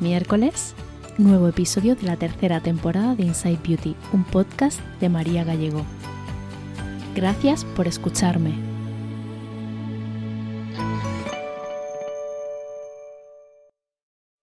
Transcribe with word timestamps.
miércoles, 0.00 0.74
nuevo 1.18 1.48
episodio 1.48 1.96
de 1.96 2.06
la 2.06 2.16
tercera 2.16 2.60
temporada 2.60 3.14
de 3.14 3.24
Inside 3.24 3.58
Beauty, 3.66 3.96
un 4.12 4.24
podcast 4.24 4.80
de 5.00 5.08
María 5.08 5.44
Gallego. 5.44 5.84
Gracias 7.14 7.64
por 7.64 7.88
escucharme. 7.88 8.52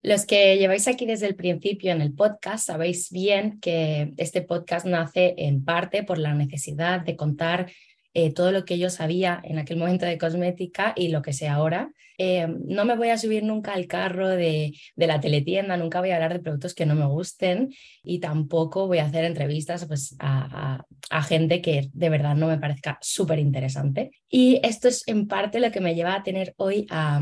Los 0.03 0.25
que 0.25 0.57
lleváis 0.57 0.88
aquí 0.88 1.06
desde 1.06 1.28
el 1.28 1.35
principio 1.35 1.91
en 1.91 2.01
el 2.01 2.13
podcast 2.13 2.66
sabéis 2.66 3.12
bien 3.12 3.59
que 3.59 4.13
este 4.18 4.41
podcast 4.41 4.85
nace 4.85 5.35
en 5.38 5.63
parte 5.63 6.03
por 6.03 6.18
la 6.18 6.33
necesidad 6.33 7.01
de 7.01 7.16
contar 7.16 7.72
eh, 8.14 8.34
todo 8.34 8.52
lo 8.52 8.66
que 8.66 8.78
yo 8.78 8.90
sabía 8.90 9.42
en 9.44 9.60
aquel 9.60 9.78
momento 9.78 10.06
de 10.06 10.18
cosmética 10.18 10.94
y 10.96 11.10
lo 11.10 11.22
que 11.22 11.34
sé 11.34 11.48
ahora. 11.48 11.92
Eh, 12.18 12.48
no 12.66 12.86
me 12.86 12.96
voy 12.96 13.10
a 13.10 13.18
subir 13.18 13.44
nunca 13.44 13.74
al 13.74 13.88
carro 13.88 14.28
de, 14.28 14.74
de, 14.96 15.08
la 15.08 15.20
teletienda, 15.20 15.78
nunca 15.78 16.02
voy 16.02 16.12
a 16.12 16.16
hablar 16.16 16.34
de 16.34 16.40
productos 16.40 16.76
que 16.76 16.86
no 16.86 16.94
me 16.94 17.08
gusten 17.08 17.74
y 18.04 18.20
tampoco 18.20 18.86
voy 18.86 19.00
a 19.00 19.06
hacer 19.06 19.26
entrevistas 19.26 19.86
pues, 19.86 20.16
a, 20.20 20.84
a, 21.10 21.24
gente 21.24 21.62
que 21.62 21.90
de 21.94 22.10
verdad 22.10 22.36
no 22.36 22.48
me 22.48 22.60
parezca 22.60 23.00
súper 23.02 23.40
interesante. 23.40 24.12
Y 24.30 24.60
esto 24.62 24.88
es 24.88 25.08
en 25.08 25.28
parte 25.28 25.60
lo 25.60 25.72
que 25.72 25.82
me 25.82 25.96
lleva 25.96 26.14
a 26.14 26.24
tener 26.24 26.54
hoy 26.58 26.86
a 26.92 27.22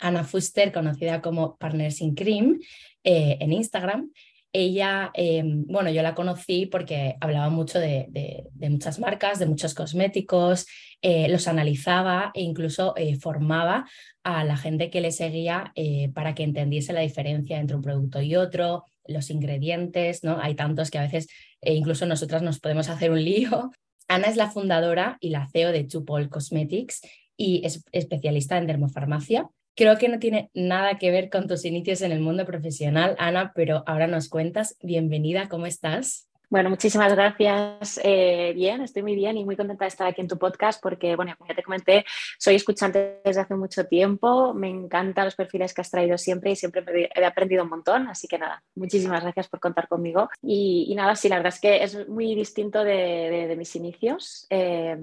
Ana 0.00 0.24
Fuster, 0.24 0.72
conocida 0.72 1.20
como 1.20 1.56
Partners 1.56 2.00
in 2.00 2.14
Cream, 2.14 2.58
eh, 3.04 3.38
en 3.40 3.52
Instagram. 3.52 4.10
Ella, 4.52 5.12
eh, 5.14 5.42
bueno, 5.44 5.90
yo 5.90 6.02
la 6.02 6.14
conocí 6.14 6.66
porque 6.66 7.16
hablaba 7.20 7.50
mucho 7.50 7.78
de, 7.78 8.06
de, 8.10 8.70
muchas 8.70 8.98
marcas, 8.98 9.38
de 9.38 9.46
muchos 9.46 9.74
cosméticos, 9.74 10.66
eh, 11.02 11.28
los 11.28 11.46
analizaba 11.46 12.32
e 12.34 12.42
incluso 12.42 12.94
eh, 12.96 13.16
formaba 13.16 13.88
a 14.24 14.44
la 14.44 14.56
gente 14.56 14.90
que 14.90 15.00
le 15.00 15.12
seguía 15.12 15.72
eh, 15.76 16.10
para 16.12 16.34
que 16.34 16.42
entendiese 16.42 16.92
la 16.92 17.00
diferencia 17.00 17.58
entre 17.58 17.76
un 17.76 17.82
producto 17.82 18.20
y 18.20 18.34
otro, 18.34 18.84
los 19.06 19.30
ingredientes, 19.30 20.24
¿no? 20.24 20.38
Hay 20.40 20.56
tantos 20.56 20.90
que 20.90 20.98
a 20.98 21.02
veces 21.02 21.28
incluso 21.62 22.04
nosotras 22.06 22.42
nos 22.42 22.58
podemos 22.58 22.88
hacer 22.88 23.12
un 23.12 23.24
lío. 23.24 23.70
Ana 24.08 24.26
es 24.26 24.36
la 24.36 24.50
fundadora 24.50 25.16
y 25.20 25.30
la 25.30 25.48
CEO 25.48 25.70
de 25.70 25.84
Tupol 25.84 26.28
Cosmetics 26.28 27.02
y 27.36 27.64
es 27.64 27.84
especialista 27.92 28.58
en 28.58 28.66
dermofarmacia 28.66 29.48
Creo 29.80 29.96
que 29.96 30.10
no 30.10 30.18
tiene 30.18 30.50
nada 30.52 30.98
que 30.98 31.10
ver 31.10 31.30
con 31.30 31.48
tus 31.48 31.64
inicios 31.64 32.02
en 32.02 32.12
el 32.12 32.20
mundo 32.20 32.44
profesional, 32.44 33.16
Ana, 33.18 33.52
pero 33.54 33.82
ahora 33.86 34.06
nos 34.06 34.28
cuentas. 34.28 34.76
Bienvenida, 34.82 35.48
¿cómo 35.48 35.64
estás? 35.64 36.28
Bueno, 36.50 36.68
muchísimas 36.68 37.14
gracias. 37.14 37.98
Eh, 38.04 38.52
bien, 38.54 38.82
estoy 38.82 39.02
muy 39.02 39.14
bien 39.14 39.38
y 39.38 39.44
muy 39.46 39.56
contenta 39.56 39.86
de 39.86 39.88
estar 39.88 40.06
aquí 40.06 40.20
en 40.20 40.28
tu 40.28 40.36
podcast 40.36 40.82
porque, 40.82 41.16
bueno, 41.16 41.32
como 41.38 41.48
ya 41.48 41.54
te 41.54 41.62
comenté, 41.62 42.04
soy 42.38 42.56
escuchante 42.56 43.22
desde 43.24 43.40
hace 43.40 43.54
mucho 43.54 43.86
tiempo. 43.86 44.52
Me 44.52 44.68
encantan 44.68 45.24
los 45.24 45.34
perfiles 45.34 45.72
que 45.72 45.80
has 45.80 45.90
traído 45.90 46.18
siempre 46.18 46.50
y 46.50 46.56
siempre 46.56 47.08
he 47.14 47.24
aprendido 47.24 47.64
un 47.64 47.70
montón. 47.70 48.06
Así 48.08 48.28
que 48.28 48.36
nada, 48.36 48.62
muchísimas 48.74 49.22
gracias 49.22 49.48
por 49.48 49.60
contar 49.60 49.88
conmigo. 49.88 50.28
Y, 50.42 50.92
nada, 50.94 51.16
sí, 51.16 51.30
la 51.30 51.36
verdad 51.36 51.54
es 51.54 51.60
que 51.60 51.82
es 51.82 52.06
muy 52.06 52.34
distinto 52.34 52.84
de 52.84 53.54
mis 53.56 53.74
inicios, 53.76 54.46
eh, 54.50 54.98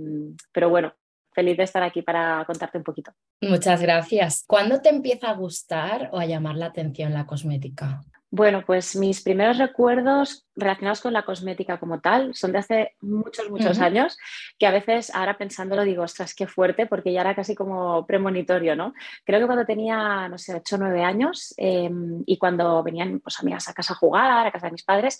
pero 0.51 0.69
bueno, 0.69 0.93
feliz 1.37 1.55
de 1.55 1.65
estar 1.65 1.83
aquí 1.83 2.01
para 2.01 2.43
contarte 2.45 2.79
un 2.79 2.83
poquito. 2.83 3.11
Muchas 3.41 3.79
gracias. 3.79 4.43
¿Cuándo 4.47 4.81
te 4.81 4.89
empieza 4.89 5.29
a 5.29 5.35
gustar 5.35 6.09
o 6.11 6.17
a 6.17 6.25
llamar 6.25 6.55
la 6.55 6.65
atención 6.65 7.13
la 7.13 7.27
cosmética? 7.27 8.01
Bueno, 8.29 8.63
pues 8.65 8.95
mis 8.95 9.21
primeros 9.21 9.57
recuerdos 9.57 10.45
relacionados 10.55 10.99
con 10.99 11.13
la 11.13 11.23
cosmética 11.23 11.79
como 11.79 12.01
tal 12.01 12.35
son 12.35 12.51
de 12.51 12.57
hace 12.57 12.95
muchos, 13.01 13.49
muchos 13.49 13.79
años, 13.79 14.17
que 14.59 14.65
a 14.65 14.71
veces 14.71 15.13
ahora 15.13 15.37
pensándolo 15.37 15.83
digo, 15.83 16.03
ostras, 16.03 16.33
qué 16.33 16.45
fuerte, 16.45 16.87
porque 16.87 17.13
ya 17.13 17.21
era 17.21 17.35
casi 17.35 17.55
como 17.55 18.05
premonitorio, 18.05 18.75
¿no? 18.75 18.93
Creo 19.23 19.39
que 19.39 19.45
cuando 19.45 19.65
tenía, 19.65 20.27
no 20.27 20.37
sé, 20.37 20.55
8 20.55 20.75
o 20.75 20.79
9 20.79 21.03
años 21.03 21.53
em, 21.55 22.23
y 22.25 22.37
cuando 22.37 22.83
venían 22.83 23.19
pues, 23.19 23.39
amigas 23.39 23.69
a 23.69 23.73
casa 23.73 23.93
a 23.93 23.97
jugar, 23.97 24.47
a 24.47 24.51
casa 24.51 24.67
de 24.67 24.73
mis 24.73 24.83
padres, 24.83 25.19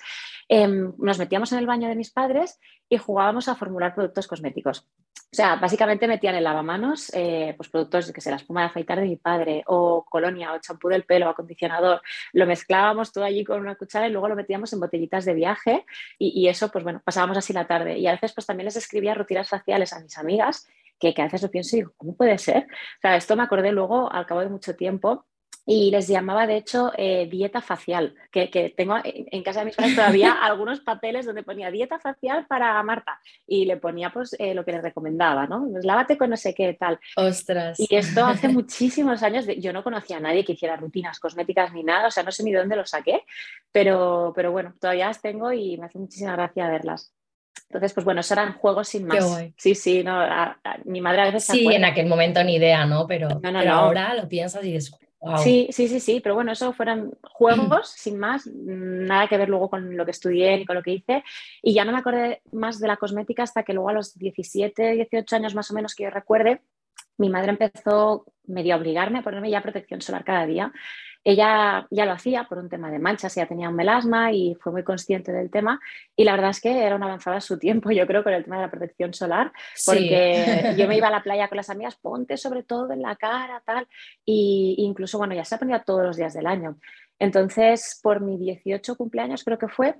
em, 0.49 0.91
nos 0.97 1.19
metíamos 1.19 1.51
en 1.53 1.59
el 1.59 1.67
baño 1.67 1.87
de 1.87 1.95
mis 1.95 2.11
padres 2.11 2.59
y 2.89 2.97
jugábamos 2.97 3.47
a 3.47 3.55
formular 3.55 3.95
productos 3.95 4.27
cosméticos. 4.27 4.85
O 5.29 5.35
sea, 5.35 5.57
básicamente 5.57 6.07
metían 6.07 6.35
en 6.35 6.43
lavamanos 6.45 7.11
eh, 7.13 7.53
pues 7.57 7.67
productos 7.69 8.13
que 8.13 8.21
se 8.21 8.29
la 8.29 8.37
espuma 8.37 8.61
de 8.61 8.67
afeitar 8.67 8.99
de 8.99 9.07
mi 9.07 9.17
padre, 9.17 9.61
o 9.67 10.05
colonia, 10.09 10.53
o 10.53 10.59
champú 10.59 10.87
del 10.87 11.03
pelo, 11.03 11.27
acondicionador. 11.27 12.01
Lo 12.31 12.45
mezclábamos 12.45 13.11
todo 13.11 13.25
allí 13.25 13.43
con 13.43 13.59
una 13.59 13.75
cuchara 13.75 14.07
y 14.07 14.11
luego 14.11 14.29
lo 14.29 14.37
metíamos 14.37 14.71
en 14.71 14.79
botellitas 14.79 15.25
de 15.25 15.33
viaje 15.33 15.85
y, 16.17 16.47
eso, 16.47 16.71
pues 16.71 16.83
bueno, 16.83 17.01
pasábamos 17.03 17.37
así 17.37 17.51
la 17.51 17.67
tarde. 17.67 17.97
Y 17.97 18.07
a 18.07 18.13
veces 18.13 18.33
pues 18.33 18.47
también 18.47 18.65
les 18.65 18.77
escribía 18.77 19.13
rutinas 19.15 19.49
faciales 19.49 19.91
a 19.91 19.99
mis 19.99 20.17
amigas, 20.17 20.65
que, 20.97 21.13
que 21.13 21.21
a 21.21 21.25
veces 21.25 21.41
lo 21.41 21.51
pienso 21.51 21.75
y 21.75 21.79
digo, 21.79 21.93
¿cómo 21.97 22.15
puede 22.15 22.37
ser? 22.37 22.63
O 22.63 23.01
sea, 23.01 23.17
esto 23.17 23.35
me 23.35 23.43
acordé 23.43 23.73
luego 23.73 24.11
al 24.11 24.25
cabo 24.25 24.41
de 24.41 24.49
mucho 24.49 24.75
tiempo 24.75 25.25
y 25.69 25.91
les 25.91 26.07
llamaba 26.07 26.47
de 26.47 26.55
hecho 26.55 26.93
eh, 26.97 27.27
dieta 27.29 27.61
facial, 27.61 28.15
que, 28.31 28.73
tengo 28.75 28.95
en 29.03 29.43
casa 29.43 29.59
de 29.59 29.65
mis 29.65 29.75
padres 29.75 29.95
todavía 29.95 30.31
algunos 30.41 30.79
papeles 30.79 31.25
donde 31.25 31.43
ponía 31.43 31.69
dieta 31.69 31.99
facial 31.99 32.47
para 32.47 32.81
Marta 32.83 33.19
y 33.45 33.65
le 33.65 33.75
ponía 33.75 34.09
pues 34.09 34.33
eh, 34.39 34.53
lo 34.53 34.63
que 34.63 34.71
les 34.71 34.81
recomendaba, 34.81 35.45
¿no? 35.45 35.67
Pues 35.69 35.83
lávate 35.83 36.17
con 36.17 36.29
no 36.29 36.37
sé 36.37 36.53
qué 36.53 36.73
tal. 36.73 36.97
Ostras. 37.17 37.77
Y 37.81 37.93
esto 37.93 38.25
hace 38.25 38.47
muchísimos 38.47 39.21
años, 39.23 39.45
yo 39.57 39.73
no 39.73 39.83
conocía 39.83 40.17
a 40.17 40.21
nadie 40.21 40.45
que 40.45 40.53
hiciera 40.53 40.77
rutinas 40.77 41.19
cosméticas 41.19 41.73
ni 41.73 41.83
nada, 41.83 42.07
o 42.07 42.11
sea, 42.11 42.23
no 42.23 42.31
sé 42.31 42.43
ni 42.43 42.53
de 42.53 42.59
dónde 42.59 42.77
lo 42.77 42.85
saqué, 42.85 43.23
pero, 43.69 44.31
pero 44.33 44.53
bueno, 44.53 44.73
todavía 44.79 45.07
las 45.07 45.21
tengo 45.21 45.51
y 45.51 45.77
me 45.77 45.87
hace 45.87 45.99
muchísima 45.99 46.31
gracia 46.31 46.69
verlas. 46.69 47.11
Entonces, 47.69 47.91
pues 47.91 48.05
bueno, 48.05 48.21
eso 48.21 48.33
eran 48.33 48.53
juegos 48.53 48.87
sin 48.87 49.05
más. 49.05 49.43
Sí, 49.57 49.75
sí, 49.75 50.01
no, 50.01 50.25
mi 50.85 51.01
madre 51.01 51.23
a 51.23 51.25
veces... 51.25 51.43
Sí, 51.43 51.67
en 51.73 51.83
aquel 51.83 52.05
momento 52.05 52.41
ni 52.41 52.55
idea, 52.55 52.85
¿no? 52.85 53.05
Pero, 53.05 53.27
ahora 53.69 54.13
lo 54.13 54.29
piensas 54.29 54.63
y 54.63 54.71
dices, 54.71 54.97
Sí, 55.37 55.67
sí, 55.71 55.87
sí, 55.87 55.99
sí, 55.99 56.19
pero 56.21 56.35
bueno, 56.35 56.51
eso 56.51 56.73
fueron 56.73 57.17
juegos 57.21 57.89
sin 57.89 58.17
más, 58.17 58.47
nada 58.47 59.27
que 59.27 59.37
ver 59.37 59.49
luego 59.49 59.69
con 59.69 59.95
lo 59.95 60.05
que 60.05 60.11
estudié 60.11 60.57
ni 60.57 60.65
con 60.65 60.75
lo 60.75 60.83
que 60.83 60.93
hice. 60.93 61.23
Y 61.61 61.73
ya 61.73 61.85
no 61.85 61.91
me 61.91 61.99
acordé 61.99 62.41
más 62.51 62.79
de 62.79 62.87
la 62.87 62.97
cosmética 62.97 63.43
hasta 63.43 63.63
que 63.63 63.73
luego 63.73 63.89
a 63.89 63.93
los 63.93 64.17
17, 64.17 64.93
18 64.93 65.35
años 65.35 65.55
más 65.55 65.69
o 65.71 65.73
menos 65.73 65.95
que 65.95 66.03
yo 66.03 66.09
recuerde, 66.09 66.61
mi 67.17 67.29
madre 67.29 67.49
empezó 67.49 68.25
medio 68.45 68.75
a 68.75 68.77
obligarme 68.77 69.19
a 69.19 69.23
ponerme 69.23 69.49
ya 69.49 69.61
protección 69.61 70.01
solar 70.01 70.23
cada 70.23 70.45
día. 70.45 70.71
Ella 71.29 71.85
ya 71.91 72.05
lo 72.05 72.13
hacía 72.13 72.45
por 72.45 72.57
un 72.57 72.69
tema 72.69 72.89
de 72.89 72.99
manchas, 72.99 73.35
ella 73.35 73.49
tenía 73.49 73.67
un 73.67 73.75
melasma 73.75 74.31
y 74.31 74.55
fue 74.61 74.71
muy 74.71 74.83
consciente 74.85 75.33
del 75.33 75.51
tema. 75.51 75.77
Y 76.15 76.23
la 76.23 76.31
verdad 76.31 76.51
es 76.51 76.61
que 76.61 76.85
era 76.85 76.95
una 76.95 77.07
avanzada 77.07 77.35
a 77.35 77.41
su 77.41 77.59
tiempo, 77.59 77.91
yo 77.91 78.07
creo, 78.07 78.23
con 78.23 78.31
el 78.31 78.45
tema 78.45 78.55
de 78.55 78.61
la 78.61 78.71
protección 78.71 79.13
solar, 79.13 79.51
porque 79.85 80.73
yo 80.77 80.87
me 80.87 80.95
iba 80.95 81.09
a 81.09 81.11
la 81.11 81.21
playa 81.21 81.49
con 81.49 81.57
las 81.57 81.69
amigas, 81.69 81.97
ponte 81.97 82.37
sobre 82.37 82.63
todo 82.63 82.93
en 82.93 83.01
la 83.01 83.17
cara, 83.17 83.61
tal, 83.65 83.89
y 84.23 84.75
incluso, 84.77 85.17
bueno, 85.17 85.35
ya 85.35 85.43
se 85.43 85.57
ponía 85.57 85.83
todos 85.83 86.05
los 86.05 86.15
días 86.15 86.33
del 86.33 86.47
año. 86.47 86.77
Entonces, 87.19 87.99
por 88.01 88.21
mi 88.21 88.37
18 88.37 88.95
cumpleaños 88.95 89.43
creo 89.43 89.57
que 89.57 89.67
fue, 89.67 89.95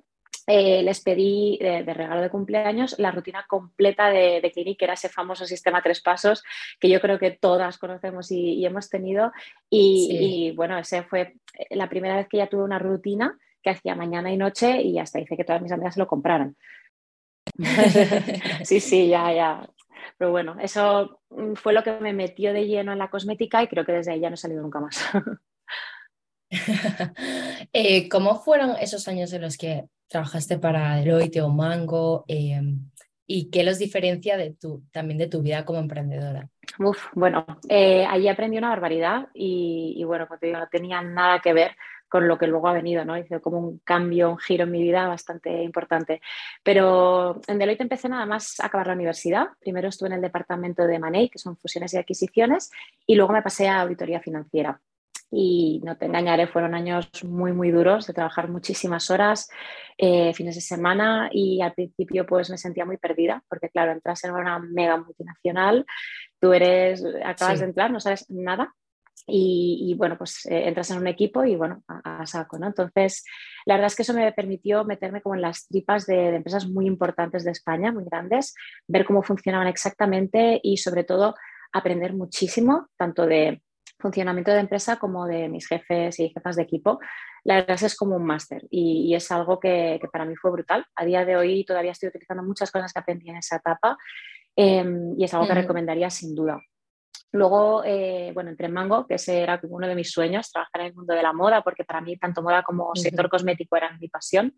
eh, 0.50 0.82
les 0.82 1.02
pedí 1.02 1.58
de, 1.60 1.84
regalo 1.94 2.22
de 2.22 2.30
cumpleaños 2.30 2.98
la 3.00 3.12
rutina 3.12 3.46
completa 3.50 4.10
de, 4.10 4.40
de 4.40 4.52
Clinic, 4.52 4.80
que 4.80 4.86
era 4.86 4.94
ese 4.94 5.10
famoso 5.10 5.46
sistema 5.46 5.82
tres 5.82 6.00
pasos 6.00 6.42
que 6.80 6.88
yo 6.90 7.02
creo 7.02 7.20
que 7.20 7.32
todas 7.32 7.78
conocemos 7.78 8.32
y, 8.32 8.66
hemos 8.66 8.90
tenido. 8.90 9.34
Y, 9.70 10.54
bueno, 10.56 10.78
ese 10.78 11.04
fue 11.04 11.36
la 11.70 11.90
primera 11.90 12.16
vez 12.16 12.28
que 12.30 12.38
ya 12.38 12.48
tuve 12.48 12.64
una 12.64 12.80
rutina 12.80 13.38
que 13.62 13.72
hacía 13.72 13.96
mañana 13.96 14.32
y 14.32 14.38
noche 14.38 14.82
y 14.82 14.98
hasta 15.00 15.20
hice 15.20 15.36
que 15.36 15.44
todas 15.44 15.62
mis 15.62 15.74
amigas 15.74 15.98
lo 15.98 16.08
compraran. 16.08 16.56
sí, 18.64 18.80
sí, 18.80 19.10
ya, 19.10 19.34
ya. 19.34 19.70
Pero 20.18 20.32
bueno, 20.32 20.56
eso 20.62 21.20
fue 21.56 21.74
lo 21.74 21.84
que 21.84 21.92
me 22.00 22.14
metió 22.14 22.54
de 22.54 22.66
lleno 22.66 22.94
en 22.94 23.00
la 23.00 23.10
cosmética 23.10 23.62
y 23.64 23.68
creo 23.68 23.86
que 23.86 23.92
desde 23.92 24.14
ahí 24.14 24.22
ya 24.22 24.30
no 24.30 24.36
he 24.36 24.38
salido 24.38 24.62
nunca 24.62 24.80
más. 24.80 25.04
Eh, 27.74 28.08
¿Cómo 28.10 28.40
fueron 28.40 28.76
esos 28.80 29.08
años 29.08 29.34
en 29.34 29.42
los 29.42 29.58
que 29.58 29.86
trabajaste 30.08 30.58
para 30.58 30.96
Deloitte 30.96 31.42
o 31.42 31.50
Mango 31.50 32.24
em, 32.28 32.90
y 33.26 33.50
qué 33.50 33.64
los 33.64 33.78
diferencia 33.78 34.38
de 34.38 34.54
tu, 34.54 34.84
también 34.92 35.18
de 35.18 35.28
tu 35.28 35.42
vida 35.42 35.66
como 35.66 35.80
emprendedora. 35.80 36.50
Uf, 36.80 37.08
bueno, 37.14 37.46
eh, 37.68 38.06
allí 38.06 38.30
aprendí 38.30 38.58
una 38.58 38.70
barbaridad 38.70 39.28
y, 39.34 40.02
bueno, 40.06 40.28
pues 40.28 40.40
no 40.42 40.68
tenía 40.70 41.02
nada 41.02 41.40
que 41.40 41.54
ver 41.54 41.76
con 42.08 42.26
lo 42.26 42.38
que 42.38 42.48
luego 42.48 42.70
ha 42.70 42.74
venido, 42.74 43.04
¿no? 43.04 43.18
Hice 43.18 43.42
como 43.42 43.60
un 43.60 43.80
cambio, 43.80 44.30
un 44.30 44.38
giro 44.38 44.64
en 44.64 44.72
mi 44.72 44.82
vida 44.82 45.08
bastante 45.10 45.62
importante. 45.62 46.22
Pero 46.64 47.42
en 47.48 47.60
Deloitte 47.60 47.82
empecé 47.82 48.08
nada 48.08 48.26
más 48.26 48.62
a 48.62 48.68
acabar 48.68 48.88
la 48.88 48.94
universidad. 48.94 49.48
Primero 49.60 49.90
estuve 49.90 50.08
en 50.08 50.16
el 50.16 50.22
departamento 50.22 50.88
de 50.88 51.00
Manei, 51.00 51.30
que 51.30 51.38
son 51.38 51.58
fusiones 51.58 51.94
y 51.94 51.98
adquisiciones, 51.98 52.72
y 53.06 53.16
luego 53.16 53.34
me 53.34 53.42
pasé 53.42 53.68
a 53.68 53.82
auditoría 53.82 54.22
financiera 54.22 54.80
y 55.32 55.82
no 55.84 55.98
te 55.98 56.06
engañaré, 56.06 56.48
fueron 56.48 56.74
años 56.74 57.10
muy, 57.24 57.52
muy 57.52 57.72
duros 57.72 58.08
de 58.08 58.14
trabajar 58.14 58.50
muchísimas 58.50 59.10
horas, 59.10 59.50
eh, 59.98 60.34
fines 60.34 60.56
de 60.56 60.62
semana 60.62 61.30
y 61.32 61.62
al 61.62 61.74
principio 61.74 62.26
pues 62.26 62.50
me 62.50 62.58
sentía 62.58 62.86
muy 62.86 62.98
perdida 62.98 63.44
porque 63.50 63.70
claro, 63.70 63.92
entras 63.92 64.24
en 64.24 64.32
una 64.32 64.60
mega 64.60 64.98
multinacional, 64.98 65.86
tú 66.40 66.54
eres, 66.54 67.04
acabas 67.26 67.60
de 67.60 67.66
entrar, 67.66 67.92
no 67.92 68.00
sabes 68.00 68.30
nada 68.30 68.74
y, 69.26 69.94
bueno, 69.98 70.18
pues 70.18 70.46
eh, 70.46 70.68
entras 70.68 70.92
en 70.92 71.00
un 71.00 71.08
equipo 71.08 71.44
y 71.44 71.56
bueno, 71.56 71.84
a, 71.88 72.26
saco, 72.26 72.58
¿no? 72.58 72.68
Entonces, 72.68 73.26
la 73.66 73.74
verdad 73.74 73.88
es 73.88 73.96
que 73.96 74.04
eso 74.04 74.14
me 74.14 74.32
permitió 74.32 74.86
meterme 74.86 75.22
como 75.22 75.36
en 75.36 75.42
las 75.42 75.68
tripas 75.68 76.06
de, 76.06 76.16
de, 76.16 76.36
empresas 76.38 76.68
muy 76.68 76.86
importantes 76.86 77.44
de 77.44 77.52
España, 77.52 77.92
muy 77.92 78.06
grandes, 78.06 78.54
ver 78.88 79.06
cómo 79.06 79.24
funcionaban 79.24 79.68
exactamente 79.68 80.62
y 80.64 80.78
sobre 80.78 81.04
todo 81.04 81.36
aprender 81.74 82.14
muchísimo, 82.14 82.88
tanto 82.96 83.26
de 83.26 83.62
funcionamiento 84.00 84.52
de 84.52 84.60
empresa 84.60 84.98
como 84.98 85.26
de 85.26 85.50
mis 85.50 85.68
jefes 85.68 86.20
y 86.20 86.30
jefas 86.30 86.56
de 86.56 86.64
equipo, 86.64 87.00
la 87.44 87.56
verdad 87.56 87.82
es 87.82 87.94
que 87.94 87.98
como 87.98 88.16
un 88.16 88.26
máster 88.26 88.64
y, 88.70 89.14
es 89.16 89.32
algo 89.32 89.60
que, 89.60 90.00
para 90.12 90.26
mí 90.26 90.36
fue 90.36 90.52
brutal. 90.52 90.86
A 90.96 91.06
día 91.06 91.26
de 91.26 91.36
hoy 91.36 91.66
todavía 91.66 91.92
estoy 91.92 92.10
utilizando 92.10 92.44
muchas 92.44 92.72
cosas 92.72 92.94
que 92.94 93.00
aprendí 93.00 93.30
en 93.30 93.38
esa 93.38 93.58
etapa 93.58 93.98
em, 94.56 95.16
y 95.18 95.24
es 95.24 95.34
algo 95.34 95.48
que 95.48 95.54
recomendaría 95.54 96.10
sin 96.10 96.36
duda. 96.36 96.60
Luego, 97.32 97.84
eh, 97.84 98.32
bueno, 98.34 98.50
entré 98.50 98.68
en 98.68 98.74
Mango, 98.74 99.06
que 99.06 99.16
ese 99.16 99.42
era 99.42 99.60
uno 99.64 99.88
de 99.88 99.96
mis 99.96 100.12
sueños, 100.12 100.52
trabajar 100.52 100.82
en 100.82 100.88
el 100.88 100.96
mundo 100.96 101.14
de 101.14 101.22
la 101.22 101.34
moda, 101.34 101.62
porque 101.62 101.84
para 101.84 102.02
mí 102.02 102.18
tanto 102.18 102.42
moda 102.42 102.64
como 102.64 102.96
sector 102.96 103.30
cosmético 103.30 103.76
eran 103.76 104.00
mi 104.00 104.08
pasión. 104.08 104.54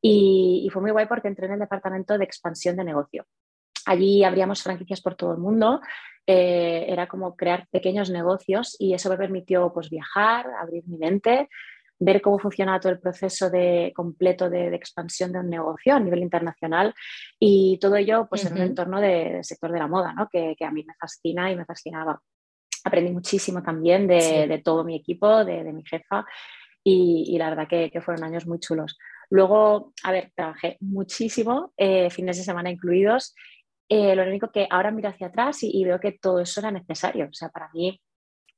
Y, 0.00 0.64
y, 0.66 0.70
fue 0.70 0.82
muy 0.82 0.90
guay 0.90 1.06
porque 1.06 1.28
entré 1.28 1.46
en 1.46 1.52
el 1.52 1.58
departamento 1.58 2.18
de 2.18 2.24
expansión 2.24 2.76
de 2.76 2.84
negocio. 2.84 3.24
Allí 3.86 4.22
abríamos 4.24 4.62
franquicias 4.62 5.00
por 5.00 5.14
todo 5.14 5.32
el 5.32 5.38
mundo, 5.38 5.80
eh, 6.30 6.84
era 6.86 7.08
como 7.08 7.34
crear 7.34 7.66
pequeños 7.70 8.10
negocios 8.10 8.76
y 8.78 8.92
eso 8.92 9.08
me 9.08 9.16
permitió 9.16 9.72
pues, 9.72 9.88
viajar, 9.88 10.44
abrir 10.60 10.86
mi 10.86 10.98
mente, 10.98 11.48
ver 11.98 12.20
cómo 12.20 12.38
funcionaba 12.38 12.78
todo 12.80 12.92
el 12.92 13.00
proceso 13.00 13.48
de, 13.48 13.94
completo 13.96 14.50
de, 14.50 14.74
expansión 14.74 15.32
de 15.32 15.38
un 15.38 15.48
negocio 15.48 15.94
a 15.94 16.00
nivel 16.00 16.20
internacional 16.20 16.92
y 17.40 17.78
todo 17.80 17.96
ello 17.96 18.26
pues, 18.28 18.44
en 18.44 18.52
un 18.52 18.58
entorno 18.58 19.00
del 19.00 19.42
sector 19.42 19.72
de 19.72 19.78
la 19.78 19.88
moda, 19.88 20.12
¿no? 20.12 20.28
que, 20.30 20.54
a 20.60 20.70
mí 20.70 20.84
me 20.84 20.92
fascina 21.00 21.50
y 21.50 21.56
me 21.56 21.64
fascinaba. 21.64 22.20
Aprendí 22.84 23.10
muchísimo 23.10 23.62
también 23.62 24.06
de, 24.06 24.60
todo 24.62 24.84
mi 24.84 24.96
equipo, 24.96 25.46
de, 25.46 25.72
mi 25.72 25.82
jefa 25.82 26.26
y, 26.84 27.38
la 27.38 27.48
verdad 27.48 27.68
que, 27.68 28.00
fueron 28.02 28.24
años 28.24 28.46
muy 28.46 28.60
chulos. 28.60 28.98
Luego, 29.30 29.94
a 30.04 30.12
ver, 30.12 30.30
trabajé 30.36 30.76
muchísimo, 30.80 31.72
eh, 31.78 32.10
fines 32.10 32.36
de 32.36 32.44
semana 32.44 32.70
incluidos, 32.70 33.34
eh, 33.88 34.14
lo 34.14 34.22
único 34.22 34.50
que 34.50 34.66
ahora 34.70 34.90
miro 34.90 35.08
hacia 35.08 35.28
atrás 35.28 35.62
y, 35.62 35.84
veo 35.84 35.98
que 35.98 36.12
todo 36.12 36.40
eso 36.40 36.60
era 36.60 36.70
necesario. 36.70 37.26
O 37.26 37.32
sea, 37.32 37.48
para 37.48 37.70
mí, 37.72 38.00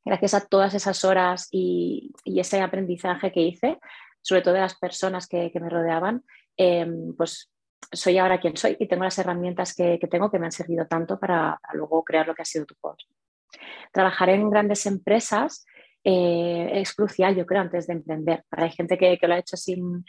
gracias 0.04 0.34
a 0.34 0.46
todas 0.46 0.74
esas 0.74 1.04
horas 1.04 1.48
y, 1.52 2.12
ese 2.24 2.60
aprendizaje 2.60 3.30
que 3.30 3.42
hice, 3.42 3.78
sobre 4.20 4.42
todo 4.42 4.54
de 4.54 4.60
las 4.60 4.76
personas 4.76 5.28
que, 5.28 5.50
me 5.54 5.70
rodeaban, 5.70 6.24
em, 6.56 7.14
pues 7.16 7.50
soy 7.92 8.18
ahora 8.18 8.40
quien 8.40 8.56
soy 8.56 8.76
y 8.78 8.88
tengo 8.88 9.04
las 9.04 9.18
herramientas 9.18 9.74
que, 9.74 9.98
tengo 10.10 10.30
que 10.30 10.38
me 10.38 10.46
han 10.46 10.52
servido 10.52 10.86
tanto 10.86 11.18
para, 11.18 11.58
luego 11.74 12.04
crear 12.04 12.26
lo 12.26 12.34
que 12.34 12.42
ha 12.42 12.44
sido 12.44 12.66
tu 12.66 12.74
post. 12.80 13.08
Trabajar 13.92 14.30
en 14.30 14.50
grandes 14.50 14.84
empresas 14.86 15.64
eh, 16.02 16.70
es 16.74 16.92
crucial, 16.94 17.36
yo 17.36 17.46
creo, 17.46 17.60
antes 17.60 17.86
de 17.86 17.94
emprender. 17.94 18.44
Hay 18.50 18.70
gente 18.72 18.98
que, 18.98 19.18
lo 19.22 19.34
ha 19.34 19.38
hecho 19.38 19.56
sin, 19.56 20.04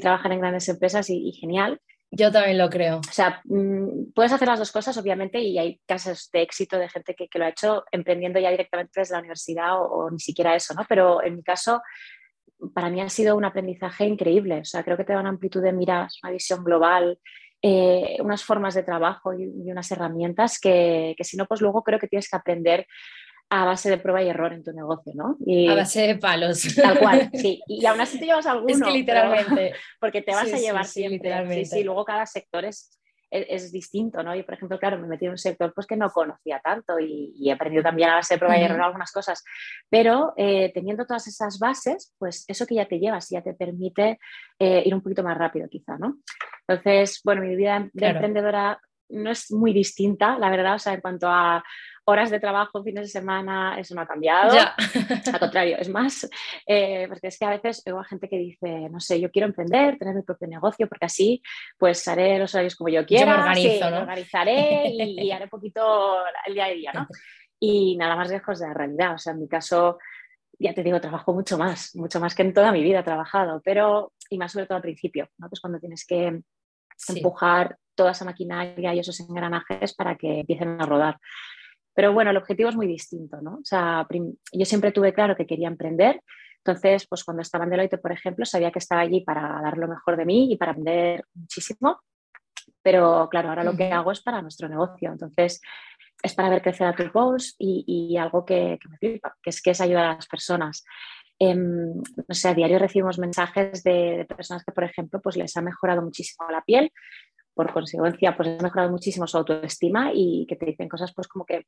trabajar 0.00 0.32
en 0.32 0.40
grandes 0.40 0.68
empresas 0.68 1.10
y 1.10 1.32
genial, 1.32 1.80
yo 2.16 2.32
también 2.32 2.58
lo 2.58 2.70
creo. 2.70 2.98
O 2.98 3.12
sea, 3.12 3.40
mm, 3.44 4.12
puedes 4.14 4.32
hacer 4.32 4.48
las 4.48 4.58
dos 4.58 4.72
cosas, 4.72 4.96
obviamente, 4.96 5.40
y 5.40 5.58
hay 5.58 5.80
casos 5.86 6.30
de 6.32 6.42
éxito 6.42 6.78
de 6.78 6.88
gente 6.88 7.14
que, 7.14 7.28
lo 7.38 7.44
ha 7.44 7.48
hecho 7.48 7.84
emprendiendo 7.90 8.40
ya 8.40 8.50
directamente 8.50 9.00
desde 9.00 9.14
la 9.14 9.20
universidad 9.20 9.80
o, 9.80 10.10
ni 10.10 10.18
siquiera 10.18 10.54
eso, 10.54 10.74
¿no? 10.74 10.84
Pero 10.88 11.22
en 11.22 11.36
mi 11.36 11.42
caso, 11.42 11.82
para 12.74 12.90
mí 12.90 13.00
ha 13.00 13.08
sido 13.08 13.36
un 13.36 13.44
aprendizaje 13.44 14.06
increíble. 14.06 14.60
O 14.60 14.64
sea, 14.64 14.84
creo 14.84 14.96
que 14.96 15.04
te 15.04 15.12
da 15.12 15.20
una 15.20 15.30
amplitud 15.30 15.62
de 15.62 15.72
miras, 15.72 16.18
una 16.22 16.32
visión 16.32 16.64
global, 16.64 17.18
eh, 17.62 18.16
unas 18.20 18.44
formas 18.44 18.74
de 18.74 18.82
trabajo 18.82 19.32
y, 19.32 19.46
unas 19.70 19.90
herramientas 19.90 20.58
que, 20.60 21.14
que, 21.16 21.24
si 21.24 21.36
no, 21.36 21.46
pues 21.46 21.60
luego 21.60 21.82
creo 21.82 21.98
que 21.98 22.08
tienes 22.08 22.28
que 22.28 22.36
aprender 22.36 22.86
a 23.50 23.64
base 23.64 23.90
de 23.90 23.98
prueba 23.98 24.22
y 24.22 24.28
error 24.28 24.52
en 24.52 24.64
tu 24.64 24.72
negocio, 24.72 25.12
¿no? 25.14 25.36
a 25.70 25.74
base 25.74 26.06
de 26.06 26.16
palos. 26.16 26.74
Tal 26.74 26.98
cual, 26.98 27.30
sí. 27.34 27.62
Y 27.66 27.84
aún 27.86 28.00
así 28.00 28.18
te 28.18 28.26
llevas 28.26 28.46
alguno. 28.46 28.72
Es 28.72 28.82
que 28.82 28.90
literalmente. 28.90 29.74
porque 30.00 30.22
te 30.22 30.32
vas 30.32 30.52
a 30.52 30.58
llevar 30.58 30.84
sí, 30.86 31.00
siempre. 31.00 31.64
Sí, 31.64 31.64
sí, 31.64 31.84
luego 31.84 32.04
cada 32.04 32.26
sector 32.26 32.64
es, 32.64 32.98
es, 33.30 33.72
distinto, 33.72 34.22
¿no? 34.22 34.34
Yo, 34.34 34.44
por 34.44 34.54
ejemplo, 34.54 34.78
claro, 34.78 34.98
me 34.98 35.08
metí 35.08 35.26
en 35.26 35.32
un 35.32 35.38
sector 35.38 35.72
pues, 35.74 35.86
que 35.86 35.96
no 35.96 36.10
conocía 36.10 36.60
tanto 36.60 36.98
y, 36.98 37.48
he 37.48 37.52
aprendido 37.52 37.82
también 37.82 38.10
a 38.10 38.16
base 38.16 38.34
de 38.34 38.38
prueba 38.38 38.58
y 38.58 38.64
error 38.64 38.80
algunas 38.80 39.12
cosas, 39.12 39.42
pero 39.90 40.32
eh, 40.36 40.72
teniendo 40.72 41.04
todas 41.04 41.26
esas 41.26 41.58
bases, 41.58 42.14
pues 42.18 42.44
eso 42.48 42.66
que 42.66 42.76
ya 42.76 42.86
te 42.86 42.98
llevas 42.98 43.28
ya 43.30 43.42
te 43.42 43.54
permite 43.54 44.18
eh, 44.58 44.82
ir 44.84 44.94
un 44.94 45.02
poquito 45.02 45.22
más 45.22 45.36
rápido 45.36 45.68
quizá, 45.68 45.98
¿no? 45.98 46.18
Entonces, 46.66 47.20
bueno, 47.24 47.42
mi 47.42 47.56
vida 47.56 47.88
de 47.92 48.06
emprendedora 48.06 48.80
no 49.08 49.30
es 49.30 49.50
muy 49.50 49.72
distinta, 49.72 50.38
la 50.38 50.50
verdad, 50.50 50.74
o 50.74 50.78
sea, 50.78 50.94
en 50.94 51.00
cuanto 51.00 51.28
a 51.28 51.62
horas 52.06 52.30
de 52.30 52.40
trabajo, 52.40 52.82
fines 52.82 53.06
de 53.06 53.20
semana, 53.20 53.78
eso 53.78 53.94
no 53.94 54.02
ha 54.02 54.06
cambiado. 54.06 54.56
Al 55.32 55.38
contrario, 55.38 55.76
es 55.78 55.88
más, 55.88 56.28
eh, 56.66 57.06
porque 57.08 57.28
es 57.28 57.38
que 57.38 57.44
a 57.44 57.50
veces 57.50 57.82
veo 57.84 57.98
a 57.98 58.04
gente 58.04 58.28
que 58.28 58.36
dice, 58.36 58.88
no 58.90 59.00
sé, 59.00 59.20
yo 59.20 59.30
quiero 59.30 59.48
emprender, 59.48 59.98
tener 59.98 60.14
mi 60.14 60.22
propio 60.22 60.48
negocio, 60.48 60.88
porque 60.88 61.06
así 61.06 61.42
pues 61.78 62.06
haré 62.08 62.38
los 62.38 62.54
horarios 62.54 62.76
como 62.76 62.90
yo 62.90 63.06
quiera, 63.06 63.24
yo 63.24 63.38
me 63.38 63.42
organizo, 63.42 63.90
¿no? 63.90 64.00
organizaré 64.00 64.88
y, 64.88 65.30
haré 65.30 65.44
un 65.44 65.50
poquito 65.50 66.16
el 66.46 66.54
día 66.54 66.66
a 66.66 66.70
día, 66.70 66.92
¿no? 66.92 67.08
Y 67.58 67.96
nada 67.96 68.16
más 68.16 68.28
lejos 68.28 68.58
de 68.58 68.68
la 68.68 68.74
realidad, 68.74 69.14
o 69.14 69.18
sea, 69.18 69.32
en 69.32 69.40
mi 69.40 69.48
caso, 69.48 69.98
ya 70.58 70.74
te 70.74 70.82
digo, 70.82 71.00
trabajo 71.00 71.32
mucho 71.32 71.56
más, 71.56 71.96
mucho 71.96 72.20
más 72.20 72.34
que 72.34 72.42
en 72.42 72.52
toda 72.52 72.72
mi 72.72 72.82
vida 72.82 73.00
he 73.00 73.04
trabajado, 73.04 73.62
pero, 73.64 74.12
y 74.28 74.36
más 74.36 74.52
sobre 74.52 74.66
todo 74.66 74.76
al 74.76 74.82
principio, 74.82 75.28
¿no? 75.38 75.48
Pues 75.48 75.60
cuando 75.60 75.80
tienes 75.80 76.04
que 76.06 76.42
empujar 77.08 77.78
toda 77.94 78.12
esa 78.12 78.24
maquinaria 78.24 78.94
y 78.94 78.98
esos 78.98 79.20
engranajes 79.20 79.94
para 79.94 80.16
que 80.16 80.40
empiecen 80.40 80.80
a 80.80 80.86
rodar. 80.86 81.18
Pero 81.94 82.12
bueno, 82.12 82.30
el 82.30 82.36
objetivo 82.36 82.68
es 82.68 82.76
muy 82.76 82.86
distinto, 82.86 83.40
¿no? 83.40 83.56
O 83.56 83.64
sea, 83.64 84.06
yo 84.52 84.64
siempre 84.64 84.92
tuve 84.92 85.12
claro 85.12 85.36
que 85.36 85.46
quería 85.46 85.68
emprender, 85.68 86.20
entonces, 86.66 87.06
pues 87.06 87.24
cuando 87.24 87.42
estaba 87.42 87.64
en 87.64 87.70
Deloitte, 87.70 88.00
por 88.00 88.10
ejemplo, 88.10 88.46
sabía 88.46 88.70
que 88.70 88.78
estaba 88.78 89.02
allí 89.02 89.20
para 89.20 89.60
dar 89.62 89.76
lo 89.76 89.86
mejor 89.86 90.16
de 90.16 90.24
mí 90.24 90.50
y 90.50 90.56
para 90.56 90.72
aprender 90.72 91.26
muchísimo, 91.34 92.00
pero 92.82 93.28
claro, 93.30 93.50
ahora 93.50 93.64
lo 93.64 93.76
que 93.76 93.92
hago 93.92 94.10
es 94.10 94.22
para 94.22 94.40
nuestro 94.40 94.66
negocio, 94.66 95.12
entonces 95.12 95.60
es 96.22 96.34
para 96.34 96.48
ver 96.48 96.62
crecer 96.62 96.86
a 96.86 96.96
tu 96.96 97.12
post 97.12 97.56
y, 97.58 98.16
algo 98.16 98.46
que, 98.46 98.78
me 98.88 98.96
flipa, 98.96 99.36
que 99.42 99.50
es 99.50 99.60
que 99.60 99.72
es 99.72 99.80
ayudar 99.82 100.06
a 100.06 100.14
las 100.14 100.26
personas. 100.26 100.86
Eh, 101.38 101.54
no 101.54 102.34
sé, 102.34 102.48
a 102.48 102.54
diario 102.54 102.78
recibimos 102.78 103.18
mensajes 103.18 103.84
de, 103.84 104.16
de, 104.18 104.24
personas 104.24 104.64
que, 104.64 104.72
por 104.72 104.84
ejemplo, 104.84 105.20
pues 105.20 105.36
les 105.36 105.54
ha 105.58 105.60
mejorado 105.60 106.00
muchísimo 106.00 106.48
la 106.50 106.62
piel, 106.62 106.90
por 107.54 107.72
consecuencia, 107.72 108.36
pues 108.36 108.48
ha 108.48 108.62
mejorado 108.62 108.90
muchísimo 108.90 109.26
su 109.26 109.38
autoestima 109.38 110.10
y 110.12 110.46
que 110.48 110.56
te 110.56 110.66
dicen 110.66 110.88
cosas 110.88 111.12
pues 111.14 111.28
como 111.28 111.46
que 111.46 111.66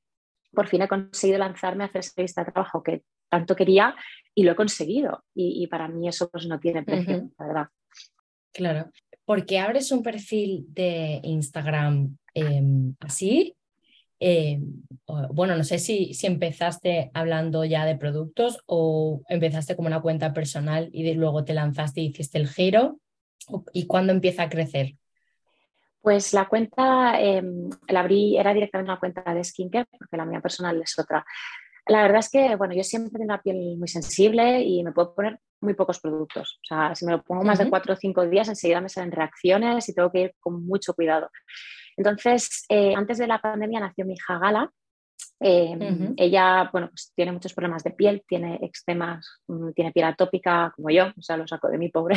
por 0.52 0.68
fin 0.68 0.82
he 0.82 0.88
conseguido 0.88 1.38
lanzarme 1.38 1.84
a 1.84 1.86
hacer 1.86 2.04
lista 2.16 2.44
de 2.44 2.52
trabajo 2.52 2.82
que 2.82 3.02
tanto 3.28 3.54
quería 3.54 3.94
y 4.34 4.44
lo 4.44 4.52
he 4.52 4.56
conseguido. 4.56 5.24
Y, 5.34 5.66
para 5.66 5.88
mí 5.88 6.08
eso 6.08 6.28
pues 6.30 6.46
no 6.46 6.58
tiene 6.58 6.82
precio, 6.82 7.30
la 7.38 7.46
verdad. 7.46 7.66
Claro. 8.52 8.90
¿Por 9.24 9.44
qué 9.44 9.58
abres 9.58 9.90
un 9.92 10.02
perfil 10.02 10.66
de 10.68 11.20
Instagram 11.22 12.16
em, 12.32 12.94
así? 13.00 13.54
Em, 14.18 14.82
bueno, 15.32 15.56
no 15.56 15.64
sé 15.64 15.78
si, 15.78 16.14
si 16.14 16.26
empezaste 16.26 17.10
hablando 17.12 17.64
ya 17.64 17.84
de 17.84 17.96
productos 17.96 18.60
o 18.66 19.22
empezaste 19.28 19.76
como 19.76 19.88
una 19.88 20.00
cuenta 20.00 20.32
personal 20.32 20.88
y 20.92 21.12
luego 21.14 21.44
te 21.44 21.54
lanzaste 21.54 22.00
y 22.00 22.06
hiciste 22.06 22.38
el 22.38 22.48
giro. 22.48 22.98
¿Y 23.72 23.86
cuándo 23.86 24.12
empieza 24.12 24.44
a 24.44 24.48
crecer? 24.48 24.96
Pues 26.06 26.32
la 26.34 26.46
cuenta 26.46 27.20
em, 27.20 27.68
la 27.88 27.98
abrí, 27.98 28.36
era 28.38 28.54
directamente 28.54 28.92
una 28.92 29.00
cuenta 29.00 29.34
de 29.34 29.42
skincare, 29.42 29.88
porque 29.98 30.16
la 30.16 30.24
mía 30.24 30.40
personal 30.40 30.80
es 30.80 30.96
otra. 31.00 31.26
La 31.88 32.02
verdad 32.02 32.20
es 32.20 32.30
que, 32.30 32.54
bueno, 32.54 32.74
yo 32.74 32.84
siempre 32.84 33.10
tengo 33.10 33.24
una 33.24 33.42
piel 33.42 33.76
muy 33.76 33.88
sensible 33.88 34.62
y 34.62 34.84
me 34.84 34.92
puedo 34.92 35.16
poner 35.16 35.40
muy 35.60 35.74
pocos 35.74 35.98
productos. 35.98 36.60
O 36.62 36.64
sea, 36.64 36.94
si 36.94 37.04
me 37.06 37.10
lo 37.10 37.24
pongo 37.24 37.42
más 37.42 37.58
de 37.58 37.68
cuatro 37.68 37.94
o 37.94 37.96
cinco 37.96 38.24
días, 38.24 38.46
enseguida 38.48 38.80
me 38.80 38.88
salen 38.88 39.10
reacciones 39.10 39.88
y 39.88 39.94
tengo 39.96 40.12
que 40.12 40.20
ir 40.20 40.34
con 40.38 40.64
mucho 40.64 40.94
cuidado. 40.94 41.28
Entonces, 41.96 42.66
eh, 42.68 42.94
antes 42.94 43.18
de 43.18 43.26
la 43.26 43.40
pandemia 43.40 43.80
nació 43.80 44.06
mi 44.06 44.14
hija 44.14 44.38
Gala. 44.38 44.70
Em, 45.40 46.14
ella, 46.16 46.70
bueno, 46.70 46.88
pues 46.88 47.12
tiene 47.16 47.32
muchos 47.32 47.52
problemas 47.52 47.82
de 47.82 47.90
piel, 47.90 48.22
tiene 48.28 48.60
eczemas, 48.62 49.42
mm, 49.48 49.72
tiene 49.72 49.90
piel 49.90 50.06
atópica 50.06 50.72
como 50.76 50.88
yo, 50.90 51.06
o 51.06 51.22
sea, 51.22 51.36
lo 51.36 51.48
saco 51.48 51.66
de 51.66 51.78
mi 51.78 51.88
pobre. 51.88 52.14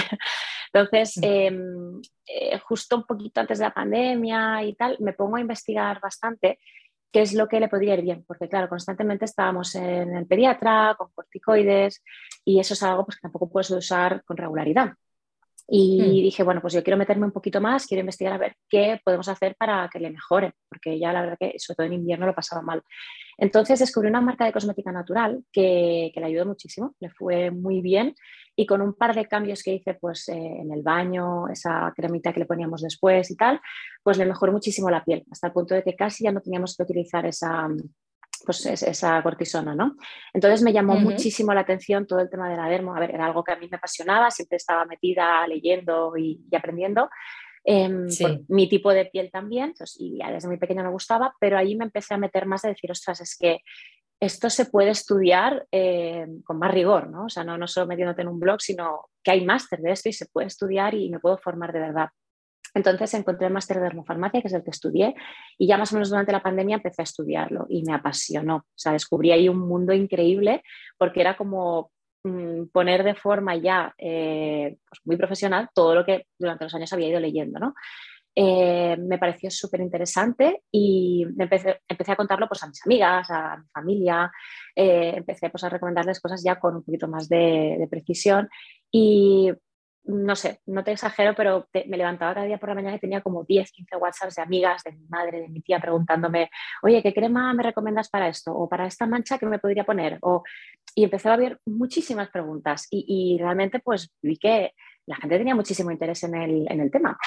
Entonces, 0.71 1.19
em, 1.21 2.01
eh, 2.27 2.59
justo 2.59 2.97
un 2.97 3.03
poquito 3.03 3.41
antes 3.41 3.59
de 3.59 3.65
la 3.65 3.73
pandemia 3.73 4.63
y 4.63 4.75
tal, 4.75 4.97
me 4.99 5.13
pongo 5.13 5.37
a 5.37 5.41
investigar 5.41 5.99
bastante 5.99 6.59
qué 7.11 7.21
es 7.21 7.33
lo 7.33 7.47
que 7.47 7.59
le 7.59 7.69
podría 7.69 7.95
ir 7.95 8.03
bien, 8.03 8.23
porque 8.27 8.47
claro, 8.47 8.69
constantemente 8.69 9.25
estábamos 9.25 9.73
en 9.75 10.15
el 10.15 10.27
pediatra 10.27 10.95
con 10.97 11.11
corticoides 11.13 12.03
y 12.45 12.59
eso 12.59 12.73
es 12.73 12.83
algo 12.83 13.05
pues, 13.05 13.17
que 13.17 13.21
tampoco 13.21 13.49
puedes 13.49 13.71
usar 13.71 14.23
con 14.23 14.37
regularidad. 14.37 14.93
Y 15.71 16.01
hmm. 16.01 16.11
dije, 16.23 16.43
bueno, 16.43 16.61
pues 16.61 16.73
yo 16.73 16.83
quiero 16.83 16.97
meterme 16.97 17.25
un 17.25 17.31
poquito 17.31 17.61
más, 17.61 17.85
quiero 17.85 17.99
investigar 17.99 18.33
a 18.33 18.37
ver 18.37 18.55
qué 18.67 18.99
podemos 19.03 19.27
hacer 19.27 19.55
para 19.55 19.87
que 19.91 19.99
le 19.99 20.09
mejore, 20.09 20.53
porque 20.67 20.97
ya 20.97 21.13
la 21.13 21.21
verdad 21.21 21.37
que 21.39 21.53
sobre 21.59 21.75
todo 21.75 21.87
en 21.87 21.93
invierno 21.93 22.25
lo 22.25 22.33
pasaba 22.33 22.61
mal. 22.61 22.81
Entonces 23.37 23.79
descubrí 23.79 24.09
una 24.09 24.21
marca 24.21 24.45
de 24.45 24.51
cosmética 24.51 24.91
natural 24.91 25.43
que, 25.51 26.11
que 26.13 26.19
le 26.19 26.25
ayudó 26.25 26.45
muchísimo, 26.45 26.95
le 26.99 27.09
fue 27.11 27.51
muy 27.51 27.81
bien 27.81 28.15
y 28.55 28.65
con 28.65 28.81
un 28.81 28.93
par 28.93 29.15
de 29.15 29.25
cambios 29.25 29.63
que 29.63 29.75
hice 29.75 29.93
pues 29.93 30.27
eh, 30.27 30.33
en 30.35 30.73
el 30.73 30.81
baño, 30.81 31.47
esa 31.47 31.93
cremita 31.95 32.33
que 32.33 32.41
le 32.41 32.45
poníamos 32.45 32.81
después 32.81 33.31
y 33.31 33.37
tal, 33.37 33.61
pues 34.03 34.17
le 34.17 34.25
mejoró 34.25 34.51
muchísimo 34.51 34.89
la 34.89 35.05
piel, 35.05 35.23
hasta 35.31 35.47
el 35.47 35.53
punto 35.53 35.75
de 35.75 35.83
que 35.83 35.95
casi 35.95 36.25
ya 36.25 36.31
no 36.33 36.41
teníamos 36.41 36.75
que 36.75 36.83
utilizar 36.83 37.25
esa, 37.25 37.69
pues 38.45 38.65
esa 38.65 39.21
cortisona, 39.21 39.75
¿no? 39.75 39.95
Entonces 40.33 40.61
me 40.61 40.73
llamó 40.73 40.95
muchísimo 40.95 41.53
la 41.53 41.61
atención 41.61 42.07
todo 42.07 42.19
el 42.19 42.29
tema 42.29 42.49
de 42.49 42.57
la 42.57 42.67
dermo. 42.67 42.95
A 42.95 42.99
ver, 42.99 43.11
era 43.11 43.25
algo 43.25 43.43
que 43.43 43.51
a 43.51 43.57
mí 43.57 43.67
me 43.69 43.77
apasionaba, 43.77 44.31
siempre 44.31 44.57
estaba 44.57 44.85
metida 44.85 45.45
leyendo 45.47 46.15
y, 46.17 46.41
aprendiendo. 46.55 47.09
Em, 47.63 48.07
mi 48.47 48.69
tipo 48.69 48.91
de 48.91 49.05
piel 49.05 49.29
también, 49.31 49.73
y 49.97 50.17
ya 50.17 50.31
desde 50.31 50.47
muy 50.47 50.57
pequeña 50.57 50.83
me 50.83 50.89
gustaba, 50.89 51.33
pero 51.39 51.57
ahí 51.57 51.75
me 51.75 51.85
empecé 51.85 52.13
a 52.13 52.17
meter 52.17 52.45
más 52.45 52.61
de 52.61 52.69
decir, 52.69 52.89
ostras, 52.89 53.21
es 53.21 53.37
que 53.37 53.59
esto 54.19 54.49
se 54.49 54.65
puede 54.65 54.89
estudiar 54.89 55.65
eh, 55.71 56.27
con 56.43 56.59
más 56.59 56.73
rigor, 56.73 57.09
¿no? 57.09 57.25
O 57.25 57.29
sea, 57.29 57.43
no, 57.43 57.57
no 57.57 57.67
solo 57.67 57.87
metiéndote 57.87 58.21
en 58.21 58.27
un 58.27 58.39
blog, 58.39 58.61
sino 58.61 59.09
que 59.23 59.31
hay 59.31 59.45
máster 59.45 59.79
de 59.79 59.91
esto 59.91 60.09
y 60.09 60.13
se 60.13 60.25
puede 60.25 60.47
estudiar 60.47 60.93
y 60.93 61.09
me 61.09 61.19
puedo 61.19 61.37
formar 61.37 61.71
de 61.71 61.79
verdad. 61.79 62.09
Entonces 62.73 63.13
encontré 63.13 63.47
el 63.47 63.53
máster 63.53 63.77
de 63.77 63.83
dermofarmacia, 63.83 64.41
que 64.41 64.47
es 64.47 64.53
el 64.53 64.63
que 64.63 64.71
estudié, 64.71 65.15
y 65.57 65.67
ya 65.67 65.77
más 65.77 65.91
o 65.91 65.95
menos 65.95 66.09
durante 66.09 66.31
la 66.31 66.43
pandemia 66.43 66.77
empecé 66.77 67.01
a 67.01 67.03
estudiarlo 67.03 67.65
y 67.69 67.83
me 67.83 67.93
apasionó. 67.93 68.57
O 68.57 68.65
sea, 68.75 68.93
descubrí 68.93 69.31
ahí 69.31 69.49
un 69.49 69.59
mundo 69.59 69.93
increíble 69.93 70.63
porque 70.97 71.21
era 71.21 71.35
como 71.37 71.91
mm, 72.23 72.65
poner 72.71 73.03
de 73.03 73.15
forma 73.15 73.55
ya 73.55 73.93
eh, 73.97 74.77
pues 74.89 75.01
muy 75.05 75.17
profesional 75.17 75.69
todo 75.73 75.95
lo 75.95 76.05
que 76.05 76.27
durante 76.37 76.65
los 76.65 76.75
años 76.75 76.93
había 76.93 77.09
ido 77.09 77.19
leyendo, 77.19 77.59
¿no? 77.59 77.73
Eh, 78.35 78.95
me 78.97 79.17
pareció 79.17 79.51
súper 79.51 79.81
interesante 79.81 80.63
y 80.71 81.25
empecé, 81.37 81.81
empecé, 81.87 82.11
a 82.11 82.15
contarlo 82.15 82.47
pues, 82.47 82.63
a 82.63 82.67
mis 82.67 82.85
amigas, 82.85 83.29
a 83.31 83.57
mi 83.57 83.67
familia, 83.67 84.31
eh, 84.75 85.15
empecé 85.17 85.49
pues, 85.49 85.63
a 85.63 85.69
recomendarles 85.69 86.21
cosas 86.21 86.41
ya 86.41 86.57
con 86.57 86.77
un 86.77 86.83
poquito 86.83 87.07
más 87.07 87.27
de, 87.27 87.75
de 87.77 87.87
precisión 87.89 88.47
y 88.91 89.51
no 90.09 90.35
sé, 90.35 90.59
no 90.65 90.83
te 90.83 90.91
exagero, 90.91 91.35
pero 91.35 91.67
me 91.85 91.97
levantaba 91.97 92.33
cada 92.33 92.45
día 92.45 92.57
por 92.57 92.69
la 92.69 92.75
mañana 92.75 92.95
y 92.95 92.99
tenía 92.99 93.21
como 93.21 93.43
10, 93.43 93.71
15 93.71 93.95
WhatsApps 93.97 94.35
de 94.35 94.41
amigas, 94.41 94.83
de 94.83 94.93
mi 94.93 95.05
madre, 95.07 95.41
de 95.41 95.49
mi 95.49 95.61
tía, 95.61 95.79
preguntándome, 95.79 96.49
oye, 96.81 97.03
¿qué 97.03 97.13
crema 97.13 97.53
me 97.53 97.61
recomiendas 97.61 98.09
para 98.09 98.27
esto? 98.27 98.51
¿O 98.51 98.67
para 98.67 98.87
esta 98.87 99.05
mancha 99.05 99.37
que 99.37 99.45
me 99.45 99.59
podría 99.59 99.83
poner? 99.83 100.17
O, 100.21 100.43
y 100.95 101.03
empecé 101.03 101.29
a 101.29 101.37
ver 101.37 101.59
muchísimas 101.65 102.29
preguntas 102.29 102.87
y, 102.89 103.37
realmente 103.39 103.79
pues 103.79 104.11
vi 104.21 104.37
que 104.37 104.73
la 105.05 105.15
gente 105.17 105.37
tenía 105.37 105.55
muchísimo 105.55 105.91
interés 105.91 106.23
en 106.23 106.35
el, 106.35 106.71
en 106.71 106.81
el 106.81 106.89
tema. 106.89 107.17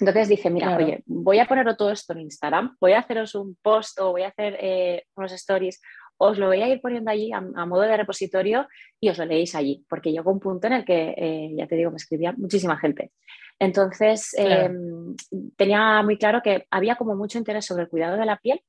Entonces 0.00 0.28
dije, 0.28 0.50
mira, 0.50 0.76
oye, 0.76 1.02
voy 1.06 1.38
a 1.38 1.46
ponerlo 1.46 1.76
todo 1.76 1.90
esto 1.90 2.14
en 2.14 2.20
Instagram, 2.20 2.76
voy 2.80 2.92
a 2.92 3.00
haceros 3.00 3.34
un 3.34 3.56
post 3.62 4.00
o 4.00 4.12
voy 4.12 4.22
a 4.22 4.28
hacer 4.28 4.56
eh, 4.60 5.04
unos 5.14 5.32
stories 5.32 5.80
os 6.26 6.38
lo 6.38 6.46
voy 6.46 6.62
a 6.62 6.68
ir 6.68 6.80
poniendo 6.80 7.10
allí 7.10 7.30
a, 7.32 7.40
modo 7.40 7.82
de 7.82 7.96
repositorio 7.96 8.66
y 8.98 9.10
os 9.10 9.18
lo 9.18 9.26
leéis 9.26 9.54
allí, 9.54 9.84
porque 9.88 10.10
llegó 10.10 10.32
un 10.32 10.40
punto 10.40 10.66
en 10.66 10.72
el 10.72 10.84
que, 10.84 11.14
eh, 11.16 11.54
ya 11.54 11.66
te 11.66 11.76
digo, 11.76 11.90
me 11.90 11.96
escribía 11.96 12.32
muchísima 12.32 12.78
gente. 12.78 13.12
Entonces, 13.58 14.34
em, 14.38 15.14
tenía 15.54 16.02
muy 16.02 16.16
claro 16.16 16.40
que 16.42 16.66
había 16.70 16.96
como 16.96 17.14
mucho 17.14 17.36
interés 17.36 17.66
sobre 17.66 17.82
el 17.82 17.90
cuidado 17.90 18.16
de 18.16 18.24
la 18.24 18.38
piel, 18.38 18.60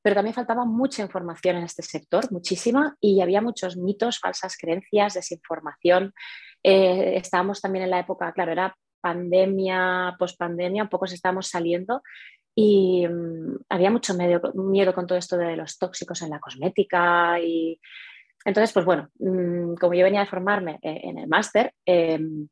pero 0.00 0.16
también 0.16 0.34
faltaba 0.34 0.64
mucha 0.64 1.02
información 1.02 1.56
en 1.56 1.64
este 1.64 1.82
sector, 1.82 2.32
muchísima, 2.32 2.96
y 2.98 3.20
había 3.20 3.42
muchos 3.42 3.76
mitos, 3.76 4.18
falsas 4.18 4.56
creencias, 4.56 5.14
desinformación. 5.14 6.14
Eh, 6.62 7.16
estábamos 7.16 7.60
también 7.60 7.84
en 7.84 7.90
la 7.90 8.00
época, 8.00 8.32
claro, 8.32 8.52
era 8.52 8.74
pandemia, 9.02 10.16
pospandemia, 10.18 10.84
un 10.84 10.88
poco 10.88 11.04
estábamos 11.04 11.48
saliendo 11.48 12.02
y 12.54 13.06
mm, 13.06 13.64
había 13.68 13.90
mucho 13.90 14.14
miedo, 14.14 14.52
miedo 14.54 14.94
con 14.94 15.06
todo 15.06 15.18
esto 15.18 15.36
de 15.36 15.56
los 15.56 15.78
tóxicos 15.78 16.22
en 16.22 16.30
la 16.30 16.40
cosmética 16.40 17.40
y 17.40 17.80
entonces, 18.44 18.72
pues 18.72 18.84
bueno, 18.84 19.08
mm, 19.18 19.74
como 19.74 19.94
yo 19.94 20.04
venía 20.04 20.22
a 20.22 20.26
formarme 20.26 20.78
eh, 20.82 21.00
en 21.04 21.18
el 21.18 21.28
máster, 21.28 21.72
em, 21.84 22.48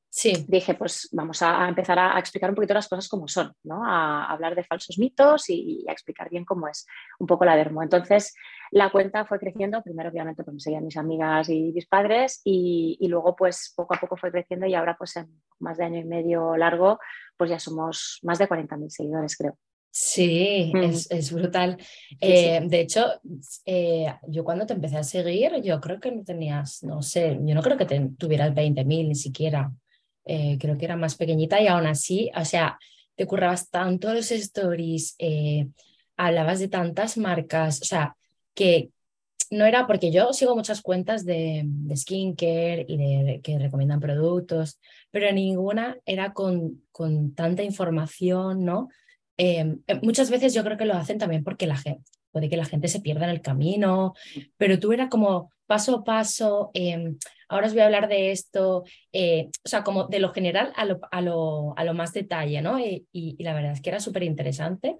dije, 0.46 0.74
pues 0.74 1.08
vamos 1.12 1.42
a, 1.42 1.68
empezar 1.68 1.98
a, 1.98 2.18
explicar 2.18 2.50
un 2.50 2.54
poquito 2.54 2.74
las 2.74 2.88
cosas 2.88 3.08
como 3.08 3.26
son, 3.26 3.52
¿no? 3.64 3.84
A, 3.84 4.26
hablar 4.26 4.54
de 4.54 4.62
falsos 4.64 4.98
mitos 4.98 5.50
y, 5.50 5.84
a 5.88 5.92
explicar 5.92 6.30
bien 6.30 6.44
cómo 6.44 6.68
es 6.68 6.86
un 7.18 7.26
poco 7.26 7.44
la 7.44 7.56
dermo. 7.56 7.82
Entonces, 7.82 8.34
la 8.70 8.90
cuenta 8.90 9.24
fue 9.24 9.38
creciendo, 9.40 9.82
primero 9.82 10.10
obviamente 10.10 10.44
pues 10.44 10.54
me 10.54 10.60
seguían 10.60 10.84
mis 10.84 10.96
amigas 10.96 11.48
y 11.48 11.72
mis 11.72 11.86
padres 11.86 12.40
y, 12.44 12.96
y, 13.00 13.08
luego 13.08 13.34
pues 13.34 13.72
poco 13.76 13.94
a 13.94 14.00
poco 14.00 14.16
fue 14.16 14.30
creciendo 14.30 14.66
y 14.66 14.74
ahora 14.74 14.96
pues 14.96 15.16
en 15.16 15.42
más 15.58 15.76
de 15.78 15.84
año 15.84 15.98
y 15.98 16.04
medio 16.04 16.56
largo 16.56 17.00
pues 17.36 17.50
ya 17.50 17.58
somos 17.58 18.20
más 18.22 18.38
de 18.38 18.48
40.000 18.48 18.88
seguidores 18.90 19.36
creo. 19.36 19.56
Sí, 19.92 20.70
mm. 20.72 20.84
es, 21.10 21.32
brutal. 21.32 21.76
Eh, 22.20 22.60
de 22.64 22.80
hecho, 22.80 23.06
eh, 23.64 24.06
yo 24.28 24.44
cuando 24.44 24.64
te 24.64 24.74
empecé 24.74 24.98
a 24.98 25.02
seguir, 25.02 25.60
yo 25.62 25.80
creo 25.80 25.98
que 25.98 26.12
no 26.12 26.22
tenías, 26.22 26.82
no 26.84 27.02
sé, 27.02 27.38
yo 27.42 27.54
no 27.54 27.62
creo 27.62 27.76
que 27.76 27.86
tuvieras 28.16 28.54
20.000 28.54 29.08
ni 29.08 29.14
siquiera. 29.14 29.72
Eh, 30.24 30.58
creo 30.60 30.78
que 30.78 30.84
era 30.84 30.96
más 30.96 31.16
pequeñita 31.16 31.60
y 31.60 31.66
aún 31.66 31.86
así, 31.86 32.30
o 32.36 32.44
sea, 32.44 32.78
te 33.16 33.26
currabas 33.26 33.68
tanto 33.68 34.14
los 34.14 34.30
stories, 34.30 35.16
hablabas 36.16 36.60
de 36.60 36.68
tantas 36.68 37.18
marcas, 37.18 37.82
o 37.82 37.84
sea, 37.84 38.16
que 38.54 38.90
no 39.50 39.66
era 39.66 39.86
porque 39.86 40.12
yo 40.12 40.32
sigo 40.32 40.54
muchas 40.54 40.80
cuentas 40.80 41.24
de, 41.24 41.62
de 41.64 41.96
skincare 41.96 42.84
y 42.86 42.96
de, 42.96 43.40
que 43.42 43.58
recomiendan 43.58 43.98
productos, 43.98 44.78
pero 45.10 45.30
ninguna 45.32 45.98
era 46.06 46.32
con, 46.32 46.84
con 46.92 47.34
tanta 47.34 47.64
información, 47.64 48.64
¿no? 48.64 48.88
Em, 49.42 49.80
eh, 49.86 49.98
muchas 50.02 50.28
veces 50.28 50.52
yo 50.52 50.62
creo 50.62 50.76
que 50.76 50.84
lo 50.84 50.92
hacen 50.92 51.16
también 51.16 51.42
porque 51.42 51.66
la 51.66 51.78
gente, 51.78 52.02
puede 52.30 52.50
que 52.50 52.58
la 52.58 52.66
gente 52.66 52.88
se 52.88 53.00
pierda 53.00 53.24
en 53.24 53.30
el 53.30 53.40
camino, 53.40 54.12
pero 54.58 54.78
tú 54.78 54.92
era 54.92 55.08
como 55.08 55.50
paso 55.64 55.96
a 55.96 56.04
paso, 56.04 56.70
em, 56.74 57.16
ahora 57.48 57.68
os 57.68 57.72
voy 57.72 57.80
a 57.80 57.86
hablar 57.86 58.06
de 58.06 58.32
esto, 58.32 58.84
eh, 59.12 59.48
o 59.64 59.68
sea, 59.68 59.82
como 59.82 60.08
de 60.08 60.20
lo 60.20 60.34
general 60.34 60.74
a 60.76 60.84
lo, 60.84 61.00
a 61.10 61.22
lo, 61.22 61.72
a 61.78 61.84
lo 61.84 61.94
más 61.94 62.12
detalle, 62.12 62.60
¿no? 62.60 62.78
Y, 62.78 63.06
y, 63.12 63.42
la 63.42 63.54
verdad 63.54 63.72
es 63.72 63.80
que 63.80 63.88
era 63.88 63.98
súper 64.00 64.24
interesante. 64.24 64.96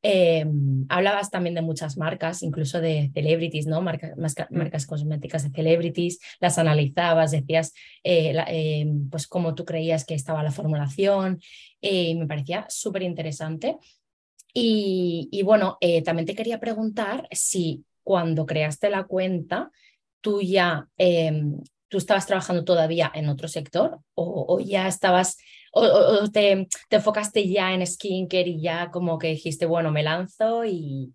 Em, 0.00 0.86
hablabas 0.88 1.30
también 1.30 1.56
de 1.56 1.62
muchas 1.62 1.96
marcas, 1.96 2.42
incluso 2.42 2.80
de 2.80 3.10
celebrities, 3.12 3.66
¿no? 3.66 3.82
Marca, 3.82 4.14
mm. 4.16 4.56
marcas 4.56 4.86
cosméticas 4.86 5.42
de 5.42 5.50
celebrities, 5.50 6.20
las 6.40 6.58
analizabas, 6.58 7.32
decías 7.32 7.72
eh, 8.04 8.86
pues 9.10 9.26
cómo 9.26 9.54
tú 9.54 9.64
creías 9.64 10.04
que 10.04 10.14
estaba 10.14 10.42
la 10.42 10.52
formulación, 10.52 11.40
eh, 11.82 12.14
me 12.14 12.26
parecía 12.26 12.66
súper 12.68 13.02
interesante. 13.02 13.76
Y, 14.60 15.42
bueno, 15.44 15.78
eh, 15.80 16.02
también 16.02 16.26
te 16.26 16.34
quería 16.34 16.58
preguntar 16.58 17.28
si 17.30 17.84
cuando 18.02 18.46
creaste 18.46 18.90
la 18.90 19.04
cuenta, 19.04 19.70
tú 20.20 20.40
ya, 20.42 20.88
em, 20.96 21.60
tú 21.88 21.98
estabas 21.98 22.26
trabajando 22.26 22.64
todavía 22.64 23.10
en 23.14 23.28
otro 23.28 23.46
sector 23.46 24.00
o, 24.14 24.58
ya 24.60 24.88
estabas, 24.88 25.36
o, 25.72 26.28
te, 26.32 26.68
te, 26.88 26.96
enfocaste 26.96 27.48
ya 27.48 27.72
en 27.72 27.86
skincare 27.86 28.48
y 28.48 28.62
ya 28.62 28.90
como 28.90 29.18
que 29.18 29.28
dijiste, 29.28 29.66
bueno, 29.66 29.90
me 29.90 30.02
lanzo 30.02 30.64
y, 30.64 31.12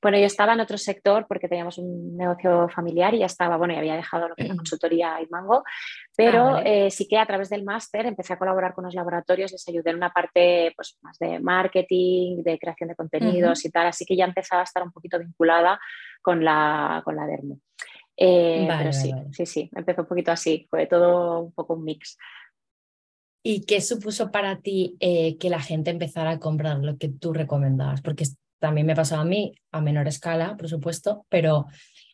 bueno, 0.00 0.18
yo 0.18 0.26
estaba 0.26 0.52
en 0.52 0.60
otro 0.60 0.78
sector 0.78 1.26
porque 1.26 1.48
teníamos 1.48 1.78
un 1.78 2.16
negocio 2.16 2.68
familiar 2.68 3.14
y 3.14 3.20
ya 3.20 3.26
estaba, 3.26 3.56
bueno, 3.56 3.74
y 3.74 3.76
había 3.76 3.96
dejado 3.96 4.28
lo 4.28 4.34
que 4.34 4.44
era 4.44 4.56
consultoría 4.56 5.20
y 5.20 5.26
mango, 5.30 5.64
pero 6.16 6.56
ah, 6.56 6.62
eh, 6.64 6.90
sí 6.90 7.06
que 7.08 7.18
a 7.18 7.26
través 7.26 7.48
del 7.50 7.64
máster 7.64 8.06
empecé 8.06 8.32
a 8.32 8.38
colaborar 8.38 8.74
con 8.74 8.84
los 8.84 8.94
laboratorios, 8.94 9.52
les 9.52 9.68
ayudé 9.68 9.90
en 9.90 9.96
una 9.96 10.10
parte 10.10 10.72
pues, 10.76 10.98
más 11.02 11.18
de 11.18 11.38
marketing, 11.40 12.42
de 12.42 12.58
creación 12.58 12.90
de 12.90 12.96
contenidos 12.96 13.64
y 13.64 13.70
tal, 13.70 13.86
así 13.86 14.04
que 14.04 14.16
ya 14.16 14.24
empezaba 14.24 14.62
a 14.62 14.64
estar 14.64 14.82
un 14.82 14.92
poquito 14.92 15.18
vinculada 15.18 15.78
con 16.22 16.44
la, 16.44 17.02
con 17.04 17.16
la 17.16 17.26
Dermo. 17.26 17.60
Eh, 18.16 18.66
pero 18.78 18.92
sí, 18.92 19.12
sí, 19.32 19.44
sí, 19.46 19.70
empezó 19.74 20.02
un 20.02 20.08
poquito 20.08 20.30
así, 20.30 20.66
fue 20.70 20.86
todo 20.86 21.40
un 21.40 21.52
poco 21.52 21.74
un 21.74 21.84
mix. 21.84 22.16
¿Y 23.46 23.66
qué 23.66 23.82
supuso 23.82 24.30
para 24.30 24.60
ti 24.60 24.96
eh, 25.00 25.36
que 25.36 25.50
la 25.50 25.60
gente 25.60 25.90
empezara 25.90 26.30
a 26.30 26.38
comprar 26.38 26.78
lo 26.78 26.96
que 26.96 27.10
tú 27.10 27.34
recomendabas? 27.34 28.00
Porque 28.00 28.24
también 28.58 28.86
me 28.86 28.96
pasaba 28.96 29.20
a 29.20 29.26
mí 29.26 29.52
a 29.70 29.82
menor 29.82 30.08
escala, 30.08 30.56
por 30.56 30.66
supuesto, 30.70 31.26
pero 31.28 31.66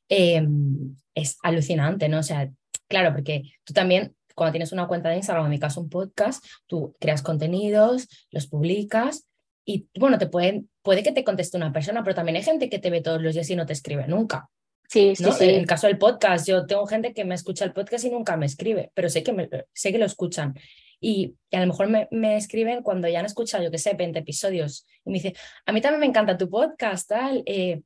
em, 0.08 0.96
es 1.14 1.38
alucinante, 1.44 2.08
¿no? 2.08 2.18
O 2.18 2.22
sea, 2.24 2.50
claro, 2.88 3.12
porque 3.12 3.44
tú 3.62 3.72
también, 3.72 4.16
cuando 4.34 4.50
tienes 4.50 4.72
una 4.72 4.88
cuenta 4.88 5.08
de 5.08 5.18
Instagram, 5.18 5.44
en 5.44 5.50
mi 5.50 5.60
caso 5.60 5.80
un 5.80 5.88
podcast, 5.88 6.44
tú 6.66 6.96
creas 6.98 7.22
contenidos, 7.22 8.08
los 8.32 8.48
publicas 8.48 9.28
y, 9.64 9.86
bueno, 10.00 10.18
te 10.18 10.26
pueden, 10.26 10.68
puede 10.82 11.04
que 11.04 11.12
te 11.12 11.22
conteste 11.22 11.56
una 11.56 11.72
persona, 11.72 12.02
pero 12.02 12.16
también 12.16 12.34
hay 12.34 12.42
gente 12.42 12.68
que 12.68 12.80
te 12.80 12.90
ve 12.90 13.02
todos 13.02 13.22
los 13.22 13.34
días 13.34 13.48
y 13.50 13.54
no 13.54 13.66
te 13.66 13.72
escribe 13.72 14.08
nunca. 14.08 14.48
Sí, 14.88 15.14
sí, 15.14 15.24
sí. 15.38 15.44
En 15.44 15.60
el 15.60 15.66
caso 15.66 15.86
del 15.86 15.98
podcast, 15.98 16.48
yo 16.48 16.66
tengo 16.66 16.84
gente 16.86 17.14
que 17.14 17.24
me 17.24 17.36
escucha 17.36 17.64
el 17.64 17.72
podcast 17.72 18.04
y 18.04 18.10
nunca 18.10 18.36
me 18.36 18.46
escribe, 18.46 18.90
pero 18.94 19.08
sé 19.08 19.22
que, 19.22 19.32
me, 19.32 19.48
sé 19.72 19.92
que 19.92 19.98
lo 19.98 20.06
escuchan. 20.06 20.54
Y, 21.00 21.36
a 21.52 21.60
lo 21.60 21.66
mejor 21.66 21.88
me, 22.10 22.36
escriben 22.36 22.82
cuando 22.82 23.08
ya 23.08 23.20
han 23.20 23.26
escuchado, 23.26 23.64
yo 23.64 23.70
qué 23.70 23.78
sé, 23.78 23.94
20 23.94 24.18
episodios 24.18 24.86
y 25.04 25.10
me 25.10 25.14
dice, 25.14 25.34
a 25.66 25.72
mí 25.72 25.80
también 25.80 26.00
me 26.00 26.06
encanta 26.06 26.38
tu 26.38 26.48
podcast, 26.48 27.08
tal. 27.08 27.42
Eh, 27.46 27.82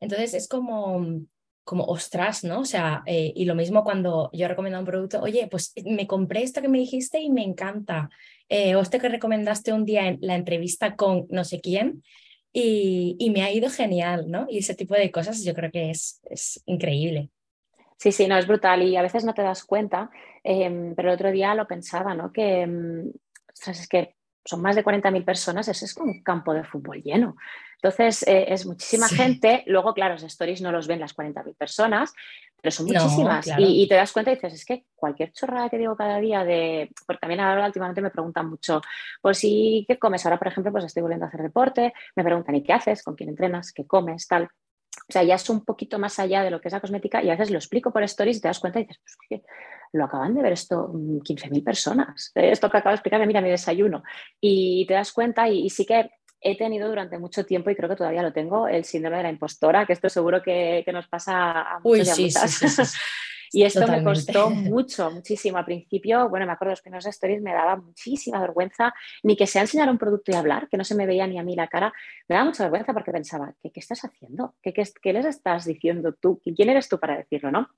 entonces 0.00 0.34
es 0.34 0.48
como, 0.48 1.22
como, 1.64 1.84
ostras, 1.84 2.44
¿no? 2.44 2.60
O 2.60 2.64
sea, 2.64 3.02
eh, 3.06 3.32
y 3.34 3.44
lo 3.44 3.54
mismo 3.54 3.82
cuando 3.82 4.30
yo 4.32 4.46
recomiendo 4.46 4.78
un 4.78 4.84
producto, 4.84 5.20
oye, 5.20 5.48
pues 5.50 5.72
me 5.84 6.06
compré 6.06 6.42
esto 6.42 6.62
que 6.62 6.68
me 6.68 6.78
dijiste 6.78 7.20
y 7.20 7.30
me 7.30 7.42
encanta. 7.42 8.10
Eh, 8.48 8.76
o 8.76 8.80
este 8.80 9.00
que 9.00 9.08
recomendaste 9.08 9.72
un 9.72 9.84
día 9.84 10.06
en 10.06 10.18
la 10.20 10.36
entrevista 10.36 10.94
con 10.94 11.26
no 11.30 11.44
sé 11.44 11.60
quién 11.60 12.02
y, 12.52 13.16
y 13.18 13.30
me 13.30 13.42
ha 13.42 13.52
ido 13.52 13.70
genial, 13.70 14.30
¿no? 14.30 14.46
Y 14.48 14.58
ese 14.58 14.74
tipo 14.74 14.94
de 14.94 15.10
cosas 15.10 15.44
yo 15.44 15.54
creo 15.54 15.70
que 15.70 15.90
es, 15.90 16.20
es 16.30 16.62
increíble. 16.66 17.30
Sí, 17.98 18.12
sí, 18.12 18.28
no, 18.28 18.38
es 18.38 18.46
brutal 18.46 18.82
y 18.82 18.96
a 18.96 19.02
veces 19.02 19.24
no 19.24 19.34
te 19.34 19.42
das 19.42 19.64
cuenta, 19.64 20.10
em, 20.44 20.94
pero 20.94 21.08
el 21.08 21.14
otro 21.14 21.32
día 21.32 21.54
lo 21.54 21.66
pensaba, 21.66 22.14
¿no? 22.14 22.32
Que, 22.32 22.62
em, 22.62 23.12
es 23.66 23.88
que 23.88 24.14
son 24.44 24.62
más 24.62 24.76
de 24.76 24.84
40.000 24.84 25.24
personas, 25.24 25.66
eso 25.68 25.84
es 25.84 25.92
como 25.92 26.12
un 26.12 26.22
campo 26.22 26.54
de 26.54 26.64
fútbol 26.64 27.02
lleno. 27.02 27.36
Entonces, 27.74 28.26
eh, 28.26 28.46
es 28.48 28.66
muchísima 28.66 29.08
gente. 29.08 29.62
Luego, 29.66 29.94
claro, 29.94 30.14
los 30.14 30.22
stories 30.22 30.62
no 30.62 30.72
los 30.72 30.86
ven 30.86 31.00
las 31.00 31.12
40.000 31.12 31.54
personas, 31.54 32.12
pero 32.60 32.72
son 32.72 32.86
muchísimas. 32.86 33.46
y, 33.58 33.86
te 33.88 33.94
das 33.94 34.12
cuenta 34.12 34.32
y 34.32 34.34
dices, 34.34 34.54
es 34.54 34.64
que 34.64 34.84
cualquier 34.94 35.32
chorrada 35.32 35.68
que 35.68 35.78
digo 35.78 35.96
cada 35.96 36.18
día 36.18 36.44
de... 36.44 36.90
Porque 37.06 37.20
también 37.20 37.40
ahora 37.40 37.66
últimamente 37.66 38.00
me 38.00 38.10
preguntan 38.10 38.48
mucho, 38.48 38.80
pues 39.20 39.38
sí, 39.38 39.84
¿qué 39.86 39.98
comes? 39.98 40.24
Ahora, 40.24 40.38
por 40.38 40.48
ejemplo, 40.48 40.72
pues 40.72 40.84
estoy 40.84 41.02
volviendo 41.02 41.26
a 41.26 41.28
hacer 41.28 41.42
deporte, 41.42 41.92
me 42.16 42.24
preguntan, 42.24 42.54
¿y 42.54 42.62
qué 42.62 42.72
haces? 42.72 43.02
¿Con 43.02 43.14
quién 43.14 43.28
entrenas? 43.30 43.72
¿Qué 43.72 43.86
comes? 43.86 44.26
Tal. 44.26 44.48
O 45.08 45.12
sea, 45.12 45.22
ya 45.22 45.36
es 45.36 45.48
un 45.48 45.64
poquito 45.64 45.98
más 45.98 46.18
allá 46.18 46.42
de 46.42 46.50
lo 46.50 46.60
que 46.60 46.68
es 46.68 46.72
la 46.72 46.80
cosmética 46.80 47.22
y 47.22 47.28
a 47.28 47.32
veces 47.32 47.50
lo 47.50 47.58
explico 47.58 47.92
por 47.92 48.02
stories 48.02 48.38
y 48.38 48.40
te 48.40 48.48
das 48.48 48.60
cuenta 48.60 48.80
y 48.80 48.84
dices, 48.84 49.00
pues, 49.28 49.42
lo 49.92 50.04
acaban 50.04 50.34
de 50.34 50.42
ver 50.42 50.52
esto 50.52 50.90
15.000 50.92 51.60
mm, 51.60 51.64
personas. 51.64 52.30
Esto 52.34 52.70
que 52.70 52.76
acabo 52.76 52.90
de 52.90 52.96
explicarme, 52.96 53.26
mira 53.26 53.40
mi 53.40 53.50
desayuno. 53.50 54.02
Y 54.40 54.86
te 54.86 54.94
das 54.94 55.12
cuenta 55.12 55.48
y, 55.48 55.70
sí 55.70 55.86
que 55.86 56.10
he 56.40 56.56
tenido 56.56 56.88
durante 56.88 57.18
mucho 57.18 57.44
tiempo 57.44 57.70
y 57.70 57.74
creo 57.74 57.88
que 57.88 57.96
todavía 57.96 58.22
lo 58.22 58.32
tengo, 58.32 58.68
el 58.68 58.84
síndrome 58.84 59.16
de 59.16 59.22
la 59.24 59.30
impostora, 59.30 59.86
que 59.86 59.92
esto 59.92 60.08
seguro 60.08 60.42
que, 60.42 60.84
nos 60.92 61.08
pasa 61.08 61.62
a 61.62 61.80
muchos 61.80 62.18
y 62.18 62.22
a 62.22 62.24
muchas. 62.24 62.94
Y 63.50 63.62
esto 63.62 63.86
me 63.86 64.02
costó 64.02 64.50
mucho, 64.50 65.10
muchísimo. 65.10 65.58
Al 65.58 65.64
principio, 65.64 66.28
bueno, 66.28 66.46
me 66.46 66.52
acuerdo 66.52 66.70
de 66.70 66.72
los 66.72 66.82
primeros 66.82 67.06
stories, 67.06 67.42
me 67.42 67.52
daba 67.52 67.76
muchísima 67.76 68.40
vergüenza, 68.40 68.92
ni 69.22 69.36
que 69.36 69.46
sea 69.46 69.62
enseñar 69.62 69.88
un 69.90 69.98
producto 69.98 70.32
y 70.32 70.34
hablar, 70.34 70.68
que 70.68 70.76
no 70.76 70.84
se 70.84 70.94
me 70.94 71.06
veía 71.06 71.26
ni 71.26 71.38
a 71.38 71.42
mí 71.42 71.54
la 71.54 71.68
cara, 71.68 71.92
me 72.28 72.34
daba 72.34 72.46
mucha 72.46 72.64
vergüenza 72.64 72.92
porque 72.92 73.12
pensaba, 73.12 73.54
¿qué, 73.62 73.70
qué 73.70 73.80
estás 73.80 74.04
haciendo? 74.04 74.54
¿Qué, 74.62 74.72
qué, 74.72 75.12
les 75.12 75.26
estás 75.26 75.64
diciendo 75.64 76.12
tú? 76.12 76.40
¿Quién 76.44 76.68
eres 76.68 76.88
tú 76.88 76.98
para 76.98 77.16
decirlo, 77.16 77.50
no? 77.50 77.68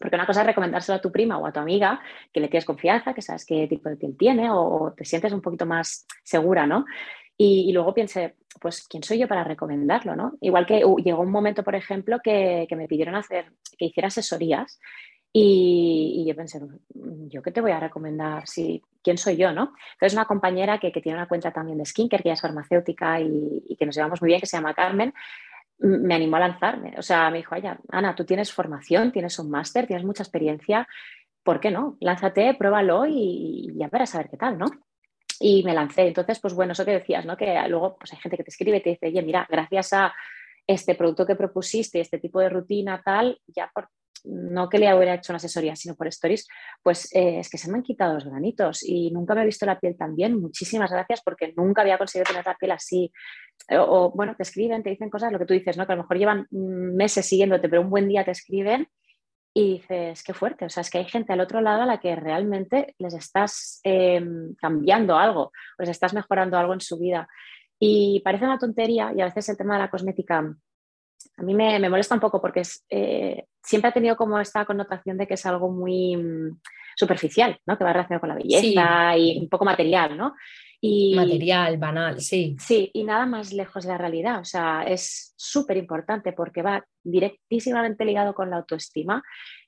Porque 0.00 0.16
una 0.16 0.26
cosa 0.26 0.40
es 0.40 0.46
recomendárselo 0.48 0.96
a 0.96 1.00
tu 1.00 1.12
prima 1.12 1.38
o 1.38 1.46
a 1.46 1.52
tu 1.52 1.60
amiga, 1.60 2.00
que 2.32 2.40
le 2.40 2.48
tienes 2.48 2.64
confianza, 2.64 3.14
que 3.14 3.22
sabes 3.22 3.44
qué 3.46 3.68
tipo 3.68 3.88
de 3.88 3.96
piel 3.96 4.16
tiene 4.16 4.50
o 4.50 4.92
te 4.96 5.04
sientes 5.04 5.32
un 5.32 5.40
poquito 5.40 5.66
más 5.66 6.06
segura, 6.24 6.66
¿no? 6.66 6.84
Y, 7.36 7.68
y, 7.68 7.72
luego 7.72 7.94
pensé, 7.94 8.36
pues, 8.60 8.86
¿quién 8.86 9.02
soy 9.02 9.18
yo 9.18 9.26
para 9.26 9.42
recomendarlo? 9.42 10.14
¿no? 10.14 10.34
Igual 10.40 10.66
que 10.66 10.84
uh, 10.84 10.98
llegó 10.98 11.22
un 11.22 11.30
momento, 11.30 11.64
por 11.64 11.74
ejemplo, 11.74 12.20
que, 12.22 12.66
que, 12.68 12.76
me 12.76 12.86
pidieron 12.86 13.14
hacer, 13.14 13.52
que 13.78 13.86
hiciera 13.86 14.08
asesorías 14.08 14.78
y, 15.32 16.24
yo 16.26 16.36
pensé, 16.36 16.60
mm, 16.60 17.28
¿yo 17.28 17.42
qué 17.42 17.50
te 17.52 17.60
voy 17.60 17.70
a 17.70 17.80
recomendar? 17.80 18.46
Si, 18.46 18.82
¿Quién 19.02 19.16
soy 19.16 19.36
yo? 19.36 19.52
¿no? 19.52 19.74
Entonces, 19.94 20.12
una 20.12 20.26
compañera 20.26 20.78
que, 20.78 20.92
que 20.92 21.00
tiene 21.00 21.16
una 21.18 21.28
cuenta 21.28 21.50
también 21.50 21.78
de 21.78 21.86
skincare, 21.86 22.22
que 22.22 22.32
es 22.32 22.40
farmacéutica 22.40 23.20
y, 23.20 23.76
que 23.78 23.86
nos 23.86 23.96
llevamos 23.96 24.20
muy 24.20 24.28
bien, 24.28 24.40
que 24.40 24.46
se 24.46 24.56
llama 24.56 24.74
Carmen, 24.74 25.14
me 25.78 26.14
animó 26.14 26.36
a 26.36 26.40
lanzarme. 26.40 26.94
O 26.98 27.02
sea, 27.02 27.30
me 27.30 27.38
dijo, 27.38 27.54
oye, 27.54 27.72
Ana, 27.88 28.14
tú 28.14 28.24
tienes 28.24 28.52
formación, 28.52 29.10
tienes 29.10 29.38
un 29.38 29.50
máster, 29.50 29.86
tienes 29.86 30.04
mucha 30.04 30.22
experiencia, 30.22 30.86
¿por 31.42 31.60
qué 31.60 31.70
no? 31.70 31.96
Lánzate, 32.00 32.54
pruébalo 32.54 33.06
y, 33.06 33.70
y 33.72 33.78
ya 33.78 33.88
verás 33.88 34.14
a 34.14 34.18
ver 34.18 34.28
qué 34.28 34.36
tal, 34.36 34.58
¿no? 34.58 34.66
Y 35.40 35.64
me 35.64 35.72
lancé. 35.72 36.06
Entonces, 36.06 36.38
pues 36.40 36.54
bueno, 36.54 36.72
eso 36.72 36.84
que 36.84 36.92
decías, 36.92 37.24
¿no? 37.24 37.36
Que 37.36 37.58
luego 37.68 37.96
pues 37.98 38.12
hay 38.12 38.20
gente 38.20 38.36
que 38.36 38.44
te 38.44 38.50
escribe 38.50 38.76
y 38.76 38.82
te 38.82 38.90
dice, 38.90 39.06
oye, 39.06 39.22
mira, 39.22 39.46
gracias 39.50 39.94
a 39.94 40.14
este 40.66 40.94
producto 40.94 41.26
que 41.26 41.34
propusiste, 41.34 42.00
este 42.00 42.18
tipo 42.18 42.38
de 42.38 42.50
rutina, 42.50 43.02
tal, 43.02 43.40
ya 43.48 43.68
por, 43.74 43.88
no 44.24 44.68
que 44.68 44.78
le 44.78 44.94
hubiera 44.94 45.14
hecho 45.14 45.32
una 45.32 45.38
asesoría, 45.38 45.74
sino 45.76 45.94
por 45.94 46.06
stories, 46.08 46.46
pues 46.82 47.12
eh, 47.14 47.40
es 47.40 47.50
que 47.50 47.58
se 47.58 47.70
me 47.70 47.78
han 47.78 47.82
quitado 47.82 48.14
los 48.14 48.24
granitos 48.24 48.82
y 48.82 49.10
nunca 49.10 49.34
me 49.34 49.42
he 49.42 49.46
visto 49.46 49.66
la 49.66 49.78
piel 49.78 49.96
tan 49.96 50.14
bien. 50.14 50.40
Muchísimas 50.40 50.90
gracias 50.90 51.22
porque 51.22 51.52
nunca 51.56 51.82
había 51.82 51.98
conseguido 51.98 52.26
tener 52.26 52.46
la 52.46 52.56
piel 52.56 52.72
así. 52.72 53.12
O, 53.70 54.10
bueno, 54.10 54.34
te 54.36 54.42
escriben, 54.42 54.82
te 54.82 54.90
dicen 54.90 55.10
cosas, 55.10 55.32
lo 55.32 55.38
que 55.38 55.46
tú 55.46 55.54
dices, 55.54 55.76
¿no? 55.76 55.86
Que 55.86 55.92
a 55.92 55.96
lo 55.96 56.02
mejor 56.02 56.18
llevan 56.18 56.46
meses 56.50 57.26
siguiéndote, 57.26 57.68
pero 57.68 57.82
un 57.82 57.90
buen 57.90 58.08
día 58.08 58.24
te 58.24 58.32
escriben 58.32 58.88
y 59.54 59.74
dices, 59.74 60.22
qué 60.22 60.32
fuerte, 60.32 60.64
o 60.64 60.70
sea, 60.70 60.80
es 60.80 60.90
que 60.90 60.98
hay 60.98 61.04
gente 61.04 61.32
al 61.32 61.40
otro 61.40 61.60
lado 61.60 61.82
a 61.82 61.86
la 61.86 62.00
que 62.00 62.16
realmente 62.16 62.94
les 62.98 63.12
estás 63.12 63.80
em, 63.84 64.54
cambiando 64.54 65.18
algo, 65.18 65.52
les 65.78 65.90
estás 65.90 66.14
mejorando 66.14 66.56
algo 66.56 66.72
en 66.72 66.80
su 66.80 66.98
vida. 66.98 67.28
Y 67.78 68.22
parece 68.24 68.44
una 68.44 68.58
tontería 68.58 69.12
y 69.14 69.20
a 69.20 69.26
veces 69.26 69.48
el 69.48 69.56
tema 69.56 69.74
de 69.74 69.80
la 69.80 69.90
cosmética 69.90 70.54
a 71.42 71.44
mí 71.44 71.54
me, 71.54 71.90
molesta 71.90 72.14
un 72.14 72.20
poco 72.20 72.40
porque 72.40 72.60
es, 72.60 72.84
eh, 72.88 73.46
siempre 73.62 73.88
ha 73.88 73.92
tenido 73.92 74.16
como 74.16 74.38
esta 74.38 74.64
connotación 74.64 75.18
de 75.18 75.26
que 75.26 75.34
es 75.34 75.44
algo 75.44 75.70
muy 75.70 76.16
mm, 76.16 76.60
superficial, 76.96 77.58
¿no? 77.66 77.76
que 77.76 77.84
va 77.84 77.92
relacionado 77.92 78.20
con 78.20 78.28
la 78.28 78.36
belleza 78.36 79.16
y 79.16 79.38
un 79.38 79.48
poco 79.48 79.64
material, 79.64 80.16
¿no? 80.16 80.34
Y, 80.80 81.14
material, 81.14 81.78
banal, 81.78 82.20
sí. 82.20 82.56
Sí, 82.58 82.90
y 82.92 83.04
nada 83.04 83.24
más 83.26 83.52
lejos 83.52 83.84
de 83.84 83.90
la 83.90 83.98
realidad. 83.98 84.40
O 84.40 84.44
sea, 84.44 84.82
es 84.82 85.32
súper 85.36 85.76
importante 85.76 86.32
porque 86.32 86.62
va 86.62 86.84
directísimamente 87.04 88.04
ligado 88.04 88.34
con 88.34 88.50
la 88.50 88.56
autoestima 88.56 89.22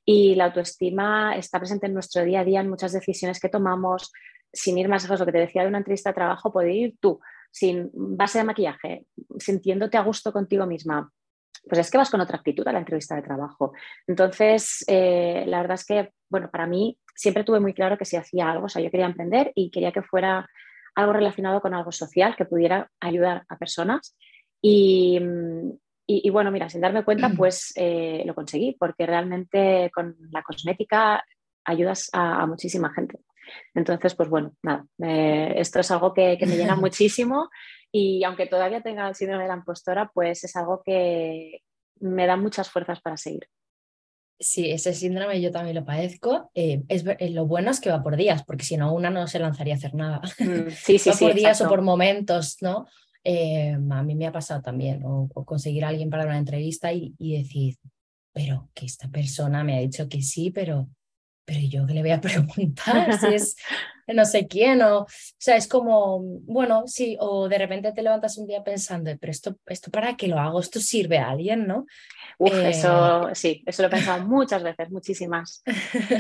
y 0.05 0.35
la 0.35 0.47
autoestima 0.47 1.37
está 1.37 1.59
presente 1.59 1.87
en 1.87 1.95
nuestro 1.95 2.25
día 2.25 2.41
a 2.41 2.45
día 2.45 2.61
en 2.61 2.71
muchas 2.71 2.93
decisiones 2.93 3.41
que 3.41 3.49
tomamos. 3.49 4.13
Sin 4.53 4.77
ir 4.79 4.89
más 4.89 5.03
lejos, 5.05 5.21
lo 5.21 5.27
que 5.27 5.33
te 5.33 5.39
decía 5.39 5.63
de 5.63 5.69
una 5.69 5.79
entrevista 5.79 6.11
de 6.11 6.15
trabajo, 6.15 6.53
puede 6.53 6.73
ir 6.73 6.95
tú, 7.01 7.21
sin 7.51 7.91
base 7.93 8.39
de 8.39 8.45
maquillaje, 8.45 9.07
sintiéndote 9.39 9.97
a 9.97 10.03
gusto 10.03 10.33
contigo 10.33 10.67
misma, 10.67 11.13
pues 11.69 11.79
es 11.79 11.91
que 11.91 11.99
vas 11.99 12.11
con 12.11 12.21
otra 12.21 12.37
actitud 12.37 12.67
a 12.69 12.73
la 12.73 12.79
entrevista 12.79 13.15
de 13.15 13.23
trabajo. 13.23 13.73
Entonces, 14.07 14.85
eh, 14.87 15.45
la 15.47 15.61
verdad 15.61 15.77
es 15.77 15.87
que, 15.87 16.13
bueno, 16.29 16.51
para 16.51 16.67
mí 16.67 16.99
siempre 17.15 17.45
tuve 17.45 17.61
muy 17.61 17.73
claro 17.73 17.97
que 17.97 18.05
si 18.05 18.17
hacía 18.17 18.51
algo, 18.51 18.67
o 18.67 18.69
sea, 18.69 18.83
yo 18.83 18.91
quería 18.91 19.07
emprender 19.07 19.53
y 19.55 19.71
quería 19.71 19.93
que 19.93 20.03
fuera 20.03 20.49
algo 20.95 21.13
relacionado 21.13 21.61
con 21.61 21.75
algo 21.75 21.93
social 21.93 22.37
que 22.37 22.45
pudiera 22.45 22.91
ayudar 23.01 23.45
a 23.49 23.57
personas. 23.57 24.17
Y, 24.61 25.19
bueno, 26.31 26.51
mira, 26.51 26.69
sin 26.69 26.81
darme 26.81 27.05
cuenta, 27.05 27.29
pues 27.37 27.73
eh, 27.77 28.23
lo 28.27 28.35
conseguí, 28.35 28.77
porque 28.79 29.07
realmente 29.07 29.91
con 29.95 30.17
la 30.31 30.43
cosmética 30.43 31.25
ayudas 31.65 32.11
a, 32.13 32.47
muchísima 32.47 32.93
gente. 32.93 33.19
Entonces, 33.75 34.15
pues 34.15 34.29
bueno, 34.29 34.55
nada, 34.63 34.87
eh, 35.03 35.55
esto 35.57 35.81
es 35.81 35.91
algo 35.91 36.13
que, 36.13 36.37
que 36.39 36.47
me 36.47 36.57
llena 36.57 36.77
muchísimo 36.77 37.51
y 37.97 38.25
aunque 38.25 38.47
todavía 38.47 38.83
tenga 38.83 39.09
el 39.09 39.15
síndrome 39.15 39.45
de 39.45 39.51
la 39.51 39.55
impostora, 39.55 40.11
pues 40.13 40.43
es 40.43 40.57
algo 40.57 40.83
que 40.85 41.61
me 42.01 42.27
da 42.27 42.37
muchas 42.37 42.69
fuerzas 42.69 43.01
para 43.01 43.17
seguir. 43.17 43.49
Sí, 44.41 44.73
ese 44.73 44.95
síndrome 44.95 45.41
yo 45.41 45.53
también 45.53 45.77
lo 45.77 45.85
padezco. 45.85 46.51
Eh, 46.55 46.83
es, 46.89 47.05
eh, 47.07 47.31
lo 47.31 47.47
bueno 47.47 47.71
es 47.71 47.79
que 47.79 47.91
va 47.91 48.03
por 48.03 48.17
días, 48.17 48.43
porque 48.43 48.65
si 48.65 48.77
no, 48.77 48.93
una 48.93 49.11
no 49.11 49.29
se 49.29 49.39
lanzaría 49.39 49.75
a 49.75 49.77
hacer 49.77 49.95
nada. 49.95 50.21
Mm, 50.41 50.71
sí, 50.75 50.99
sí, 50.99 51.11
va 51.11 51.17
por 51.17 51.35
días 51.35 51.61
o 51.61 51.69
por 51.69 51.83
momentos, 51.83 52.57
¿no? 52.63 52.89
Eh, 53.23 53.79
a 53.89 54.03
mí 54.03 54.17
me 54.17 54.27
ha 54.27 54.33
pasado 54.33 54.61
también, 54.61 55.03
o, 55.05 55.29
conseguir 55.45 55.85
a 55.85 55.89
alguien 55.91 56.11
para 56.11 56.25
una 56.27 56.37
entrevista 56.37 56.93
y, 56.93 57.15
y, 57.17 57.39
decir, 57.39 57.77
pero 58.33 58.71
que 58.75 58.87
esta 58.87 59.07
persona 59.07 59.63
me 59.63 59.77
ha 59.77 59.81
dicho 59.81 60.09
que 60.09 60.21
sí, 60.21 60.51
pero, 60.51 60.89
pero 61.45 61.61
yo 61.61 61.87
que 61.87 61.95
le 61.95 62.03
voy 62.03 62.11
a 62.11 62.21
preguntar 62.21 63.19
si 63.19 63.27
es 63.35 63.57
no 64.13 64.25
sé 64.25 64.47
quién, 64.47 64.83
o, 64.83 65.01
o 65.01 65.07
sea, 65.39 65.57
es 65.57 65.67
como, 65.67 66.21
bueno, 66.43 66.85
sí, 66.87 67.17
o 67.21 67.49
de 67.49 67.59
repente 67.59 67.93
te 67.93 68.03
levantas 68.03 68.37
un 68.37 68.47
día 68.47 68.63
pensando, 68.63 69.11
pero 69.19 69.31
esto, 69.31 69.57
esto 69.67 69.91
para 69.91 70.17
qué 70.17 70.29
lo 70.29 70.39
hago, 70.39 70.61
esto 70.61 70.81
sirve 70.81 71.19
a 71.19 71.31
alguien, 71.31 71.67
¿no? 71.67 71.87
Uf, 72.39 72.53
eso 72.53 73.31
eh, 73.31 73.35
sí, 73.35 73.63
eso 73.65 73.83
lo 73.83 73.89
he 73.89 73.91
pensado 73.91 74.27
muchas 74.27 74.63
veces, 74.63 74.91
muchísimas. 74.91 75.63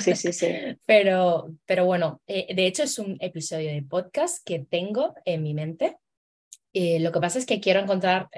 Sí, 0.00 0.14
sí, 0.16 0.32
sí. 0.32 0.48
pero, 0.86 1.52
pero 1.66 1.84
bueno, 1.84 2.22
eh, 2.26 2.54
de 2.54 2.66
hecho 2.66 2.84
es 2.84 2.98
un 2.98 3.18
episodio 3.20 3.70
de 3.70 3.82
podcast 3.82 4.44
que 4.46 4.60
tengo 4.60 5.14
en 5.24 5.42
mi 5.42 5.52
mente. 5.54 5.98
Eh, 6.72 7.00
lo 7.00 7.12
que 7.12 7.20
pasa 7.20 7.38
es 7.38 7.46
que 7.46 7.60
quiero 7.60 7.80
encontrar 7.80 8.28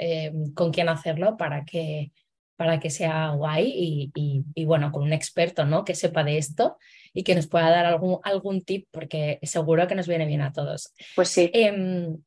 con 0.54 0.70
quién 0.70 0.88
hacerlo 0.90 1.36
para 1.38 1.64
que 1.64 2.12
para 2.56 2.80
que 2.80 2.90
sea 2.90 3.30
guay 3.30 4.10
y, 4.14 4.44
y, 4.54 4.64
bueno, 4.64 4.90
con 4.90 5.02
un 5.02 5.12
experto 5.12 5.64
¿no? 5.64 5.84
que 5.84 5.94
sepa 5.94 6.24
de 6.24 6.38
esto 6.38 6.76
y 7.12 7.22
que 7.22 7.34
nos 7.34 7.46
pueda 7.46 7.70
dar 7.70 7.86
algún, 7.86 8.18
algún 8.24 8.62
tip, 8.62 8.88
porque 8.90 9.38
seguro 9.42 9.86
que 9.86 9.94
nos 9.94 10.08
viene 10.08 10.26
bien 10.26 10.40
a 10.40 10.52
todos. 10.52 10.92
Pues 11.14 11.28
sí. 11.28 11.50
Em, 11.52 12.18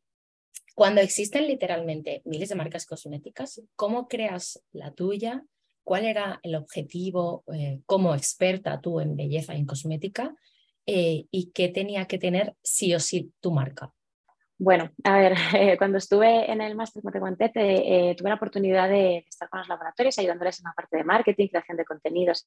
cuando 0.75 1.01
existen 1.01 1.47
literalmente 1.47 2.21
miles 2.25 2.49
de 2.49 2.55
marcas 2.55 2.85
cosméticas, 2.85 3.61
¿cómo 3.75 4.07
creas 4.07 4.63
la 4.71 4.93
tuya? 4.93 5.43
¿Cuál 5.83 6.05
era 6.05 6.39
el 6.43 6.55
objetivo 6.55 7.43
eh, 7.53 7.81
como 7.85 8.15
experta 8.15 8.79
tú 8.79 8.99
en 8.99 9.15
belleza 9.15 9.55
y 9.55 9.59
en 9.59 9.65
cosmética? 9.65 10.35
Eh, 10.85 11.25
¿Y 11.31 11.51
qué 11.51 11.67
tenía 11.67 12.05
que 12.05 12.17
tener 12.17 12.55
sí 12.63 12.93
o 12.93 12.99
sí 12.99 13.33
tu 13.41 13.51
marca? 13.51 13.93
Bueno, 14.61 14.89
a 15.05 15.17
ver, 15.17 15.33
eh, 15.55 15.77
cuando 15.79 15.97
estuve 15.97 16.51
en 16.51 16.61
el 16.61 16.75
máster, 16.75 17.01
como 17.01 17.13
te 17.13 17.19
conté, 17.19 17.51
eh, 17.55 18.13
tuve 18.15 18.29
la 18.29 18.35
oportunidad 18.35 18.89
de 18.89 19.25
estar 19.29 19.49
con 19.49 19.59
los 19.59 19.69
laboratorios 19.69 20.19
ayudándoles 20.19 20.59
en 20.59 20.65
la 20.65 20.73
parte 20.73 20.97
de 20.97 21.03
marketing, 21.05 21.47
creación 21.47 21.77
de 21.77 21.85
contenidos, 21.85 22.45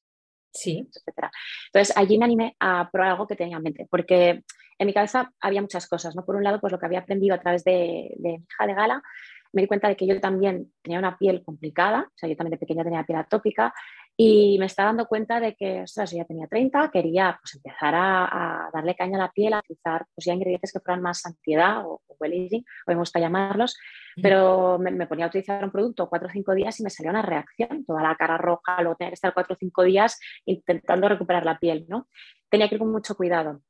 sí. 0.51 0.87
etcétera. 0.95 1.31
Entonces, 1.73 1.97
allí 1.97 2.19
me 2.19 2.25
animé 2.25 2.55
a 2.59 2.87
probar 2.91 3.11
algo 3.11 3.27
que 3.27 3.35
tenía 3.35 3.57
en 3.57 3.63
mente, 3.63 3.87
porque 3.89 4.43
en 4.77 4.85
mi 4.85 4.93
cabeza 4.93 5.31
había 5.41 5.61
muchas 5.61 5.87
cosas, 5.87 6.15
¿no? 6.15 6.23
Por 6.23 6.35
un 6.35 6.43
lado, 6.43 6.61
pues 6.61 6.71
lo 6.71 6.77
que 6.77 6.85
había 6.85 6.99
aprendido 6.99 7.33
a 7.33 7.39
través 7.39 7.63
de, 7.63 8.13
de 8.17 8.29
mi 8.29 8.45
hija 8.47 8.67
de 8.67 8.73
gala, 8.75 9.03
me 9.51 9.63
di 9.63 9.67
cuenta 9.67 9.87
de 9.87 9.95
que 9.95 10.05
yo 10.05 10.19
también 10.19 10.71
tenía 10.83 10.99
una 10.99 11.17
piel 11.17 11.43
complicada, 11.43 12.07
o 12.07 12.17
sea, 12.17 12.29
yo 12.29 12.35
también 12.35 12.51
de 12.51 12.57
pequeña 12.57 12.83
tenía 12.83 13.03
piel 13.05 13.19
atópica 13.19 13.73
y 14.15 14.57
me 14.59 14.67
estaba 14.67 14.89
dando 14.89 15.07
cuenta 15.07 15.39
de 15.39 15.55
que, 15.55 15.81
ostras, 15.81 16.11
yo 16.11 16.17
ya 16.17 16.25
tenía 16.25 16.47
30, 16.47 16.91
quería 16.91 17.39
pues, 17.41 17.55
empezar 17.55 17.93
a, 17.95 18.69
darle 18.71 18.95
caña 18.95 19.17
a 19.17 19.21
la 19.21 19.31
piel, 19.31 19.53
a 19.53 19.59
utilizar 19.59 20.05
pues, 20.13 20.25
ya 20.25 20.33
ingredientes 20.33 20.71
que 20.71 20.79
fueran 20.79 21.01
más 21.01 21.25
antiedad 21.25 21.85
o, 21.85 22.01
o 22.05 22.15
well-aging, 22.19 22.63
o 22.85 22.91
me 22.91 22.95
gusta 22.95 23.19
llamarlos, 23.19 23.75
pero 24.21 24.77
me, 24.77 25.07
ponía 25.07 25.25
a 25.25 25.27
utilizar 25.29 25.63
un 25.63 25.71
producto 25.71 26.07
cuatro 26.07 26.27
o 26.27 26.31
cinco 26.31 26.53
días 26.53 26.79
y 26.79 26.83
me 26.83 26.89
salía 26.89 27.11
una 27.11 27.23
reacción, 27.23 27.83
toda 27.85 28.03
la 28.03 28.15
cara 28.15 28.37
roja, 28.37 28.81
luego 28.81 28.95
tenía 28.95 29.09
que 29.09 29.15
estar 29.15 29.33
cuatro 29.33 29.55
o 29.55 29.57
cinco 29.57 29.83
días 29.83 30.19
intentando 30.45 31.09
recuperar 31.09 31.45
la 31.45 31.57
piel, 31.57 31.85
¿no? 31.89 32.07
Tenía 32.49 32.69
que 32.69 32.75
ir 32.75 32.79
con 32.79 32.91
mucho 32.91 33.15
cuidado. 33.15 33.61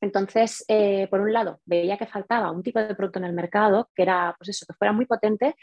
Entonces, 0.00 0.64
eh, 0.68 1.08
por 1.08 1.20
un 1.20 1.32
lado, 1.32 1.60
veía 1.64 1.96
que 1.96 2.06
faltaba 2.06 2.50
un 2.50 2.62
tipo 2.62 2.78
de 2.78 2.94
producto 2.94 3.18
en 3.18 3.24
el 3.24 3.32
mercado 3.32 3.90
que 3.94 4.02
era, 4.02 4.34
pues 4.38 4.50
eso, 4.50 4.66
que 4.66 4.74
fuera 4.74 4.92
muy 4.92 5.06
potente, 5.06 5.56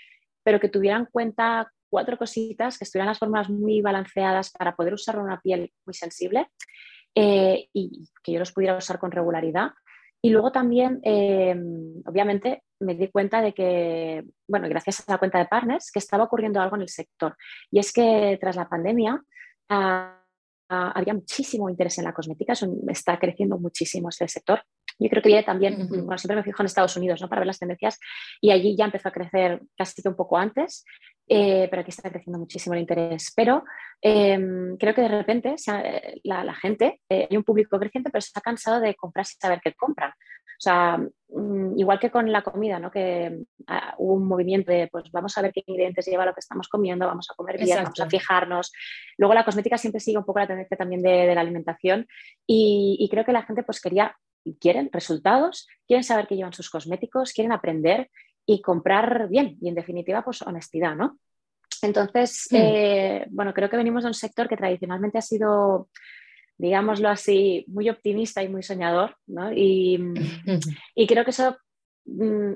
pero 0.43 0.59
que 0.59 0.69
tuviera 0.69 0.97
en 0.97 1.05
cuenta 1.05 1.71
cuatro 1.89 2.17
cositas, 2.17 2.77
que 2.77 2.83
estuvieran 2.83 3.07
las 3.07 3.19
fórmulas 3.19 3.49
muy 3.49 3.81
balanceadas 3.81 4.51
para 4.51 4.75
poder 4.75 4.93
usar 4.93 5.19
una 5.19 5.39
piel 5.41 5.71
muy 5.85 5.93
sensible 5.93 6.47
eh, 7.15 7.69
y 7.73 8.09
que 8.23 8.33
yo 8.33 8.39
los 8.39 8.51
pudiera 8.51 8.77
usar 8.77 8.99
con 8.99 9.11
regularidad. 9.11 9.71
Y 10.21 10.29
luego 10.31 10.51
también, 10.51 10.99
eh, 11.03 11.55
obviamente, 12.05 12.63
me 12.79 12.95
di 12.95 13.09
cuenta 13.09 13.41
de 13.41 13.53
que, 13.53 14.25
bueno, 14.47 14.67
gracias 14.67 15.07
a 15.07 15.11
la 15.11 15.17
cuenta 15.19 15.37
de 15.37 15.45
partners, 15.45 15.91
que 15.91 15.99
estaba 15.99 16.23
ocurriendo 16.23 16.59
algo 16.59 16.75
en 16.75 16.81
el 16.81 16.89
sector. 16.89 17.37
Y 17.69 17.79
es 17.79 17.93
que 17.93 18.37
tras 18.41 18.55
la 18.55 18.67
pandemia, 18.67 19.21
ah, 19.69 20.19
ah, 20.69 20.91
había 20.95 21.13
muchísimo 21.13 21.69
interés 21.69 21.99
en 21.99 22.05
la 22.05 22.13
cosmética, 22.13 22.53
está 22.87 23.19
creciendo 23.19 23.59
muchísimo 23.59 24.09
este 24.09 24.27
sector. 24.27 24.63
Yo 24.97 25.09
creo 25.09 25.21
que 25.21 25.43
también, 25.43 25.87
bueno, 25.89 26.17
siempre 26.17 26.37
me 26.37 26.43
fijo 26.43 26.61
en 26.61 26.67
Estados 26.67 26.95
Unidos 26.95 27.21
¿no? 27.21 27.27
para 27.27 27.41
ver 27.41 27.47
las 27.47 27.59
tendencias 27.59 27.99
y 28.39 28.51
allí 28.51 28.75
ya 28.77 28.85
empezó 28.85 29.09
a 29.09 29.11
crecer 29.11 29.61
casi 29.77 30.01
un 30.07 30.15
poco 30.15 30.37
antes, 30.37 30.85
eh, 31.27 31.67
pero 31.69 31.81
aquí 31.81 31.89
está 31.89 32.09
creciendo 32.09 32.39
muchísimo 32.39 32.75
el 32.75 32.81
interés. 32.81 33.33
Pero 33.35 33.63
em, 34.01 34.77
creo 34.77 34.93
que 34.93 35.01
de 35.01 35.07
repente 35.07 35.55
la, 36.23 36.53
gente, 36.53 37.01
eh, 37.09 37.27
hay 37.29 37.37
un 37.37 37.43
público 37.43 37.79
creciente, 37.79 38.09
pero 38.09 38.21
se 38.21 38.31
ha 38.35 38.41
cansado 38.41 38.79
de 38.79 38.95
comprar 38.95 39.25
sin 39.25 39.39
saber 39.39 39.59
qué 39.63 39.73
compran. 39.73 40.11
O 40.57 40.61
sea, 40.61 40.97
mm, 40.97 41.77
igual 41.77 41.99
que 41.99 42.09
con 42.09 42.31
la 42.31 42.41
comida, 42.41 42.79
¿no? 42.79 42.89
que 42.89 43.39
ah, 43.67 43.95
hubo 43.97 44.13
un 44.13 44.25
movimiento 44.25 44.71
de, 44.71 44.87
pues 44.89 45.11
vamos 45.11 45.37
a 45.37 45.41
ver 45.41 45.51
qué 45.51 45.63
ingredientes 45.65 46.05
lleva 46.05 46.25
lo 46.25 46.33
que 46.33 46.39
estamos 46.39 46.69
comiendo, 46.69 47.07
vamos 47.07 47.27
a 47.29 47.35
comer 47.35 47.57
bien, 47.57 47.83
vamos 47.83 47.99
a 47.99 48.09
fijarnos. 48.09 48.71
Luego 49.17 49.33
la 49.33 49.43
cosmética 49.43 49.77
siempre 49.77 49.99
sigue 49.99 50.17
un 50.17 50.25
poco 50.25 50.39
la 50.39 50.47
tendencia 50.47 50.77
también 50.77 51.01
de, 51.01 51.35
la 51.35 51.41
alimentación 51.41 52.07
y, 52.47 52.95
y, 52.99 53.09
creo 53.09 53.25
que 53.25 53.33
la 53.33 53.43
gente 53.43 53.63
pues 53.63 53.81
quería 53.81 54.15
quieren 54.53 54.89
resultados, 54.91 55.67
quieren 55.87 56.03
saber 56.03 56.27
qué 56.27 56.35
llevan 56.35 56.53
sus 56.53 56.69
cosméticos, 56.69 57.33
quieren 57.33 57.51
aprender 57.51 58.09
y 58.45 58.61
comprar 58.61 59.27
bien 59.29 59.57
y 59.61 59.69
en 59.69 59.75
definitiva 59.75 60.23
pues 60.23 60.41
honestidad, 60.43 60.95
¿no? 60.95 61.19
Entonces, 61.81 62.47
eh, 62.51 63.25
bueno, 63.29 63.53
creo 63.53 63.69
que 63.69 63.77
venimos 63.77 64.03
de 64.03 64.09
un 64.09 64.13
sector 64.13 64.47
que 64.47 64.57
tradicionalmente 64.57 65.17
ha 65.17 65.21
sido, 65.21 65.89
digámoslo 66.57 67.09
así, 67.09 67.65
muy 67.67 67.89
optimista 67.89 68.41
y 68.43 68.49
muy 68.49 68.63
soñador, 68.63 69.17
¿no? 69.27 69.51
Y, 69.51 69.99
y 70.95 71.07
creo 71.07 71.23
que 71.23 71.31
eso 71.31 71.57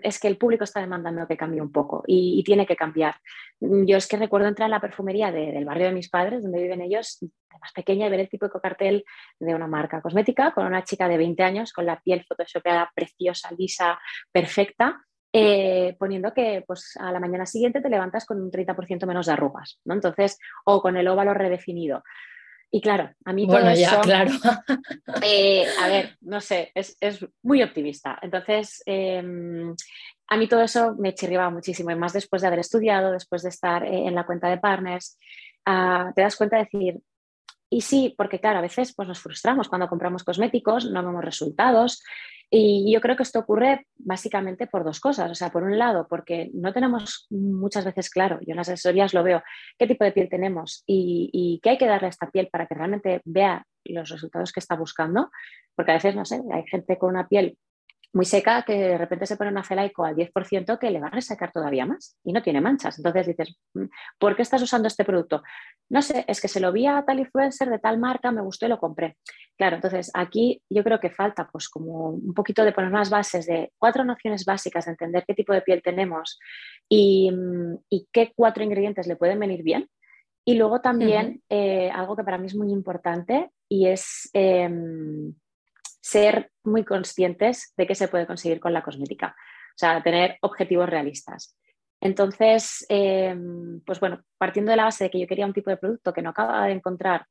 es 0.03 0.19
que 0.19 0.27
el 0.27 0.37
público 0.37 0.63
está 0.63 0.79
demandando 0.79 1.27
que 1.27 1.37
cambie 1.37 1.61
un 1.61 1.71
poco 1.71 2.03
y, 2.05 2.43
tiene 2.43 2.65
que 2.65 2.75
cambiar. 2.75 3.15
Mm, 3.59 3.85
yo 3.85 3.97
es 3.97 4.07
que 4.07 4.17
recuerdo 4.17 4.47
entrar 4.47 4.67
en 4.67 4.71
la 4.71 4.81
perfumería 4.81 5.31
del 5.31 5.65
barrio 5.65 5.87
de 5.87 5.93
mis 5.93 6.09
padres, 6.09 6.43
donde 6.43 6.61
viven 6.61 6.81
ellos, 6.81 7.17
de 7.19 7.29
más 7.59 7.71
pequeña, 7.73 8.07
y 8.07 8.09
ver 8.09 8.19
el 8.21 8.29
típico 8.29 8.61
cartel 8.61 9.03
de 9.39 9.55
una 9.55 9.67
marca 9.67 10.01
cosmética 10.01 10.51
con 10.51 10.65
una 10.65 10.83
chica 10.83 11.07
de 11.07 11.17
20 11.17 11.43
años 11.43 11.73
con 11.73 11.85
la 11.85 11.99
piel 11.99 12.23
photoshopeada 12.27 12.91
preciosa, 12.93 13.49
lisa, 13.57 13.99
perfecta. 14.31 15.03
Eh, 15.31 15.95
poniendo 15.99 16.33
que 16.33 16.63
pues, 16.65 16.97
a 16.99 17.11
la 17.11 17.19
mañana 17.19 17.45
siguiente 17.45 17.81
te 17.81 17.89
levantas 17.89 18.25
con 18.25 18.41
un 18.41 18.49
30% 18.49 19.05
menos 19.05 19.27
de 19.27 19.33
arrugas, 19.33 19.79
¿no? 19.85 19.93
Entonces, 19.93 20.39
o 20.65 20.81
con 20.81 20.97
el 20.97 21.07
óvalo 21.07 21.35
redefinido. 21.35 22.01
Y 22.71 22.81
claro, 22.81 23.11
a 23.25 23.33
mí 23.33 23.45
bueno, 23.45 23.73
ya, 23.73 23.99
claro. 24.01 24.31
Eh, 25.23 25.65
a 25.81 25.87
ver, 25.87 26.17
no 26.21 26.39
sé, 26.39 26.71
es, 26.75 26.97
muy 27.41 27.63
optimista. 27.63 28.19
Entonces, 28.21 28.81
em, 28.85 29.75
a 30.27 30.37
mí 30.37 30.47
todo 30.47 30.61
eso 30.61 30.95
me 30.97 31.15
chirriaba 31.15 31.49
muchísimo, 31.49 31.89
y 31.89 31.95
más 31.95 32.13
después 32.13 32.41
de 32.41 32.47
haber 32.47 32.59
estudiado, 32.59 33.11
después 33.11 33.41
de 33.41 33.49
estar 33.49 33.83
eh, 33.83 34.05
en 34.05 34.13
la 34.13 34.25
cuenta 34.25 34.49
de 34.49 34.59
partners, 34.59 35.17
ah, 35.65 36.11
te 36.15 36.21
das 36.21 36.35
cuenta 36.35 36.57
de 36.57 36.63
decir, 36.71 36.99
y 37.69 37.81
sí, 37.81 38.15
porque 38.17 38.39
claro, 38.39 38.59
a 38.59 38.63
veces 38.63 38.93
pues, 38.95 39.07
nos 39.07 39.19
frustramos 39.19 39.69
cuando 39.69 39.87
compramos 39.87 40.23
cosméticos, 40.23 40.89
no 40.89 41.03
vemos 41.03 41.23
resultados. 41.23 42.03
Y 42.51 42.91
yo 42.91 42.99
creo 42.99 43.15
que 43.15 43.21
esto 43.21 43.37
ocurre 43.37 43.85
básicamente 43.97 44.65
por 44.65 44.83
dos 44.83 44.99
cosas. 44.99 45.29
O 45.29 45.35
sea, 45.35 45.51
por 45.51 45.61
un 45.61 45.77
lado, 45.77 46.07
porque 46.09 46.49
no 46.53 46.73
tenemos 46.73 47.27
muchas 47.29 47.85
veces 47.85 48.09
claro, 48.09 48.39
yo 48.41 48.51
en 48.53 48.57
las 48.57 48.69
asesorías 48.69 49.13
lo 49.13 49.23
veo, 49.23 49.43
qué 49.77 49.85
tipo 49.85 50.03
de 50.03 50.11
piel 50.11 50.29
tenemos 50.29 50.83
y, 50.87 51.29
y 51.31 51.59
qué 51.61 51.71
hay 51.71 51.77
que 51.77 51.85
darle 51.85 52.07
a 52.07 52.09
esta 52.09 52.31
piel 52.31 52.49
para 52.51 52.65
que 52.65 52.73
realmente 52.73 53.21
vea 53.25 53.63
los 53.85 54.09
resultados 54.09 54.51
que 54.51 54.59
está 54.59 54.75
buscando. 54.75 55.29
Porque 55.75 55.91
a 55.91 55.95
veces, 55.95 56.15
no 56.15 56.25
sé, 56.25 56.41
hay 56.51 56.65
gente 56.67 56.97
con 56.97 57.09
una 57.11 57.27
piel 57.27 57.55
muy 58.13 58.25
seca 58.25 58.63
que 58.63 58.73
de 58.73 58.97
repente 58.97 59.25
se 59.25 59.37
pone 59.37 59.51
una 59.51 59.63
celaico 59.63 60.03
al 60.03 60.15
10% 60.15 60.79
que 60.79 60.89
le 60.89 60.99
va 60.99 61.07
a 61.07 61.11
resecar 61.11 61.51
todavía 61.51 61.85
más 61.85 62.17
y 62.23 62.33
no 62.33 62.41
tiene 62.41 62.59
manchas. 62.59 62.97
Entonces 62.97 63.27
dices, 63.27 63.55
mm, 63.75 63.85
¿por 64.17 64.35
qué 64.35 64.41
estás 64.41 64.61
usando 64.61 64.87
este 64.87 65.05
producto? 65.05 65.43
No 65.89 66.01
sé, 66.01 66.25
es 66.27 66.41
que 66.41 66.47
se 66.47 66.59
lo 66.59 66.71
vi 66.71 66.87
a 66.87 67.03
tal 67.05 67.19
influencer 67.19 67.69
de 67.69 67.79
tal 67.79 67.99
marca, 67.99 68.31
me 68.31 68.41
gustó 68.41 68.65
y 68.65 68.69
lo 68.69 68.79
compré. 68.79 69.17
Claro, 69.57 69.75
entonces 69.75 70.09
aquí 70.13 70.61
yo 70.69 70.83
creo 70.83 70.99
que 70.99 71.11
falta 71.11 71.47
pues 71.51 71.69
como 71.69 72.09
un 72.09 72.33
poquito 72.33 72.63
de 72.63 72.71
poner 72.71 72.89
unas 72.89 73.09
bases 73.09 73.45
de 73.45 73.71
cuatro 73.77 74.03
nociones 74.03 74.43
básicas 74.43 74.85
de 74.85 74.91
entender 74.91 75.23
qué 75.27 75.35
tipo 75.35 75.53
de 75.53 75.61
piel 75.61 75.81
tenemos 75.83 76.39
y, 76.87 77.31
mm, 77.31 77.77
qué 78.11 78.33
cuatro 78.35 78.63
ingredientes 78.63 79.07
le 79.07 79.17
pueden 79.17 79.39
venir 79.39 79.61
bien. 79.63 79.87
Y 80.45 80.55
luego 80.55 80.81
también 80.81 81.43
eh, 81.49 81.91
algo 81.91 82.15
que 82.15 82.23
para 82.23 82.39
mí 82.39 82.47
es 82.47 82.55
muy 82.55 82.71
importante 82.71 83.51
y 83.67 83.87
es... 83.87 84.31
Em, 84.33 85.35
ser 86.01 86.51
muy 86.63 86.83
conscientes 86.83 87.73
de 87.77 87.87
qué 87.87 87.95
se 87.95 88.07
puede 88.07 88.27
conseguir 88.27 88.59
con 88.59 88.73
la 88.73 88.83
cosmética, 88.83 89.35
o 89.37 89.77
sea, 89.77 90.01
tener 90.01 90.37
objetivos 90.41 90.89
realistas. 90.89 91.55
Entonces, 92.01 92.85
em, 92.89 93.81
pues 93.85 93.99
bueno, 93.99 94.21
partiendo 94.37 94.71
de 94.71 94.77
la 94.77 94.85
base 94.85 95.05
de 95.05 95.09
que 95.09 95.19
yo 95.19 95.27
quería 95.27 95.45
un 95.45 95.53
tipo 95.53 95.69
de 95.69 95.77
producto 95.77 96.13
que 96.13 96.21
no 96.21 96.29
acababa 96.29 96.67
de 96.67 96.73
encontrar 96.73 97.25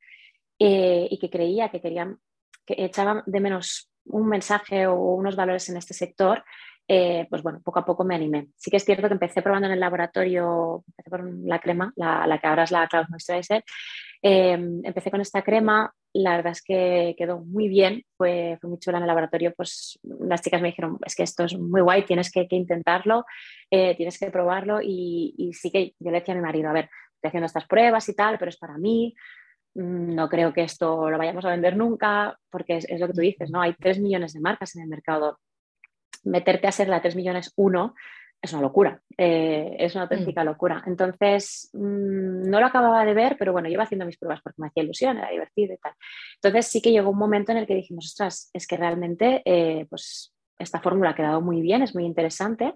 eh, 0.58 1.08
y 1.10 1.18
que 1.18 1.30
creía 1.30 1.70
que 1.70 1.80
querían, 1.80 2.18
que 2.66 2.74
echaba 2.84 3.22
de 3.26 3.40
menos 3.40 3.90
un 4.04 4.28
mensaje 4.28 4.86
o 4.86 4.94
unos 5.14 5.36
valores 5.36 5.68
en 5.68 5.76
este 5.76 5.94
sector, 5.94 6.44
eh, 6.86 7.26
pues 7.28 7.42
bueno, 7.42 7.60
poco 7.62 7.80
a 7.80 7.84
poco 7.84 8.04
me 8.04 8.14
animé. 8.14 8.48
Sí 8.56 8.70
que 8.70 8.78
es 8.78 8.84
cierto 8.84 9.08
que 9.08 9.14
empecé 9.14 9.42
probando 9.42 9.66
en 9.66 9.74
el 9.74 9.80
laboratorio, 9.80 10.84
la 11.44 11.58
crema, 11.58 11.92
la, 11.96 12.26
la 12.26 12.38
que 12.38 12.46
ahora 12.46 12.64
es 12.64 12.70
la 12.70 12.86
Cloud 12.88 13.06
Moisturizer, 13.08 13.62
Em, 14.22 14.84
empecé 14.84 15.10
con 15.10 15.20
esta 15.20 15.42
crema, 15.42 15.92
la 16.12 16.36
verdad 16.36 16.52
es 16.52 16.62
que 16.62 17.14
quedó 17.16 17.40
muy 17.40 17.68
bien, 17.68 18.04
fue, 18.16 18.58
fue, 18.60 18.70
muy 18.70 18.78
chula 18.78 18.98
en 18.98 19.04
el 19.04 19.08
laboratorio, 19.08 19.54
pues 19.56 19.98
las 20.02 20.42
chicas 20.42 20.60
me 20.60 20.68
dijeron, 20.68 20.98
es 21.06 21.14
que 21.14 21.22
esto 21.22 21.44
es 21.44 21.56
muy 21.56 21.80
guay, 21.82 22.04
tienes 22.04 22.32
que, 22.32 22.46
intentarlo, 22.50 23.24
eh, 23.70 23.94
tienes 23.96 24.18
que 24.18 24.30
probarlo 24.30 24.80
y, 24.82 25.52
sí 25.52 25.70
que 25.70 25.94
yo 25.98 26.10
le 26.10 26.20
decía 26.20 26.34
a 26.34 26.36
mi 26.36 26.42
marido, 26.42 26.68
a 26.68 26.72
ver, 26.72 26.90
estoy 27.14 27.28
haciendo 27.28 27.46
estas 27.46 27.66
pruebas 27.66 28.08
y 28.08 28.14
tal, 28.14 28.38
pero 28.38 28.48
es 28.48 28.56
para 28.56 28.76
mí, 28.78 29.14
mm, 29.74 30.14
no 30.14 30.28
creo 30.28 30.52
que 30.52 30.62
esto 30.62 31.10
lo 31.10 31.18
vayamos 31.18 31.44
a 31.44 31.50
vender 31.50 31.76
nunca, 31.76 32.36
porque 32.50 32.78
es, 32.78 33.00
lo 33.00 33.06
que 33.06 33.12
tú 33.12 33.20
dices, 33.20 33.50
¿no? 33.50 33.60
Hay 33.60 33.74
3 33.74 34.00
millones 34.00 34.32
de 34.32 34.40
marcas 34.40 34.74
en 34.74 34.82
el 34.82 34.88
mercado. 34.88 35.38
Meterte 36.24 36.66
a 36.66 36.72
ser 36.72 36.88
la 36.88 37.00
3 37.00 37.14
millones 37.14 37.52
uno 37.56 37.94
es 38.40 38.52
una 38.52 38.62
locura, 38.62 39.00
eh, 39.16 39.76
es 39.78 39.94
una 39.94 40.04
auténtica 40.04 40.42
mm. 40.42 40.46
locura. 40.46 40.82
Entonces, 40.86 41.70
mm, 41.72 42.48
no 42.48 42.60
lo 42.60 42.66
acababa 42.66 43.04
de 43.04 43.14
ver, 43.14 43.36
pero 43.38 43.52
bueno, 43.52 43.68
yo 43.68 43.74
iba 43.74 43.82
haciendo 43.82 44.06
mis 44.06 44.18
pruebas 44.18 44.40
porque 44.42 44.60
me 44.60 44.68
hacía 44.68 44.84
ilusión, 44.84 45.18
era 45.18 45.30
divertido 45.30 45.74
y 45.74 45.78
tal. 45.78 45.92
Entonces 46.36 46.66
sí 46.70 46.80
que 46.80 46.92
llegó 46.92 47.10
un 47.10 47.18
momento 47.18 47.52
en 47.52 47.58
el 47.58 47.66
que 47.66 47.74
dijimos, 47.74 48.06
ostras, 48.06 48.50
es 48.52 48.66
que 48.66 48.76
realmente 48.76 49.42
eh, 49.44 49.86
pues 49.90 50.32
esta 50.58 50.80
fórmula 50.80 51.10
ha 51.10 51.14
quedado 51.14 51.40
muy 51.40 51.60
bien, 51.60 51.82
es 51.82 51.94
muy 51.94 52.04
interesante 52.04 52.74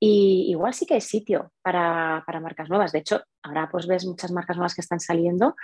y 0.00 0.46
igual 0.48 0.74
sí 0.74 0.86
que 0.86 0.94
hay 0.94 1.00
sitio 1.00 1.52
para, 1.62 2.24
marcas 2.40 2.68
nuevas. 2.68 2.92
De 2.92 3.00
hecho, 3.00 3.22
ahora 3.42 3.68
pues 3.70 3.86
ves 3.86 4.06
muchas 4.06 4.30
marcas 4.30 4.56
nuevas 4.56 4.74
que 4.74 4.80
están 4.80 5.00
saliendo. 5.00 5.56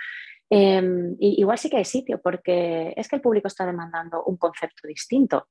Em, 0.49 1.15
y 1.19 1.39
igual 1.39 1.57
sí 1.57 1.69
que 1.69 1.77
hay 1.77 1.85
sitio 1.85 2.21
porque 2.21 2.93
es 2.95 3.07
que 3.07 3.15
el 3.15 3.21
público 3.21 3.47
está 3.47 3.65
demandando 3.65 4.23
un 4.25 4.37
concepto 4.37 4.87
distinto 4.87 5.47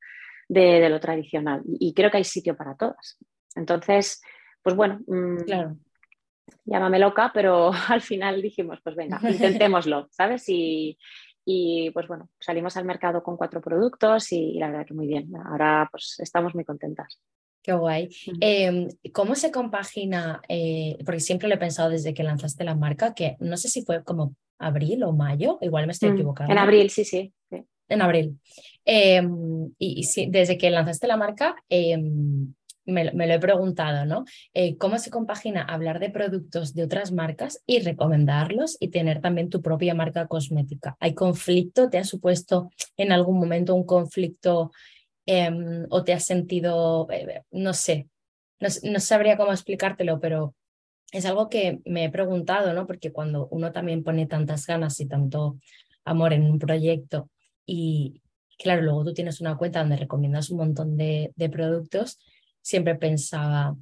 de, 0.48 0.88
lo 0.88 1.00
tradicional 1.00 1.62
y 1.80 1.92
creo 1.94 2.10
que 2.10 2.18
hay 2.18 2.24
sitio 2.24 2.56
para 2.56 2.76
todas. 2.76 3.18
Entonces, 3.54 4.22
pues 4.62 4.74
bueno, 4.76 5.00
mm, 5.06 5.36
claro. 5.44 5.76
llámame 6.64 6.98
loca, 6.98 7.30
pero 7.32 7.70
al 7.88 8.00
final 8.00 8.42
dijimos, 8.42 8.80
pues 8.82 8.96
venga, 8.96 9.20
intentémoslo, 9.28 10.08
¿sabes? 10.10 10.44
Y, 10.48 10.96
pues 11.92 12.08
bueno, 12.08 12.30
salimos 12.40 12.76
al 12.76 12.86
mercado 12.86 13.22
con 13.22 13.36
cuatro 13.36 13.60
productos 13.60 14.32
y, 14.32 14.54
la 14.54 14.70
verdad 14.70 14.86
que 14.86 14.94
muy 14.94 15.06
bien. 15.06 15.30
Ahora 15.44 15.88
pues 15.90 16.16
estamos 16.18 16.54
muy 16.54 16.64
contentas. 16.64 17.20
Qué 17.62 17.72
guay. 17.72 18.08
Em, 18.40 18.88
¿Cómo 19.12 19.34
se 19.34 19.50
compagina? 19.50 20.40
Eh, 20.48 20.98
porque 21.04 21.20
siempre 21.20 21.48
lo 21.48 21.54
he 21.54 21.58
pensado 21.58 21.90
desde 21.90 22.12
que 22.12 22.22
lanzaste 22.22 22.64
la 22.64 22.74
marca, 22.74 23.14
que 23.14 23.36
no 23.40 23.56
sé 23.56 23.68
si 23.68 23.82
fue 23.82 24.04
como 24.04 24.34
abril 24.58 25.02
o 25.04 25.12
mayo, 25.12 25.58
igual 25.60 25.86
me 25.86 25.92
estoy 25.92 26.10
mm, 26.10 26.14
equivocando. 26.14 26.52
En 26.52 26.58
abril, 26.58 26.90
sí, 26.90 27.04
sí. 27.04 27.32
En 27.88 28.02
abril. 28.02 28.38
Em, 28.84 29.70
y, 29.78 30.06
desde 30.28 30.56
que 30.58 30.70
lanzaste 30.70 31.06
la 31.06 31.16
marca, 31.16 31.56
em, 32.86 32.94
me, 33.14 33.26
lo 33.26 33.34
he 33.34 33.38
preguntado, 33.38 34.04
¿no? 34.04 34.24
Eh, 34.52 34.76
¿Cómo 34.76 34.98
se 34.98 35.10
compagina 35.10 35.62
hablar 35.62 36.00
de 36.00 36.10
productos 36.10 36.74
de 36.74 36.84
otras 36.84 37.12
marcas 37.12 37.62
y 37.66 37.80
recomendarlos 37.80 38.76
y 38.80 38.88
tener 38.88 39.20
también 39.20 39.50
tu 39.50 39.62
propia 39.62 39.94
marca 39.94 40.26
cosmética? 40.26 40.96
¿Hay 41.00 41.14
conflicto? 41.14 41.88
¿Te 41.90 41.98
ha 41.98 42.04
supuesto 42.04 42.70
en 42.96 43.12
algún 43.12 43.38
momento 43.38 43.74
un 43.74 43.84
conflicto 43.84 44.72
em, 45.26 45.86
o 45.90 46.04
te 46.04 46.12
has 46.12 46.24
sentido, 46.24 47.08
eh, 47.10 47.42
no 47.50 47.72
sé, 47.72 48.08
no, 48.60 49.00
sabría 49.00 49.36
cómo 49.36 49.52
explicártelo, 49.52 50.20
pero 50.20 50.54
es 51.12 51.26
algo 51.26 51.48
que 51.48 51.80
me 51.84 52.04
he 52.04 52.10
preguntado, 52.10 52.72
¿no? 52.72 52.86
Porque 52.86 53.12
cuando 53.12 53.48
uno 53.50 53.72
también 53.72 54.02
pone 54.02 54.26
tantas 54.26 54.66
ganas 54.66 55.00
y 55.00 55.06
tanto 55.06 55.58
amor 56.04 56.32
en 56.32 56.44
un 56.44 56.58
proyecto 56.58 57.30
y, 57.66 58.22
claro, 58.58 58.82
luego 58.82 59.04
tú 59.04 59.14
tienes 59.14 59.40
una 59.40 59.56
cuenta 59.56 59.80
donde 59.80 59.96
recomiendas 59.96 60.50
un 60.50 60.58
montón 60.58 60.96
de 60.96 61.32
productos, 61.50 62.18
siempre 62.64 62.94
pensaba, 62.94 63.76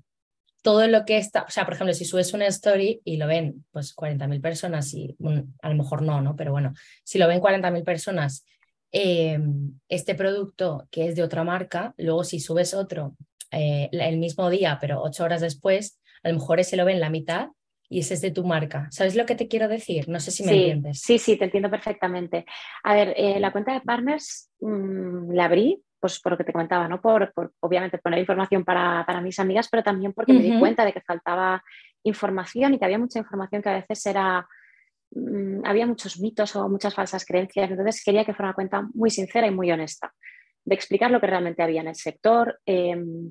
todo 0.63 0.87
lo 0.89 1.05
que 1.05 1.17
está, 1.17 1.43
o 1.43 1.51
sea, 1.51 1.65
por 1.65 1.75
ejemplo, 1.75 1.95
si 1.95 2.05
subes 2.05 2.33
una 2.35 2.47
story 2.47 3.01
y 3.05 3.17
lo 3.17 3.27
ven 3.27 3.65
pues 3.71 3.95
40.000 3.95 4.41
personas 4.41 4.93
y 4.95 5.17
a 5.61 5.69
lo 5.69 5.75
mejor 5.75 6.03
no, 6.03 6.21
¿no? 6.21 6.37
Pero 6.37 6.53
bueno, 6.53 6.73
si 7.05 7.19
lo 7.19 7.29
ven 7.29 7.41
40.000 7.41 7.85
personas, 7.85 8.45
em, 8.91 9.79
este 9.89 10.15
producto 10.15 10.87
que 10.91 11.09
es 11.09 11.17
de 11.17 11.23
otra 11.23 11.45
marca, 11.45 11.95
luego 11.97 12.25
si 12.25 12.41
subes 12.41 12.75
otro 12.75 13.17
eh, 13.51 13.89
el 13.93 14.19
mismo 14.19 14.51
día, 14.51 14.79
pero 14.81 15.03
ocho 15.03 15.25
horas 15.25 15.41
después, 15.41 16.01
a 16.23 16.29
lo 16.29 16.35
mejor 16.35 16.61
ese 16.61 16.77
lo 16.77 16.85
ven 16.85 17.01
la 17.01 17.11
mitad 17.11 17.49
y 17.89 18.01
ese 18.01 18.15
es 18.15 18.21
de 18.21 18.31
tu 18.31 18.45
marca. 18.45 18.89
¿Sabes 18.91 19.17
lo 19.17 19.27
que 19.27 19.35
te 19.35 19.49
quiero 19.49 19.69
decir? 19.69 20.09
No 20.09 20.19
sé 20.21 20.31
si 20.31 20.45
me 20.45 20.53
entiendes. 20.53 21.01
Sí, 21.01 21.19
sí, 21.19 21.37
te 21.37 21.45
entiendo 21.45 21.71
perfectamente. 21.71 22.47
A 22.85 22.95
ver, 22.95 23.15
eh, 23.17 23.39
la 23.39 23.53
cuenta 23.53 23.75
de 23.75 23.81
partners 23.81 24.51
mm, 24.61 25.33
la 25.33 25.45
abrí 25.45 25.83
pues 26.03 26.21
por 26.21 26.33
lo 26.33 26.39
que 26.39 26.43
te 26.43 26.53
comentaba, 26.53 26.89
¿no? 26.89 27.01
Por, 27.01 27.33
obviamente 27.61 27.99
poner 27.99 28.19
información 28.19 28.65
para, 28.65 29.21
mis 29.23 29.39
amigas, 29.39 29.69
pero 29.71 29.85
también 29.85 30.13
porque 30.13 30.33
me 30.33 30.41
di 30.41 30.59
cuenta 30.59 30.85
de 30.85 30.93
que 30.93 31.01
faltaba 31.01 31.63
información 32.03 32.75
y 32.75 32.79
que 32.81 32.85
había 32.85 32.99
mucha 32.99 33.21
información 33.21 33.63
que 33.63 33.69
a 33.69 33.75
veces 33.75 34.05
era, 34.07 34.45
mm, 35.13 35.65
había 35.65 35.87
muchos 35.87 36.19
mitos 36.19 36.57
o 36.57 36.69
muchas 36.69 36.93
falsas 36.93 37.25
creencias. 37.25 37.71
Entonces 37.71 38.03
quería 38.05 38.25
que 38.25 38.35
fuera 38.35 38.49
una 38.49 38.55
cuenta 38.55 38.89
muy 38.95 39.11
sincera 39.11 39.47
y 39.47 39.53
muy 39.53 39.71
honesta, 39.71 40.13
de 40.65 40.75
explicar 40.75 41.13
lo 41.13 41.21
que 41.21 41.29
realmente 41.29 41.63
había 41.63 41.83
en 41.83 41.89
el 41.89 41.95
sector, 41.95 42.59
em, 42.67 43.31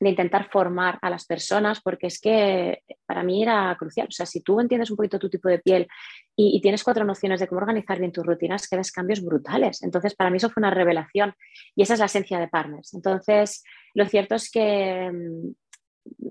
de 0.00 0.08
intentar 0.08 0.48
formar 0.50 0.98
a 1.02 1.10
las 1.10 1.26
personas, 1.26 1.80
porque 1.82 2.06
es 2.06 2.18
que 2.18 2.82
para 3.06 3.22
mí 3.22 3.42
era 3.42 3.76
crucial. 3.78 4.08
O 4.08 4.12
sea, 4.12 4.24
si 4.24 4.40
tú 4.40 4.58
entiendes 4.58 4.90
un 4.90 4.96
poquito 4.96 5.18
tu 5.18 5.28
tipo 5.28 5.48
de 5.48 5.58
piel 5.58 5.86
y, 6.34 6.58
tienes 6.62 6.82
cuatro 6.82 7.04
nociones 7.04 7.38
de 7.38 7.46
cómo 7.46 7.60
organizar 7.60 7.98
bien 7.98 8.10
tus 8.10 8.24
rutinas, 8.24 8.66
que 8.66 8.76
ves 8.76 8.90
cambios 8.90 9.22
brutales. 9.22 9.82
Entonces, 9.82 10.14
para 10.14 10.30
mí 10.30 10.38
eso 10.38 10.48
fue 10.48 10.62
una 10.62 10.70
revelación 10.70 11.34
y 11.76 11.82
esa 11.82 11.94
es 11.94 12.00
la 12.00 12.06
esencia 12.06 12.40
de 12.40 12.48
Partners. 12.48 12.94
Entonces, 12.94 13.62
lo 13.94 14.06
cierto 14.06 14.36
es 14.36 14.50
que 14.50 15.10
mm, 15.12 15.50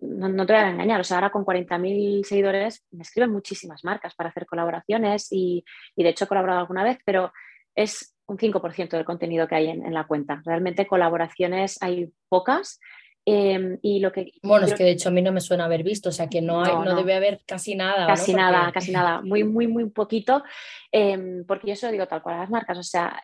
no, 0.01 0.45
te 0.47 0.53
voy 0.53 0.62
a 0.62 0.69
engañar, 0.69 0.99
o 1.01 1.03
sea, 1.03 1.17
ahora 1.17 1.29
con 1.29 1.45
40.000 1.45 2.23
seguidores 2.23 2.84
me 2.91 3.03
escriben 3.03 3.32
muchísimas 3.32 3.84
marcas 3.84 4.15
para 4.15 4.29
hacer 4.29 4.47
colaboraciones 4.47 5.27
y, 5.32 5.63
de 5.95 6.10
hecho 6.10 6.25
he 6.25 6.27
colaborado 6.27 6.60
alguna 6.60 6.84
vez, 6.84 6.97
pero 7.05 7.32
es 7.75 8.15
un 8.25 8.38
5% 8.38 8.89
del 8.89 9.05
contenido 9.05 9.47
que 9.47 9.55
hay 9.55 9.69
en, 9.69 9.93
la 9.93 10.08
cuenta. 10.08 10.41
Realmente 10.43 10.88
colaboraciones 10.88 11.77
hay 11.82 12.12
pocas 12.29 12.79
Em, 13.25 13.77
y 13.82 13.99
lo 13.99 14.12
que, 14.12 14.32
bueno, 14.41 14.65
es 14.65 14.73
que 14.73 14.84
de 14.84 14.91
hecho 14.91 15.10
a 15.10 15.12
mí 15.12 15.21
no 15.21 15.32
me 15.32 15.41
suena 15.41 15.65
haber 15.65 15.84
visto, 15.84 16.10
o 16.10 16.12
sea 16.12 16.27
que 16.27 16.41
no, 16.41 16.63
hay, 16.63 16.73
no, 16.73 16.95
debe 16.95 17.13
haber 17.13 17.41
casi 17.45 17.75
nada. 17.75 18.08
Casi 18.08 18.34
nada, 18.34 18.71
casi 18.71 18.91
nada, 18.91 19.21
muy, 19.21 19.43
muy, 19.43 19.67
muy 19.67 19.89
poquito, 19.89 20.43
em, 20.91 21.45
porque 21.45 21.67
yo 21.67 21.73
eso 21.73 21.91
digo 21.91 22.08
tal 22.08 22.21
cual 22.21 22.36
a 22.36 22.39
las 22.39 22.49
marcas, 22.49 22.77
o 22.77 22.84
sea, 22.84 23.21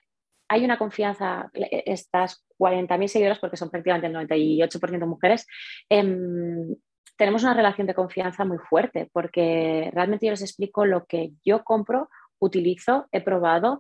hay 0.48 0.64
una 0.64 0.78
confianza, 0.78 1.50
estas 1.54 2.46
40.000 2.60 3.08
seguidoras, 3.08 3.40
porque 3.40 3.58
son 3.58 3.72
prácticamente 3.72 4.08
el 4.08 4.14
98% 4.14 5.08
mujeres, 5.08 5.48
em, 5.90 6.76
tenemos 7.18 7.44
una 7.44 7.54
relación 7.54 7.88
de 7.88 7.94
confianza 7.94 8.46
muy 8.46 8.58
fuerte, 8.58 9.10
porque 9.12 9.90
realmente 9.94 10.26
yo 10.26 10.32
les 10.32 10.42
explico 10.42 10.86
lo 10.86 11.06
que 11.06 11.32
yo 11.44 11.64
compro, 11.64 12.10
utilizo, 12.40 13.08
he 13.12 13.22
probado, 13.22 13.80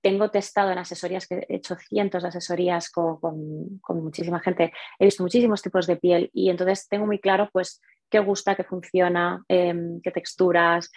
tengo 0.00 0.30
testado 0.30 0.70
en 0.70 0.78
asesorías, 0.78 1.26
que 1.26 1.46
he 1.48 1.56
hecho 1.56 1.76
cientos 1.76 2.22
de 2.22 2.28
asesorías 2.28 2.90
con, 2.90 3.80
muchísima 3.88 4.40
gente, 4.40 4.72
he 4.98 5.04
visto 5.04 5.22
muchísimos 5.22 5.62
tipos 5.62 5.86
de 5.86 5.96
piel 5.96 6.30
y 6.32 6.50
entonces 6.50 6.88
tengo 6.88 7.06
muy 7.06 7.18
claro 7.18 7.48
pues 7.52 7.80
qué 8.08 8.18
gusta, 8.18 8.54
qué 8.54 8.64
funciona, 8.64 9.44
em, 9.48 10.00
qué 10.02 10.10
texturas. 10.10 10.90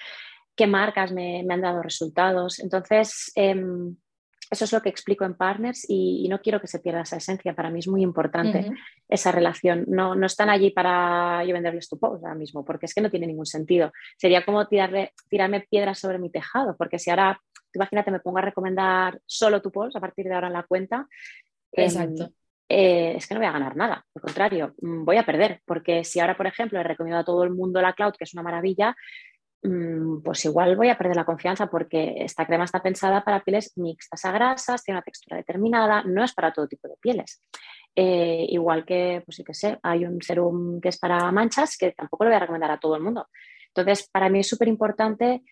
qué 0.56 0.68
marcas 0.68 1.12
me, 1.12 1.44
han 1.50 1.62
dado 1.62 1.82
resultados. 1.82 2.60
Entonces, 2.60 3.32
em, 3.34 3.96
eso 4.54 4.66
es 4.66 4.72
lo 4.72 4.84
que 4.84 4.90
explico 4.90 5.26
en 5.26 5.34
Partners 5.34 5.84
y, 5.90 6.28
no 6.30 6.40
quiero 6.40 6.62
que 6.62 6.68
se 6.68 6.78
pierda 6.78 7.02
esa 7.02 7.18
esencia. 7.18 7.56
Para 7.56 7.72
mí 7.72 7.80
es 7.80 7.88
muy 7.88 8.04
importante 8.04 8.70
esa 9.10 9.32
relación. 9.32 9.86
No, 9.88 10.14
no 10.14 10.28
están 10.28 10.52
allí 10.52 10.70
para 10.70 11.44
yo 11.44 11.54
venderles 11.54 11.90
tu 11.90 11.98
post 11.98 12.24
ahora 12.24 12.36
mismo, 12.36 12.64
porque 12.64 12.86
es 12.86 12.94
que 12.94 13.02
no 13.02 13.10
tiene 13.10 13.26
ningún 13.26 13.48
sentido. 13.48 13.92
Sería 14.16 14.46
como 14.46 14.68
tirarle, 14.68 15.12
tirarme 15.28 15.62
piedras 15.62 15.98
sobre 15.98 16.20
mi 16.20 16.30
tejado, 16.30 16.76
porque 16.78 17.00
si 17.00 17.10
ahora, 17.10 17.42
imagínate, 17.78 18.12
me 18.12 18.20
pongo 18.20 18.40
a 18.40 18.42
recomendar 18.42 19.20
solo 19.26 19.62
tu 19.62 19.72
post 19.72 19.96
a 19.96 20.00
partir 20.00 20.26
de 20.26 20.34
ahora 20.36 20.48
en 20.48 20.54
la 20.54 20.64
cuenta. 20.64 21.08
Em, 21.72 21.86
Exacto. 21.86 22.30
Eh, 22.70 23.16
es 23.18 23.28
que 23.28 23.34
no 23.34 23.40
voy 23.40 23.50
a 23.50 23.54
ganar 23.54 23.76
nada, 23.76 24.06
al 24.16 24.22
contrario, 24.22 24.74
mm, 24.82 25.04
voy 25.04 25.18
a 25.18 25.26
perder, 25.26 25.62
porque 25.66 26.04
si 26.04 26.20
ahora, 26.20 26.36
por 26.36 26.48
ejemplo, 26.48 26.80
le 26.80 26.84
recomiendo 26.84 27.20
a 27.20 27.26
todo 27.26 27.44
el 27.44 27.52
mundo 27.52 27.82
la 27.82 27.94
cloud, 27.94 28.14
que 28.18 28.24
es 28.24 28.34
una 28.34 28.42
maravilla, 28.42 28.96
Mm, 29.66 30.22
pues 30.22 30.44
igual 30.44 30.76
voy 30.76 30.90
a 30.90 30.98
perder 30.98 31.16
la 31.16 31.24
confianza 31.24 31.68
porque 31.68 32.16
esta 32.18 32.46
crema 32.46 32.66
está 32.66 32.82
pensada 32.84 33.24
para 33.24 33.44
pieles 33.44 33.72
mixtas 33.78 34.26
a 34.26 34.32
grasas, 34.34 34.84
tiene 34.84 34.98
una 34.98 35.04
textura 35.04 35.38
determinada, 35.38 36.04
no 36.04 36.22
es 36.24 36.34
para 36.34 36.52
todo 36.52 36.68
tipo 36.68 36.90
de 36.90 36.96
pieles. 37.00 37.42
Eh, 37.96 38.46
igual 38.50 38.84
que, 38.86 39.22
pues 39.26 39.38
sí 39.38 39.44
que 39.44 39.54
sé, 39.54 39.80
hay 39.82 40.06
un 40.06 40.22
serum 40.22 40.82
que 40.82 40.90
es 40.90 40.98
para 40.98 41.32
manchas 41.32 41.78
que 41.78 41.94
tampoco 41.94 42.26
lo 42.26 42.32
voy 42.32 42.36
a 42.38 42.40
recomendar 42.42 42.72
a 42.72 42.80
todo 42.80 42.96
el 42.98 43.04
mundo. 43.04 43.28
Entonces, 43.70 44.10
para 44.12 44.28
mí 44.30 44.40
es 44.40 44.50
súper 44.50 44.68
importante 44.68 45.44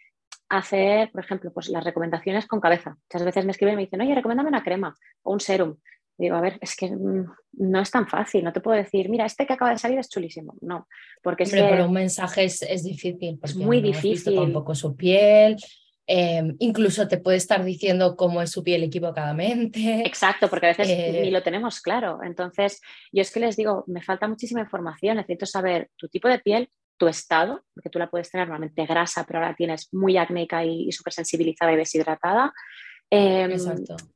hacer, 0.58 1.12
por 1.12 1.24
ejemplo, 1.24 1.52
pues 1.54 1.70
las 1.70 1.84
recomendaciones 1.84 2.46
con 2.46 2.60
cabeza. 2.60 2.98
Muchas 3.10 3.26
veces 3.26 3.46
me 3.46 3.52
escriben 3.52 3.74
y 3.74 3.78
me 3.78 3.84
dicen, 3.84 4.02
oye, 4.02 4.16
recomiéndame 4.16 4.50
una 4.50 4.64
crema 4.64 4.96
o 5.24 5.34
un 5.34 5.40
serum. 5.40 5.78
Digo, 6.18 6.36
a 6.36 6.42
ver, 6.42 6.60
es 6.62 6.76
que 6.76 6.92
mm, 6.92 7.26
no 7.54 7.82
es 7.82 7.90
tan 7.90 8.08
fácil, 8.08 8.44
no 8.44 8.54
te 8.54 8.62
puedo 8.62 8.78
decir, 8.78 9.10
mira, 9.10 9.26
este 9.26 9.46
que 9.46 9.54
acaba 9.54 9.72
de 9.72 9.78
salir 9.78 9.98
es 9.98 10.10
chulísimo. 10.10 10.56
No, 10.62 10.88
porque 11.24 11.44
es 11.44 11.54
Hombre, 11.54 11.84
un 11.84 11.94
mensaje 11.94 12.44
es, 12.44 12.84
difícil. 12.84 13.40
Es 13.42 13.56
muy 13.56 13.82
difícil. 13.82 14.36
tampoco 14.36 14.76
su 14.76 14.96
piel. 14.96 15.58
Em, 16.08 16.56
incluso 16.60 17.08
te 17.08 17.20
puede 17.20 17.38
estar 17.38 17.64
diciendo 17.64 18.18
cómo 18.18 18.42
es 18.42 18.52
su 18.52 18.64
piel 18.64 18.84
equivocadamente. 18.84 20.02
Exacto, 20.06 20.50
porque 20.50 20.66
a 20.68 20.70
veces 20.70 20.88
ni 20.88 20.94
eh, 21.28 21.32
lo 21.32 21.42
tenemos 21.42 21.80
claro. 21.80 22.20
Entonces, 22.24 22.82
yo 23.12 23.22
es 23.22 23.32
que 23.32 23.40
les 23.40 23.56
digo, 23.56 23.86
me 23.88 24.02
falta 24.02 24.28
muchísima 24.28 24.60
información, 24.60 25.18
necesito 25.18 25.46
saber 25.46 25.90
tu 25.96 26.10
tipo 26.10 26.28
de 26.28 26.40
piel, 26.40 26.70
tu 27.02 27.08
estado, 27.08 27.64
porque 27.74 27.90
tú 27.90 27.98
la 27.98 28.12
puedes 28.12 28.30
tener 28.30 28.46
normalmente 28.48 28.86
grasa, 28.86 29.24
pero 29.26 29.40
ahora 29.40 29.56
tienes 29.56 29.92
muy 29.92 30.18
acnéica 30.18 30.64
y, 30.64 30.88
y 30.88 30.92
súper 30.92 31.14
sensibilizada 31.14 31.74
y 31.74 31.78
deshidratada. 31.78 32.54
Em, 33.10 33.58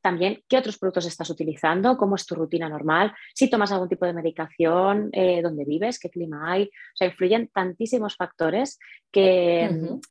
también, 0.01 0.43
¿qué 0.47 0.59
otros 0.59 0.77
productos 0.77 1.07
estás 1.07 1.27
utilizando? 1.31 1.97
¿Cómo 1.97 2.15
es 2.15 2.27
tu 2.27 2.35
rutina 2.35 2.69
normal? 2.69 3.11
Si 3.33 3.49
tomas 3.49 3.71
algún 3.71 3.89
tipo 3.89 4.05
de 4.05 4.13
medicación, 4.13 5.09
eh, 5.13 5.41
dónde 5.41 5.65
vives, 5.65 5.97
qué 5.97 6.11
clima 6.11 6.51
hay. 6.51 6.65
O 6.65 6.95
sea, 6.95 7.07
influyen 7.07 7.49
tantísimos 7.51 8.15
factores 8.15 8.77
que, 9.11 9.67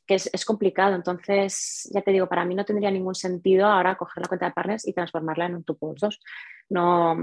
es, 0.08 0.44
complicado. 0.44 0.96
Entonces, 0.96 1.88
ya 1.94 2.02
te 2.02 2.10
digo, 2.10 2.28
para 2.28 2.44
mí 2.44 2.56
no 2.56 2.64
tendría 2.64 2.90
ningún 2.90 3.14
sentido 3.14 3.66
ahora 3.66 3.96
coger 3.96 4.20
la 4.20 4.28
cuenta 4.28 4.46
de 4.46 4.52
partners 4.52 4.88
y 4.88 4.92
transformarla 4.92 5.46
en 5.46 5.54
un 5.54 5.64
Tupos 5.64 6.00
2. 6.00 6.20
No, 6.70 7.16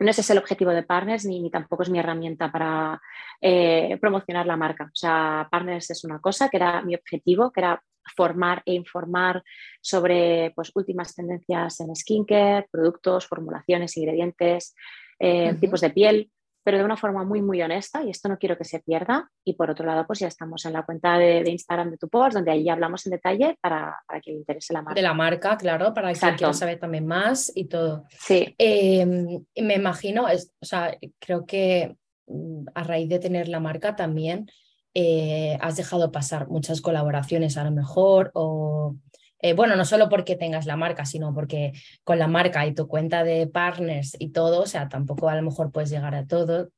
no 0.00 0.10
ese 0.10 0.22
es 0.22 0.30
el 0.30 0.38
objetivo 0.38 0.70
de 0.72 0.82
Partners 0.82 1.24
ni, 1.24 1.50
tampoco 1.50 1.82
es 1.82 1.90
mi 1.90 1.98
herramienta 1.98 2.50
para 2.50 3.00
eh, 3.40 3.96
promocionar 4.00 4.46
la 4.46 4.56
marca. 4.56 4.84
O 4.84 4.96
sea, 4.96 5.48
Partners 5.50 5.90
es 5.90 6.04
una 6.04 6.18
cosa 6.20 6.48
que 6.48 6.56
era 6.56 6.82
mi 6.82 6.94
objetivo, 6.94 7.52
que 7.52 7.60
era 7.60 7.82
formar 8.16 8.62
e 8.66 8.74
informar 8.74 9.42
sobre 9.80 10.52
pues, 10.54 10.70
últimas 10.74 11.14
tendencias 11.14 11.80
en 11.80 11.94
skincare, 11.94 12.68
productos, 12.70 13.26
formulaciones, 13.26 13.96
ingredientes, 13.96 14.74
eh, 15.18 15.54
tipos 15.60 15.80
de 15.80 15.90
piel, 15.90 16.30
pero 16.64 16.78
de 16.78 16.84
una 16.84 16.96
forma 16.96 17.24
muy, 17.24 17.42
muy 17.42 17.60
honesta 17.60 18.02
y 18.02 18.10
esto 18.10 18.28
no 18.28 18.38
quiero 18.38 18.56
que 18.56 18.64
se 18.64 18.80
pierda. 18.80 19.30
Y 19.44 19.52
por 19.52 19.70
otro 19.70 19.84
lado, 19.84 20.06
pues 20.06 20.20
ya 20.20 20.28
estamos 20.28 20.64
en 20.64 20.72
la 20.72 20.84
cuenta 20.84 21.18
de, 21.18 21.44
Instagram 21.46 21.90
de 21.90 21.98
tu 21.98 22.08
post, 22.08 22.32
donde 22.32 22.50
ahí 22.50 22.68
hablamos 22.70 23.04
en 23.06 23.12
detalle 23.12 23.58
para, 23.60 23.98
para 24.06 24.20
quien 24.20 24.36
le 24.36 24.40
interese 24.40 24.72
la 24.72 24.80
marca. 24.80 24.94
De 24.94 25.02
la 25.02 25.12
marca, 25.12 25.56
claro, 25.58 25.92
para 25.92 26.12
quien 26.14 26.34
quiera 26.36 26.54
saber 26.54 26.80
también 26.80 27.06
más 27.06 27.52
y 27.54 27.66
todo. 27.66 28.06
Sí. 28.08 28.54
Em, 28.56 29.44
me 29.56 29.74
imagino, 29.74 30.24
o 30.24 30.64
sea, 30.64 30.96
creo 31.18 31.44
que 31.44 31.96
mm, 32.26 32.64
a 32.74 32.82
raíz 32.82 33.10
de 33.10 33.18
tener 33.18 33.48
la 33.48 33.60
marca 33.60 33.94
también 33.94 34.50
eh, 34.94 35.58
has 35.60 35.76
dejado 35.76 36.10
pasar 36.10 36.48
muchas 36.48 36.80
colaboraciones 36.80 37.58
a 37.58 37.64
lo 37.64 37.72
mejor 37.72 38.30
o 38.32 38.96
eh, 39.44 39.52
bueno, 39.52 39.76
no 39.76 39.84
solo 39.84 40.08
porque 40.08 40.36
tengas 40.36 40.64
la 40.64 40.74
marca, 40.74 41.04
sino 41.04 41.34
porque 41.34 41.72
con 42.02 42.18
la 42.18 42.28
marca 42.28 42.66
y 42.66 42.72
tu 42.72 42.88
cuenta 42.88 43.24
de 43.24 43.46
partners 43.46 44.16
y 44.18 44.30
todo, 44.30 44.62
o 44.62 44.66
sea, 44.66 44.88
tampoco 44.88 45.28
a 45.28 45.36
lo 45.36 45.42
mejor 45.42 45.70
puedes 45.70 45.90
llegar 45.90 46.14
a 46.14 46.26
todo 46.26 46.70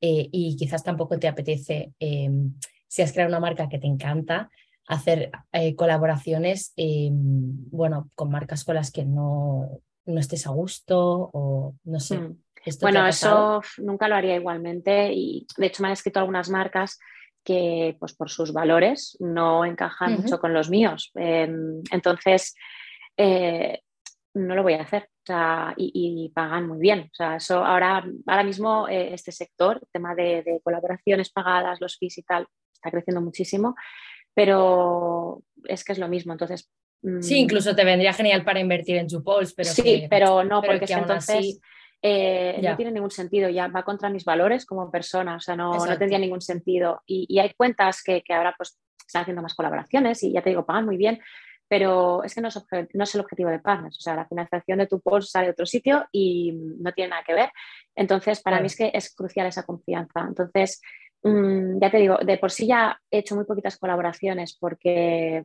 eh, 0.00 0.30
y 0.32 0.56
quizás 0.56 0.82
tampoco 0.82 1.18
te 1.18 1.28
apetece, 1.28 1.92
em, 1.98 2.54
si 2.88 3.02
has 3.02 3.12
creado 3.12 3.28
una 3.28 3.40
marca 3.40 3.68
que 3.68 3.78
te 3.78 3.86
encanta, 3.86 4.48
hacer 4.88 5.32
eh, 5.52 5.74
colaboraciones, 5.76 6.72
em, 6.76 7.68
bueno, 7.70 8.08
con 8.14 8.30
marcas 8.30 8.64
con 8.64 8.76
las 8.76 8.90
que 8.90 9.04
no, 9.04 9.82
no 10.06 10.18
estés 10.18 10.46
a 10.46 10.50
gusto 10.50 11.28
o 11.30 11.74
no 11.84 12.00
sé. 12.00 12.20
Hmm. 12.20 12.38
Bueno, 12.80 13.06
eso 13.06 13.60
nunca 13.76 14.08
lo 14.08 14.14
haría 14.14 14.36
igualmente 14.36 15.12
y 15.12 15.46
de 15.58 15.66
hecho 15.66 15.82
me 15.82 15.88
han 15.88 15.92
escrito 15.92 16.20
algunas 16.20 16.48
marcas 16.48 16.98
que 17.44 17.96
pues 18.00 18.14
por 18.14 18.30
sus 18.30 18.52
valores 18.52 19.16
no 19.20 19.64
encajan 19.64 20.14
mucho 20.14 20.40
con 20.40 20.54
los 20.54 20.70
míos. 20.70 21.12
Em, 21.14 21.82
entonces, 21.90 22.54
eh, 23.16 23.80
no 24.34 24.54
lo 24.56 24.62
voy 24.62 24.74
a 24.74 24.82
hacer 24.82 25.08
y, 25.76 26.32
pagan 26.34 26.66
muy 26.66 26.78
bien. 26.78 27.10
O 27.12 27.14
sea, 27.14 27.36
eso 27.36 27.64
ahora, 27.64 28.04
ahora 28.26 28.42
mismo 28.42 28.88
eh, 28.88 29.14
este 29.14 29.32
sector, 29.32 29.78
el 29.80 29.88
tema 29.92 30.14
de, 30.14 30.60
colaboraciones 30.62 31.30
pagadas, 31.30 31.80
los 31.80 31.96
fees 31.98 32.18
y 32.18 32.22
tal, 32.22 32.46
está 32.72 32.90
creciendo 32.90 33.20
muchísimo, 33.20 33.76
pero 34.34 35.42
es 35.64 35.84
que 35.84 35.92
es 35.92 35.98
lo 35.98 36.08
mismo. 36.08 36.32
Entonces, 36.32 36.70
Sí, 37.20 37.34
mm, 37.34 37.38
incluso 37.44 37.76
te 37.76 37.84
vendría 37.84 38.14
genial 38.14 38.44
para 38.44 38.60
invertir 38.60 38.96
en 38.96 39.10
Jupols, 39.10 39.52
pero 39.52 39.68
sí, 39.68 40.06
pero 40.08 40.42
no, 40.42 40.62
porque 40.62 40.90
entonces 40.90 41.60
eh, 42.06 42.60
no 42.62 42.76
tiene 42.76 42.92
ningún 42.92 43.10
sentido, 43.10 43.48
ya 43.48 43.68
va 43.68 43.82
contra 43.82 44.10
mis 44.10 44.26
valores 44.26 44.66
como 44.66 44.90
persona, 44.90 45.36
o 45.36 45.40
sea, 45.40 45.56
no, 45.56 45.74
no 45.74 45.96
tendría 45.96 46.18
ningún 46.18 46.42
sentido. 46.42 47.00
Y, 47.06 47.38
hay 47.38 47.54
cuentas 47.54 48.02
que, 48.02 48.22
ahora 48.28 48.54
pues 48.58 48.78
están 49.06 49.22
haciendo 49.22 49.40
más 49.40 49.54
colaboraciones 49.54 50.22
y 50.22 50.30
ya 50.30 50.42
te 50.42 50.50
digo, 50.50 50.66
pagan 50.66 50.84
muy 50.84 50.98
bien, 50.98 51.18
pero 51.66 52.22
es 52.22 52.34
que 52.34 52.42
no 52.42 52.48
es, 52.48 52.62
no 52.92 53.04
es 53.04 53.14
el 53.14 53.22
objetivo 53.22 53.48
de 53.48 53.58
partners, 53.58 53.96
o 53.96 54.00
sea, 54.02 54.16
la 54.16 54.26
financiación 54.26 54.80
de 54.80 54.86
tu 54.86 55.00
post 55.00 55.32
sale 55.32 55.46
de 55.46 55.52
otro 55.52 55.64
sitio 55.64 56.04
y 56.12 56.52
no 56.52 56.92
tiene 56.92 57.08
nada 57.08 57.22
que 57.26 57.32
ver. 57.32 57.50
Entonces, 57.96 58.42
para 58.42 58.60
mí 58.60 58.66
es 58.66 58.76
que 58.76 58.90
es 58.92 59.14
crucial 59.14 59.46
esa 59.46 59.62
confianza. 59.62 60.26
Entonces, 60.28 60.82
mm, 61.22 61.80
ya 61.80 61.90
te 61.90 61.96
digo, 61.96 62.18
de 62.18 62.36
por 62.36 62.50
sí 62.50 62.66
ya 62.66 63.00
he 63.10 63.20
hecho 63.20 63.34
muy 63.34 63.46
poquitas 63.46 63.78
colaboraciones 63.78 64.58
porque 64.60 65.42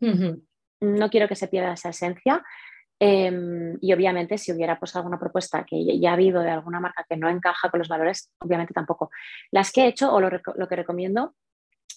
no 0.82 1.10
quiero 1.10 1.30
que 1.30 1.36
se 1.36 1.48
pierda 1.48 1.72
esa 1.72 1.92
esencia. 1.92 2.44
Em, 3.02 3.78
y 3.80 3.94
obviamente 3.94 4.38
si 4.38 4.52
hubiera 4.52 4.78
pues 4.78 4.94
alguna 4.98 5.18
propuesta 5.18 5.66
que 5.66 6.00
ya 6.00 6.10
ha 6.10 6.14
habido 6.14 6.42
de 6.42 6.50
alguna 6.50 6.82
marca 6.82 7.06
que 7.08 7.16
no 7.16 7.30
encaja 7.30 7.70
con 7.70 7.80
los 7.80 7.88
valores, 7.88 8.32
obviamente 8.40 8.74
tampoco. 8.74 9.10
Las 9.52 9.72
que 9.72 9.84
he 9.84 9.88
hecho 9.88 10.14
o 10.14 10.20
lo, 10.20 10.30
que 10.30 10.76
recomiendo 10.76 11.34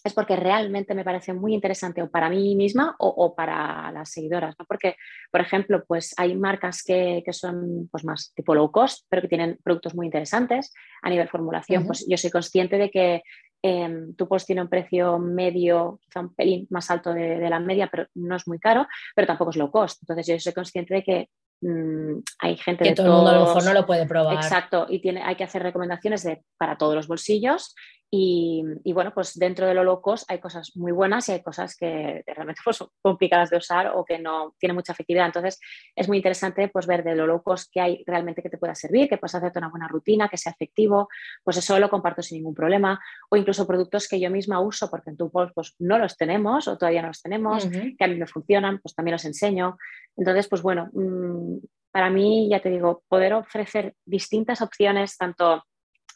es 0.04 0.14
porque 0.14 0.36
realmente 0.36 0.94
me 0.94 1.04
parece 1.04 1.32
muy 1.32 1.54
interesante 1.54 2.02
o 2.02 2.10
para 2.10 2.28
mí 2.30 2.54
misma 2.54 2.94
o, 2.98 3.34
para 3.34 3.90
las 3.90 4.10
seguidoras, 4.10 4.54
¿no? 4.58 4.64
Porque, 4.64 4.96
por 5.30 5.40
ejemplo, 5.40 5.84
pues 5.86 6.14
hay 6.16 6.36
marcas 6.36 6.82
que, 6.84 7.22
que, 7.24 7.32
son 7.32 7.88
pues 7.90 8.04
más 8.04 8.32
tipo 8.34 8.54
low 8.54 8.70
cost, 8.70 9.04
pero 9.08 9.22
que 9.22 9.28
tienen 9.28 9.58
productos 9.62 9.94
muy 9.94 10.06
interesantes 10.06 10.72
a 11.02 11.10
nivel 11.10 11.28
formulación. 11.28 11.86
Pues 11.86 12.06
yo 12.08 12.16
soy 12.16 12.30
consciente 12.30 12.78
de 12.78 12.90
que 12.90 13.22
eh, 13.62 14.06
tu 14.16 14.26
post 14.26 14.46
tiene 14.46 14.62
un 14.62 14.68
precio 14.68 15.18
medio, 15.18 15.98
quizá 16.02 16.20
un 16.20 16.34
pelín 16.34 16.66
más 16.70 16.90
alto 16.90 17.12
de, 17.12 17.48
la 17.48 17.60
media, 17.60 17.88
pero 17.90 18.06
no 18.14 18.36
es 18.36 18.48
muy 18.48 18.58
caro, 18.58 18.86
pero 19.14 19.26
tampoco 19.26 19.50
es 19.50 19.56
low 19.56 19.70
cost. 19.70 20.02
Entonces 20.02 20.26
yo 20.26 20.40
soy 20.40 20.52
consciente 20.52 20.94
de 20.94 21.02
que 21.02 21.28
mm, 21.60 22.18
hay 22.40 22.56
gente 22.56 22.84
que 22.84 22.94
todo 22.94 23.06
el 23.06 23.12
mundo 23.12 23.30
a 23.30 23.34
lo 23.34 23.46
mejor 23.46 23.64
no 23.64 23.72
lo 23.72 23.86
puede 23.86 24.06
probar. 24.06 24.34
Exacto, 24.34 24.86
y 24.88 25.00
tiene, 25.00 25.22
hay 25.22 25.36
que 25.36 25.44
hacer 25.44 25.62
recomendaciones 25.62 26.24
de, 26.24 26.42
para 26.58 26.76
todos 26.76 26.94
los 26.94 27.06
bolsillos 27.06 27.74
y, 28.14 28.92
bueno, 28.92 29.14
pues 29.14 29.38
dentro 29.38 29.66
de 29.66 29.72
lo 29.72 29.84
low 29.84 30.02
cost 30.02 30.30
hay 30.30 30.38
cosas 30.38 30.72
muy 30.76 30.92
buenas 30.92 31.30
y 31.30 31.32
hay 31.32 31.42
cosas 31.42 31.74
que 31.74 32.22
realmente 32.26 32.60
pues, 32.62 32.76
son 32.76 32.88
complicadas 33.00 33.48
de 33.48 33.56
usar 33.56 33.90
o 33.94 34.04
que 34.04 34.18
no 34.18 34.54
tienen 34.58 34.76
mucha 34.76 34.92
efectividad. 34.92 35.24
Entonces 35.24 35.58
es 35.96 36.08
muy 36.08 36.18
interesante 36.18 36.68
pues, 36.68 36.86
ver 36.86 37.04
de 37.04 37.16
lo 37.16 37.26
low 37.26 37.42
cost 37.42 37.72
que 37.72 37.80
hay 37.80 38.04
realmente 38.06 38.42
que 38.42 38.50
te 38.50 38.58
pueda 38.58 38.74
servir, 38.74 39.08
que 39.08 39.16
puedas 39.16 39.36
hacerte 39.36 39.60
una 39.60 39.70
buena 39.70 39.88
rutina, 39.88 40.28
que 40.28 40.36
sea 40.36 40.52
efectivo, 40.52 41.08
pues 41.42 41.56
eso 41.56 41.78
lo 41.78 41.88
comparto 41.88 42.20
sin 42.20 42.36
ningún 42.36 42.54
problema. 42.54 43.00
O 43.30 43.36
incluso 43.36 43.66
productos 43.66 44.06
que 44.06 44.20
yo 44.20 44.30
misma 44.30 44.60
uso 44.60 44.90
porque 44.90 45.08
en 45.08 45.16
tu 45.16 45.30
post 45.30 45.52
pues, 45.54 45.74
no 45.78 45.96
los 45.96 46.18
tenemos 46.18 46.68
o 46.68 46.76
todavía 46.76 47.00
no 47.00 47.08
los 47.08 47.22
tenemos, 47.22 47.66
que 47.66 48.04
a 48.04 48.08
mí 48.08 48.16
me 48.16 48.26
funcionan, 48.26 48.78
pues 48.82 48.94
también 48.94 49.12
los 49.12 49.24
enseño. 49.24 49.78
Entonces, 50.18 50.48
pues 50.48 50.60
bueno, 50.60 50.90
mm, 50.92 51.56
para 51.90 52.10
mí, 52.10 52.50
ya 52.50 52.60
te 52.60 52.68
digo, 52.68 53.04
poder 53.08 53.32
ofrecer 53.32 53.94
distintas 54.04 54.60
opciones, 54.60 55.16
tanto 55.16 55.64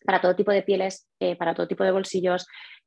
para 0.07 0.21
todo 0.21 0.37
tipo 0.37 0.53
de 0.53 0.63
pieles, 0.63 1.09
eh, 1.21 1.37
para 1.37 1.55
todo 1.55 1.69
tipo 1.69 1.85
de 1.85 1.91
bolsillos, 1.91 2.47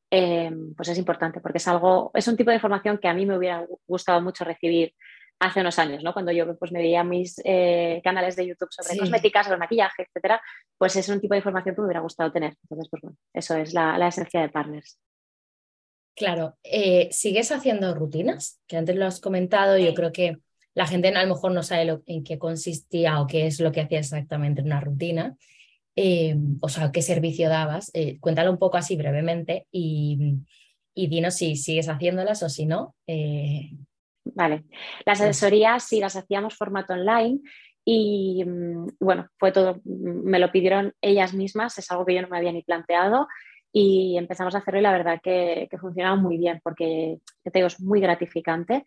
eh, 0.09 0.51
pues 0.75 0.89
es 0.89 0.97
importante 0.97 1.39
porque 1.39 1.59
es 1.59 1.67
algo, 1.67 2.11
es 2.13 2.27
un 2.27 2.35
tipo 2.35 2.49
de 2.49 2.55
información 2.55 2.97
que 2.97 3.07
a 3.07 3.13
mí 3.13 3.25
me 3.25 3.37
hubiera 3.37 3.65
gustado 3.87 4.21
mucho 4.21 4.43
recibir 4.43 4.95
hace 5.39 5.61
unos 5.61 5.79
años, 5.79 6.03
¿no? 6.03 6.13
Cuando 6.13 6.31
yo 6.31 6.57
pues, 6.57 6.71
me 6.71 6.79
veía 6.79 7.03
mis 7.03 7.39
eh, 7.45 8.01
canales 8.03 8.35
de 8.35 8.47
YouTube 8.47 8.69
sobre 8.71 8.97
cosméticas, 8.97 9.45
sobre 9.45 9.59
maquillaje, 9.59 10.03
etcétera, 10.03 10.41
pues 10.77 10.95
es 10.95 11.07
un 11.09 11.21
tipo 11.21 11.33
de 11.33 11.39
información 11.39 11.75
que 11.75 11.81
me 11.81 11.85
hubiera 11.85 12.01
gustado 12.01 12.31
tener. 12.31 12.55
Entonces, 12.63 12.89
pues 12.89 13.01
bueno, 13.01 13.17
eso 13.33 13.55
es 13.55 13.73
la, 13.73 13.97
la 13.97 14.07
esencia 14.09 14.41
de 14.41 14.49
Partners. 14.49 14.99
Claro, 16.15 16.57
eh, 16.63 17.07
¿sigues 17.11 17.51
haciendo 17.51 17.95
rutinas? 17.95 18.59
Que 18.67 18.75
antes 18.75 18.95
lo 18.97 19.05
has 19.05 19.21
comentado, 19.21 19.77
yo 19.77 19.93
creo 19.93 20.11
que 20.11 20.37
la 20.73 20.85
gente 20.85 21.07
a 21.07 21.23
lo 21.23 21.33
mejor 21.33 21.53
no 21.53 21.63
sabe 21.63 22.01
en 22.05 22.23
qué 22.25 22.37
consistía 22.37 23.21
o 23.21 23.27
qué 23.27 23.47
es 23.47 23.61
lo 23.61 23.71
que 23.71 23.81
hacía 23.81 23.99
exactamente 23.99 24.59
en 24.59 24.67
una 24.67 24.81
rutina, 24.81 25.37
eh, 26.01 26.37
o 26.61 26.69
sea, 26.69 26.91
qué 26.93 27.01
servicio 27.01 27.49
dabas. 27.49 27.91
Eh, 27.93 28.19
cuéntalo 28.19 28.51
un 28.51 28.57
poco 28.57 28.77
así 28.77 28.95
brevemente 28.95 29.67
y, 29.69 30.37
y 30.93 31.07
dinos 31.07 31.35
si 31.35 31.57
sigues 31.57 31.89
haciéndolas 31.89 32.41
o 32.43 32.49
si 32.49 32.65
no. 32.65 32.95
Vale, 34.35 34.63
las 35.05 35.21
asesorías 35.21 35.83
sí 35.83 35.99
las 35.99 36.15
hacíamos 36.15 36.55
formato 36.55 36.93
online 36.93 37.39
y 37.83 38.43
mm, 38.45 38.87
bueno, 38.99 39.27
fue 39.37 39.51
todo, 39.51 39.81
me 39.83 40.39
lo 40.39 40.51
pidieron 40.51 40.93
ellas 41.01 41.33
mismas, 41.33 41.77
es 41.77 41.89
algo 41.91 42.05
que 42.05 42.15
yo 42.15 42.21
no 42.21 42.29
me 42.29 42.37
había 42.37 42.51
ni 42.51 42.61
planteado 42.61 43.27
y 43.71 44.17
empezamos 44.17 44.55
a 44.55 44.59
hacerlo 44.59 44.79
y 44.79 44.83
la 44.83 44.91
verdad 44.91 45.19
que, 45.21 45.67
que 45.69 45.77
funcionaba 45.77 46.15
muy 46.15 46.37
bien 46.37 46.59
porque, 46.63 47.17
te 47.43 47.51
digo, 47.53 47.67
es 47.67 47.81
muy 47.81 47.99
gratificante. 47.99 48.85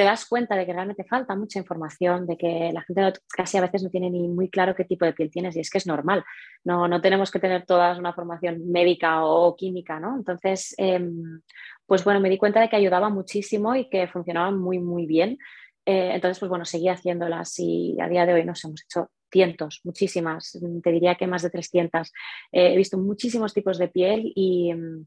Te 0.00 0.04
das 0.04 0.24
cuenta 0.24 0.56
de 0.56 0.64
que 0.64 0.72
realmente 0.72 1.04
falta 1.04 1.36
mucha 1.36 1.58
información, 1.58 2.26
de 2.26 2.38
que 2.38 2.70
la 2.72 2.80
gente 2.80 3.20
casi 3.28 3.58
a 3.58 3.60
veces 3.60 3.82
no 3.82 3.90
tiene 3.90 4.08
ni 4.08 4.28
muy 4.28 4.48
claro 4.48 4.74
qué 4.74 4.86
tipo 4.86 5.04
de 5.04 5.12
piel 5.12 5.30
tienes 5.30 5.54
y 5.56 5.60
es 5.60 5.68
que 5.68 5.76
es 5.76 5.86
normal. 5.86 6.24
No, 6.64 6.88
no 6.88 7.02
tenemos 7.02 7.30
que 7.30 7.38
tener 7.38 7.66
todas 7.66 7.98
una 7.98 8.14
formación 8.14 8.66
médica 8.70 9.26
o 9.26 9.54
química, 9.54 10.00
¿no? 10.00 10.16
Entonces, 10.16 10.74
em, 10.78 11.42
pues 11.84 12.02
bueno, 12.02 12.18
me 12.18 12.30
di 12.30 12.38
cuenta 12.38 12.62
de 12.62 12.70
que 12.70 12.76
ayudaba 12.76 13.10
muchísimo 13.10 13.76
y 13.76 13.90
que 13.90 14.08
funcionaban 14.08 14.58
muy, 14.58 14.78
muy 14.78 15.04
bien. 15.04 15.36
Eh, 15.84 16.12
entonces, 16.14 16.38
pues 16.38 16.48
bueno, 16.48 16.64
seguí 16.64 16.88
haciéndolas 16.88 17.58
y 17.58 17.98
a 18.00 18.08
día 18.08 18.24
de 18.24 18.32
hoy 18.32 18.44
nos 18.46 18.64
hemos 18.64 18.82
hecho 18.82 19.10
cientos, 19.30 19.82
muchísimas, 19.84 20.58
te 20.82 20.92
diría 20.92 21.16
que 21.16 21.26
más 21.26 21.42
de 21.42 21.50
300. 21.50 22.10
Eh, 22.52 22.72
he 22.72 22.76
visto 22.78 22.96
muchísimos 22.96 23.52
tipos 23.52 23.76
de 23.76 23.88
piel 23.88 24.32
y 24.34 24.72
mm, 24.72 25.04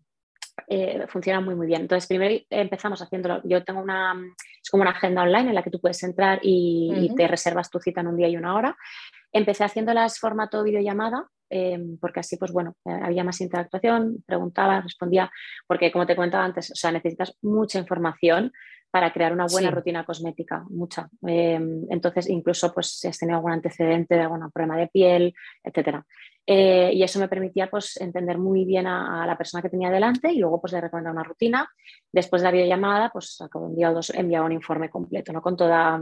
eh, 0.67 1.05
funciona 1.07 1.41
muy, 1.41 1.55
muy 1.55 1.67
bien. 1.67 1.81
Entonces, 1.81 2.07
primero 2.07 2.35
empezamos 2.49 3.01
haciéndolo. 3.01 3.41
Yo 3.43 3.63
tengo 3.63 3.81
una, 3.81 4.13
es 4.61 4.69
como 4.69 4.81
una 4.81 4.91
agenda 4.91 5.23
online 5.23 5.49
en 5.49 5.55
la 5.55 5.63
que 5.63 5.71
tú 5.71 5.79
puedes 5.79 6.01
entrar 6.03 6.39
y, 6.41 7.11
te 7.15 7.27
reservas 7.27 7.69
tu 7.69 7.79
cita 7.79 8.01
en 8.01 8.07
un 8.07 8.17
día 8.17 8.27
y 8.27 8.37
una 8.37 8.55
hora. 8.55 8.77
Empecé 9.31 9.63
haciéndolas 9.63 10.19
formato 10.19 10.63
videollamada, 10.63 11.27
em, 11.49 11.97
porque 11.99 12.19
así, 12.19 12.37
pues 12.37 12.51
bueno, 12.51 12.75
eh, 12.85 12.99
había 13.03 13.23
más 13.23 13.41
interactuación, 13.41 14.23
preguntaba, 14.25 14.81
respondía, 14.81 15.31
porque 15.67 15.91
como 15.91 16.05
te 16.05 16.15
comentaba 16.15 16.45
antes, 16.45 16.71
o 16.71 16.75
sea, 16.75 16.91
necesitas 16.91 17.35
mucha 17.41 17.79
información 17.79 18.51
para 18.93 19.11
crear 19.11 19.33
una 19.33 19.47
buena 19.47 19.71
rutina 19.71 20.05
cosmética, 20.05 20.63
mucha. 20.69 21.09
Em, 21.25 21.83
entonces, 21.89 22.29
incluso 22.29 22.71
pues, 22.71 22.99
si 22.99 23.07
has 23.07 23.17
tenido 23.17 23.37
algún 23.37 23.51
antecedente 23.51 24.13
de 24.13 24.21
algún 24.21 24.51
problema 24.51 24.77
de 24.77 24.87
piel, 24.87 25.33
etc. 25.63 26.03
Eh, 26.45 26.91
y 26.93 27.01
eso 27.01 27.19
me 27.19 27.27
permitía 27.27 27.71
pues, 27.71 27.99
entender 27.99 28.37
muy 28.37 28.65
bien 28.65 28.85
a, 28.85 29.25
la 29.25 29.35
persona 29.35 29.63
que 29.63 29.69
tenía 29.71 29.89
delante 29.89 30.31
y 30.31 30.37
luego 30.37 30.61
pues, 30.61 30.73
le 30.73 30.81
recomendar 30.81 31.11
una 31.11 31.23
rutina. 31.23 31.67
Después 32.11 32.43
de 32.43 32.49
la 32.49 32.51
videollamada, 32.51 33.09
pues 33.09 33.41
acabo 33.41 33.65
un 33.65 33.75
día 33.75 33.89
o 33.89 33.95
dos 33.95 34.11
enviaba 34.11 34.45
un 34.45 34.51
informe 34.51 34.91
completo, 34.91 35.33
¿no? 35.33 35.41
con 35.41 35.57
toda 35.57 35.99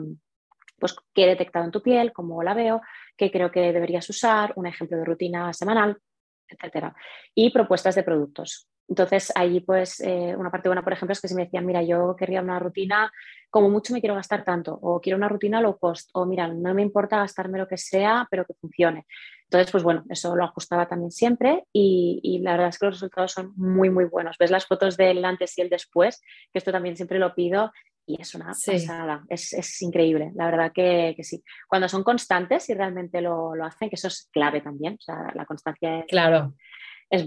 pues 0.78 0.94
qué 1.14 1.24
he 1.24 1.28
detectado 1.28 1.64
en 1.64 1.72
tu 1.72 1.82
piel, 1.82 2.12
cómo 2.12 2.44
la 2.44 2.54
veo, 2.54 2.82
qué 3.16 3.32
creo 3.32 3.52
que 3.52 3.72
deberías 3.72 4.10
usar, 4.10 4.52
un 4.58 4.68
ejemplo 4.68 4.98
de 4.98 5.06
rutina 5.06 5.54
semanal, 5.54 5.98
etcétera. 6.46 6.94
Y 7.34 7.52
propuestas 7.52 7.96
de 7.96 8.04
productos. 8.04 8.68
Entonces, 8.92 9.32
ahí 9.36 9.62
pues 9.62 10.02
eh, 10.02 10.36
una 10.38 10.52
parte 10.52 10.68
buena, 10.68 10.84
por 10.84 10.92
ejemplo, 10.92 11.14
es 11.14 11.22
que 11.22 11.30
si 11.30 11.34
me 11.34 11.46
decían, 11.46 11.66
mira, 11.66 11.82
yo 11.82 12.14
querría 12.18 12.42
una 12.42 12.60
rutina, 12.60 13.10
como 13.50 13.70
mucho 13.70 13.94
me 13.94 14.02
quiero 14.02 14.16
gastar 14.16 14.44
tanto, 14.44 14.78
o 14.82 15.00
quiero 15.00 15.16
una 15.16 15.30
rutina 15.30 15.62
low 15.62 15.80
cost, 15.80 16.10
o 16.12 16.26
mira, 16.26 16.50
no 16.50 16.74
me 16.74 16.82
importa 16.82 17.20
gastarme 17.20 17.58
lo 17.58 17.70
que 17.70 17.78
sea, 17.78 18.28
pero 18.30 18.44
que 18.44 18.54
funcione. 18.54 19.06
Entonces, 19.44 19.72
pues 19.72 19.84
bueno, 19.84 20.04
eso 20.10 20.36
lo 20.36 20.44
ajustaba 20.44 20.90
también 20.90 21.10
siempre 21.10 21.64
y, 21.72 22.42
la 22.44 22.52
verdad 22.52 22.68
es 22.68 22.80
que 22.80 22.88
los 22.88 22.96
resultados 22.96 23.32
son 23.32 23.54
muy, 23.56 23.90
muy 23.90 24.04
buenos. 24.04 24.38
Ves 24.38 24.52
las 24.52 24.66
fotos 24.66 24.98
del 24.98 25.24
antes 25.24 25.58
y 25.58 25.62
el 25.62 25.70
después, 25.70 26.20
que 26.52 26.60
esto 26.60 26.74
también 26.74 26.98
siempre 26.98 27.18
lo 27.18 27.34
pido 27.34 27.72
y 28.06 28.22
es 28.22 28.36
una 28.36 28.48
pasada, 28.48 29.24
es, 29.30 29.82
increíble, 29.82 30.34
la 30.36 30.48
verdad 30.48 30.74
que, 30.74 31.16
sí. 31.22 31.42
Cuando 31.66 31.88
son 31.88 32.04
constantes 32.04 32.70
y 32.70 32.74
realmente 32.74 33.22
lo, 33.22 33.56
lo, 33.56 33.64
hacen, 33.64 33.90
que 33.90 33.96
eso 33.96 34.10
es 34.10 34.28
clave 34.34 34.60
también, 34.60 34.96
o 34.96 35.02
sea, 35.02 35.32
la 35.34 35.46
constancia 35.46 36.00
es... 36.00 36.08
Claro 36.08 36.54
es 36.54 36.71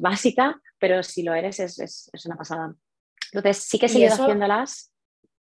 básica, 0.01 0.61
pero 0.79 1.03
si 1.03 1.23
lo 1.23 1.35
eres 1.35 1.61
es, 1.61 2.11
una 2.27 2.37
pasada. 2.37 2.75
Entonces, 3.33 3.65
sí 3.65 3.79
que 3.79 3.87
he 3.87 3.89
seguido 3.89 4.15
haciéndolas. 4.15 4.93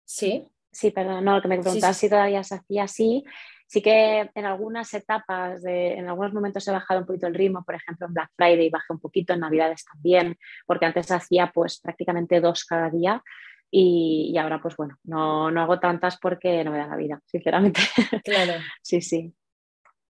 Sí. 0.05 0.47
Sí, 0.71 0.91
perdón, 0.91 1.25
no, 1.25 1.35
lo 1.35 1.41
que 1.41 1.49
me 1.49 1.59
preguntas 1.59 1.97
si 1.97 2.09
todavía 2.09 2.43
se 2.43 2.55
hacía 2.55 2.83
así. 2.83 3.25
Sí 3.67 3.81
que 3.81 4.29
en 4.33 4.45
algunas 4.45 4.93
etapas, 4.93 5.61
de, 5.61 5.93
en 5.93 6.07
algunos 6.07 6.33
momentos 6.33 6.67
he 6.67 6.71
bajado 6.71 7.01
un 7.01 7.05
poquito 7.05 7.27
el 7.27 7.33
ritmo, 7.33 7.63
por 7.63 7.75
ejemplo 7.75 8.07
en 8.07 8.13
Black 8.13 8.31
Friday 8.35 8.69
bajé 8.69 8.93
un 8.93 8.99
poquito, 8.99 9.33
en 9.33 9.41
Navidades 9.41 9.85
también, 9.85 10.37
porque 10.65 10.85
antes 10.85 11.09
hacía 11.11 11.51
pues 11.53 11.79
prácticamente 11.79 12.41
dos 12.41 12.65
cada 12.65 12.89
día 12.89 13.23
y, 13.69 14.37
ahora 14.37 14.61
pues 14.61 14.75
bueno, 14.75 14.97
no, 15.03 15.49
no 15.49 15.61
hago 15.61 15.79
tantas 15.79 16.17
porque 16.17 16.63
no 16.65 16.71
me 16.71 16.79
da 16.79 16.87
la 16.87 16.97
vida, 16.97 17.21
sinceramente. 17.25 17.79
Claro. 18.23 18.53
sí, 18.81 19.01
sí. 19.01 19.33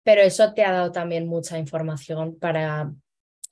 Pero 0.02 0.20
eso 0.20 0.52
te 0.52 0.62
ha 0.62 0.72
dado 0.72 0.92
también 0.92 1.26
mucha 1.26 1.58
información 1.58 2.38
para 2.38 2.92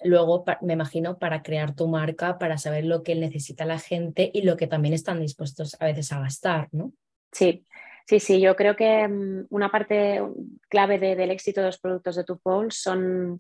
luego, 0.03 0.45
me 0.61 0.75
imagino, 0.75 1.19
para 1.19 1.43
crear 1.43 1.75
tu 1.75 1.89
marca, 1.89 2.39
para 2.39 2.59
saber 2.59 2.85
lo 2.85 3.03
que 3.03 3.15
necesita 3.15 3.65
la 3.65 3.79
gente 3.79 4.31
y 4.33 4.43
lo 4.43 4.57
que 4.57 4.67
también 4.67 4.95
están 4.95 5.21
dispuestos 5.21 5.77
a 5.81 5.87
veces 5.87 6.13
a 6.13 6.21
gastar, 6.21 6.69
¿no? 6.73 6.93
Sí, 7.33 7.65
sí, 8.07 8.21
sí, 8.21 8.41
yo 8.41 8.57
creo 8.57 8.77
que 8.77 9.07
mm, 9.07 9.47
una 9.51 9.71
parte 9.71 10.23
clave 10.69 10.99
del 10.99 11.31
éxito 11.31 11.61
de 11.61 11.69
los 11.69 11.79
productos 11.79 12.17
de 12.17 12.25
tu 12.25 12.41
son 12.71 13.37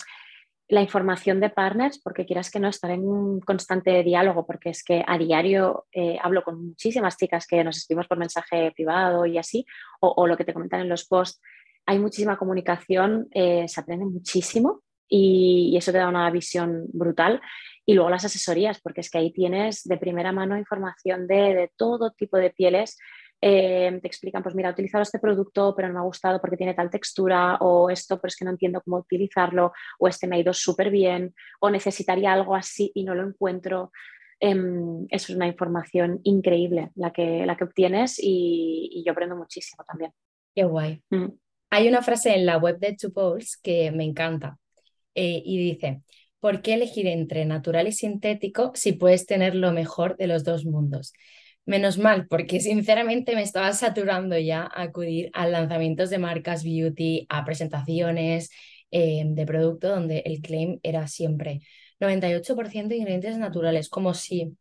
la 0.68 0.80
información 0.80 1.40
de 1.40 1.50
partners, 1.50 2.00
porque 2.02 2.24
quieras 2.24 2.50
que 2.50 2.58
no 2.58 2.68
estar 2.68 2.90
en 2.90 3.06
un 3.06 3.40
constante 3.40 4.02
diálogo, 4.02 4.46
porque 4.46 4.70
es 4.70 4.82
que 4.82 5.04
a 5.06 5.18
diario 5.18 5.86
eh, 5.92 6.16
hablo 6.22 6.42
con 6.42 6.68
muchísimas 6.68 7.18
chicas 7.18 7.46
que 7.46 7.62
nos 7.62 7.76
escribimos 7.76 8.08
por 8.08 8.18
mensaje 8.18 8.72
privado 8.72 9.26
y 9.26 9.36
así, 9.36 9.66
o, 10.00 10.26
lo 10.26 10.36
que 10.36 10.44
te 10.44 10.54
comentan 10.54 10.80
en 10.80 10.88
los 10.88 11.04
posts. 11.04 11.40
Hay 11.86 11.98
muchísima 11.98 12.38
comunicación, 12.38 13.28
eh, 13.32 13.66
se 13.68 13.80
aprende 13.80 14.06
muchísimo 14.06 14.82
y, 15.08 15.76
eso 15.76 15.92
te 15.92 15.98
da 15.98 16.08
una 16.08 16.30
visión 16.30 16.86
brutal. 16.92 17.40
Y 17.86 17.94
luego 17.94 18.10
las 18.10 18.24
asesorías, 18.24 18.80
porque 18.80 19.02
es 19.02 19.10
que 19.10 19.18
ahí 19.18 19.32
tienes 19.32 19.84
de 19.84 19.98
primera 19.98 20.32
mano 20.32 20.56
información 20.56 21.26
de, 21.26 21.70
todo 21.76 22.12
tipo 22.12 22.36
de 22.38 22.50
pieles. 22.50 22.96
Eh, 23.40 23.98
te 24.00 24.06
explican, 24.06 24.42
pues 24.42 24.54
mira, 24.54 24.70
he 24.70 24.72
utilizado 24.72 25.02
este 25.02 25.18
producto, 25.18 25.74
pero 25.76 25.88
no 25.88 25.94
me 25.94 26.00
ha 26.00 26.04
gustado 26.04 26.40
porque 26.40 26.56
tiene 26.56 26.72
tal 26.72 26.88
textura, 26.88 27.56
o 27.60 27.90
esto, 27.90 28.18
pero 28.18 28.28
es 28.28 28.36
que 28.36 28.44
no 28.46 28.52
entiendo 28.52 28.80
cómo 28.82 28.96
utilizarlo, 28.98 29.72
o 29.98 30.08
este 30.08 30.26
me 30.26 30.36
ha 30.36 30.38
ido 30.38 30.54
súper 30.54 30.90
bien, 30.90 31.34
o 31.60 31.68
necesitaría 31.68 32.32
algo 32.32 32.54
así 32.54 32.90
y 32.94 33.04
no 33.04 33.14
lo 33.14 33.26
encuentro. 33.26 33.92
Em, 34.40 35.06
eso 35.10 35.32
es 35.32 35.36
una 35.36 35.46
información 35.46 36.20
increíble 36.24 36.90
la 36.96 37.12
que, 37.12 37.46
la 37.46 37.56
que 37.56 37.64
obtienes 37.64 38.16
y, 38.18 39.02
yo 39.04 39.12
aprendo 39.12 39.36
muchísimo 39.36 39.84
también. 39.84 40.12
Qué 40.54 40.64
guay. 40.64 41.02
Mm. 41.10 41.28
Hay 41.70 41.88
una 41.88 42.02
frase 42.02 42.34
en 42.34 42.46
la 42.46 42.58
web 42.58 42.78
de 42.78 42.94
Two 42.94 43.12
Poles 43.12 43.56
que 43.56 43.90
me 43.90 44.04
encanta, 44.04 44.58
eh, 45.14 45.42
y 45.44 45.58
dice, 45.58 46.02
¿por 46.40 46.62
qué 46.62 46.74
elegir 46.74 47.06
entre 47.06 47.44
natural 47.44 47.88
y 47.88 47.92
sintético 47.92 48.72
si 48.74 48.92
puedes 48.92 49.26
tener 49.26 49.54
lo 49.54 49.72
mejor 49.72 50.16
de 50.16 50.26
los 50.26 50.44
dos 50.44 50.64
mundos? 50.64 51.12
Menos 51.66 51.96
mal, 51.98 52.26
porque 52.28 52.60
sinceramente 52.60 53.34
me 53.34 53.42
estaba 53.42 53.72
saturando 53.72 54.38
ya 54.38 54.70
acudir 54.74 55.30
a 55.32 55.46
lanzamientos 55.46 56.10
de 56.10 56.18
marcas 56.18 56.62
beauty, 56.62 57.26
a 57.30 57.44
presentaciones 57.44 58.50
eh, 58.90 59.24
de 59.26 59.46
producto 59.46 59.88
donde 59.88 60.22
el 60.26 60.40
claim 60.42 60.78
era 60.82 61.06
siempre 61.06 61.62
98% 62.00 62.88
de 62.88 62.96
ingredientes 62.96 63.38
naturales, 63.38 63.88
como 63.88 64.14
si 64.14 64.56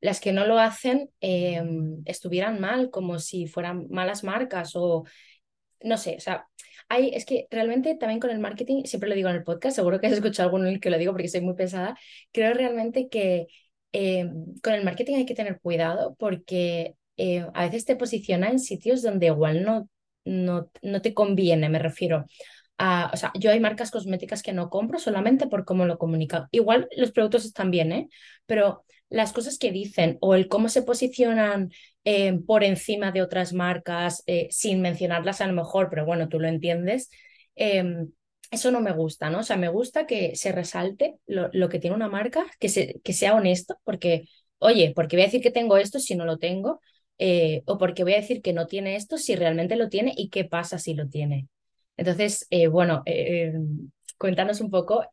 las 0.00 0.20
que 0.20 0.32
no 0.32 0.46
lo 0.46 0.58
hacen 0.58 1.10
eh, 1.20 1.62
estuvieran 2.04 2.60
mal, 2.60 2.90
como 2.90 3.18
si 3.18 3.46
fueran 3.46 3.88
malas 3.90 4.24
marcas 4.24 4.72
o 4.74 5.04
no 5.82 5.98
sé, 5.98 6.16
o 6.16 6.20
sea, 6.20 6.48
hay, 6.88 7.10
es 7.14 7.24
que 7.26 7.46
realmente 7.50 7.94
también 7.96 8.20
con 8.20 8.30
el 8.30 8.38
marketing, 8.38 8.84
siempre 8.84 9.08
lo 9.08 9.14
digo 9.14 9.28
en 9.28 9.36
el 9.36 9.44
podcast, 9.44 9.76
seguro 9.76 10.00
que 10.00 10.06
has 10.08 10.12
escuchado 10.12 10.48
alguno 10.48 10.66
en 10.68 10.74
el 10.74 10.80
que 10.80 10.90
lo 10.90 10.98
digo 10.98 11.12
porque 11.12 11.28
soy 11.28 11.40
muy 11.40 11.54
pesada, 11.54 11.96
creo 12.32 12.54
realmente 12.54 13.08
que 13.08 13.46
eh, 13.92 14.30
con 14.62 14.74
el 14.74 14.84
marketing 14.84 15.16
hay 15.16 15.26
que 15.26 15.34
tener 15.34 15.60
cuidado 15.60 16.14
porque 16.18 16.96
eh, 17.16 17.46
a 17.54 17.64
veces 17.66 17.84
te 17.84 17.96
posiciona 17.96 18.48
en 18.50 18.58
sitios 18.60 19.02
donde 19.02 19.26
igual 19.26 19.64
no, 19.64 19.88
no, 20.24 20.70
no 20.82 21.02
te 21.02 21.14
conviene, 21.14 21.68
me 21.68 21.78
refiero. 21.78 22.26
O 22.78 23.16
sea, 23.16 23.32
yo 23.34 23.50
hay 23.50 23.60
marcas 23.60 23.90
cosméticas 23.90 24.42
que 24.42 24.52
no 24.52 24.68
compro 24.70 24.98
solamente 24.98 25.46
por 25.46 25.64
cómo 25.64 25.86
lo 25.86 25.98
comunican. 25.98 26.46
Igual 26.50 26.88
los 26.96 27.12
productos 27.12 27.44
están 27.44 27.70
bien, 27.70 27.92
¿eh? 27.92 28.08
Pero 28.46 28.84
las 29.08 29.32
cosas 29.32 29.58
que 29.58 29.72
dicen 29.72 30.18
o 30.20 30.34
el 30.34 30.48
cómo 30.48 30.68
se 30.68 30.82
posicionan 30.82 31.70
eh, 32.04 32.38
por 32.46 32.64
encima 32.64 33.12
de 33.12 33.22
otras 33.22 33.52
marcas, 33.52 34.22
eh, 34.26 34.48
sin 34.50 34.80
mencionarlas 34.80 35.40
a 35.40 35.46
lo 35.46 35.52
mejor, 35.54 35.88
pero 35.90 36.04
bueno, 36.06 36.28
tú 36.28 36.40
lo 36.40 36.48
entiendes, 36.48 37.10
em, 37.54 38.12
eso 38.50 38.70
no 38.70 38.80
me 38.80 38.92
gusta, 38.92 39.30
¿no? 39.30 39.40
O 39.40 39.42
sea, 39.42 39.56
me 39.56 39.68
gusta 39.68 40.06
que 40.06 40.36
se 40.36 40.52
resalte 40.52 41.16
lo, 41.26 41.68
que 41.68 41.78
tiene 41.78 41.96
una 41.96 42.08
marca, 42.08 42.46
que, 42.60 42.68
se, 42.68 43.00
que 43.02 43.12
sea 43.12 43.34
honesto, 43.34 43.76
porque, 43.84 44.26
oye, 44.58 44.92
porque 44.94 45.16
voy 45.16 45.24
a 45.24 45.26
decir 45.26 45.42
que 45.42 45.50
tengo 45.50 45.76
esto 45.78 45.98
si 45.98 46.14
no 46.14 46.24
lo 46.24 46.38
tengo, 46.38 46.80
eh, 47.18 47.62
o 47.66 47.78
porque 47.78 48.04
voy 48.04 48.14
a 48.14 48.20
decir 48.20 48.42
que 48.42 48.52
no 48.52 48.66
tiene 48.66 48.96
esto 48.96 49.18
si 49.18 49.34
realmente 49.36 49.76
lo 49.76 49.88
tiene 49.88 50.12
y 50.16 50.28
qué 50.30 50.44
pasa 50.44 50.78
si 50.78 50.94
lo 50.94 51.08
tiene. 51.08 51.48
Entonces, 51.96 52.46
bueno, 52.70 53.02
cuéntanos 54.18 54.60
un 54.60 54.70
poco 54.70 55.04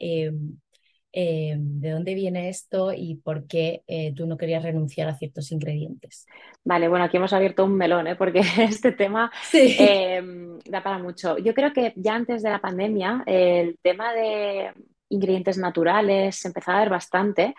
eh, 1.16 1.56
de 1.60 1.92
dónde 1.92 2.16
viene 2.16 2.50
esto 2.50 2.92
y 2.92 3.18
por 3.18 3.46
qué 3.46 3.84
eh, 3.86 4.16
tú 4.16 4.26
no 4.26 4.36
querías 4.36 4.64
renunciar 4.64 5.08
a 5.08 5.14
ciertos 5.14 5.52
ingredientes. 5.52 6.26
Vale, 6.64 6.88
bueno, 6.88 7.06
aquí 7.06 7.18
hemos 7.18 7.34
abierto 7.34 7.66
un 7.66 7.78
melón, 7.78 8.08
¿eh? 8.08 8.16
porque 8.16 8.40
este 8.58 8.94
tema 8.94 9.32
em, 9.54 10.58
da 10.68 10.82
para 10.82 10.98
mucho. 10.98 11.38
Yo 11.38 11.54
creo 11.54 11.72
que 11.72 11.94
ya 11.98 12.16
antes 12.16 12.42
de 12.42 12.50
la 12.50 12.60
pandemia 12.60 13.22
el 13.28 13.78
tema 13.84 14.12
de 14.12 14.72
ingredientes 15.10 15.60
naturales 15.60 16.44
empezaba 16.46 16.80
a 16.80 16.82
ver 16.82 16.90
bastante 16.90 17.54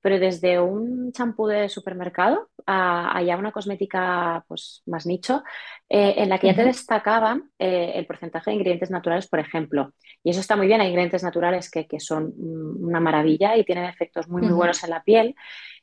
pero 0.00 0.18
desde 0.18 0.60
un 0.60 1.12
champú 1.12 1.46
de 1.46 1.68
supermercado 1.68 2.49
a, 2.66 3.16
a, 3.16 3.22
ya 3.22 3.36
una 3.36 3.52
cosmética 3.52 4.44
pues, 4.48 4.82
más 4.86 5.06
nicho, 5.06 5.42
eh, 5.88 6.14
en 6.18 6.28
la 6.28 6.38
que 6.38 6.48
ya 6.48 6.54
te 6.54 6.64
destacaban 6.64 7.50
eh, 7.58 7.92
el 7.94 8.06
porcentaje 8.06 8.50
de 8.50 8.56
ingredientes 8.56 8.90
naturales, 8.90 9.28
por 9.28 9.40
ejemplo. 9.40 9.92
Y 10.22 10.30
eso 10.30 10.40
está 10.40 10.56
muy 10.56 10.66
bien, 10.66 10.80
hay 10.80 10.88
ingredientes 10.88 11.22
naturales 11.22 11.70
que, 11.70 11.86
que 11.86 12.00
son 12.00 12.32
una 12.36 13.00
maravilla 13.00 13.56
y 13.56 13.64
tienen 13.64 13.84
efectos 13.84 14.28
muy, 14.28 14.42
muy 14.42 14.52
buenos 14.52 14.82
en 14.84 14.90
la 14.90 15.02
piel. 15.02 15.34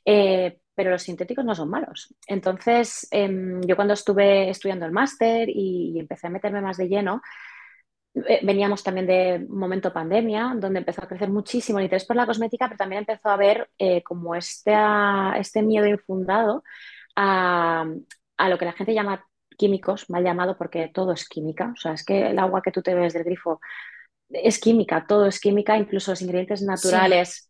Eh, 0.06 0.60
pero 0.74 0.92
los 0.92 1.02
sintéticos 1.02 1.44
no 1.44 1.56
son 1.56 1.72
malos. 1.72 2.14
Entonces, 2.28 3.08
em, 3.10 3.62
yo 3.62 3.76
cuando 3.76 3.96
estuve 3.96 4.48
estudiando 4.50 4.86
el 4.86 4.92
máster 4.92 5.50
y, 5.50 5.94
y 5.96 6.00
empecé 6.00 6.28
a 6.28 6.30
meterme 6.30 6.62
más 6.62 6.78
de 6.78 6.88
lleno, 6.88 7.22
veníamos 8.42 8.84
también 8.84 9.08
de 9.08 9.46
un 9.50 9.58
momento 9.58 9.94
pandemia, 9.94 10.54
donde 10.56 10.80
empezó 10.80 11.04
a 11.04 11.08
crecer 11.08 11.30
muchísimo 11.30 11.80
el 11.80 11.86
interés 11.86 12.06
por 12.06 12.16
la 12.16 12.26
cosmética, 12.26 12.68
pero 12.68 12.78
también 12.78 13.00
empezó 13.00 13.30
a 13.30 13.34
haber 13.34 13.70
eh, 13.78 14.04
como 14.04 14.36
este, 14.36 14.74
este 15.38 15.62
miedo 15.62 15.88
infundado 15.88 16.64
a, 17.16 17.86
lo 18.48 18.58
que 18.58 18.66
la 18.66 18.74
gente 18.74 18.94
llama 18.94 19.26
químicos, 19.58 20.10
mal 20.10 20.24
llamado 20.24 20.58
porque 20.58 20.90
todo 20.94 21.14
es 21.14 21.28
química. 21.28 21.72
O 21.74 21.80
sea, 21.80 21.94
es 21.94 22.06
que 22.06 22.28
el 22.28 22.40
agua 22.40 22.62
que 22.62 22.72
tú 22.72 22.82
te 22.82 22.94
bebes 22.94 23.14
del 23.14 23.24
grifo 23.24 23.60
es 24.30 24.60
química, 24.60 25.06
todo 25.08 25.26
es 25.26 25.40
química, 25.40 25.78
incluso 25.78 26.12
los 26.12 26.22
ingredientes 26.22 26.62
naturales 26.62 27.47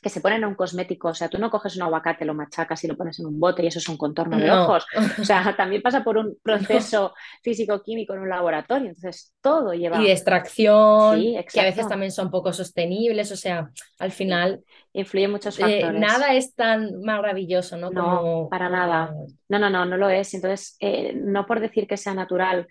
que 0.00 0.08
se 0.08 0.20
ponen 0.20 0.38
en 0.38 0.48
un 0.48 0.54
cosmético. 0.54 1.08
O 1.08 1.14
sea, 1.14 1.28
tú 1.28 1.38
no 1.38 1.50
coges 1.50 1.76
un 1.76 1.82
aguacate, 1.82 2.24
lo 2.24 2.34
machacas 2.34 2.82
y 2.84 2.88
lo 2.88 2.96
pones 2.96 3.18
en 3.20 3.26
un 3.26 3.38
bote 3.38 3.62
y 3.62 3.66
eso 3.66 3.78
es 3.78 3.88
un 3.88 3.96
contorno 3.96 4.38
de 4.38 4.50
ojos. 4.50 4.86
O 5.20 5.24
sea, 5.24 5.54
también 5.56 5.82
pasa 5.82 6.02
por 6.02 6.16
un 6.16 6.38
proceso 6.42 7.12
físico-químico 7.42 8.14
en 8.14 8.20
un 8.20 8.28
laboratorio. 8.28 8.88
Entonces, 8.88 9.34
todo 9.40 9.74
lleva. 9.74 10.00
Y 10.00 10.04
de 10.04 10.12
extracción, 10.12 11.20
que 11.20 11.60
a 11.60 11.64
veces 11.64 11.86
también 11.86 12.12
son 12.12 12.30
poco 12.30 12.52
sostenibles. 12.52 13.30
O 13.32 13.36
sea, 13.36 13.70
al 13.98 14.12
final. 14.12 14.62
Influye 14.92 15.28
muchos 15.28 15.56
eh, 15.60 15.62
factores. 15.62 16.00
nada 16.00 16.34
es 16.34 16.52
tan 16.56 17.00
maravilloso, 17.02 17.76
¿no? 17.76 17.90
No, 17.90 18.48
para 18.50 18.68
nada. 18.68 19.14
No, 19.48 19.58
no, 19.60 19.70
no, 19.70 19.84
no 19.84 19.96
lo 19.96 20.08
es. 20.08 20.34
Entonces, 20.34 20.76
eh, 20.80 21.12
no 21.14 21.46
por 21.46 21.60
decir 21.60 21.86
que 21.86 21.96
sea 21.96 22.12
natural 22.12 22.66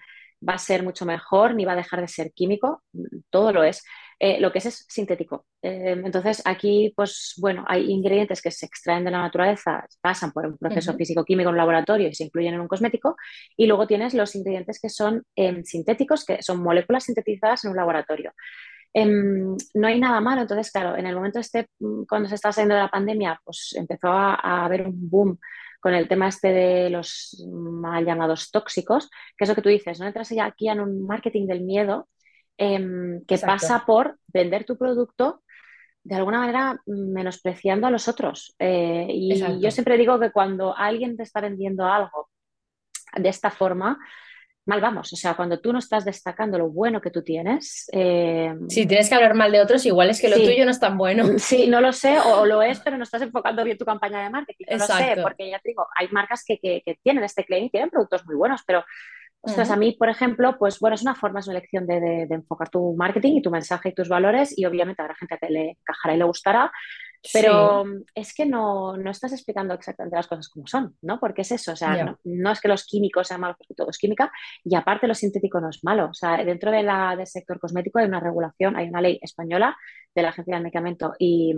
va 0.47 0.53
a 0.53 0.57
ser 0.57 0.83
mucho 0.83 1.05
mejor 1.05 1.55
ni 1.55 1.65
va 1.65 1.73
a 1.73 1.77
dejar 1.77 2.01
de 2.01 2.07
ser 2.07 2.31
químico, 2.33 2.83
todo 3.29 3.51
lo 3.51 3.63
es. 3.63 3.83
Eh, 4.21 4.37
lo 4.41 4.51
que 4.51 4.57
es 4.57 4.65
es 4.65 4.85
sintético. 4.89 5.45
Eh, 5.61 5.95
entonces, 6.03 6.41
aquí, 6.43 6.91
pues 6.95 7.35
bueno, 7.37 7.63
hay 7.67 7.89
ingredientes 7.89 8.41
que 8.41 8.51
se 8.51 8.65
extraen 8.65 9.05
de 9.05 9.11
la 9.11 9.21
naturaleza, 9.21 9.87
pasan 10.01 10.33
por 10.33 10.45
un 10.45 10.57
proceso 10.57 10.93
físico-químico 10.93 11.49
en 11.49 11.53
un 11.53 11.57
laboratorio 11.57 12.09
y 12.09 12.13
se 12.13 12.25
incluyen 12.25 12.53
en 12.53 12.59
un 12.59 12.67
cosmético, 12.67 13.15
y 13.55 13.65
luego 13.65 13.87
tienes 13.87 14.13
los 14.13 14.35
ingredientes 14.35 14.79
que 14.81 14.89
son 14.89 15.23
em, 15.35 15.63
sintéticos, 15.63 16.25
que 16.25 16.43
son 16.43 16.61
moléculas 16.61 17.05
sintetizadas 17.05 17.63
en 17.63 17.71
un 17.71 17.77
laboratorio. 17.77 18.33
Em, 18.93 19.55
no 19.75 19.87
hay 19.87 19.99
nada 19.99 20.19
malo, 20.19 20.41
entonces, 20.41 20.71
claro, 20.71 20.97
en 20.97 21.05
el 21.07 21.15
momento 21.15 21.39
este, 21.39 21.67
mm, 21.79 22.03
cuando 22.09 22.27
se 22.27 22.35
estaba 22.35 22.51
saliendo 22.51 22.75
de 22.75 22.81
la 22.81 22.89
pandemia, 22.89 23.39
pues 23.45 23.73
empezó 23.77 24.09
a, 24.09 24.35
a 24.35 24.65
haber 24.65 24.81
un 24.87 25.09
boom 25.09 25.39
con 25.79 25.93
el 25.93 26.07
tema 26.09 26.27
este 26.27 26.49
de 26.49 26.89
los 26.89 27.41
mal 27.49 28.05
llamados 28.05 28.51
tóxicos, 28.51 29.09
que 29.37 29.45
es 29.45 29.49
lo 29.49 29.55
que 29.55 29.61
tú 29.61 29.69
dices, 29.69 29.99
no 29.99 30.07
entras 30.07 30.29
ya 30.29 30.45
aquí 30.45 30.67
en 30.69 30.81
un 30.81 31.05
marketing 31.07 31.47
del 31.47 31.61
miedo 31.61 32.09
Em, 32.61 33.23
que 33.25 33.37
pasa 33.37 33.85
por 33.85 34.19
vender 34.27 34.65
tu 34.65 34.77
producto 34.77 35.43
de 36.03 36.15
alguna 36.15 36.39
manera 36.39 36.81
menospreciando 36.85 37.87
a 37.87 37.89
los 37.89 38.09
otros. 38.09 38.53
Eh, 38.59 39.07
y 39.09 39.61
yo 39.61 39.71
siempre 39.71 39.97
digo 39.97 40.19
que 40.19 40.31
cuando 40.31 40.75
alguien 40.75 41.15
te 41.15 41.23
está 41.23 41.39
vendiendo 41.39 41.85
algo 41.85 42.29
de 43.15 43.29
esta 43.29 43.49
forma, 43.49 43.97
mal 44.65 44.81
vamos. 44.81 45.13
O 45.13 45.15
sea, 45.15 45.35
cuando 45.35 45.61
tú 45.61 45.71
no 45.71 45.79
estás 45.79 46.03
destacando 46.03 46.57
lo 46.57 46.69
bueno 46.69 46.99
que 46.99 47.11
tú 47.11 47.23
tienes. 47.23 47.89
Eh, 47.93 48.53
si 48.67 48.85
tienes 48.85 49.07
que 49.07 49.15
hablar 49.15 49.35
mal 49.35 49.53
de 49.53 49.61
otros, 49.61 49.85
igual 49.85 50.09
es 50.09 50.19
que 50.19 50.27
lo 50.27 50.35
tuyo 50.35 50.65
no 50.65 50.71
es 50.71 50.81
tan 50.81 50.97
bueno. 50.97 51.23
Sí, 51.39 51.67
no 51.67 51.79
lo 51.79 51.93
sé, 51.93 52.19
o, 52.19 52.45
lo 52.45 52.61
es, 52.61 52.79
pero 52.83 52.97
no 52.97 53.03
estás 53.03 53.21
enfocando 53.21 53.63
bien 53.63 53.77
tu 53.77 53.85
campaña 53.85 54.21
de 54.21 54.29
marketing. 54.29 54.65
No 54.69 54.79
lo 54.79 54.85
sé, 54.85 55.15
porque 55.21 55.49
ya 55.49 55.59
te 55.59 55.69
digo, 55.69 55.87
hay 55.95 56.09
marcas 56.09 56.43
que, 56.45 56.59
que, 56.59 56.81
que 56.85 56.99
tienen 57.01 57.23
este 57.23 57.45
claim 57.45 57.63
y 57.63 57.69
tienen 57.69 57.89
productos 57.89 58.25
muy 58.25 58.35
buenos, 58.35 58.63
pero 58.67 58.83
Ostras, 59.41 59.71
a 59.71 59.77
mí, 59.77 59.93
por 59.93 60.09
ejemplo, 60.09 60.57
pues 60.57 60.79
bueno, 60.79 60.95
es 60.95 61.01
una 61.01 61.15
forma, 61.15 61.39
es 61.39 61.47
una 61.47 61.57
elección 61.57 61.87
de, 61.87 62.27
enfocar 62.29 62.69
tu 62.69 62.93
marketing 62.97 63.37
y 63.37 63.41
tu 63.41 63.49
mensaje 63.49 63.89
y 63.89 63.93
tus 63.93 64.09
valores 64.09 64.57
y 64.57 64.65
obviamente 64.65 65.01
habrá 65.01 65.15
gente 65.15 65.37
que 65.39 65.49
le 65.49 65.69
encajará 65.71 66.15
y 66.15 66.17
le 66.17 66.25
gustará, 66.25 66.71
pero 67.33 67.85
es 68.15 68.33
que 68.33 68.45
no, 68.45 68.97
no, 68.97 69.11
estás 69.11 69.31
explicando 69.31 69.73
exactamente 69.73 70.17
las 70.17 70.27
cosas 70.27 70.49
como 70.49 70.67
son, 70.67 70.95
¿no? 71.01 71.19
Porque 71.21 71.41
es 71.43 71.51
eso, 71.51 71.71
o 71.71 71.75
sea, 71.75 72.15
no, 72.23 72.51
es 72.51 72.59
que 72.59 72.67
los 72.67 72.85
químicos 72.85 73.29
sean 73.29 73.39
malos 73.39 73.57
porque 73.57 73.75
todo 73.75 73.89
es 73.89 73.97
química 73.97 74.29
y 74.63 74.75
aparte 74.75 75.07
lo 75.07 75.15
sintético 75.15 75.61
no 75.61 75.69
es 75.69 75.83
malo, 75.83 76.09
o 76.09 76.13
sea, 76.13 76.43
dentro 76.43 76.69
de 76.71 76.83
la, 76.83 77.15
del 77.15 77.27
sector 77.27 77.59
cosmético 77.59 77.99
hay 77.99 78.07
una 78.07 78.19
regulación, 78.19 78.75
hay 78.75 78.89
una 78.89 79.01
ley 79.01 79.19
española 79.21 79.77
de 80.13 80.21
la 80.21 80.29
Agencia 80.29 80.55
del 80.55 80.63
Medicamento 80.63 81.13
y 81.17 81.53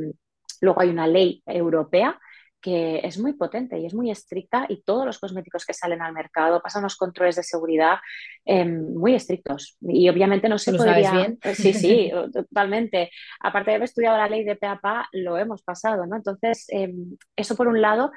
luego 0.62 0.82
hay 0.82 0.90
una 0.90 1.08
ley 1.08 1.42
europea 1.48 2.20
que 2.62 2.99
es 3.03 3.18
muy 3.18 3.34
potente 3.34 3.80
y 3.80 3.86
es 3.86 3.93
muy 3.93 4.12
estricta 4.12 4.66
y 4.70 4.84
todos 4.84 5.05
los 5.05 5.20
cosméticos 5.20 5.66
que 5.66 5.74
salen 5.74 6.01
al 6.01 6.14
mercado 6.14 6.62
pasan 6.62 6.84
los 6.84 6.95
controles 6.95 7.36
de 7.36 7.43
seguridad 7.43 7.97
em, 8.45 8.93
muy 8.93 9.16
estrictos 9.16 9.78
y 9.82 10.07
obviamente 10.07 10.47
no 10.47 10.57
se 10.57 10.74
podría... 10.74 11.12
bien? 11.12 11.39
Eh, 11.43 11.55
sí, 11.55 11.74
sí, 11.74 12.12
totalmente. 12.34 13.09
Aparte 13.39 13.72
de 13.72 13.76
haber 13.76 13.86
estudiado 13.86 14.18
la 14.18 14.30
ley 14.30 14.43
de 14.43 14.55
PAPA, 14.55 15.09
lo 15.12 15.38
hemos 15.38 15.64
pasado, 15.64 16.05
¿no? 16.05 16.16
Entonces, 16.16 16.66
em, 16.70 17.18
eso 17.36 17.55
por 17.55 17.68
un 17.68 17.82
lado... 17.82 18.12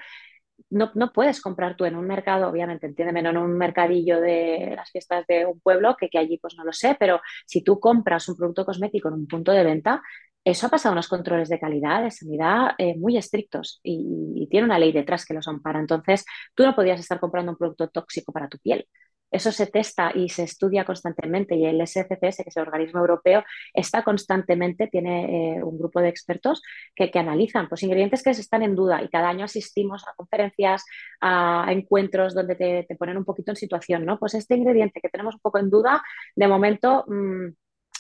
No, 0.71 0.91
no, 0.95 1.13
puedes 1.13 1.41
comprar 1.41 1.77
tú 1.77 1.85
en 1.85 1.97
un 1.97 2.07
mercado, 2.07 2.49
obviamente, 2.49 2.87
entiéndeme, 2.87 3.23
no 3.23 3.31
en 3.31 3.39
un 3.39 3.59
mercadillo 3.59 4.21
de 4.21 4.73
las 4.77 4.91
fiestas 4.91 5.27
de 5.27 5.47
un 5.47 5.61
pueblo, 5.61 5.97
que, 5.97 6.09
que 6.09 6.19
allí 6.19 6.39
pues 6.39 6.55
no 6.57 6.65
lo 6.65 6.73
sé, 6.73 6.97
pero 6.99 7.21
si 7.45 7.63
tú 7.63 7.79
compras 7.81 8.29
un 8.29 8.37
producto 8.37 8.65
cosmético 8.65 9.09
en 9.09 9.15
un 9.15 9.27
punto 9.27 9.51
de 9.51 9.65
venta, 9.65 10.01
eso 10.45 10.67
ha 10.67 10.71
pasado 10.71 10.93
unos 10.93 11.09
controles 11.09 11.49
de 11.49 11.59
calidad, 11.59 12.03
de 12.03 12.11
sanidad 12.11 12.73
eh, 12.79 12.97
muy 12.97 13.17
estrictos 13.17 13.81
y, 13.83 14.47
tiene 14.51 14.67
una 14.67 14.79
ley 14.79 14.93
detrás 14.93 15.25
que 15.25 15.35
los 15.35 15.49
ampara. 15.49 15.81
Entonces, 15.81 16.25
tú 16.55 16.65
no 16.65 16.77
podías 16.77 17.01
estar 17.01 17.19
comprando 17.19 17.53
un 17.53 17.59
producto 17.59 17.89
tóxico 17.89 18.31
para 18.33 18.49
tu 18.49 18.59
piel. 18.59 18.87
Eso 19.31 19.51
se 19.51 19.67
testa 19.67 20.13
y 20.15 20.29
se 20.29 20.45
estudia 20.45 20.85
constantemente 20.85 21.57
y 21.57 21.67
el 21.67 21.81
SCCS, 21.85 22.37
que 22.37 22.51
es 22.51 22.57
el 22.57 22.63
organismo 22.63 23.01
europeo, 23.01 23.43
está 23.73 24.05
constantemente, 24.05 24.87
tiene 24.87 25.57
eh, 25.57 25.63
un 25.65 25.77
grupo 25.77 26.01
de 26.01 26.09
expertos 26.09 26.63
que, 26.95 27.11
analizan 27.15 27.69
pues, 27.69 27.83
ingredientes 27.83 28.23
que 28.23 28.31
están 28.31 28.63
en 28.63 28.77
duda 28.77 29.03
y 29.03 29.09
cada 29.09 29.29
año 29.31 29.45
asistimos 29.47 30.07
a 30.07 30.15
conferencias, 30.15 30.85
a, 31.21 31.67
encuentros 31.71 32.35
donde 32.35 32.55
te, 32.55 32.97
ponen 32.97 33.17
un 33.17 33.25
poquito 33.25 33.51
en 33.51 33.57
situación, 33.57 34.05
¿no? 34.05 34.21
Pues 34.21 34.35
este 34.35 34.55
ingrediente 34.55 35.01
que 35.01 35.09
tenemos 35.09 35.35
un 35.35 35.41
poco 35.41 35.59
en 35.59 35.71
duda, 35.71 36.03
de 36.37 36.47
momento... 36.47 37.05
Mm, 37.09 37.49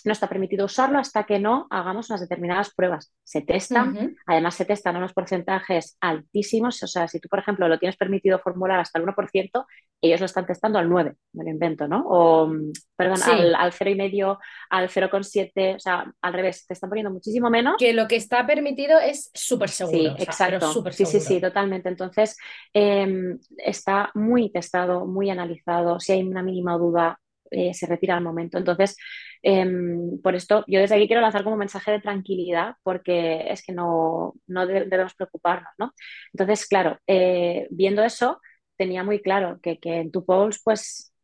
no 0.04 0.12
está 0.12 0.28
permitido 0.28 0.66
usarlo 0.66 0.98
hasta 0.98 1.24
que 1.24 1.38
no 1.38 1.66
hagamos 1.70 2.10
unas 2.10 2.20
determinadas 2.20 2.74
pruebas. 2.74 3.12
Se 3.24 3.40
testan, 3.40 4.16
además 4.26 4.54
se 4.54 4.64
testan 4.64 4.96
unos 4.96 5.14
porcentajes 5.14 5.96
altísimos, 6.00 6.82
o 6.82 6.86
sea, 6.86 7.08
si 7.08 7.20
tú, 7.20 7.28
por 7.28 7.38
ejemplo, 7.38 7.68
lo 7.68 7.78
tienes 7.78 7.96
permitido 7.96 8.38
formular 8.38 8.80
hasta 8.80 8.98
el 8.98 9.06
1%, 9.06 9.66
ellos 10.02 10.20
lo 10.20 10.26
están 10.26 10.46
testando 10.46 10.78
al 10.78 10.88
9%, 10.90 11.16
me 11.32 11.44
lo 11.44 11.50
invento, 11.50 11.88
¿no? 11.88 12.04
O, 12.06 12.52
perdón, 12.96 13.22
al, 13.22 13.54
al 13.54 13.72
0,5%, 13.72 14.38
al 14.68 14.88
0,7%, 14.88 15.76
o 15.76 15.78
sea, 15.78 16.12
al 16.20 16.32
revés, 16.32 16.66
te 16.66 16.74
están 16.74 16.90
poniendo 16.90 17.10
muchísimo 17.10 17.48
menos. 17.48 17.76
Que 17.78 17.94
lo 17.94 18.06
que 18.06 18.16
está 18.16 18.46
permitido 18.46 18.98
es 18.98 19.30
súper 19.32 19.70
seguro. 19.70 20.16
Sí, 20.16 20.22
exacto. 20.22 20.92
sí, 20.92 21.06
sí, 21.06 21.20
sí, 21.20 21.40
totalmente. 21.40 21.88
Entonces, 21.88 22.36
em, 22.74 23.38
está 23.56 24.10
muy 24.14 24.50
testado, 24.50 25.06
muy 25.06 25.30
analizado. 25.30 25.98
Si 25.98 26.12
hay 26.12 26.22
una 26.22 26.42
mínima 26.42 26.76
duda, 26.76 27.18
eh, 27.50 27.72
se 27.72 27.86
retira 27.86 28.16
al 28.16 28.22
momento. 28.22 28.58
Entonces, 28.58 28.96
em, 29.44 30.20
por 30.22 30.34
esto, 30.34 30.64
yo 30.66 30.80
desde 30.80 30.96
aquí 30.96 31.06
quiero 31.06 31.22
lanzar 31.22 31.44
como 31.44 31.56
mensaje 31.56 31.92
de 31.92 32.00
tranquilidad, 32.00 32.76
porque 32.82 33.44
es 33.50 33.62
que 33.64 33.72
no, 33.72 34.34
no 34.46 34.66
debemos 34.66 35.14
preocuparnos, 35.14 35.70
¿no? 35.78 35.92
Entonces, 36.32 36.66
claro, 36.66 36.98
eh, 37.06 37.68
viendo 37.70 38.02
eso, 38.02 38.40
tenía 38.76 39.04
muy 39.04 39.20
claro 39.20 39.58
que, 39.62 39.78
que 39.78 40.00
en 40.00 40.10
tu 40.10 40.24
polls, 40.24 40.60
pues 40.64 41.14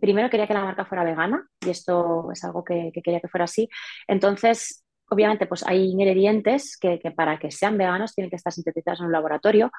primero 0.00 0.28
quería 0.30 0.46
que 0.46 0.54
la 0.54 0.64
marca 0.64 0.84
fuera 0.84 1.04
vegana 1.04 1.46
y 1.60 1.70
esto 1.70 2.30
es 2.32 2.44
algo 2.44 2.64
que, 2.64 2.90
quería 2.92 3.20
que 3.20 3.28
fuera 3.28 3.44
así. 3.44 3.68
Entonces, 4.06 4.84
obviamente, 5.08 5.46
pues 5.46 5.64
hay 5.66 5.84
ingredientes 5.90 6.76
que, 6.78 6.98
que, 6.98 7.10
para 7.10 7.38
que 7.38 7.50
sean 7.50 7.78
veganos 7.78 8.14
tienen 8.14 8.30
que 8.30 8.36
estar 8.36 8.52
sintetizados 8.52 9.00
en 9.00 9.06
un 9.06 9.12
laboratorio 9.12 9.70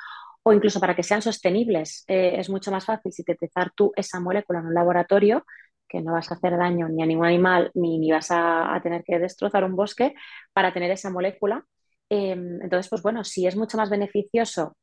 o 0.43 0.53
incluso 0.53 0.79
para 0.79 0.95
que 0.95 1.03
sean 1.03 1.21
sostenibles. 1.21 2.03
Eh, 2.07 2.35
es 2.37 2.49
mucho 2.49 2.71
más 2.71 2.85
fácil 2.85 3.11
sintetizar 3.11 3.71
tú 3.75 3.91
esa 3.95 4.19
molécula 4.19 4.59
en 4.59 4.67
un 4.67 4.73
laboratorio 4.73 5.45
que 5.89 6.01
no 6.01 6.13
vas 6.13 6.31
a 6.31 6.35
hacer 6.35 6.57
daño 6.57 6.87
ni 6.89 7.03
a 7.03 7.05
ningún 7.05 7.25
animal, 7.25 7.71
ni, 7.73 7.99
ni 7.99 8.11
vas 8.11 8.27
a, 8.31 8.79
tener 8.83 9.03
que 9.03 9.19
destrozar 9.19 9.63
un 9.63 9.75
bosque 9.75 10.13
para 10.53 10.73
tener 10.73 10.91
esa 10.91 11.09
molécula. 11.09 11.65
Em, 12.09 12.61
entonces, 12.61 12.89
pues 12.89 13.01
bueno, 13.03 13.23
si 13.23 13.47
es 13.47 13.55
mucho 13.55 13.77
más 13.77 13.89
beneficioso 13.89 14.77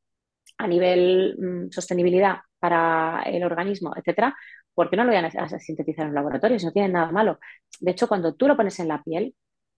a 0.57 0.67
nivel 0.67 1.35
mm, 1.39 1.71
sostenibilidad 1.71 2.37
para 2.59 3.23
el 3.23 3.43
organismo, 3.43 3.93
etcétera, 3.95 4.35
¿por 4.73 4.89
qué 4.89 4.97
no 4.97 5.03
lo 5.03 5.11
voy 5.11 5.17
a, 5.17 5.59
sintetizar 5.59 6.03
en 6.05 6.09
un 6.09 6.15
laboratorio? 6.15 6.59
Si 6.59 6.65
no 6.65 6.71
tiene 6.71 6.89
nada 6.89 7.11
malo. 7.11 7.39
De 7.79 7.91
hecho, 7.91 8.07
cuando 8.07 8.35
tú 8.35 8.47
lo 8.47 8.57
pones 8.57 8.79
en 8.79 8.87
la 8.89 9.03
piel, 9.03 9.35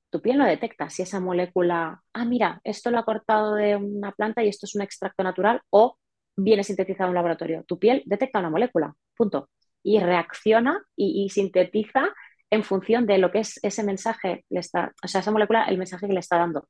tu 0.10 0.22
piel 0.22 0.38
no 0.38 0.46
detecta 0.46 0.90
si 0.90 1.04
esa 1.04 1.20
molécula, 1.20 2.02
ah, 2.14 2.26
mira, 2.26 2.62
esto 2.64 2.92
lo 2.92 3.00
ha 3.00 3.06
cortado 3.06 3.56
de 3.56 3.76
una 3.76 4.12
planta 4.12 4.44
y 4.44 4.50
esto 4.50 4.66
es 4.66 4.76
un 4.76 4.82
extracto 4.82 5.24
natural 5.24 5.62
o 5.70 5.98
viene 6.36 6.64
sintetizado 6.64 7.06
en 7.06 7.10
un 7.12 7.16
laboratorio. 7.16 7.64
Tu 7.68 7.80
piel 7.80 8.04
detecta 8.06 8.40
una 8.40 8.50
molécula, 8.50 8.94
punto. 9.16 9.50
Y 9.84 10.00
reacciona 10.00 10.84
y, 10.96 11.30
sintetiza 11.30 12.10
en 12.52 12.64
función 12.64 13.06
de 13.06 13.18
lo 13.20 13.32
que 13.32 13.40
es 13.40 13.60
ese 13.64 13.84
mensaje, 13.84 14.46
le 14.50 14.60
está, 14.60 14.92
o 15.04 15.08
sea, 15.08 15.22
esa 15.22 15.32
molécula, 15.32 15.66
el 15.66 15.78
mensaje 15.78 16.08
que 16.08 16.14
le 16.14 16.20
está 16.20 16.38
dando. 16.38 16.68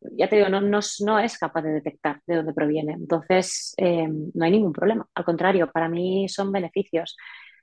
Ya 0.00 0.28
te 0.28 0.36
digo, 0.36 0.48
no, 0.48 0.60
no, 0.60 1.18
es 1.18 1.38
capaz 1.38 1.62
de 1.62 1.72
detectar 1.72 2.20
de 2.26 2.36
dónde 2.36 2.52
proviene. 2.52 2.92
Entonces, 2.94 3.72
eh, 3.76 4.08
no 4.08 4.44
hay 4.44 4.50
ningún 4.50 4.72
problema. 4.72 5.06
Al 5.14 5.24
contrario, 5.24 5.70
para 5.70 5.88
mí 5.88 6.28
son 6.28 6.50
beneficios. 6.52 7.16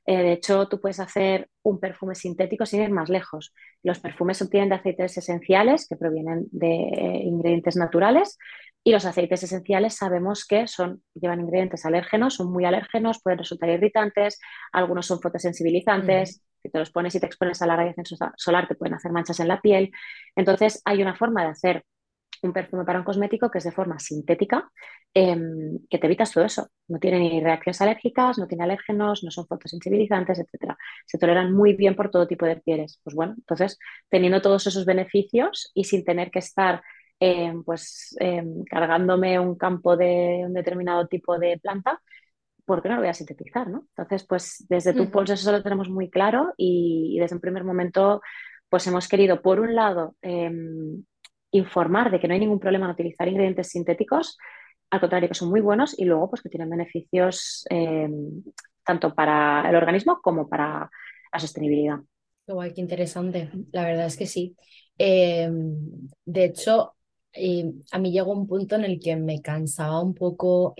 Eh, 0.10 0.24
de 0.24 0.32
hecho, 0.32 0.68
tú 0.68 0.82
puedes 0.82 0.99
hacer 0.99 1.51
un 1.62 1.80
perfume 1.80 2.16
sintético 2.16 2.66
sin 2.66 2.82
ir 2.82 2.89
más 2.89 3.10
lejos. 3.10 3.53
Los 3.84 3.99
perfumes 3.99 4.38
se 4.38 4.45
obtienen 4.45 4.70
de 4.70 4.76
aceites 4.76 5.16
esenciales 5.16 5.88
que 5.88 5.97
provienen 5.97 6.47
de 6.51 6.68
eh, 6.68 7.22
ingredientes 7.26 7.76
naturales 7.76 8.36
y 8.84 8.91
los 8.91 9.05
aceites 9.05 9.43
esenciales 9.43 9.95
sabemos 9.95 10.47
que 10.47 10.66
son, 10.66 11.03
llevan 11.14 11.41
ingredientes 11.41 11.86
alérgenos, 11.86 12.34
son 12.34 12.51
muy 12.51 12.66
alérgenos, 12.66 13.22
pueden 13.22 13.38
resultar 13.38 13.70
irritantes, 13.70 14.39
algunos 14.72 15.05
son 15.05 15.22
fotosensibilizantes. 15.22 16.41
Si 16.64 16.72
te 16.72 16.80
los 16.80 16.89
pones 16.89 17.14
y 17.14 17.20
te 17.20 17.28
expones 17.28 17.62
a 17.62 17.68
la 17.68 17.76
radiación 17.76 18.34
solar, 18.36 18.68
te 18.68 18.74
pueden 18.74 18.95
hacer 18.95 19.12
manchas 19.12 19.39
en 19.39 19.47
la 19.47 19.62
piel. 19.62 19.91
Entonces, 20.36 20.82
hay 20.86 21.03
una 21.03 21.16
forma 21.16 21.43
de 21.43 21.49
hacer 21.49 21.84
un 22.44 22.54
perfume 22.54 22.86
para 22.86 23.00
un 23.00 23.06
cosmético 23.06 23.50
que 23.50 23.58
es 23.60 23.64
de 23.64 23.72
forma 23.72 24.00
sintética, 24.00 24.70
em, 25.14 25.80
que 25.90 25.98
te 25.98 26.08
evitas 26.08 26.32
todo 26.32 26.46
eso. 26.46 26.70
No 26.88 27.00
tiene 27.00 27.20
ni 27.20 27.42
reacciones 27.42 27.82
alérgicas, 27.82 28.38
no 28.38 28.48
tiene 28.48 28.64
alérgenos, 28.64 29.24
no 29.24 29.32
son 29.32 29.48
fotosensibilizantes, 29.48 30.40
etc. 30.40 30.76
Se 31.06 31.18
toleran 31.18 31.54
muy 31.54 31.74
bien 31.74 31.96
por 31.96 32.12
todo 32.12 32.28
tipo 32.28 32.46
de 32.46 32.58
pieles. 32.58 33.00
Pues 33.04 33.16
bueno, 33.16 33.34
entonces, 33.38 33.78
teniendo 34.10 34.42
todos 34.42 34.68
esos 34.68 34.86
beneficios 34.86 35.72
y 35.74 35.84
sin 35.86 36.04
tener 36.04 36.32
que 36.32 36.40
estar 36.40 36.82
em, 37.20 37.64
pues 37.64 38.16
em, 38.20 38.64
cargándome 38.64 39.40
un 39.40 39.56
campo 39.56 39.98
de 39.98 40.44
un 40.46 40.54
determinado 40.54 41.08
tipo 41.08 41.38
de 41.38 41.60
planta, 41.60 42.02
¿por 42.66 42.82
qué 42.82 42.90
no 42.90 42.96
lo 42.96 43.02
voy 43.02 43.10
a 43.10 43.14
sintetizar? 43.14 43.68
¿no? 43.68 43.88
Entonces, 43.90 44.26
pues 44.26 44.66
desde 44.70 44.94
tu 44.94 45.04
uh 45.04 45.22
eso 45.24 45.52
lo 45.52 45.64
tenemos 45.64 45.90
muy 45.90 46.10
claro 46.10 46.54
y, 46.56 47.16
y, 47.16 47.20
desde 47.20 47.36
un 47.36 47.42
primer 47.42 47.64
momento 47.66 48.22
pues 48.70 48.86
hemos 48.88 49.08
querido, 49.08 49.42
por 49.42 49.60
un 49.60 49.76
lado, 49.76 50.16
informar 51.52 52.12
de 52.12 52.20
que 52.20 52.28
no 52.28 52.34
hay 52.34 52.39
ningún 52.39 52.60
problema 52.60 52.86
en 52.86 52.91
utilizar 52.91 53.28
ingredientes 53.28 53.70
sintéticos, 53.70 54.38
al 54.91 55.00
contrario, 55.00 55.30
que 55.30 55.36
son 55.36 55.50
muy 55.50 55.62
buenos 55.62 55.97
y 55.97 56.06
luego 56.06 56.30
pues 56.30 56.41
que 56.41 56.50
tienen 56.50 56.70
beneficios 56.70 57.66
eh, 57.70 58.10
tanto 58.84 59.14
para 59.14 59.70
el 59.70 59.76
organismo 59.76 60.20
como 60.22 60.50
para 60.50 60.89
la 61.32 61.39
sostenibilidad. 61.39 62.00
Qué 62.45 62.74
qué 62.74 62.82
interesante. 62.82 63.52
La 63.72 63.84
verdad 63.86 64.08
es 64.08 64.18
que 64.18 64.26
sí. 64.26 64.56
Eh, 64.97 65.50
de 66.26 66.43
hecho, 66.43 66.95
a 67.91 68.00
mí 68.00 68.12
llegó 68.12 68.34
un 68.34 68.47
punto 68.47 68.76
en 68.76 68.84
el 68.86 69.00
que 69.00 69.16
me 69.16 69.41
cansaba 69.41 70.02
un 70.02 70.16
poco 70.16 70.74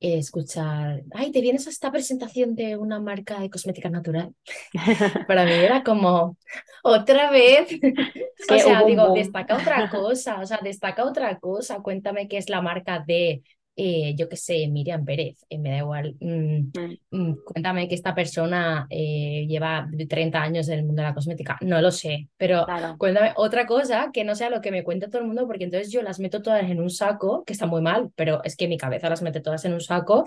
escuchar, 0.00 1.02
ay, 1.12 1.32
te 1.32 1.40
vienes 1.40 1.66
a 1.66 1.70
esta 1.70 1.90
presentación 1.90 2.54
de 2.54 2.76
una 2.76 3.00
marca 3.00 3.40
de 3.40 3.50
cosmética 3.50 3.88
natural. 3.88 4.34
Para 5.26 5.44
mí 5.44 5.52
era 5.52 5.82
como, 5.82 6.36
otra 6.82 7.30
vez. 7.30 7.68
o 8.50 8.58
sea, 8.58 8.84
digo, 8.84 9.12
destaca 9.14 9.56
otra 9.56 9.90
cosa, 9.90 10.40
o 10.40 10.46
sea, 10.46 10.60
destaca 10.62 11.04
otra 11.04 11.38
cosa. 11.38 11.80
Cuéntame 11.82 12.28
qué 12.28 12.38
es 12.38 12.48
la 12.48 12.60
marca 12.60 13.02
de 13.06 13.42
eh, 13.78 14.14
yo 14.16 14.26
qué 14.26 14.36
sé, 14.36 14.66
Miriam 14.68 15.04
Pérez, 15.04 15.44
eh, 15.50 15.58
me 15.58 15.70
da 15.70 15.78
igual. 15.78 16.16
Mm, 16.20 16.70
mm. 16.72 16.98
Mm, 17.10 17.34
cuéntame 17.44 17.86
que 17.86 17.94
esta 17.94 18.14
persona 18.14 18.86
eh, 18.88 19.44
lleva 19.46 19.86
30 20.08 20.42
años 20.42 20.68
en 20.68 20.78
el 20.78 20.86
mundo 20.86 21.02
de 21.02 21.08
la 21.08 21.14
cosmética. 21.14 21.58
No 21.60 21.82
lo 21.82 21.90
sé, 21.90 22.30
pero 22.38 22.66
cuéntame 22.96 23.34
otra 23.36 23.66
cosa 23.66 24.10
que 24.14 24.24
no 24.24 24.34
sea 24.34 24.48
lo 24.48 24.62
que 24.62 24.70
me 24.70 24.82
cuenta 24.82 25.08
todo 25.08 25.20
el 25.20 25.26
mundo, 25.26 25.46
porque 25.46 25.64
entonces 25.64 25.92
yo 25.92 26.00
las 26.00 26.20
meto 26.20 26.40
todas 26.40 26.62
en 26.70 26.80
un 26.80 26.88
saco, 26.88 27.44
que 27.44 27.52
está 27.52 27.66
muy 27.66 27.82
mal, 27.82 28.10
pero 28.16 28.42
es 28.44 28.56
que 28.56 28.66
mi 28.66 28.78
cabeza 28.78 29.10
las 29.10 29.20
mete 29.20 29.40
todas 29.40 29.62
en 29.66 29.74
un 29.74 29.82
saco 29.82 30.24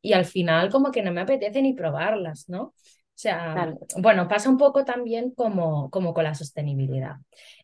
y 0.00 0.12
al 0.12 0.24
final 0.24 0.70
como 0.70 0.92
que 0.92 1.02
no 1.02 1.10
me 1.10 1.22
apetece 1.22 1.62
ni 1.62 1.72
probarlas, 1.72 2.48
¿no? 2.48 2.62
O 2.62 3.16
sea, 3.16 3.74
bueno, 3.96 4.28
pasa 4.28 4.50
un 4.50 4.58
poco 4.58 4.84
también 4.84 5.32
como, 5.32 5.90
como 5.90 6.14
con 6.14 6.24
la 6.24 6.34
sostenibilidad. 6.34 7.16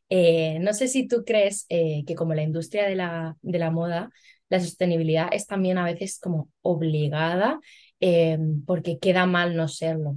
no 0.09 0.73
sé 0.73 0.89
si 0.89 1.07
tú 1.07 1.23
crees 1.25 1.67
que 1.69 2.15
como 2.17 2.35
la 2.35 2.43
industria 2.43 2.89
de 2.89 2.97
la, 2.97 3.37
de 3.43 3.59
la 3.61 3.71
moda 3.71 4.11
la 4.51 4.61
sostenibilidad 4.61 5.29
es 5.33 5.47
también 5.47 5.79
a 5.79 5.85
veces 5.85 6.19
como 6.21 6.51
obligada 6.63 7.61
eh, 8.01 8.39
porque 8.67 8.99
queda 8.99 9.27
mal 9.27 9.57
no 9.57 9.69
serlo. 9.69 10.17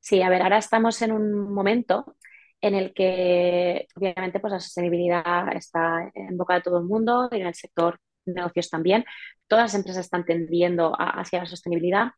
Sí, 0.00 0.20
a 0.20 0.28
ver, 0.28 0.42
ahora 0.42 0.58
estamos 0.58 1.00
en 1.02 1.12
un 1.12 1.52
momento 1.54 2.16
en 2.60 2.74
el 2.74 2.92
que 2.92 3.86
obviamente 3.96 4.40
pues 4.40 4.52
la 4.52 4.60
sostenibilidad 4.60 5.54
está 5.56 6.10
en 6.14 6.36
boca 6.36 6.54
de 6.54 6.62
todo 6.62 6.78
el 6.78 6.84
mundo 6.84 7.28
y 7.32 7.40
en 7.40 7.46
el 7.46 7.54
sector 7.54 7.98
negocios 8.26 8.70
también. 8.70 9.04
Todas 9.46 9.66
las 9.66 9.74
empresas 9.74 10.04
están 10.04 10.24
tendiendo 10.24 10.94
hacia 10.98 11.40
la 11.40 11.46
sostenibilidad 11.46 12.12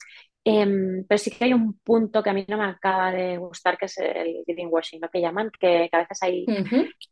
Em, 0.46 1.06
pero 1.08 1.18
sí 1.18 1.30
que 1.30 1.44
hay 1.46 1.54
un 1.54 1.78
punto 1.78 2.22
que 2.22 2.28
a 2.28 2.34
mí 2.34 2.44
no 2.46 2.58
me 2.58 2.64
acaba 2.64 3.10
de 3.10 3.38
gustar, 3.38 3.78
que 3.78 3.86
es 3.86 3.96
el 3.96 4.44
greenwashing, 4.46 5.00
lo 5.00 5.08
que 5.08 5.22
llaman, 5.22 5.50
que, 5.58 5.88
a 5.90 5.98
veces 5.98 6.22
hay, 6.22 6.44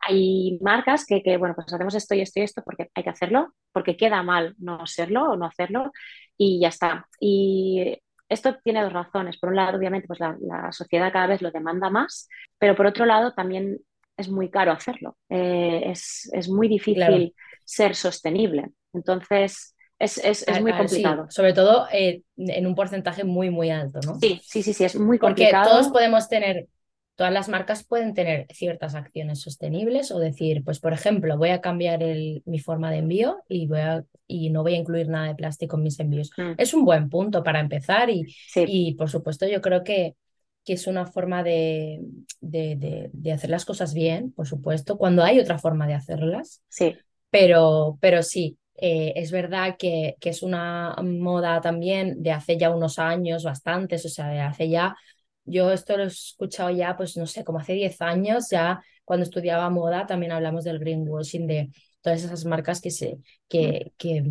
hay 0.00 0.58
marcas 0.60 1.06
que, 1.06 1.22
que, 1.22 1.38
bueno, 1.38 1.54
pues 1.54 1.72
hacemos 1.72 1.94
esto 1.94 2.14
y 2.14 2.20
esto 2.20 2.40
y 2.40 2.42
esto 2.42 2.62
porque 2.62 2.90
hay 2.94 3.02
que 3.02 3.08
hacerlo, 3.08 3.54
porque 3.72 3.96
queda 3.96 4.22
mal 4.22 4.54
no 4.58 4.86
serlo 4.86 5.30
o 5.30 5.36
no 5.36 5.46
hacerlo 5.46 5.92
y 6.36 6.60
ya 6.60 6.68
está. 6.68 7.08
Y 7.20 7.98
esto 8.28 8.58
tiene 8.62 8.82
dos 8.82 8.92
razones. 8.92 9.38
Por 9.38 9.48
un 9.48 9.56
lado, 9.56 9.78
obviamente, 9.78 10.06
pues 10.06 10.20
la, 10.20 10.70
sociedad 10.70 11.10
cada 11.10 11.28
vez 11.28 11.40
lo 11.40 11.50
demanda 11.50 11.88
más, 11.88 12.28
pero 12.58 12.76
por 12.76 12.84
otro 12.84 13.06
lado 13.06 13.32
también 13.32 13.78
es 14.14 14.28
muy 14.28 14.50
caro 14.50 14.72
hacerlo. 14.72 15.16
Eh, 15.30 15.84
es, 15.86 16.30
es, 16.34 16.50
muy 16.50 16.68
difícil 16.68 17.34
ser 17.64 17.94
sostenible. 17.94 18.72
Entonces, 18.92 19.74
es, 19.98 20.18
es, 20.18 20.46
es 20.48 20.60
muy 20.60 20.72
complicado. 20.72 21.26
sobre 21.30 21.52
todo 21.52 21.86
eh, 21.92 22.22
en 22.36 22.66
un 22.66 22.74
porcentaje 22.74 23.22
muy, 23.22 23.50
muy 23.50 23.70
alto, 23.70 24.00
¿no? 24.04 24.18
Sí, 24.18 24.40
sí, 24.42 24.62
sí, 24.62 24.72
sí, 24.72 24.84
es 24.84 24.96
muy 24.96 25.18
complicado. 25.18 25.62
Porque 25.64 25.70
todos 25.70 25.92
podemos 25.92 26.28
tener, 26.28 26.66
todas 27.14 27.32
las 27.32 27.48
marcas 27.48 27.84
pueden 27.84 28.12
tener 28.12 28.46
ciertas 28.50 28.96
acciones 28.96 29.40
sostenibles 29.40 30.10
o 30.10 30.18
decir, 30.18 30.64
pues 30.64 30.80
por 30.80 30.92
ejemplo, 30.92 31.38
voy 31.38 31.50
a 31.50 31.60
cambiar 31.60 32.02
el, 32.02 32.42
mi 32.46 32.58
forma 32.58 32.90
de 32.90 32.98
envío 32.98 33.44
y, 33.48 33.68
voy 33.68 33.78
a, 33.78 34.04
y 34.26 34.50
no 34.50 34.62
voy 34.62 34.74
a 34.74 34.78
incluir 34.78 35.08
nada 35.08 35.28
de 35.28 35.36
plástico 35.36 35.76
en 35.76 35.84
mis 35.84 36.00
envíos. 36.00 36.32
Mm. 36.36 36.54
Es 36.58 36.74
un 36.74 36.84
buen 36.84 37.08
punto 37.08 37.44
para 37.44 37.60
empezar 37.60 38.10
y, 38.10 38.26
y 38.56 38.94
por 38.94 39.08
supuesto 39.08 39.46
yo 39.46 39.60
creo 39.60 39.84
que 39.84 40.16
que 40.64 40.74
es 40.74 40.86
una 40.86 41.06
forma 41.06 41.42
de, 41.42 42.00
de, 42.40 42.76
de, 42.76 43.10
de, 43.12 43.32
hacer 43.32 43.50
las 43.50 43.64
cosas 43.64 43.94
bien, 43.94 44.30
por 44.30 44.46
supuesto, 44.46 44.96
cuando 44.96 45.24
hay 45.24 45.40
otra 45.40 45.58
forma 45.58 45.88
de 45.88 45.94
hacerlas. 45.94 46.62
Sí. 46.68 46.96
Pero, 47.30 47.98
pero 48.00 48.22
sí, 48.22 48.58
eh, 48.76 49.12
es 49.16 49.30
verdad 49.30 49.76
que, 49.78 50.16
que, 50.20 50.30
es 50.30 50.42
una 50.42 50.96
moda 51.02 51.60
también 51.60 52.22
de 52.22 52.32
hace 52.32 52.56
ya 52.58 52.70
unos 52.70 52.98
años, 52.98 53.44
bastantes, 53.44 54.04
o 54.06 54.08
sea, 54.08 54.28
de 54.28 54.40
hace 54.40 54.68
ya, 54.68 54.96
yo 55.44 55.72
esto 55.72 55.96
lo 55.96 56.04
he 56.04 56.06
escuchado 56.06 56.70
ya, 56.70 56.96
pues 56.96 57.16
no 57.16 57.26
sé, 57.26 57.44
como 57.44 57.58
hace 57.58 57.74
10 57.74 58.00
años, 58.00 58.48
ya 58.50 58.82
cuando 59.04 59.24
estudiaba 59.24 59.70
moda 59.70 60.06
también 60.06 60.32
hablamos 60.32 60.64
del 60.64 60.78
greenwashing, 60.78 61.46
de 61.46 61.70
todas 62.02 62.24
esas 62.24 62.44
marcas 62.44 62.80
que, 62.80 62.90
se, 62.90 63.18
que, 63.48 63.92
que 63.96 64.22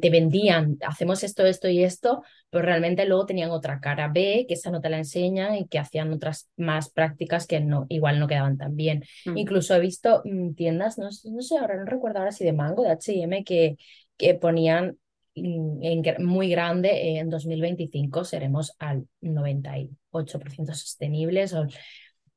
te 0.00 0.10
vendían, 0.10 0.76
hacemos 0.86 1.22
esto, 1.22 1.46
esto 1.46 1.68
y 1.68 1.84
esto, 1.84 2.22
pero 2.50 2.64
realmente 2.64 3.06
luego 3.06 3.26
tenían 3.26 3.50
otra 3.50 3.80
cara 3.80 4.08
B, 4.08 4.44
que 4.48 4.54
esa 4.54 4.70
no 4.70 4.80
te 4.80 4.90
la 4.90 4.98
enseñan 4.98 5.54
y 5.54 5.68
que 5.68 5.78
hacían 5.78 6.12
otras 6.12 6.50
más 6.56 6.90
prácticas 6.90 7.46
que 7.46 7.60
no, 7.60 7.86
igual 7.88 8.18
no 8.18 8.26
quedaban 8.26 8.58
tan 8.58 8.74
bien. 8.74 9.04
Mm. 9.24 9.38
Incluso 9.38 9.74
he 9.74 9.80
visto 9.80 10.22
mm, 10.24 10.54
tiendas, 10.54 10.98
no, 10.98 11.06
no, 11.06 11.42
sé, 11.42 11.58
ahora 11.58 11.76
no 11.76 11.84
recuerdo 11.84 12.18
ahora 12.18 12.32
si 12.32 12.44
de 12.44 12.52
Mango, 12.52 12.82
de 12.82 12.90
H&M, 12.90 13.44
que, 13.44 13.76
que 14.16 14.34
ponían 14.34 14.98
mm, 15.36 15.82
en, 15.82 16.26
muy 16.26 16.50
grande, 16.50 17.18
en 17.18 17.30
2025 17.30 18.24
seremos 18.24 18.74
al 18.80 19.06
98% 19.22 20.74
sostenibles 20.74 21.54
o 21.54 21.68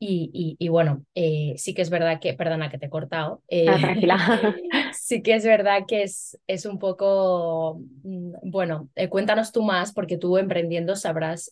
y, 0.01 0.55
y, 0.57 0.69
bueno, 0.69 1.05
eh, 1.13 1.55
sí 1.57 1.73
que 1.73 1.81
es 1.81 1.89
verdad 1.89 2.21
que, 2.21 2.33
perdona 2.33 2.69
que 2.69 2.77
te 2.77 2.85
he 2.85 2.89
cortado, 2.89 3.43
eh, 3.49 3.65
sí 4.93 5.21
que 5.21 5.33
es 5.33 5.43
verdad 5.43 5.83
que 5.85 6.03
es, 6.03 6.39
es 6.47 6.65
un 6.65 6.79
poco, 6.79 7.81
mm, 8.03 8.49
bueno, 8.49 8.89
eh, 8.95 9.09
cuéntanos 9.09 9.51
tú 9.51 9.61
más 9.61 9.91
porque 9.91 10.17
tú 10.17 10.37
emprendiendo 10.37 10.95
sabrás 10.95 11.51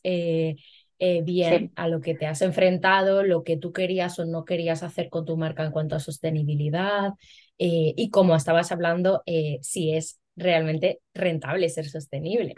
bien 1.24 1.72
a 1.76 1.88
lo 1.90 2.00
que 2.00 2.16
te 2.16 2.26
has 2.26 2.42
enfrentado, 2.42 3.22
lo 3.24 3.44
que 3.44 3.58
tú 3.58 3.74
querías 3.74 4.18
o 4.18 4.26
no 4.26 4.46
querías 4.46 4.82
hacer 4.82 5.10
con 5.10 5.26
tu 5.26 5.36
marca 5.36 5.66
en 5.66 5.72
cuanto 5.72 5.96
a 5.96 6.00
sostenibilidad 6.00 7.14
y 7.58 8.10
como 8.12 8.36
estabas 8.36 8.72
hablando, 8.72 9.24
si 9.62 9.94
es 9.94 10.20
realmente 10.38 11.02
rentable, 11.14 11.68
ser 11.68 11.86
sostenible. 11.86 12.54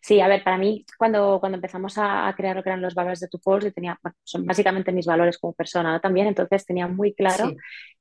Sí, 0.00 0.20
a 0.20 0.28
ver, 0.28 0.44
para 0.44 0.56
mí 0.56 0.86
cuando, 0.96 1.38
cuando 1.40 1.56
empezamos 1.56 1.94
a, 1.98 2.32
crear 2.36 2.56
lo 2.56 2.62
que 2.62 2.68
eran 2.70 2.80
los 2.80 2.94
valores 2.94 3.18
de 3.20 3.28
tu 3.28 3.40
Pulse, 3.40 3.68
yo 3.68 3.72
tenía, 3.72 3.98
son 4.22 4.46
básicamente 4.46 4.92
mis 4.92 5.06
valores 5.06 5.36
como 5.38 5.52
persona 5.52 6.00
también, 6.00 6.28
entonces 6.28 6.64
tenía 6.64 6.86
muy 6.86 7.12
claro 7.12 7.52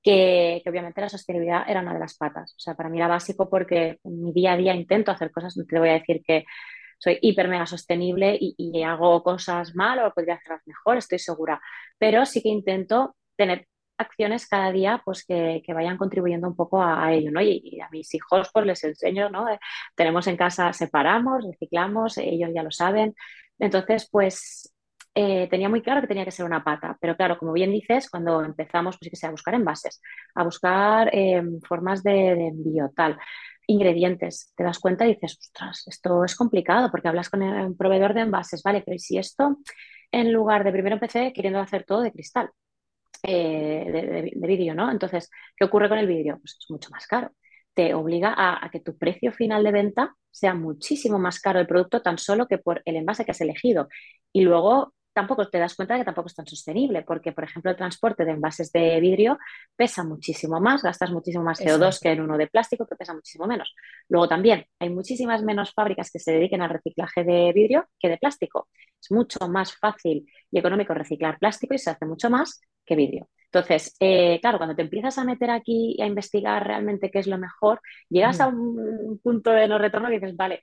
que, 0.01 0.62
que, 0.64 0.70
obviamente 0.70 1.01
la 1.01 1.10
sostenibilidad 1.10 1.68
era 1.68 1.82
una 1.82 1.93
de 1.93 1.99
las 1.99 2.16
patas. 2.16 2.53
O 2.55 2.60
sea, 2.60 2.76
para 2.76 2.89
mí 2.89 2.97
era 2.97 3.07
básico 3.07 3.49
porque 3.49 3.99
en 4.03 4.24
mi 4.24 4.32
día 4.32 4.53
a 4.53 4.57
día 4.57 4.76
intento 4.76 5.12
hacer 5.12 5.32
cosas, 5.32 5.57
no 5.57 5.66
te 5.66 5.80
voy 5.80 5.89
a 5.89 5.93
decir 5.93 6.22
que 6.24 6.45
soy 6.99 7.18
hiper 7.22 7.47
mega 7.47 7.66
sostenible 7.66 8.38
y, 8.39 8.55
y 8.57 8.84
hago 8.84 9.24
cosas 9.24 9.74
mal 9.74 9.99
o 9.99 10.14
podría 10.14 10.36
hacerlas 10.36 10.62
mejor, 10.68 10.97
estoy 10.97 11.18
segura, 11.18 11.60
pero 11.97 12.26
sí 12.26 12.41
que 12.43 12.49
intento 12.49 13.16
tener 13.36 13.66
acciones 14.00 14.47
cada 14.47 14.72
día 14.72 15.02
pues 15.04 15.26
que, 15.26 15.64
vayan 15.74 15.97
contribuyendo 15.97 16.47
un 16.47 16.56
poco 16.56 16.82
a, 16.82 17.14
ello, 17.14 17.32
¿no? 17.32 17.41
Y, 17.41 17.80
a 17.82 17.89
mis 17.91 18.14
hijos 18.14 18.50
pues 18.54 18.66
les 18.66 18.84
enseño, 18.84 19.30
¿no? 19.30 19.50
Eh, 19.50 19.60
tenemos 19.95 20.28
en 20.28 20.38
casa, 20.38 20.74
separamos, 20.74 21.45
reciclamos, 21.45 22.18
ellos 22.18 22.52
ya 22.54 22.64
lo 22.64 22.72
saben. 22.72 23.14
Entonces, 23.60 24.10
pues 24.12 24.74
eh, 25.16 25.47
tenía 25.50 25.70
muy 25.70 25.82
claro 25.82 26.02
que 26.02 26.08
tenía 26.08 26.26
que 26.26 26.32
ser 26.32 26.45
una 26.45 26.64
pata, 26.64 26.97
pero 27.02 27.16
claro, 27.16 27.38
como 27.38 27.54
bien 27.54 27.72
dices, 27.72 28.10
cuando 28.10 28.43
empezamos, 28.43 28.97
pues 28.97 29.12
que 29.12 29.18
sea 29.18 29.30
a 29.30 29.32
buscar 29.34 29.54
envases, 29.54 30.02
a 30.36 30.43
buscar 30.43 31.10
em, 31.14 31.60
formas 31.62 32.04
de, 32.04 32.12
de 32.12 32.47
envío, 32.47 32.91
tal 32.95 33.18
ingredientes, 33.70 34.52
te 34.56 34.64
das 34.64 34.80
cuenta 34.80 35.06
y 35.06 35.14
dices, 35.14 35.38
ostras, 35.39 35.84
esto 35.88 36.26
es 36.26 36.36
complicado 36.36 36.89
porque 36.89 37.08
hablas 37.08 37.30
con 37.30 37.43
un 37.43 37.78
proveedor 37.78 38.16
de 38.16 38.22
envases, 38.22 38.64
vale, 38.64 38.82
pero 38.84 38.95
¿y 38.95 39.00
si 39.00 39.18
esto 39.20 39.58
en 40.12 40.34
lugar 40.34 40.64
de 40.64 40.72
primero 40.72 40.95
empecé 40.95 41.32
queriendo 41.34 41.60
hacer 41.60 41.84
todo 41.84 42.02
de 42.02 42.12
cristal, 42.12 42.50
eh, 43.24 44.32
de, 44.36 44.47
vidrio, 44.47 44.76
¿no? 44.76 44.91
Entonces, 44.91 45.30
¿qué 45.55 45.65
ocurre 45.65 45.89
con 45.89 45.97
el 45.97 46.07
vidrio? 46.07 46.38
Pues 46.39 46.57
es 46.59 46.70
mucho 46.70 46.89
más 46.91 47.07
caro. 47.07 47.32
Te 47.74 47.93
obliga 47.93 48.34
a, 48.36 48.65
a, 48.65 48.70
que 48.70 48.80
tu 48.80 48.97
precio 48.97 49.32
final 49.32 49.63
de 49.63 49.72
venta 49.72 50.15
sea 50.32 50.53
muchísimo 50.53 51.20
más 51.20 51.39
caro 51.39 51.59
el 51.59 51.67
producto 51.67 52.01
tan 52.01 52.17
solo 52.17 52.47
que 52.47 52.57
por 52.57 52.82
el 52.86 52.95
envase 52.95 53.26
que 53.26 53.32
has 53.32 53.41
elegido. 53.41 53.88
Y 54.34 54.41
luego 54.41 54.93
tampoco 55.13 55.49
te 55.49 55.59
das 55.59 55.76
cuenta 55.76 55.95
de 55.95 56.01
que 56.01 56.05
tampoco 56.05 56.28
es 56.28 56.36
tan 56.36 56.47
sostenible, 56.47 57.03
porque, 57.03 57.32
por 57.34 57.43
ejemplo, 57.43 57.72
el 57.72 57.78
transporte 57.78 58.24
de 58.26 58.32
envases 58.32 58.72
de 58.72 58.99
vidrio 59.01 59.38
pesa 59.76 60.03
muchísimo 60.03 60.59
más, 60.61 60.82
gastas 60.82 61.11
muchísimo 61.11 61.43
más 61.43 61.59
CO2 61.59 61.99
que 61.99 62.11
en 62.11 62.22
uno 62.22 62.38
de 62.38 62.47
plástico, 62.47 62.86
que 62.86 62.95
pesa 62.95 63.13
muchísimo 63.13 63.45
menos. 63.45 63.74
Luego 64.07 64.28
también 64.30 64.65
hay 64.80 64.89
muchísimas 64.89 65.43
menos 65.43 65.74
fábricas 65.74 66.09
que 66.11 66.20
se 66.20 66.32
dediquen 66.32 66.61
al 66.61 66.70
reciclaje 66.70 67.24
de 67.24 67.51
vidrio 67.53 67.88
que 67.99 68.09
de 68.09 68.17
plástico. 68.17 68.70
Es 69.01 69.11
mucho 69.11 69.47
más 69.49 69.76
fácil 69.76 70.26
y 70.51 70.59
económico 70.59 70.93
reciclar 70.93 71.38
plástico 71.38 71.74
y 71.74 71.80
se 71.80 71.89
hace 71.89 72.05
mucho 72.05 72.30
más 72.30 72.61
que 72.89 72.95
vidrio. 72.95 73.29
Entonces, 73.51 73.95
eh, 73.99 74.39
claro, 74.41 74.57
cuando 74.57 74.75
te 74.75 74.81
empiezas 74.81 75.17
a 75.17 75.23
meter 75.23 75.49
aquí 75.49 75.95
y 75.97 76.01
a 76.01 76.07
investigar 76.07 76.65
realmente 76.65 77.09
qué 77.09 77.19
es 77.19 77.27
lo 77.27 77.37
mejor, 77.37 77.81
llegas 78.09 78.41
a 78.41 78.47
un 78.47 79.19
punto 79.23 79.51
de 79.51 79.67
no 79.67 79.77
retorno 79.77 80.09
y 80.09 80.19
dices, 80.19 80.35
vale, 80.35 80.61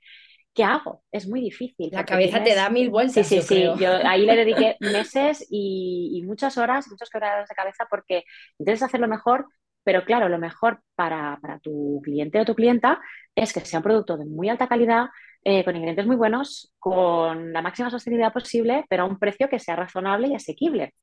¿qué 0.53 0.63
hago? 0.63 1.03
Es 1.11 1.27
muy 1.27 1.41
difícil. 1.41 1.89
La 1.91 2.05
cabeza 2.05 2.43
te 2.43 2.55
da 2.55 2.69
mil 2.69 2.89
vueltas. 2.89 3.27
Sí, 3.27 3.41
sí, 3.41 3.41
sí. 3.41 3.63
Yo 3.79 3.91
ahí 4.05 4.25
le 4.25 4.35
dediqué 4.35 4.77
meses 4.79 5.45
y, 5.49 6.21
muchas 6.25 6.57
horas, 6.57 6.87
muchos 6.89 7.09
quebraderos 7.09 7.49
de 7.49 7.55
cabeza 7.55 7.87
porque 7.89 8.23
intentas 8.57 8.83
hacerlo 8.83 9.07
mejor, 9.07 9.47
pero 9.83 10.03
claro, 10.03 10.29
lo 10.29 10.37
mejor 10.37 10.81
para, 10.95 11.39
tu 11.61 12.01
cliente 12.03 12.39
o 12.39 12.45
tu 12.45 12.55
clienta 12.55 12.99
es 13.35 13.53
que 13.53 13.61
sea 13.61 13.79
un 13.79 13.83
producto 13.83 14.17
de 14.17 14.25
muy 14.25 14.49
alta 14.49 14.67
calidad, 14.67 15.07
eh, 15.43 15.63
con 15.63 15.75
ingredientes 15.75 16.07
muy 16.07 16.15
buenos, 16.15 16.73
con 16.79 17.53
la 17.53 17.61
máxima 17.61 17.89
sostenibilidad 17.89 18.33
posible, 18.33 18.85
pero 18.89 19.03
a 19.03 19.05
un 19.05 19.19
precio 19.19 19.49
que 19.49 19.59
sea 19.59 19.75
razonable 19.75 20.27
y 20.29 20.35
asequible. 20.35 20.93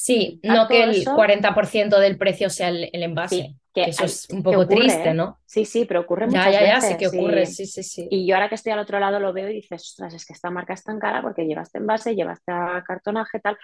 Sí, 0.00 0.38
no 0.44 0.68
que 0.68 0.84
el 0.84 1.04
40% 1.04 1.98
del 1.98 2.16
precio 2.16 2.50
sea 2.50 2.68
el, 2.68 2.88
envase. 2.92 3.56
Que, 3.84 3.90
eso 3.90 4.04
es 4.04 4.28
un 4.30 4.42
poco 4.42 4.66
triste, 4.66 5.10
¿eh? 5.10 5.14
¿no? 5.14 5.38
Sí, 5.46 5.64
sí, 5.64 5.84
pero 5.84 6.00
ocurre 6.00 6.26
muchas 6.26 6.52
ya, 6.52 6.60
ya, 6.60 6.66
Ya, 6.66 6.80
sí 6.80 6.96
que 6.96 7.08
ocurre, 7.08 7.46
sí. 7.46 7.66
sí, 7.66 7.82
sí, 7.82 8.08
Y 8.10 8.26
yo 8.26 8.34
ahora 8.34 8.48
que 8.48 8.54
estoy 8.54 8.72
al 8.72 8.78
otro 8.78 8.98
lado 8.98 9.20
lo 9.20 9.32
veo 9.32 9.48
y 9.48 9.54
dices, 9.54 9.82
ostras, 9.82 10.14
es 10.14 10.24
que 10.26 10.32
esta 10.32 10.50
marca 10.50 10.74
es 10.74 10.84
tan 10.84 10.98
cara 10.98 11.22
porque 11.22 11.46
llevaste 11.46 11.78
envase, 11.78 12.14
llevaste 12.14 12.52
cartonaje, 12.86 13.40
tal. 13.40 13.56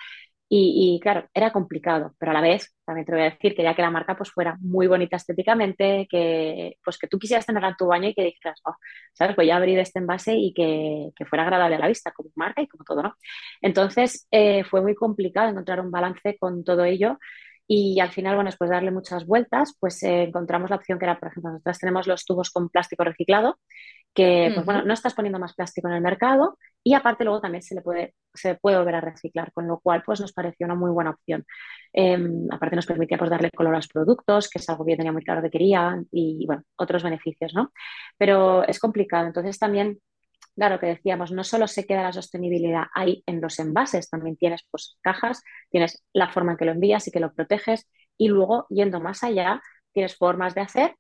Y, 0.49 1.01
claro, 1.03 1.27
era 1.35 1.51
complicado, 1.51 2.15
pero 2.19 2.31
a 2.31 2.35
la 2.35 2.41
vez 2.41 2.77
también 2.85 3.07
te 3.07 3.13
voy 3.13 3.23
a 3.23 3.25
decir 3.25 3.39
que 3.41 3.55
quería 3.57 3.75
que 3.75 3.83
la 3.83 3.91
marca 3.91 4.17
pues 4.17 4.31
fuera 4.31 4.57
muy 4.61 4.87
bonita 4.87 5.17
estéticamente, 5.17 6.07
que 6.09 6.77
pues 6.85 6.97
que 6.99 7.09
tú 7.09 7.19
quisieras 7.19 7.47
tenerla 7.47 7.71
en 7.71 7.77
tu 7.77 7.87
baño 7.87 8.11
y 8.11 8.15
que 8.15 8.25
dijeras, 8.25 8.61
oh, 8.65 8.77
¿sabes? 9.15 9.35
Voy 9.35 9.51
a 9.51 9.57
abrir 9.57 9.79
este 9.81 9.99
envase 9.99 10.35
y 10.37 10.53
que, 10.55 11.11
fuera 11.29 11.45
agradable 11.45 11.77
a 11.77 11.79
la 11.81 11.89
vista 11.89 12.13
como 12.13 12.31
marca 12.37 12.63
y 12.63 12.69
como 12.69 12.85
todo, 12.85 13.03
¿no? 13.03 13.15
Entonces 13.63 14.29
eh, 14.31 14.63
fue 14.65 14.83
muy 14.83 14.95
complicado 14.95 15.49
encontrar 15.49 15.81
un 15.81 15.91
balance 15.91 16.37
con 16.39 16.63
todo 16.63 16.85
ello 16.85 17.19
y 17.67 17.99
al 18.01 18.11
final, 18.11 18.35
bueno, 18.35 18.49
después 18.49 18.69
de 18.69 18.77
darle 18.77 18.91
muchas 18.91 19.27
vueltas, 19.27 19.75
pues 19.81 20.03
eh, 20.03 20.25
encontramos 20.25 20.71
la 20.71 20.77
opción 20.77 20.99
que 20.99 21.07
era, 21.07 21.19
por 21.19 21.29
ejemplo, 21.29 21.53
nosotros 21.53 21.79
tenemos 21.79 22.07
los 22.07 22.25
tubos 22.25 22.51
con 22.51 22.69
plástico 22.69 23.05
reciclado, 23.05 23.59
que, 24.13 24.53
pues 24.55 24.65
bueno, 24.65 24.85
no 24.85 24.95
estás 24.95 25.15
poniendo 25.15 25.39
más 25.41 25.55
plástico 25.55 25.89
en 25.89 25.95
el 25.95 26.01
mercado 26.01 26.57
y 26.85 26.95
aparte 26.95 27.25
luego 27.25 27.41
también 27.41 27.63
se 27.63 27.75
le 27.75 27.81
puede, 27.81 28.15
se 28.33 28.55
puede 28.55 28.77
volver 28.79 28.95
a 28.97 29.01
reciclar, 29.01 29.51
con 29.53 29.67
lo 29.67 29.81
cual 29.81 30.03
pues 30.05 30.21
nos 30.21 30.33
pareció 30.33 30.67
una 30.67 30.77
muy 30.77 30.91
buena 30.93 31.11
opción. 31.11 31.45
Em, 31.93 32.47
aparte 32.51 32.77
nos 32.77 32.87
permitía 32.87 33.19
pues 33.19 33.31
darle 33.31 33.51
color 33.51 33.73
a 33.75 33.79
los 33.79 33.89
productos, 33.89 34.49
que 34.49 34.59
es 34.59 34.69
algo 34.69 34.85
que 34.85 34.93
yo 34.93 34.97
tenía 34.99 35.13
muy 35.13 35.25
claro 35.25 35.43
que 35.43 35.51
quería 35.51 36.01
y 36.13 36.45
bueno, 36.47 36.63
otros 36.77 37.03
beneficios, 37.03 37.55
¿no? 37.55 37.73
Pero 38.17 38.63
es 38.69 38.79
complicado, 38.79 39.27
entonces 39.27 39.59
también 39.59 39.99
claro, 40.55 40.79
que 40.81 40.87
decíamos, 40.87 41.33
no 41.33 41.45
solo 41.45 41.67
se 41.69 41.87
queda 41.87 42.03
la 42.03 42.13
sostenibilidad 42.13 42.85
ahí 42.95 43.23
en 43.27 43.41
los 43.41 43.59
envases, 43.59 44.11
también 44.11 44.37
tienes 44.37 44.63
pues 44.71 44.97
cajas, 45.03 45.43
tienes 45.71 46.03
la 46.13 46.31
forma 46.31 46.53
en 46.53 46.59
que 46.59 46.65
lo 46.65 46.73
envías 46.73 47.07
y 47.09 47.11
que 47.11 47.21
lo 47.21 47.33
proteges 47.35 47.89
y 48.17 48.29
luego 48.29 48.67
yendo 48.71 49.01
más 49.01 49.25
allá, 49.25 49.61
tienes 49.93 50.17
formas 50.17 50.55
de 50.55 50.63
hacer 50.63 50.97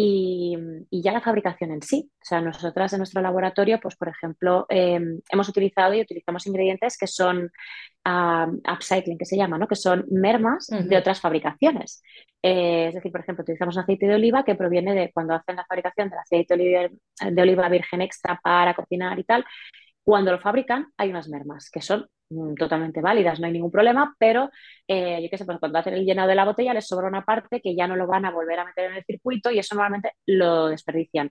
y, 0.00 0.56
ya 0.92 1.10
la 1.10 1.20
fabricación 1.20 1.72
en 1.72 1.82
sí. 1.82 2.08
O 2.08 2.24
sea, 2.24 2.40
nosotras 2.40 2.92
en 2.92 2.98
nuestro 2.98 3.20
laboratorio, 3.20 3.80
pues 3.80 3.96
por 3.96 4.08
ejemplo, 4.08 4.64
em, 4.68 5.20
hemos 5.28 5.48
utilizado 5.48 5.92
y 5.94 6.00
utilizamos 6.00 6.46
ingredientes 6.46 6.96
que 6.96 7.08
son 7.08 7.50
upcycling, 8.06 9.18
que 9.18 9.24
se 9.24 9.36
llama, 9.36 9.58
¿no? 9.58 9.66
que 9.66 9.74
son 9.74 10.06
mermas 10.08 10.68
de 10.68 10.96
otras 10.96 11.20
fabricaciones. 11.20 12.00
Eh, 12.42 12.86
es 12.88 12.94
decir, 12.94 13.10
por 13.10 13.22
ejemplo, 13.22 13.42
utilizamos 13.42 13.74
un 13.74 13.82
aceite 13.82 14.06
de 14.06 14.14
oliva 14.14 14.44
que 14.44 14.54
proviene 14.54 14.94
de 14.94 15.10
cuando 15.12 15.34
hacen 15.34 15.56
la 15.56 15.66
fabricación 15.66 16.08
del 16.08 16.20
aceite 16.20 16.56
de 16.56 16.62
oliva, 16.62 16.88
de 17.32 17.42
oliva 17.42 17.68
virgen 17.68 18.00
extra 18.00 18.40
para 18.42 18.74
cocinar 18.74 19.18
y 19.18 19.24
tal. 19.24 19.44
Cuando 20.04 20.30
lo 20.30 20.38
fabrican 20.38 20.86
hay 20.96 21.10
unas 21.10 21.28
mermas 21.28 21.70
que 21.70 21.82
son 21.82 22.06
totalmente 22.56 23.00
válidas, 23.00 23.40
no 23.40 23.46
hay 23.46 23.52
ningún 23.52 23.70
problema, 23.70 24.14
pero 24.18 24.50
eh, 24.86 25.20
yo 25.22 25.30
qué 25.30 25.38
sé, 25.38 25.44
pues 25.44 25.58
cuando 25.58 25.78
hacen 25.78 25.94
el 25.94 26.04
llenado 26.04 26.28
de 26.28 26.34
la 26.34 26.44
botella 26.44 26.74
les 26.74 26.86
sobra 26.86 27.08
una 27.08 27.24
parte 27.24 27.60
que 27.60 27.74
ya 27.74 27.86
no 27.86 27.96
lo 27.96 28.06
van 28.06 28.24
a 28.24 28.30
volver 28.30 28.58
a 28.58 28.64
meter 28.66 28.90
en 28.90 28.96
el 28.96 29.04
circuito 29.04 29.50
y 29.50 29.58
eso 29.58 29.74
normalmente 29.74 30.12
lo 30.26 30.68
desperdician. 30.68 31.30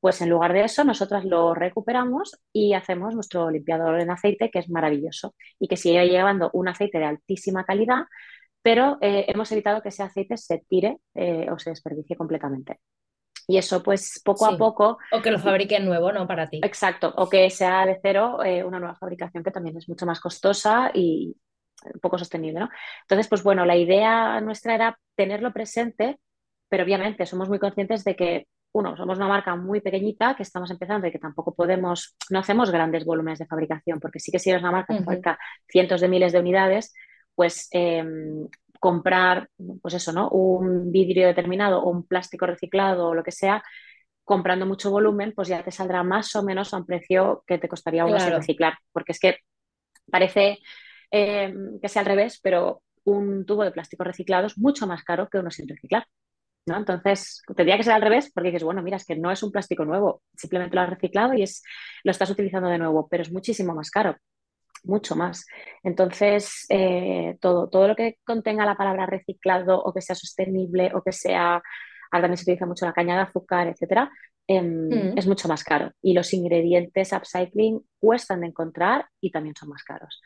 Pues 0.00 0.20
en 0.20 0.28
lugar 0.28 0.52
de 0.52 0.64
eso, 0.64 0.84
nosotras 0.84 1.24
lo 1.24 1.54
recuperamos 1.54 2.38
y 2.52 2.74
hacemos 2.74 3.14
nuestro 3.14 3.50
limpiador 3.50 4.00
en 4.00 4.10
aceite, 4.10 4.50
que 4.50 4.58
es 4.58 4.68
maravilloso 4.68 5.34
y 5.58 5.66
que 5.68 5.78
sigue 5.78 6.06
llevando 6.08 6.50
un 6.52 6.68
aceite 6.68 6.98
de 6.98 7.06
altísima 7.06 7.64
calidad, 7.64 8.04
pero 8.62 8.98
eh, 9.00 9.26
hemos 9.28 9.50
evitado 9.52 9.82
que 9.82 9.90
ese 9.90 10.02
aceite 10.02 10.36
se 10.36 10.58
tire 10.68 10.98
eh, 11.14 11.48
o 11.50 11.58
se 11.58 11.70
desperdicie 11.70 12.16
completamente. 12.16 12.80
Y 13.46 13.58
eso, 13.58 13.82
pues, 13.82 14.20
poco 14.24 14.46
a 14.46 14.56
poco. 14.56 14.98
O 15.12 15.20
que 15.20 15.30
lo 15.30 15.38
fabriquen 15.38 15.84
nuevo, 15.84 16.12
¿no? 16.12 16.26
Para 16.26 16.48
ti. 16.48 16.60
Exacto. 16.62 17.12
O 17.16 17.28
que 17.28 17.50
sea 17.50 17.84
de 17.86 17.98
cero 18.00 18.42
eh, 18.42 18.64
una 18.64 18.78
nueva 18.78 18.96
fabricación 18.96 19.44
que 19.44 19.50
también 19.50 19.76
es 19.76 19.88
mucho 19.88 20.06
más 20.06 20.20
costosa 20.20 20.90
y 20.94 21.36
poco 22.00 22.18
sostenible, 22.18 22.60
¿no? 22.60 22.70
Entonces, 23.02 23.28
pues 23.28 23.42
bueno, 23.42 23.64
la 23.64 23.76
idea 23.76 24.40
nuestra 24.40 24.74
era 24.74 24.98
tenerlo 25.14 25.52
presente, 25.52 26.18
pero 26.68 26.84
obviamente 26.84 27.26
somos 27.26 27.48
muy 27.48 27.58
conscientes 27.58 28.04
de 28.04 28.16
que, 28.16 28.46
uno, 28.72 28.96
somos 28.96 29.18
una 29.18 29.28
marca 29.28 29.54
muy 29.54 29.80
pequeñita 29.80 30.34
que 30.34 30.42
estamos 30.42 30.68
empezando 30.70 31.06
y 31.06 31.12
que 31.12 31.20
tampoco 31.20 31.54
podemos, 31.54 32.16
no 32.30 32.40
hacemos 32.40 32.72
grandes 32.72 33.04
volúmenes 33.04 33.38
de 33.38 33.46
fabricación, 33.46 34.00
porque 34.00 34.18
sí 34.18 34.32
que 34.32 34.40
si 34.40 34.50
eres 34.50 34.62
una 34.62 34.72
marca 34.72 34.96
que 34.96 35.04
fabrica 35.04 35.38
cientos 35.68 36.00
de 36.00 36.08
miles 36.08 36.32
de 36.32 36.40
unidades, 36.40 36.92
pues 37.36 37.68
em, 37.70 38.48
comprar, 38.84 39.48
pues 39.80 39.94
eso, 39.94 40.12
¿no? 40.12 40.28
Un 40.28 40.92
vidrio 40.92 41.26
determinado 41.26 41.82
o 41.82 41.88
un 41.88 42.06
plástico 42.06 42.44
reciclado 42.44 43.06
o 43.08 43.14
lo 43.14 43.22
que 43.22 43.32
sea, 43.32 43.64
comprando 44.24 44.66
mucho 44.66 44.90
volumen, 44.90 45.32
pues 45.34 45.48
ya 45.48 45.64
te 45.64 45.70
saldrá 45.70 46.02
más 46.02 46.36
o 46.36 46.42
menos 46.42 46.74
a 46.74 46.76
un 46.76 46.84
precio 46.84 47.44
que 47.46 47.56
te 47.56 47.66
costaría 47.66 48.04
uno 48.04 48.20
sin 48.20 48.32
reciclar. 48.32 48.74
Porque 48.92 49.12
es 49.12 49.18
que 49.18 49.38
parece 50.10 50.58
eh, 51.10 51.54
que 51.80 51.88
sea 51.88 52.00
al 52.00 52.06
revés, 52.08 52.38
pero 52.42 52.82
un 53.04 53.46
tubo 53.46 53.64
de 53.64 53.72
plástico 53.72 54.04
reciclado 54.04 54.48
es 54.48 54.58
mucho 54.58 54.86
más 54.86 55.02
caro 55.02 55.30
que 55.30 55.38
uno 55.38 55.50
sin 55.50 55.66
reciclar. 55.66 56.06
¿no? 56.66 56.76
Entonces, 56.76 57.40
tendría 57.56 57.78
que 57.78 57.84
ser 57.84 57.94
al 57.94 58.02
revés, 58.02 58.30
porque 58.34 58.50
dices, 58.50 58.64
bueno, 58.64 58.82
mira, 58.82 58.98
es 58.98 59.06
que 59.06 59.16
no 59.16 59.30
es 59.30 59.42
un 59.42 59.50
plástico 59.50 59.86
nuevo, 59.86 60.20
simplemente 60.36 60.76
lo 60.76 60.82
has 60.82 60.90
reciclado 60.90 61.32
y 61.32 61.42
es, 61.42 61.62
lo 62.02 62.10
estás 62.10 62.28
utilizando 62.28 62.68
de 62.68 62.76
nuevo, 62.76 63.08
pero 63.08 63.22
es 63.22 63.32
muchísimo 63.32 63.74
más 63.74 63.90
caro 63.90 64.18
mucho 64.84 65.16
más. 65.16 65.46
Entonces, 65.82 66.66
eh, 66.68 67.36
todo, 67.40 67.68
todo 67.68 67.88
lo 67.88 67.96
que 67.96 68.18
contenga 68.24 68.64
la 68.64 68.76
palabra 68.76 69.06
reciclado 69.06 69.82
o 69.82 69.92
que 69.92 70.00
sea 70.00 70.14
sostenible 70.14 70.92
o 70.94 71.02
que 71.02 71.12
sea, 71.12 71.54
ahora 71.54 72.22
también 72.22 72.36
se 72.36 72.44
utiliza 72.44 72.66
mucho 72.66 72.86
la 72.86 72.92
caña 72.92 73.16
de 73.16 73.22
azúcar, 73.22 73.68
etcétera, 73.68 74.10
em, 74.46 74.88
mm. 74.88 75.18
es 75.18 75.26
mucho 75.26 75.48
más 75.48 75.64
caro. 75.64 75.92
Y 76.02 76.14
los 76.14 76.32
ingredientes 76.32 77.12
upcycling 77.12 77.80
cuestan 77.98 78.40
de 78.40 78.48
encontrar 78.48 79.08
y 79.20 79.30
también 79.30 79.54
son 79.56 79.70
más 79.70 79.82
caros. 79.82 80.20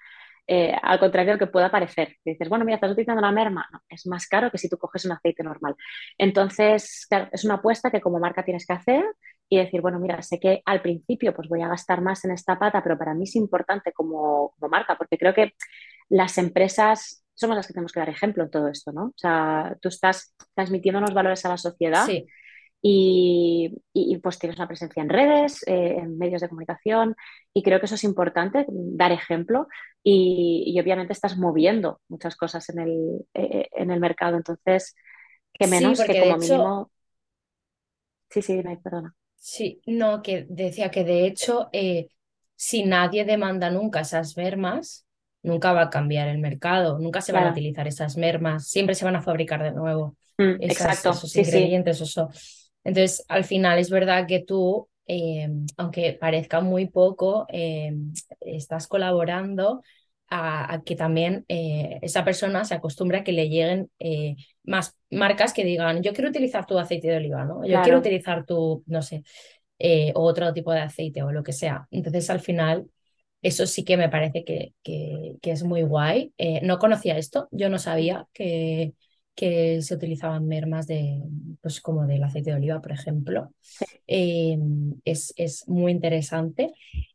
Eh, 0.51 0.75
al 0.83 0.99
contrario 0.99 1.33
de 1.33 1.39
lo 1.39 1.47
que 1.47 1.53
pueda 1.53 1.71
parecer. 1.71 2.17
Dices, 2.25 2.49
bueno, 2.49 2.65
mira, 2.65 2.77
estás 2.77 2.93
utilizando 2.93 3.21
una 3.21 3.31
merma. 3.33 3.69
No, 3.71 3.83
es 3.87 4.07
más 4.07 4.27
caro 4.27 4.51
que 4.51 4.57
si 4.57 4.71
tú 4.71 4.79
coges 4.79 5.05
un 5.05 5.13
aceite 5.13 5.43
normal. 5.43 5.77
Entonces, 6.17 7.07
es 7.33 7.45
una 7.45 7.55
apuesta 7.57 7.91
que 7.91 8.01
como 8.01 8.19
marca 8.19 8.43
tienes 8.43 8.65
que 8.67 8.73
hacer 8.73 9.05
y 9.51 9.59
decir, 9.59 9.83
bueno, 9.83 9.99
mira, 9.99 10.23
sé 10.23 10.41
que 10.41 10.63
al 10.65 10.81
principio 10.81 11.35
pues 11.35 11.49
voy 11.49 11.61
a 11.61 11.69
gastar 11.69 12.01
más 12.01 12.25
en 12.25 12.31
esta 12.31 12.59
pata, 12.59 12.83
pero 12.83 12.97
para 12.97 13.13
mí 13.13 13.25
es 13.25 13.37
importante 13.37 13.93
como, 13.93 14.55
marca, 14.71 14.97
porque 14.97 15.19
creo 15.19 15.35
que 15.35 15.53
las 16.09 16.39
empresas 16.39 17.25
somos 17.35 17.55
las 17.55 17.67
que 17.67 17.75
tenemos 17.75 17.93
que 17.93 18.01
dar 18.01 18.09
ejemplo 18.09 18.43
en 18.43 18.51
todo 18.51 18.69
esto, 18.69 18.91
¿no? 18.91 19.05
O 19.05 19.15
sea, 19.17 19.77
tú 19.83 19.89
estás 19.89 20.35
transmitiendo 20.55 20.99
unos 20.99 21.13
valores 21.13 21.45
a 21.45 21.51
la 21.51 21.59
sociedad 21.59 22.07
y, 22.81 23.77
pues 24.23 24.39
tienes 24.39 24.59
una 24.59 24.69
presencia 24.69 25.03
en 25.03 25.09
redes, 25.09 25.63
eh, 25.67 25.97
en 25.99 26.17
medios 26.17 26.41
de 26.41 26.49
comunicación 26.49 27.17
y 27.53 27.63
creo 27.63 27.81
que 27.81 27.87
eso 27.87 27.97
es 27.97 28.05
importante, 28.05 28.67
dar 28.69 29.13
ejemplo 29.13 29.69
y, 30.03 30.79
obviamente 30.81 31.13
estás 31.13 31.37
moviendo 31.37 32.01
muchas 32.09 32.37
cosas 32.37 32.69
en 32.69 32.79
el, 32.79 33.27
eh, 33.35 33.69
en 33.73 33.91
el 33.91 34.01
mercado, 34.01 34.37
entonces, 34.37 34.95
que 35.53 35.67
menos 35.67 36.01
que 36.01 36.21
como 36.21 36.39
mínimo... 36.39 36.91
Sí, 38.31 38.43
sí, 38.43 38.63
perdona. 38.83 39.15
Sí, 39.37 39.81
no, 39.87 40.23
que 40.23 40.47
decía 40.49 40.91
que 40.91 41.05
de 41.05 41.27
hecho, 41.27 41.71
eh, 41.73 42.09
si 42.55 42.85
nadie 42.85 43.25
demanda 43.25 43.71
nunca 43.71 44.01
esas 44.01 44.37
mermas, 44.37 45.07
nunca 45.43 45.73
va 45.73 45.83
a 45.83 45.91
cambiar 45.91 46.29
el 46.29 46.39
mercado, 46.39 46.99
nunca 46.99 47.21
se 47.21 47.33
van 47.33 47.47
a 47.47 47.53
utilizar 47.53 47.87
esas 47.87 48.17
mermas, 48.17 48.69
siempre 48.69 48.95
se 48.95 49.05
van 49.05 49.17
a 49.17 49.23
fabricar 49.23 49.63
de 49.63 49.73
nuevo 49.73 50.17
mm, 50.37 50.63
exacto. 50.63 51.11
esos 51.11 51.35
ingredientes. 51.37 52.01
Entonces, 52.85 53.25
al 53.29 53.45
final 53.45 53.79
es 53.79 53.91
verdad 53.91 54.27
que 54.27 54.41
tú, 54.41 54.89
eh, 55.07 55.49
aunque 55.77 56.13
parezca 56.15 56.61
muy 56.61 56.87
poco, 56.87 57.47
eh, 57.51 57.93
estás 58.41 58.87
colaborando 58.87 59.83
a, 60.31 60.83
que 60.85 60.95
también 60.95 61.45
eh, 61.49 61.99
esa 62.03 62.25
persona 62.25 62.65
se 62.65 62.75
acostumbre 62.75 63.19
a 63.19 63.25
que 63.25 63.33
le 63.33 63.49
lleguen 63.49 63.91
más 64.63 64.97
marcas 65.11 65.55
que 65.55 65.65
digan, 65.65 66.03
yo 66.03 66.13
quiero 66.13 66.29
utilizar 66.29 66.67
tu 66.67 66.79
aceite 66.79 67.09
de 67.09 67.17
oliva, 67.17 67.45
¿no? 67.45 67.65
Yo 67.65 67.81
quiero 67.83 67.99
utilizar 67.99 68.45
tu, 68.45 68.83
no 68.87 69.01
sé, 69.01 69.23
otro 70.15 70.53
tipo 70.53 70.73
de 70.73 70.81
aceite 70.81 71.23
o 71.23 71.33
lo 71.33 71.43
que 71.43 71.53
sea. 71.53 71.89
Entonces, 71.91 72.29
al 72.29 72.41
final, 72.41 72.91
eso 73.41 73.67
sí 73.67 73.85
que 73.85 73.97
me 73.97 74.11
parece 74.11 74.45
que, 74.45 74.75
que, 74.83 75.37
que 75.41 75.51
es 75.51 75.63
muy 75.63 75.83
guay. 75.83 76.35
no 76.63 76.79
conocía 76.79 77.17
esto, 77.17 77.49
yo 77.51 77.71
no 77.71 77.79
sabía 77.79 78.27
que 78.35 78.93
que 79.39 79.83
se 79.83 79.95
utilizaban 79.95 80.49
mermas 80.49 80.89
de, 80.89 81.23
pues 81.61 81.81
como 81.81 82.05
del 82.09 82.25
aceite 82.25 82.51
de 82.51 82.57
oliva, 82.57 82.81
por 82.81 82.91
ejemplo. 82.91 83.55
Em, 84.05 84.95
es, 85.05 85.33
es, 85.37 85.69
muy 85.69 85.93
interesante. 85.93 86.73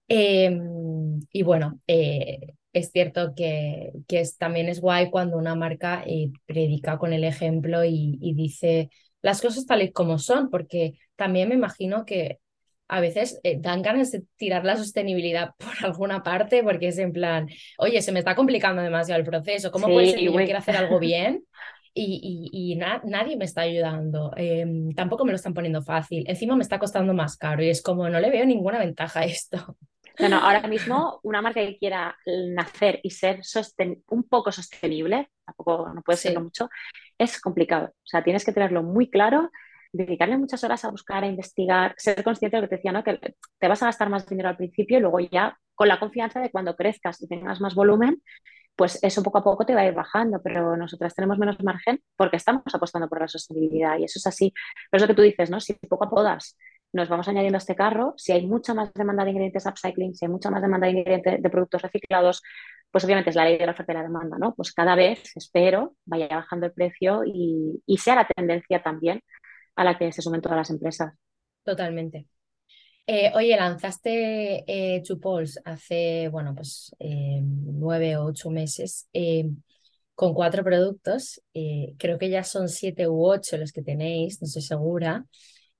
Em, 0.07 1.19
y 1.33 1.43
bueno, 1.43 1.81
eh, 1.85 2.53
es 2.71 2.91
cierto 2.91 3.33
que, 3.35 3.91
que 4.07 4.21
es, 4.21 4.37
también 4.37 4.69
es 4.69 4.79
guay 4.79 5.09
cuando 5.09 5.37
una 5.37 5.55
marca 5.55 6.01
eh, 6.07 6.31
predica 6.45 6.97
con 6.97 7.11
el 7.11 7.25
ejemplo 7.25 7.83
y, 7.83 8.17
y, 8.21 8.33
dice 8.35 8.89
las 9.21 9.41
cosas 9.41 9.65
tal 9.65 9.81
y 9.81 9.91
como 9.91 10.17
son, 10.17 10.49
porque 10.49 10.93
también 11.17 11.49
me 11.49 11.55
imagino 11.55 12.05
que 12.05 12.39
a 12.87 13.01
veces 13.01 13.41
eh, 13.43 13.57
dan 13.59 13.81
ganas 13.81 14.11
de 14.11 14.23
tirar 14.37 14.63
la 14.63 14.77
sostenibilidad 14.77 15.55
por 15.57 15.73
alguna 15.85 16.23
parte, 16.23 16.63
porque 16.63 16.87
es 16.87 16.97
en 16.99 17.11
plan, 17.11 17.49
oye, 17.79 18.01
se 18.01 18.13
me 18.13 18.19
está 18.19 18.33
complicando 18.33 18.81
demasiado 18.81 19.19
el 19.19 19.25
proceso, 19.25 19.71
¿cómo 19.71 19.87
puede 19.87 20.07
ser 20.07 20.19
que 20.19 20.25
yo 20.25 20.33
quiera 20.33 20.59
hacer 20.59 20.77
algo 20.77 20.99
bien 20.99 21.43
y, 21.93 22.49
y, 22.51 22.75
nadie 22.75 23.37
me 23.37 23.45
está 23.45 23.61
ayudando. 23.61 24.31
Em, 24.35 24.93
tampoco 24.93 25.25
me 25.25 25.31
lo 25.31 25.35
están 25.35 25.53
poniendo 25.53 25.81
fácil. 25.81 26.23
Encima 26.27 26.55
me 26.55 26.63
está 26.63 26.79
costando 26.79 27.13
más 27.13 27.37
caro 27.37 27.63
y 27.63 27.69
es 27.69 27.81
como 27.81 28.09
no 28.09 28.19
le 28.19 28.31
veo 28.31 28.45
ninguna 28.45 28.79
ventaja 28.79 29.21
a 29.21 29.25
esto. 29.25 29.77
No, 30.19 30.29
no, 30.29 30.37
ahora 30.37 30.67
mismo 30.67 31.19
una 31.23 31.41
marca 31.41 31.61
que 31.61 31.77
quiera 31.77 32.17
nacer 32.25 32.99
y 33.03 33.11
ser 33.11 33.41
un 34.07 34.23
poco 34.23 34.51
sostenible, 34.51 35.29
tampoco 35.45 35.91
no 35.93 36.01
puede 36.01 36.17
serlo 36.17 36.41
mucho, 36.41 36.69
es 37.17 37.39
complicado. 37.39 37.87
O 37.87 38.05
sea, 38.05 38.23
tienes 38.23 38.45
que 38.45 38.53
tenerlo 38.53 38.83
muy 38.83 39.09
claro, 39.09 39.51
dedicarle 39.91 40.37
muchas 40.37 40.63
horas 40.63 40.83
a 40.85 40.91
buscar, 40.91 41.23
a 41.23 41.27
investigar, 41.27 41.93
ser 41.97 42.23
consciente 42.23 42.57
de 42.57 42.61
lo 42.61 42.67
que 42.67 42.69
te 42.69 42.75
decía, 42.77 42.91
¿no? 42.91 43.03
que 43.03 43.19
te 43.59 43.67
vas 43.67 43.83
a 43.83 43.87
gastar 43.87 44.09
más 44.09 44.27
dinero 44.27 44.49
al 44.49 44.57
principio 44.57 44.97
y 44.97 45.01
luego 45.01 45.19
ya 45.19 45.57
con 45.75 45.87
la 45.87 45.99
confianza 45.99 46.39
de 46.39 46.51
cuando 46.51 46.75
crezcas 46.75 47.21
y 47.21 47.27
tengas 47.27 47.61
más 47.61 47.75
volumen, 47.75 48.21
pues 48.75 48.99
eso 49.03 49.23
poco 49.23 49.39
a 49.39 49.43
poco 49.43 49.65
te 49.65 49.75
va 49.75 49.81
a 49.81 49.87
ir 49.87 49.93
bajando, 49.93 50.41
pero 50.41 50.75
nosotras 50.77 51.13
tenemos 51.15 51.37
menos 51.37 51.57
margen 51.63 51.99
porque 52.15 52.37
estamos 52.37 52.63
apostando 52.73 53.07
por 53.09 53.21
la 53.21 53.27
sostenibilidad 53.27 53.97
y 53.99 54.05
eso 54.05 54.19
es 54.19 54.27
así. 54.27 54.53
Pero 54.89 54.97
es 54.97 55.01
lo 55.03 55.07
que 55.07 55.15
tú 55.15 55.21
dices, 55.21 55.49
¿no? 55.49 55.59
Si 55.59 55.73
poco 55.73 56.05
a 56.05 56.09
poco 56.09 56.23
nos 56.93 57.09
vamos 57.09 57.27
añadiendo 57.27 57.57
a 57.57 57.59
este 57.59 57.75
carro, 57.75 58.13
si 58.17 58.31
hay 58.31 58.45
mucha 58.45 58.73
más 58.73 58.93
demanda 58.93 59.23
de 59.23 59.31
ingredientes 59.31 59.65
upcycling, 59.65 60.13
si 60.15 60.25
hay 60.25 60.31
mucha 60.31 60.51
más 60.51 60.61
demanda 60.61 60.85
de 60.87 60.93
ingredientes 60.93 61.41
de 61.41 61.49
productos 61.49 61.81
reciclados, 61.81 62.41
pues 62.91 63.03
obviamente 63.03 63.31
es 63.31 63.35
la 63.35 63.45
ley 63.45 63.57
de 63.57 63.65
la 63.65 63.71
oferta 63.71 63.93
y 63.93 63.95
la 63.95 64.03
demanda, 64.03 64.37
¿no? 64.39 64.53
Pues 64.55 64.71
cada 64.73 64.95
vez, 64.95 65.23
espero, 65.35 65.95
vaya 66.05 66.27
bajando 66.27 66.67
el 66.67 66.73
precio 66.73 67.23
y, 67.25 67.81
y 67.87 67.97
sea 67.97 68.15
la 68.15 68.27
tendencia 68.27 68.83
también 68.83 69.21
a 69.75 69.83
la 69.83 69.97
que 69.97 70.11
se 70.11 70.21
sumen 70.21 70.41
todas 70.41 70.57
las 70.57 70.69
empresas. 70.69 71.13
Totalmente. 71.63 72.27
Eh, 73.05 73.31
oye, 73.35 73.55
lanzaste 73.57 74.63
eh, 74.67 75.01
Chupols 75.03 75.59
hace, 75.65 76.29
bueno, 76.29 76.55
pues 76.55 76.95
eh, 76.99 77.41
nueve 77.43 78.15
o 78.17 78.25
ocho 78.25 78.49
meses 78.49 79.09
con 80.15 80.33
cuatro 80.33 80.63
productos. 80.63 81.41
creo 81.97 82.17
que 82.19 82.29
ya 82.29 82.43
son 82.43 82.69
siete 82.69 83.07
u 83.07 83.25
ocho 83.25 83.57
los 83.57 83.71
que 83.71 83.81
tenéis, 83.83 84.41
no 84.41 84.45
estoy 84.47 84.61
segura. 84.61 85.25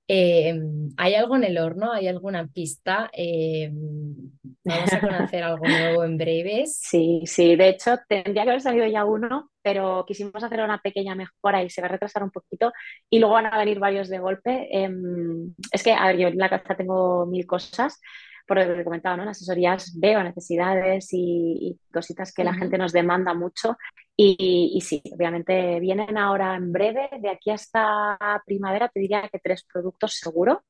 Em, 0.06 0.90
¿Hay 0.98 1.14
algo 1.14 1.36
en 1.36 1.44
el 1.44 1.58
horno? 1.58 1.92
¿Hay 1.92 2.08
alguna 2.08 2.46
pista? 2.46 3.10
Em, 3.12 4.14
¿Vamos 4.64 4.92
a 4.92 5.00
conocer 5.32 5.42
algo 5.42 5.66
nuevo 5.66 6.04
en 6.04 6.18
breves? 6.18 6.78
Sí, 6.78 7.22
sí, 7.24 7.56
de 7.56 7.70
hecho 7.70 7.96
tendría 8.08 8.44
que 8.44 8.50
haber 8.50 8.60
salido 8.60 8.86
ya 8.86 9.04
uno, 9.04 9.50
pero 9.62 10.04
quisimos 10.06 10.42
hacer 10.42 10.60
una 10.60 10.78
pequeña 10.78 11.14
mejora 11.14 11.62
y 11.62 11.70
se 11.70 11.80
va 11.80 11.88
a 11.88 11.90
retrasar 11.92 12.22
un 12.22 12.30
poquito 12.30 12.72
y 13.08 13.18
luego 13.18 13.34
van 13.34 13.46
a 13.46 13.58
venir 13.58 13.78
varios 13.78 14.08
de 14.08 14.18
golpe. 14.18 14.68
Em, 14.70 15.54
es 15.72 15.82
que, 15.82 15.92
a 15.92 16.06
ver, 16.08 16.18
yo 16.18 16.28
en 16.28 16.38
la 16.38 16.50
casa 16.50 16.76
tengo 16.76 17.26
mil 17.26 17.46
cosas, 17.46 18.00
por 18.46 18.58
lo 18.58 18.74
que 18.74 18.80
he 18.80 18.84
comentado, 18.84 19.16
¿no? 19.16 19.22
En 19.22 19.30
asesorías 19.30 19.98
veo 19.98 20.22
necesidades 20.22 21.08
y, 21.12 21.78
cositas 21.92 22.32
que 22.34 22.44
la 22.44 22.54
gente 22.54 22.76
nos 22.76 22.92
demanda 22.92 23.34
mucho. 23.34 23.76
Y, 24.16 24.80
sí, 24.80 25.02
obviamente 25.12 25.80
vienen 25.80 26.16
ahora 26.16 26.54
en 26.54 26.72
breve, 26.72 27.08
de 27.20 27.28
aquí 27.30 27.50
hasta 27.50 28.16
primavera, 28.46 28.88
te 28.88 29.00
diría 29.00 29.28
que 29.28 29.40
tres 29.40 29.64
productos 29.64 30.14
seguro. 30.14 30.62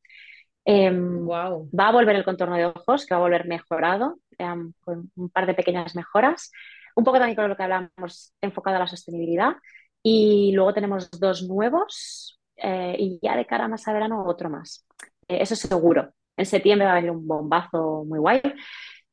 wow. 0.67 1.69
Va 1.79 1.89
a 1.89 1.93
volver 1.93 2.17
el 2.17 2.25
contorno 2.25 2.57
de 2.57 2.67
ojos, 2.67 3.05
que 3.05 3.15
va 3.15 3.21
a 3.21 3.25
volver 3.25 3.47
mejorado, 3.47 4.19
em, 4.39 4.73
con 4.81 5.11
un 5.17 5.29
par 5.31 5.47
de 5.47 5.55
pequeñas 5.55 5.95
mejoras. 5.95 6.51
Un 6.97 7.05
poco 7.05 7.19
también 7.19 7.37
con 7.37 7.49
lo 7.49 7.57
que 7.57 7.63
hablamos, 7.65 8.35
enfocado 8.41 8.77
a 8.77 8.81
la 8.81 8.87
sostenibilidad. 8.87 9.57
Y 10.03 10.53
luego 10.55 10.73
tenemos 10.75 11.11
dos 11.11 11.43
nuevos 11.43 12.39
eh, 12.57 12.97
y 12.99 13.19
ya 13.23 13.37
de 13.37 13.47
cara 13.47 13.69
más 13.69 13.87
a 13.89 13.93
verano 13.93 14.25
otro 14.27 14.51
más. 14.51 14.87
Eh, 15.29 15.39
eso 15.43 15.57
seguro. 15.57 16.13
En 16.37 16.47
septiembre 16.47 16.87
va 16.87 16.93
a 16.93 16.97
venir 16.97 17.11
un 17.11 17.27
bombazo 17.27 18.05
muy 18.05 18.19
guay. 18.19 18.41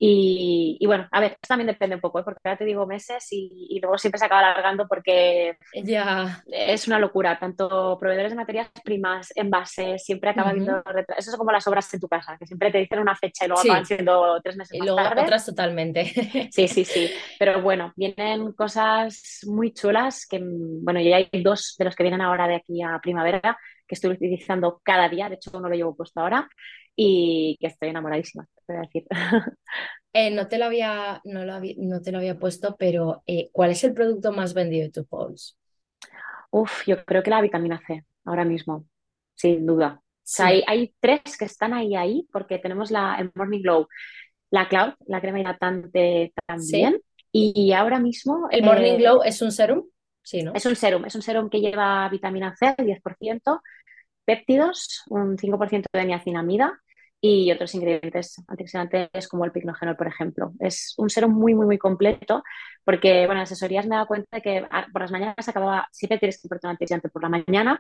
Y, 0.04 0.84
bueno, 0.88 1.08
a 1.12 1.20
ver, 1.20 1.38
también 1.48 1.68
depende 1.68 1.94
un 1.94 2.02
poco, 2.02 2.20
¿eh? 2.20 2.24
porque 2.24 2.40
ahora 2.44 2.58
te 2.58 2.66
digo 2.66 2.88
meses 2.88 3.28
y, 3.30 3.80
luego 3.80 4.00
siempre 4.00 4.18
se 4.18 4.26
acaba 4.26 4.42
alargando 4.42 4.88
porque 4.88 5.58
ya 5.84 6.42
es 6.48 6.88
una 6.88 6.98
locura. 6.98 7.38
Tanto 7.38 8.00
proveedores 8.00 8.32
de 8.32 8.36
materias 8.36 8.72
primas, 8.84 9.32
envases, 9.36 10.04
siempre 10.04 10.32
acaba 10.32 10.50
habiendo 10.50 10.84
Eso 11.16 11.30
es 11.30 11.38
como 11.38 11.52
las 11.52 11.68
obras 11.68 11.94
en 11.94 12.00
tu 12.00 12.08
casa, 12.08 12.36
que 12.40 12.48
siempre 12.48 12.72
te 12.72 12.80
dicen 12.80 12.98
una 12.98 13.16
fecha 13.16 13.46
y 13.46 13.50
luego 13.50 13.62
acaban 13.62 13.86
siendo 13.86 14.42
tres 14.44 14.58
meses 14.58 14.74
y 14.74 14.80
más 14.80 14.88
luego 14.88 15.04
tarde. 15.04 15.22
otras 15.22 15.46
totalmente. 15.46 16.12
Sí, 16.52 16.68
sí, 16.68 16.84
sí. 16.84 17.10
Pero 17.38 17.62
bueno, 17.62 17.94
vienen 17.96 18.54
cosas 18.54 19.42
muy 19.46 19.72
chulas 19.72 20.26
que, 20.26 20.40
bueno, 20.42 21.00
ya 21.00 21.18
hay 21.18 21.30
dos 21.44 21.76
de 21.78 21.86
los 21.86 21.96
que 21.96 22.04
vienen 22.04 22.22
ahora 22.22 22.48
de 22.48 22.56
aquí 22.56 22.82
a 22.82 23.00
primavera 23.00 23.56
que 23.92 23.96
estoy 23.96 24.12
utilizando 24.12 24.80
cada 24.86 25.10
día, 25.10 25.28
de 25.28 25.36
hecho 25.36 25.52
no 25.60 25.68
lo 25.68 25.76
llevo 25.76 25.94
puesto 25.94 26.22
ahora, 26.22 26.48
y 26.96 27.58
que 27.60 27.68
estoy 27.68 27.90
enamoradísima, 27.90 28.48
te 28.66 28.74
voy 28.74 28.78
a 28.78 28.88
decir. 28.88 29.06
Eh, 30.14 30.30
no, 30.30 30.50
te 30.50 30.58
lo 30.58 30.66
había, 30.66 31.22
no, 31.24 31.46
lo 31.46 31.54
había, 31.54 31.74
no 31.78 32.02
te 32.02 32.12
lo 32.12 32.18
había 32.18 32.38
puesto, 32.38 32.76
pero 32.78 33.24
eh, 33.26 33.50
¿cuál 33.54 33.72
es 33.72 33.82
el 33.86 33.94
producto 33.94 34.34
más 34.34 34.54
vendido 34.54 34.84
de 34.84 34.92
tu 34.92 35.06
Pulse? 35.06 35.54
Uf, 36.50 36.86
yo 36.86 37.06
creo 37.06 37.24
que 37.24 37.30
la 37.30 37.40
vitamina 37.40 37.82
C, 37.88 38.04
ahora 38.26 38.44
mismo, 38.44 38.86
sin 39.36 39.66
duda. 39.66 40.02
hay, 40.40 40.66
hay, 40.68 40.94
tres 41.00 41.38
que 41.40 41.46
están 41.46 41.74
ahí, 41.74 41.96
ahí, 41.96 42.28
porque 42.30 42.60
tenemos 42.60 42.92
la, 42.92 43.16
el 43.22 43.32
Morning 43.36 43.62
Glow, 43.62 43.88
la 44.50 44.68
Cloud, 44.68 44.96
la 45.08 45.22
crema 45.22 45.40
hidratante 45.40 46.34
también. 46.46 47.00
Y 47.32 47.72
ahora 47.72 47.98
mismo... 47.98 48.50
¿El 48.52 48.64
Morning 48.64 48.96
eh, 48.96 48.98
Glow 48.98 49.24
es 49.24 49.42
un 49.42 49.54
serum? 49.54 49.86
Sí, 50.24 50.44
¿no? 50.44 50.54
Es 50.54 50.66
un 50.66 50.76
serum, 50.76 51.06
es 51.06 51.16
un 51.16 51.22
serum 51.22 51.50
que 51.50 51.60
lleva 51.60 52.08
vitamina 52.10 52.56
C, 52.56 52.76
10%, 52.78 53.62
péptidos, 54.26 55.04
un 55.10 55.38
5% 55.38 55.88
de 55.94 56.06
niacinamida 56.06 56.80
y 57.22 57.52
otros 57.52 57.76
ingredientes 57.76 58.42
antioxidantes 58.48 59.28
como 59.30 59.46
el 59.46 59.52
picnogenol, 59.52 59.96
por 59.96 60.08
ejemplo. 60.08 60.54
Es 60.60 60.96
un 60.98 61.10
serum 61.10 61.32
muy, 61.34 61.54
muy, 61.54 61.68
muy 61.68 61.78
completo 61.78 62.44
porque, 62.84 63.26
bueno, 63.28 63.42
en 63.42 63.44
asesorías 63.44 63.86
me 63.86 63.96
he 63.96 63.98
dado 63.98 64.08
cuenta 64.08 64.38
de 64.38 64.42
que 64.42 64.68
ah, 64.72 64.88
por 64.92 65.02
las 65.02 65.12
mañanas 65.12 65.48
acababa, 65.48 65.88
siempre 65.92 66.18
tienes 66.18 66.42
que 66.42 66.48
importar 66.48 66.70
un 66.70 66.72
antioxidante 66.72 67.10
por 67.10 67.22
la 67.22 67.30
mañana, 67.30 67.80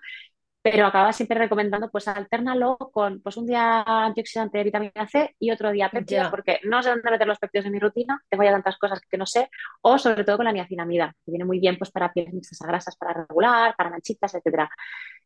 pero 0.61 0.85
acababa 0.85 1.11
siempre 1.11 1.39
recomendando, 1.39 1.89
pues 1.89 2.07
alternalo 2.07 2.77
con 2.77 3.19
pues, 3.21 3.35
un 3.37 3.47
día 3.47 3.81
antioxidante 3.81 4.59
de 4.59 4.63
vitamina 4.65 5.07
C 5.07 5.35
y 5.39 5.49
otro 5.51 5.71
día 5.71 5.89
péptidos, 5.89 6.29
porque 6.29 6.59
no 6.63 6.83
sé 6.83 6.89
dónde 6.89 7.09
meter 7.09 7.27
los 7.27 7.39
péptidos 7.39 7.65
en 7.65 7.71
mi 7.71 7.79
rutina, 7.79 8.21
tengo 8.29 8.43
ya 8.43 8.51
tantas 8.51 8.77
cosas 8.77 9.01
que 9.09 9.17
no 9.17 9.25
sé, 9.25 9.49
o 9.81 9.97
sobre 9.97 10.23
todo 10.23 10.37
con 10.37 10.45
la 10.45 10.51
niacinamida, 10.51 11.15
que 11.25 11.31
viene 11.31 11.45
muy 11.45 11.59
bien 11.59 11.77
pues 11.77 11.89
para 11.89 12.13
pieles 12.13 12.33
mixtas 12.33 12.61
a 12.61 12.67
grasas, 12.67 12.95
para 12.95 13.13
regular, 13.13 13.73
para 13.75 13.89
manchitas, 13.89 14.35
etcétera. 14.35 14.69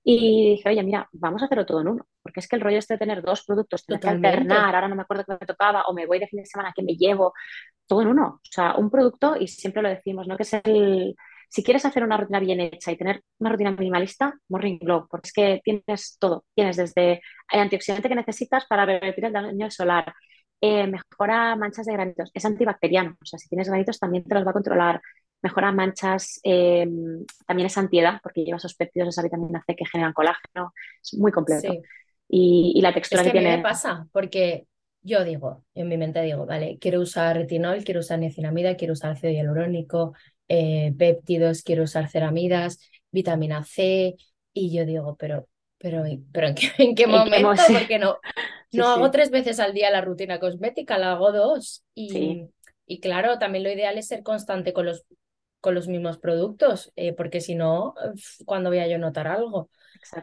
Y 0.03 0.51
dije, 0.51 0.69
oye, 0.69 0.83
mira, 0.83 1.09
vamos 1.11 1.41
a 1.41 1.45
hacerlo 1.45 1.65
todo 1.65 1.81
en 1.81 1.89
uno, 1.89 2.07
porque 2.21 2.39
es 2.39 2.47
que 2.47 2.55
el 2.55 2.61
rollo 2.61 2.77
es 2.77 2.87
de 2.87 2.97
tener 2.97 3.21
dos 3.21 3.43
productos, 3.43 3.85
tener 3.85 3.99
que 3.99 4.07
alternar, 4.07 4.73
ahora 4.75 4.87
no 4.87 4.95
me 4.95 5.01
acuerdo 5.01 5.25
qué 5.25 5.33
me 5.41 5.47
tocaba, 5.47 5.83
o 5.87 5.93
me 5.93 6.05
voy 6.05 6.19
de 6.19 6.27
fin 6.27 6.39
de 6.39 6.45
semana, 6.45 6.71
que 6.73 6.83
me 6.83 6.95
llevo, 6.95 7.33
todo 7.87 8.03
en 8.03 8.07
uno. 8.09 8.25
O 8.35 8.39
sea, 8.43 8.75
un 8.75 8.89
producto, 8.89 9.35
y 9.35 9.47
siempre 9.47 9.81
lo 9.81 9.89
decimos, 9.89 10.27
¿no? 10.27 10.37
Que 10.37 10.43
es 10.43 10.53
el 10.53 11.15
si 11.49 11.63
quieres 11.63 11.85
hacer 11.85 12.03
una 12.03 12.17
rutina 12.17 12.39
bien 12.39 12.59
hecha 12.59 12.91
y 12.91 12.97
tener 12.97 13.23
una 13.39 13.51
rutina 13.51 13.71
minimalista, 13.71 14.33
Morning 14.49 14.77
Glow, 14.79 15.07
porque 15.09 15.27
es 15.27 15.33
que 15.33 15.61
tienes 15.63 16.17
todo. 16.19 16.45
Tienes 16.53 16.77
desde 16.77 17.21
el 17.51 17.59
antioxidante 17.59 18.09
que 18.09 18.15
necesitas 18.15 18.65
para 18.65 18.85
revertir 18.85 19.25
el 19.25 19.33
daño 19.33 19.71
solar, 19.71 20.13
eh, 20.61 20.87
mejora 20.87 21.55
manchas 21.55 21.85
de 21.85 21.93
granitos, 21.93 22.31
es 22.33 22.45
antibacteriano, 22.45 23.17
o 23.21 23.25
sea, 23.25 23.37
si 23.37 23.49
tienes 23.49 23.67
granitos 23.67 23.99
también 23.99 24.23
te 24.23 24.33
los 24.33 24.45
va 24.45 24.51
a 24.51 24.53
controlar, 24.53 25.01
mejora 25.41 25.71
manchas, 25.71 26.39
eh, 26.43 26.87
también 27.45 27.67
es 27.67 27.77
antiedad, 27.77 28.19
porque 28.23 28.43
lleva 28.43 28.57
esos 28.57 28.73
péptidos, 28.75 29.09
esa 29.09 29.21
vitamina 29.21 29.63
C 29.67 29.75
que 29.75 29.85
generan 29.85 30.13
colágeno, 30.13 30.73
es 31.03 31.13
muy 31.19 31.31
completo. 31.31 31.73
Y, 32.27 32.81
la 32.81 32.93
textura 32.93 33.21
es 33.21 33.27
que, 33.27 33.31
tiene... 33.31 33.49
A 33.49 33.51
mí 33.51 33.57
me 33.57 33.63
pasa, 33.63 34.07
porque 34.11 34.65
yo 35.03 35.23
digo, 35.23 35.63
en 35.75 35.87
mi 35.87 35.97
mente 35.97 36.21
digo, 36.23 36.47
vale, 36.47 36.79
quiero 36.79 36.99
usar 36.99 37.35
retinol, 37.35 37.83
quiero 37.83 37.99
usar 37.99 38.17
niacinamida, 38.17 38.75
quiero 38.75 38.93
usar 38.93 39.11
ácido 39.11 39.31
hialurónico, 39.31 40.15
eh, 40.47 40.93
péptidos, 40.97 41.63
quiero 41.63 41.83
usar 41.83 42.09
ceramidas, 42.09 42.79
vitamina 43.11 43.63
C, 43.63 44.15
y 44.53 44.75
yo 44.75 44.85
digo, 44.85 45.15
pero, 45.17 45.47
pero, 45.77 46.03
pero 46.31 46.47
¿en 46.77 46.95
qué, 46.95 47.07
momento? 47.07 47.53
Porque 47.71 47.99
no, 47.99 48.17
no 48.71 48.87
hago 48.87 49.11
tres 49.11 49.29
veces 49.29 49.59
al 49.59 49.73
día 49.73 49.91
la 49.91 50.01
rutina 50.01 50.39
cosmética, 50.39 50.97
la 50.97 51.13
hago 51.13 51.31
dos. 51.31 51.83
Y, 51.93 52.47
y 52.85 52.99
claro, 52.99 53.37
también 53.39 53.63
lo 53.63 53.71
ideal 53.71 53.97
es 53.97 54.07
ser 54.07 54.23
constante 54.23 54.73
con 54.73 54.85
los, 54.85 55.05
con 55.59 55.75
los 55.75 55.87
mismos 55.87 56.17
productos, 56.17 56.91
eh, 56.95 57.13
porque 57.13 57.41
si 57.41 57.55
no, 57.55 57.95
¿cuándo 58.45 58.69
voy 58.69 58.79
a 58.79 58.87
yo 58.87 58.97
notar 58.97 59.27
algo? 59.27 59.69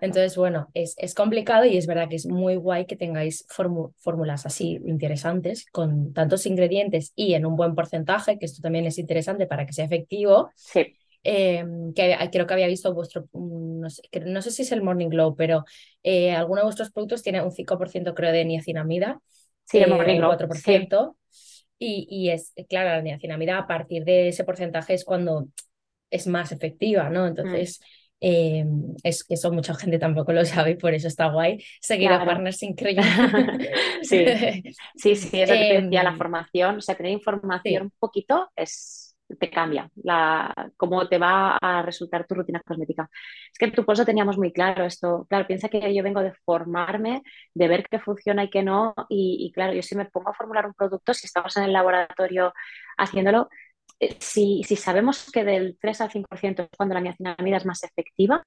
Entonces, 0.01 0.37
bueno, 0.37 0.69
es, 0.75 0.95
es, 0.99 1.15
complicado 1.15 1.65
y 1.65 1.77
es 1.77 1.87
verdad 1.87 2.09
que 2.09 2.17
es 2.17 2.27
muy 2.27 2.57
guay 2.57 2.87
que 2.87 2.97
tengáis 2.97 3.47
fórmulas 3.49 4.47
así 4.47 4.81
interesantes 4.87 5.67
con 5.73 6.13
tantos 6.13 6.47
ingredientes 6.47 7.13
y 7.15 7.35
en 7.35 7.47
un 7.47 7.57
buen 7.57 7.75
porcentaje, 7.75 8.39
que 8.39 8.47
esto 8.47 8.63
también 8.63 8.87
es 8.87 8.99
interesante 8.99 9.47
para 9.47 9.67
que 9.67 9.73
sea 9.73 9.85
efectivo. 9.85 10.51
Sí. 10.57 10.95
Em, 11.25 11.95
que 11.95 12.17
creo 12.33 12.47
que 12.49 12.55
había 12.55 12.67
visto 12.67 12.93
vuestro, 12.93 13.29
mm, 13.33 13.81
no 13.81 13.91
sé, 13.91 14.03
no 14.25 14.43
sé, 14.43 14.51
si 14.51 14.63
es 14.63 14.73
el 14.73 14.83
Morning 14.83 15.09
Glow, 15.09 15.37
pero 15.37 15.65
eh, 16.03 16.33
alguno 16.33 16.63
de 16.63 16.65
vuestros 16.65 16.91
productos 16.91 17.23
tiene 17.23 17.41
un 17.43 17.53
5% 17.53 18.13
creo 18.13 18.33
de 18.33 18.45
niacinamida, 18.45 19.21
sí, 19.65 19.79
el 19.79 19.91
Morning 19.91 20.17
Glow, 20.17 20.31
4%, 20.31 21.17
y, 21.79 22.09
y, 22.11 22.31
es, 22.31 22.53
claro, 22.69 22.91
la 22.91 23.03
niacinamida 23.03 23.59
a 23.59 23.67
partir 23.69 24.05
de 24.05 24.29
ese 24.29 24.43
porcentaje 24.43 24.95
es 24.95 25.05
cuando 25.05 25.47
es 26.11 26.27
más 26.27 26.53
efectiva, 26.53 27.09
¿no? 27.09 27.29
Mm. 27.29 27.35
Em, 28.25 28.95
es 29.03 29.25
que 29.25 29.35
eso 29.35 29.51
mucha 29.51 29.75
gente 29.75 29.99
tampoco 29.99 30.33
lo 30.33 30.45
sabe 30.45 30.71
y 30.71 30.77
por 30.77 30.95
eso 30.95 31.09
está 31.09 31.27
guay 31.27 31.59
seguir 31.81 32.13
a 32.13 32.25
partners 32.25 32.63
increíbles. 32.63 33.05
sí, 34.03 34.25
sí, 34.95 35.17
sí, 35.17 35.41
es 35.41 35.49
lo 35.49 35.57
que 35.57 35.81
decía, 35.83 36.05
la 36.05 36.11
em, 36.11 36.19
formación, 36.19 36.77
o 36.77 36.81
sea, 36.81 36.95
tener 36.95 37.11
información 37.11 37.83
un 37.83 37.93
poquito 37.99 38.49
es 38.55 39.13
te 39.39 39.51
cambia 39.51 39.91
la, 40.03 40.71
cómo 40.77 41.09
te 41.09 41.19
va 41.19 41.57
a 41.57 41.83
resultar 41.83 42.27
tu 42.27 42.35
rutina 42.35 42.61
cosmética. 42.65 43.09
Es 43.53 43.59
que 43.59 43.67
en 43.67 43.73
tu 43.73 43.85
pozo 43.85 44.05
teníamos 44.05 44.39
muy 44.39 44.53
claro 44.53 44.85
esto. 44.85 45.27
Claro, 45.29 45.47
piensa 45.47 45.69
que 45.69 45.95
yo 45.95 46.03
vengo 46.03 46.23
de 46.23 46.33
formarme, 46.45 47.23
de 47.55 47.69
ver 47.69 47.87
qué 47.91 47.99
funciona 47.99 48.45
y 48.45 48.51
qué 48.51 48.63
no. 48.63 48.95
Y, 49.09 49.51
claro, 49.55 49.73
yo 49.73 49.83
si 49.83 49.97
me 49.97 50.07
pongo 50.07 50.31
a 50.31 50.35
formular 50.35 50.67
un 50.67 50.75
producto, 50.75 51.15
si 51.15 51.27
estamos 51.27 51.57
en 51.57 51.65
el 51.65 51.73
laboratorio 51.73 52.53
haciéndolo, 52.99 53.43
eh, 53.43 53.62
si, 54.19 54.63
si 54.65 54.77
sabemos 54.77 55.31
que 55.33 55.45
del 55.45 55.79
3 55.81 56.01
al 56.01 56.11
5% 56.11 56.63
es 56.63 56.69
cuando 56.77 56.95
la 56.95 57.01
niacinamida 57.01 57.57
es 57.57 57.67
más 57.67 57.83
efectiva, 57.85 58.43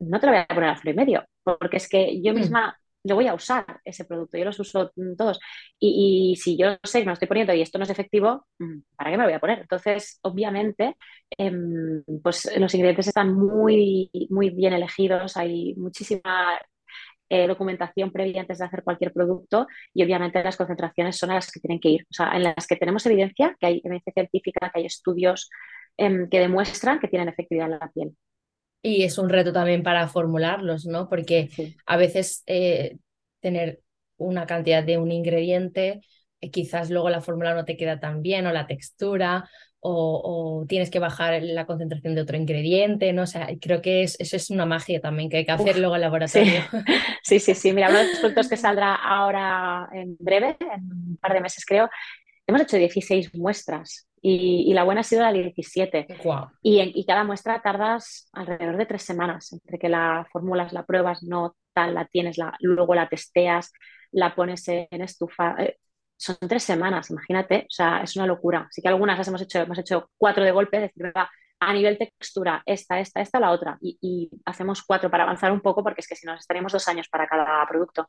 no 0.00 0.20
te 0.20 0.26
lo 0.26 0.32
voy 0.32 0.42
a 0.42 0.46
poner 0.46 0.70
al 0.70 0.88
y 0.88 0.94
medio, 0.94 1.24
porque 1.42 1.78
es 1.78 1.88
que 1.88 2.20
yo 2.22 2.32
mm. 2.32 2.36
misma 2.36 2.78
yo 3.04 3.14
voy 3.14 3.26
a 3.26 3.34
usar 3.34 3.80
ese 3.84 4.04
producto, 4.04 4.36
yo 4.36 4.44
los 4.44 4.60
uso 4.60 4.92
todos. 5.16 5.40
Y, 5.78 6.36
si 6.36 6.56
yo 6.56 6.76
sé 6.82 7.00
que 7.00 7.04
me 7.04 7.10
lo 7.10 7.12
estoy 7.14 7.28
poniendo 7.28 7.54
y 7.54 7.62
esto 7.62 7.78
no 7.78 7.84
es 7.84 7.90
efectivo, 7.90 8.46
mm, 8.58 8.80
¿para 8.96 9.10
qué 9.10 9.16
me 9.16 9.22
lo 9.22 9.28
voy 9.28 9.36
a 9.36 9.40
poner? 9.40 9.60
Entonces, 9.60 10.18
obviamente, 10.22 10.96
em, 11.30 12.02
pues 12.22 12.50
los 12.58 12.74
ingredientes 12.74 13.08
están 13.08 13.34
muy, 13.34 14.10
muy 14.30 14.50
bien 14.50 14.72
elegidos, 14.72 15.36
hay 15.36 15.74
muchísima 15.76 16.60
eh, 17.28 17.46
documentación 17.46 18.10
previa 18.12 18.40
antes 18.40 18.58
de 18.58 18.64
hacer 18.64 18.82
cualquier 18.82 19.12
producto 19.12 19.66
y 19.92 20.02
obviamente 20.02 20.42
las 20.42 20.56
concentraciones 20.56 21.16
son 21.16 21.30
a 21.30 21.34
las 21.34 21.50
que 21.50 21.60
tienen 21.60 21.80
que 21.80 21.90
ir, 21.90 22.02
o 22.10 22.14
sea, 22.14 22.32
en 22.34 22.44
las 22.44 22.66
que 22.66 22.76
tenemos 22.76 23.04
evidencia, 23.06 23.56
que 23.58 23.66
hay 23.66 23.82
evidencia 23.84 24.12
científica, 24.12 24.70
que 24.72 24.80
hay 24.80 24.86
estudios 24.86 25.50
em, 25.96 26.28
que 26.28 26.40
demuestran 26.40 27.00
que 27.00 27.08
tienen 27.08 27.28
efectividad 27.28 27.66
en 27.66 27.78
la 27.78 27.90
piel. 27.92 28.16
Y 28.82 29.02
es 29.02 29.18
un 29.18 29.28
reto 29.28 29.52
también 29.52 29.82
para 29.82 30.06
formularlos, 30.08 30.86
¿no? 30.86 31.08
Porque 31.08 31.50
a 31.84 31.96
veces 31.96 32.44
eh, 32.46 32.98
tener 33.40 33.80
una 34.16 34.46
cantidad 34.46 34.84
de 34.84 34.98
un 34.98 35.10
ingrediente, 35.10 36.00
eh, 36.40 36.50
quizás 36.50 36.90
luego 36.90 37.10
la 37.10 37.20
fórmula 37.20 37.54
no 37.54 37.64
te 37.64 37.76
queda 37.76 37.98
tan 38.00 38.22
bien 38.22 38.46
o 38.46 38.52
la 38.52 38.66
textura. 38.66 39.48
O, 39.80 40.64
tienes 40.68 40.90
que 40.90 40.98
bajar 40.98 41.40
la 41.42 41.64
concentración 41.64 42.14
de 42.14 42.22
otro 42.22 42.36
ingrediente, 42.36 43.12
¿no? 43.12 43.22
O 43.22 43.26
sea, 43.26 43.48
creo 43.60 43.80
que 43.80 44.02
es, 44.02 44.16
eso 44.18 44.36
es 44.36 44.50
una 44.50 44.66
magia 44.66 45.00
también 45.00 45.30
que 45.30 45.38
hay 45.38 45.46
que 45.46 45.52
hacer 45.52 45.78
luego 45.78 45.94
en 45.94 46.00
laboratorio. 46.02 46.62
Sí. 47.22 47.40
sí, 47.40 47.54
sí, 47.54 47.72
Mira, 47.72 47.90
uno 47.90 47.98
de 47.98 48.08
los 48.08 48.18
productos 48.20 48.48
que 48.48 48.56
saldrá 48.56 48.94
ahora 48.94 49.88
en 49.92 50.16
breve, 50.18 50.56
en 50.60 50.82
un 50.82 51.18
par 51.20 51.34
de 51.34 51.40
meses 51.40 51.64
creo, 51.66 51.90
hemos 52.46 52.62
hecho 52.62 52.78
16 52.78 53.34
muestras 53.34 54.08
y, 54.20 54.72
la 54.72 54.84
buena 54.84 55.02
ha 55.02 55.04
sido 55.04 55.22
la 55.22 55.32
17. 55.32 56.06
Y, 56.62 56.80
y 56.94 57.06
cada 57.06 57.24
muestra 57.24 57.60
tardas 57.62 58.28
alrededor 58.32 58.76
de 58.76 58.86
tres 58.86 59.02
semanas 59.02 59.52
entre 59.52 59.78
que 59.78 59.88
la 59.88 60.26
formulas, 60.32 60.72
la 60.72 60.84
pruebas, 60.84 61.22
no 61.22 61.54
tal, 61.72 61.94
la 61.94 62.06
tienes, 62.06 62.38
la, 62.38 62.56
luego 62.60 62.94
la 62.94 63.08
testeas, 63.08 63.72
la 64.10 64.34
pones 64.34 64.66
en 64.68 65.02
estufa. 65.02 65.54
Eh, 65.58 65.76
son 66.18 66.36
tres 66.48 66.64
semanas, 66.64 67.10
imagínate, 67.10 67.66
o 67.68 67.70
sea, 67.70 68.02
es 68.02 68.16
una 68.16 68.26
locura. 68.26 68.66
Así 68.68 68.82
que 68.82 68.88
algunas 68.88 69.16
las 69.18 69.28
hemos 69.28 69.42
hecho, 69.42 69.60
hemos 69.60 69.78
hecho 69.78 70.10
cuatro 70.18 70.44
de 70.44 70.50
golpe, 70.52 70.80
decir, 70.80 71.12
a 71.60 71.72
nivel 71.72 71.98
textura, 71.98 72.62
esta, 72.66 73.00
esta, 73.00 73.20
esta, 73.20 73.40
la 73.40 73.50
otra. 73.50 73.78
Y, 73.80 74.30
hacemos 74.44 74.82
cuatro 74.82 75.10
para 75.10 75.24
avanzar 75.24 75.50
un 75.52 75.60
poco, 75.60 75.82
porque 75.82 76.00
es 76.00 76.08
que 76.08 76.14
si 76.14 76.26
no, 76.26 76.34
estaríamos 76.34 76.72
dos 76.72 76.86
años 76.88 77.08
para 77.08 77.26
cada 77.26 77.66
producto. 77.66 78.06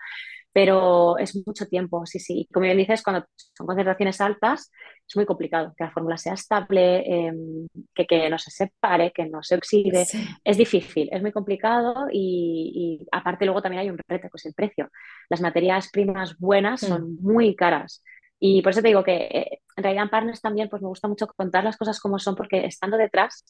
Pero 0.52 1.18
es 1.18 1.36
mucho 1.46 1.68
tiempo, 1.68 2.06
sí, 2.06 2.20
sí. 2.20 2.48
Como 2.54 2.66
bien 2.66 2.78
dices, 2.78 3.02
cuando 3.04 3.26
son 3.36 3.68
concentraciones 3.68 4.22
altas, 4.22 4.72
es 5.08 5.16
muy 5.16 5.26
complicado 5.26 5.74
que 5.76 5.84
la 5.84 5.92
fórmula 5.92 6.18
sea 6.18 6.34
estable, 6.34 7.04
em, 7.06 7.68
que, 7.96 8.06
que, 8.06 8.30
no 8.30 8.38
se 8.38 8.52
separe, 8.52 9.12
que 9.12 9.26
no 9.26 9.42
se 9.42 9.56
oxide. 9.56 10.06
Es 10.44 10.58
difícil, 10.58 11.10
es 11.12 11.22
muy 11.22 11.32
complicado 11.32 12.08
y, 12.12 13.06
aparte 13.12 13.46
luego 13.46 13.62
también 13.62 13.82
hay 13.82 13.90
un 13.90 14.00
reto, 14.08 14.30
que 14.30 14.38
es 14.38 14.46
el 14.46 14.54
precio. 14.54 14.90
Las 15.30 15.42
materias 15.42 15.90
primas 15.92 16.38
buenas 16.38 16.82
son 16.82 17.14
mm. 17.14 17.18
muy 17.22 17.56
caras. 17.56 18.04
Y 18.40 18.62
por 18.62 18.72
eso 18.72 18.82
te 18.82 18.88
digo 18.88 19.04
que 19.04 19.16
eh, 19.16 19.62
en 19.76 19.84
realidad 19.84 20.06
en 20.06 20.10
Partners 20.10 20.42
también 20.42 20.70
pues 20.70 20.82
me 20.82 20.88
gusta 20.88 21.08
mucho 21.08 21.28
contar 21.28 21.64
las 21.64 21.78
cosas 21.78 22.00
como 22.00 22.20
son, 22.20 22.36
porque 22.36 22.66
estando 22.66 22.98
detrás, 22.98 23.44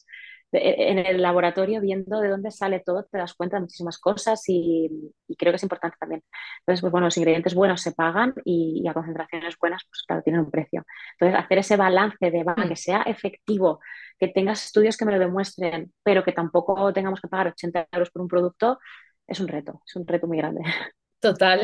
en 0.52 0.98
el 0.98 1.22
laboratorio, 1.22 1.80
viendo 1.80 2.20
de 2.20 2.28
dónde 2.28 2.50
sale 2.50 2.80
todo, 2.80 3.04
te 3.04 3.18
das 3.18 3.34
cuenta 3.34 3.56
de 3.56 3.62
muchísimas 3.62 3.98
cosas 3.98 4.42
y, 4.48 4.90
creo 5.38 5.52
que 5.52 5.56
es 5.56 5.62
importante 5.62 5.96
también. 5.98 6.22
Entonces, 6.60 6.80
pues 6.80 6.90
bueno, 6.90 7.06
los 7.06 7.16
ingredientes 7.16 7.54
buenos 7.54 7.80
se 7.82 7.92
pagan 7.92 8.34
y, 8.44 8.86
a 8.88 8.94
concentraciones 8.94 9.56
buenas, 9.60 9.84
pues 9.88 10.02
claro, 10.06 10.22
tienen 10.22 10.42
un 10.42 10.50
precio. 10.50 10.84
Entonces, 11.18 11.44
hacer 11.44 11.58
ese 11.58 11.76
balance 11.76 12.30
de, 12.30 12.44
va, 12.44 12.54
que 12.54 12.76
sea 12.76 13.02
efectivo, 13.02 13.80
que 14.18 14.28
tengas 14.28 14.64
estudios 14.64 14.96
que 14.96 15.04
me 15.04 15.12
lo 15.12 15.18
demuestren, 15.18 15.92
pero 16.02 16.24
que 16.24 16.32
tampoco 16.32 16.92
tengamos 16.92 17.20
que 17.20 17.28
pagar 17.28 17.48
80 17.48 17.88
euros 17.92 18.10
por 18.10 18.22
un 18.22 18.28
producto, 18.28 18.78
es 19.26 19.40
un 19.40 19.48
reto, 19.48 19.82
es 19.86 19.96
un 19.96 20.06
reto 20.06 20.26
muy 20.26 20.38
grande. 20.38 20.62
Total. 21.20 21.60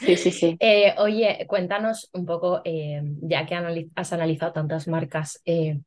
Sí, 0.00 0.16
sí, 0.16 0.30
sí. 0.32 0.56
Eh, 0.60 0.94
oye, 0.98 1.46
cuéntanos 1.48 2.10
un 2.12 2.26
poco, 2.26 2.60
eh, 2.64 3.00
ya 3.22 3.46
que 3.46 3.54
has 3.94 4.12
analizado 4.12 4.52
tantas 4.52 4.88
marcas, 4.88 5.40
eh, 5.44 5.80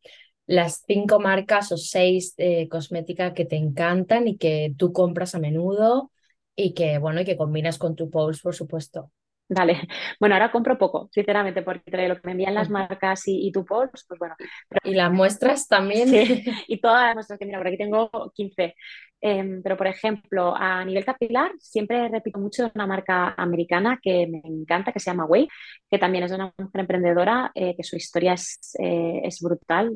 las 0.47 0.83
cinco 0.87 1.19
marcas 1.19 1.71
o 1.71 1.77
seis 1.77 2.35
de 2.35 2.67
cosmética 2.69 3.33
que 3.33 3.45
te 3.45 3.57
encantan 3.57 4.27
y 4.27 4.37
que 4.37 4.73
tú 4.77 4.93
compras 4.93 5.35
a 5.35 5.39
menudo 5.39 6.11
y 6.55 6.73
que, 6.73 6.97
bueno, 6.97 7.21
y 7.21 7.25
que 7.25 7.37
combinas 7.37 7.77
con 7.77 7.95
tu 7.95 8.09
post, 8.09 8.43
por 8.43 8.55
supuesto. 8.55 9.11
Vale, 9.49 9.81
bueno, 10.19 10.35
ahora 10.35 10.51
compro 10.51 10.77
poco, 10.77 11.09
sinceramente, 11.11 11.61
porque 11.61 12.07
lo 12.07 12.15
que 12.15 12.21
me 12.23 12.31
envían 12.31 12.53
las 12.53 12.69
marcas 12.69 13.23
y, 13.25 13.51
tu 13.51 13.65
post, 13.65 14.07
pues 14.07 14.19
bueno. 14.19 14.35
¿Y 14.83 14.93
las 14.93 15.11
muestras 15.11 15.67
también? 15.67 16.07
Sí, 16.07 16.43
y 16.67 16.79
todas 16.79 17.03
las 17.03 17.15
muestras 17.15 17.37
que 17.37 17.45
mira, 17.45 17.57
por 17.57 17.67
aquí 17.67 17.77
tengo 17.77 18.09
15. 18.33 18.75
Em, 19.21 19.61
pero, 19.61 19.77
por 19.77 19.87
ejemplo, 19.87 20.55
a 20.55 20.83
nivel 20.83 21.05
capilar, 21.05 21.51
siempre 21.59 22.09
repito 22.09 22.39
mucho 22.39 22.71
una 22.73 22.87
marca 22.87 23.35
americana 23.37 23.99
que 24.01 24.27
me 24.27 24.41
encanta, 24.43 24.91
que 24.91 24.99
se 24.99 25.11
llama 25.11 25.25
Way, 25.25 25.47
que 25.89 25.99
también 25.99 26.23
es 26.23 26.31
una 26.31 26.53
mujer 26.57 26.81
emprendedora, 26.81 27.51
eh, 27.53 27.75
que 27.75 27.83
su 27.83 27.95
historia 27.95 28.33
es, 28.33 28.59
eh, 28.79 29.21
es 29.23 29.39
brutal. 29.41 29.95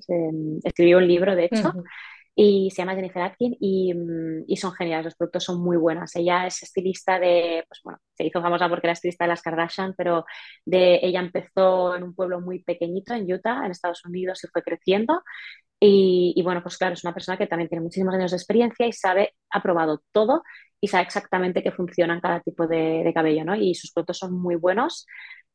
escribió 0.63 0.97
un 0.97 1.07
libro, 1.07 1.35
de 1.35 1.45
hecho. 1.45 1.73
y 2.35 2.69
se 2.71 2.81
llama 2.81 2.95
Jennifer 2.95 3.21
Atkin 3.21 3.53
mm, 3.53 4.43
y, 4.47 4.57
son 4.57 4.73
geniales, 4.73 5.05
los 5.05 5.15
productos 5.15 5.43
son 5.45 5.61
muy 5.61 5.77
buenas. 5.77 6.15
Ella 6.15 6.45
es 6.45 6.61
estilista 6.63 7.17
de, 7.17 7.63
pues 7.67 7.81
bueno, 7.83 7.99
se 8.13 8.25
hizo 8.25 8.41
famosa 8.41 8.67
porque 8.69 8.87
era 8.87 8.93
estilista 8.93 9.23
de 9.23 9.29
las 9.29 9.41
Kardashian, 9.41 9.93
pero 9.97 10.25
de, 10.65 10.99
ella 11.01 11.21
empezó 11.21 11.95
en 11.95 12.03
un 12.03 12.13
pueblo 12.13 12.41
muy 12.41 12.61
pequeñito 12.63 13.13
en 13.13 13.31
Utah, 13.31 13.65
en 13.65 13.71
Estados 13.71 14.05
Unidos, 14.05 14.43
y 14.43 14.47
fue 14.47 14.61
creciendo 14.63 15.23
y, 15.87 16.41
bueno, 16.43 16.61
pues 16.61 16.77
claro, 16.77 16.93
es 16.93 17.03
una 17.03 17.13
persona 17.13 17.37
que 17.37 17.47
también 17.47 17.69
tiene 17.69 17.83
muchísimos 17.83 18.13
años 18.13 18.31
de 18.31 18.37
experiencia 18.37 18.87
y 18.87 18.93
sabe, 18.93 19.33
ha 19.49 19.61
probado 19.61 20.01
todo 20.11 20.43
y 20.79 20.87
sabe 20.87 21.03
exactamente 21.03 21.63
qué 21.63 21.71
funciona 21.71 22.13
en 22.13 22.21
cada 22.21 22.39
tipo 22.41 22.67
de, 22.67 23.11
cabello, 23.13 23.45
¿no? 23.45 23.55
Y 23.55 23.75
sus 23.75 23.91
productos 23.91 24.19
son 24.19 24.33
muy 24.33 24.55
buenos. 24.55 25.05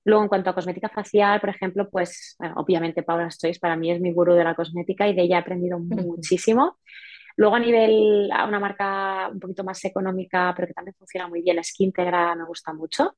Luego, 0.04 0.22
en 0.22 0.28
cuanto 0.28 0.50
a 0.50 0.54
cosmética 0.54 0.88
facial, 0.88 1.40
por 1.40 1.50
ejemplo, 1.50 1.88
pues 1.90 2.36
obviamente 2.56 3.02
Paula 3.02 3.30
Stoys 3.30 3.58
para 3.58 3.76
mí 3.76 3.90
es 3.90 4.00
mi 4.00 4.12
gurú 4.12 4.34
de 4.34 4.44
la 4.44 4.54
cosmética 4.54 5.06
y 5.08 5.14
de 5.14 5.22
ella 5.22 5.36
he 5.36 5.40
aprendido 5.40 5.78
muchísimo. 5.78 6.78
Luego, 7.36 7.56
a 7.56 7.60
nivel, 7.60 8.30
a 8.32 8.46
una 8.46 8.60
marca 8.60 9.28
un 9.32 9.40
poquito 9.40 9.64
más 9.64 9.84
económica, 9.84 10.52
pero 10.56 10.68
que 10.68 10.74
también 10.74 10.94
funciona 10.98 11.28
muy 11.28 11.42
bien, 11.42 11.62
Skintegra 11.62 12.34
me 12.34 12.44
gusta 12.44 12.72
mucho. 12.72 13.16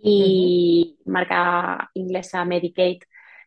Y 0.00 0.98
marca 1.06 1.90
inglesa 1.94 2.44
Medicaid 2.44 2.98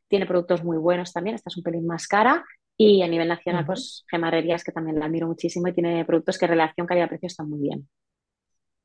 tiene 0.07 0.25
productos 0.25 0.63
muy 0.63 0.77
buenos 0.77 1.13
también, 1.13 1.35
esta 1.35 1.49
es 1.49 1.57
un 1.57 1.63
pelín 1.63 1.87
más 1.87 2.07
cara. 2.07 2.43
Y 2.83 3.03
a 3.03 3.07
nivel 3.07 3.27
nacional, 3.27 3.63
pues 3.63 4.05
Gemarrerías, 4.09 4.63
que 4.63 4.71
también 4.71 4.97
la 4.97 5.05
admiro 5.05 5.27
muchísimo 5.27 5.67
y 5.67 5.73
tiene 5.73 6.03
productos 6.03 6.39
que 6.39 6.47
relación 6.47 6.87
calidad-precio 6.87 7.27
están 7.27 7.47
muy 7.47 7.59
bien. 7.59 7.87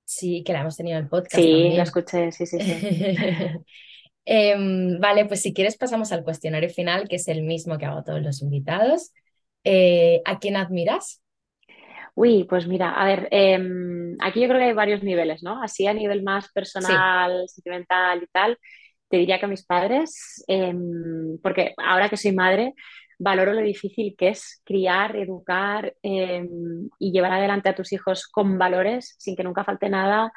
Sí, 0.05 0.45
que 0.45 0.53
la 0.53 0.61
hemos 0.61 0.77
tenido 0.77 0.99
en 0.99 1.05
el 1.05 1.09
podcast. 1.09 1.37
Sí, 1.37 1.73
la 1.73 1.83
escuché, 1.85 2.31
sí, 2.31 2.45
sí, 2.45 2.61
sí. 2.61 2.75
Em, 4.29 4.99
vale, 4.99 5.25
pues 5.27 5.41
si 5.41 5.55
quieres 5.55 5.77
pasamos 5.79 6.11
al 6.11 6.25
cuestionario 6.25 6.69
final, 6.69 7.07
que 7.09 7.15
es 7.15 7.29
el 7.29 7.45
mismo 7.45 7.79
que 7.79 7.87
hago 7.87 7.99
a 8.01 8.05
todos 8.05 8.21
los 8.21 8.43
invitados. 8.43 9.13
Eh, 9.63 10.21
¿A 10.25 10.41
quién 10.41 10.57
admiras? 10.57 11.23
Uy, 12.17 12.45
pues 12.45 12.67
mira, 12.67 12.91
a 12.91 13.05
ver, 13.07 13.29
em, 13.31 14.17
aquí 14.21 14.41
yo 14.41 14.49
creo 14.49 14.59
que 14.59 14.67
hay 14.67 14.73
varios 14.73 15.05
niveles, 15.05 15.45
¿no? 15.45 15.63
Así 15.63 15.87
a 15.87 15.95
nivel 15.95 16.25
más 16.25 16.51
personal, 16.51 17.45
sentimental 17.49 18.21
y 18.23 18.27
tal, 18.27 18.59
te 19.09 19.19
diría 19.19 19.39
que 19.39 19.47
a 19.47 19.49
mis 19.49 19.65
padres, 19.65 20.45
em, 20.49 21.39
porque 21.41 21.73
ahora 21.77 22.09
que 22.09 22.17
soy 22.17 22.33
madre, 22.33 22.75
valoro 23.19 23.53
lo 23.53 23.61
difícil 23.61 24.15
que 24.17 24.29
es 24.29 24.63
criar, 24.65 25.17
educar 25.17 25.95
em, 26.03 26.89
y 26.99 27.13
llevar 27.13 27.33
adelante 27.33 27.69
a 27.69 27.75
tus 27.75 27.93
hijos 27.93 28.27
con 28.27 28.59
valores 28.59 29.15
sin 29.19 29.37
que 29.37 29.45
nunca 29.45 29.65
falte 29.65 29.89
nada. 29.89 30.33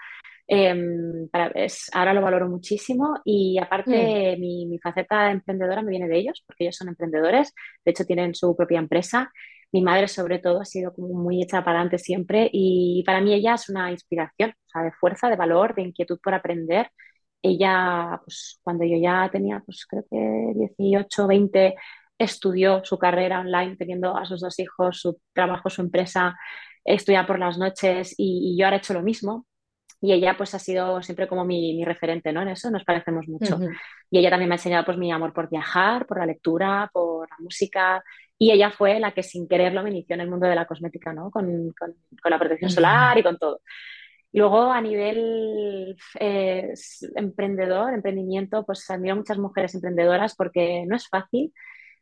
Para, 1.32 1.54
ahora 1.94 2.14
lo 2.14 2.24
valoro 2.24 2.50
muchísimo 2.50 3.20
y 3.24 3.60
aparte 3.60 4.36
mm. 4.36 4.40
mi, 4.40 4.66
mi, 4.66 4.80
faceta 4.80 5.30
emprendedora 5.30 5.84
me 5.84 5.92
viene 5.92 6.08
de 6.08 6.18
ellos, 6.18 6.44
porque 6.48 6.64
ellos 6.64 6.76
son 6.76 6.88
emprendedores, 6.88 7.54
de 7.86 7.92
hecho 7.92 8.04
tienen 8.04 8.34
su 8.34 8.56
propia 8.56 8.80
empresa 8.80 9.32
mi 9.72 9.82
madre 9.82 10.08
sobre 10.08 10.40
todo 10.40 10.62
ha 10.62 10.66
sido 10.66 10.94
como 10.94 11.10
muy 11.10 11.44
hecha 11.44 11.64
para 11.64 11.78
adelante 11.78 11.98
siempre 12.00 12.50
y 12.52 13.04
para 13.06 13.22
mí 13.22 13.34
ella 13.34 13.56
es 13.56 13.70
una 13.70 13.92
inspiración, 13.92 14.52
o 14.52 14.70
sea, 14.70 14.84
de 14.84 14.92
fuerza, 14.94 15.30
de 15.30 15.36
valor, 15.36 15.76
de 15.76 15.84
inquietud 15.84 16.20
por 16.24 16.34
aprender. 16.34 16.92
Ella, 17.42 18.20
pues 18.26 18.60
cuando 18.64 18.84
yo 18.86 18.98
ya 18.98 19.30
tenía, 19.32 19.62
pues 19.66 19.86
creo 19.88 20.04
que 20.10 20.18
18, 20.78 21.28
20, 21.28 21.76
estudió 22.20 22.84
su 22.84 23.00
carrera 23.00 23.40
online 23.40 23.76
teniendo 23.78 24.16
a 24.16 24.26
sus 24.26 24.42
dos 24.42 24.60
hijos, 24.60 25.00
su 25.00 25.20
trabajo, 25.34 25.70
su 25.70 25.82
empresa, 25.82 26.38
estudia 26.86 27.26
por 27.26 27.40
las 27.40 27.58
noches 27.58 28.14
y, 28.18 28.56
yo 28.58 28.66
ahora 28.66 28.78
he 28.78 28.80
hecho 28.80 28.94
lo 28.94 29.02
mismo. 29.02 29.46
Y 30.02 30.14
ella 30.14 30.38
pues 30.38 30.54
ha 30.56 30.60
sido 30.60 31.02
siempre 31.02 31.28
como 31.28 31.44
mi, 31.44 31.76
mi 31.76 31.84
referente, 31.84 32.32
¿no? 32.32 32.42
En 32.42 32.50
eso 32.50 32.72
nos 32.72 32.86
parecemos 32.86 33.28
mucho. 33.28 33.60
Y 34.10 34.20
ella 34.20 34.30
también 34.30 34.48
me 34.48 34.56
ha 34.56 34.58
enseñado 34.58 34.86
pues 34.86 34.98
mi 34.98 35.12
amor 35.12 35.34
por 35.34 35.50
viajar, 35.50 36.06
por 36.06 36.20
la 36.20 36.26
lectura, 36.26 36.90
por 36.94 37.30
la 37.30 37.36
música 37.40 38.02
y 38.42 38.52
ella 38.52 38.72
fue 38.72 39.00
la 39.02 39.12
que 39.12 39.22
sin 39.22 39.50
quererlo 39.50 39.84
me 39.84 39.90
inició 39.90 40.14
en 40.14 40.22
el 40.22 40.30
mundo 40.30 40.48
de 40.48 40.56
la 40.56 40.66
cosmética, 40.66 41.12
¿no? 41.12 41.30
Con, 41.30 41.74
con, 41.78 41.94
la 42.32 42.40
protección 42.40 42.72
solar 42.72 43.18
y 43.18 43.24
con 43.24 43.38
todo. 43.38 43.62
Luego, 44.32 44.72
a 44.72 44.80
nivel 44.80 45.98
eh, 46.20 46.74
emprendedor, 47.16 47.94
emprendimiento, 47.94 48.66
pues 48.66 48.90
admiro 48.90 49.16
a 49.16 49.18
muchas 49.18 49.38
mujeres 49.38 49.76
emprendedoras 49.76 50.36
porque 50.36 50.86
no 50.88 50.96
es 50.96 51.10
fácil 51.10 51.52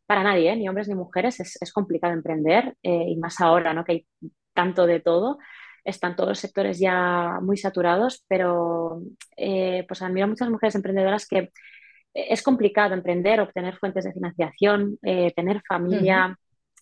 para 0.08 0.24
nadie, 0.24 0.52
¿eh? 0.52 0.56
ni 0.56 0.68
hombres 0.68 0.88
ni 0.88 0.96
mujeres, 0.96 1.40
es, 1.40 1.62
es 1.62 1.72
complicado 1.72 2.14
emprender 2.14 2.76
eh, 2.82 3.06
y 3.10 3.18
más 3.18 3.40
ahora, 3.42 3.74
¿no? 3.74 3.86
Que 3.86 3.92
hay 3.92 4.08
tanto 4.54 4.88
de 4.88 5.00
todo. 5.00 5.38
Están 5.84 6.16
todos 6.16 6.30
los 6.30 6.40
sectores 6.40 6.80
ya 6.80 7.40
muy 7.42 7.58
saturados, 7.58 8.26
pero 8.28 9.02
pues 9.36 10.02
admiro 10.02 10.26
a 10.26 10.28
muchas 10.28 10.50
mujeres 10.50 10.76
emprendedoras 10.76 11.28
que 11.28 11.52
es 12.18 12.42
complicado 12.42 12.94
emprender, 12.94 13.40
obtener 13.40 13.78
fuentes 13.78 14.04
de 14.04 14.14
financiación, 14.14 14.98
eh, 15.04 15.32
tener 15.36 15.62
familia. 15.68 16.38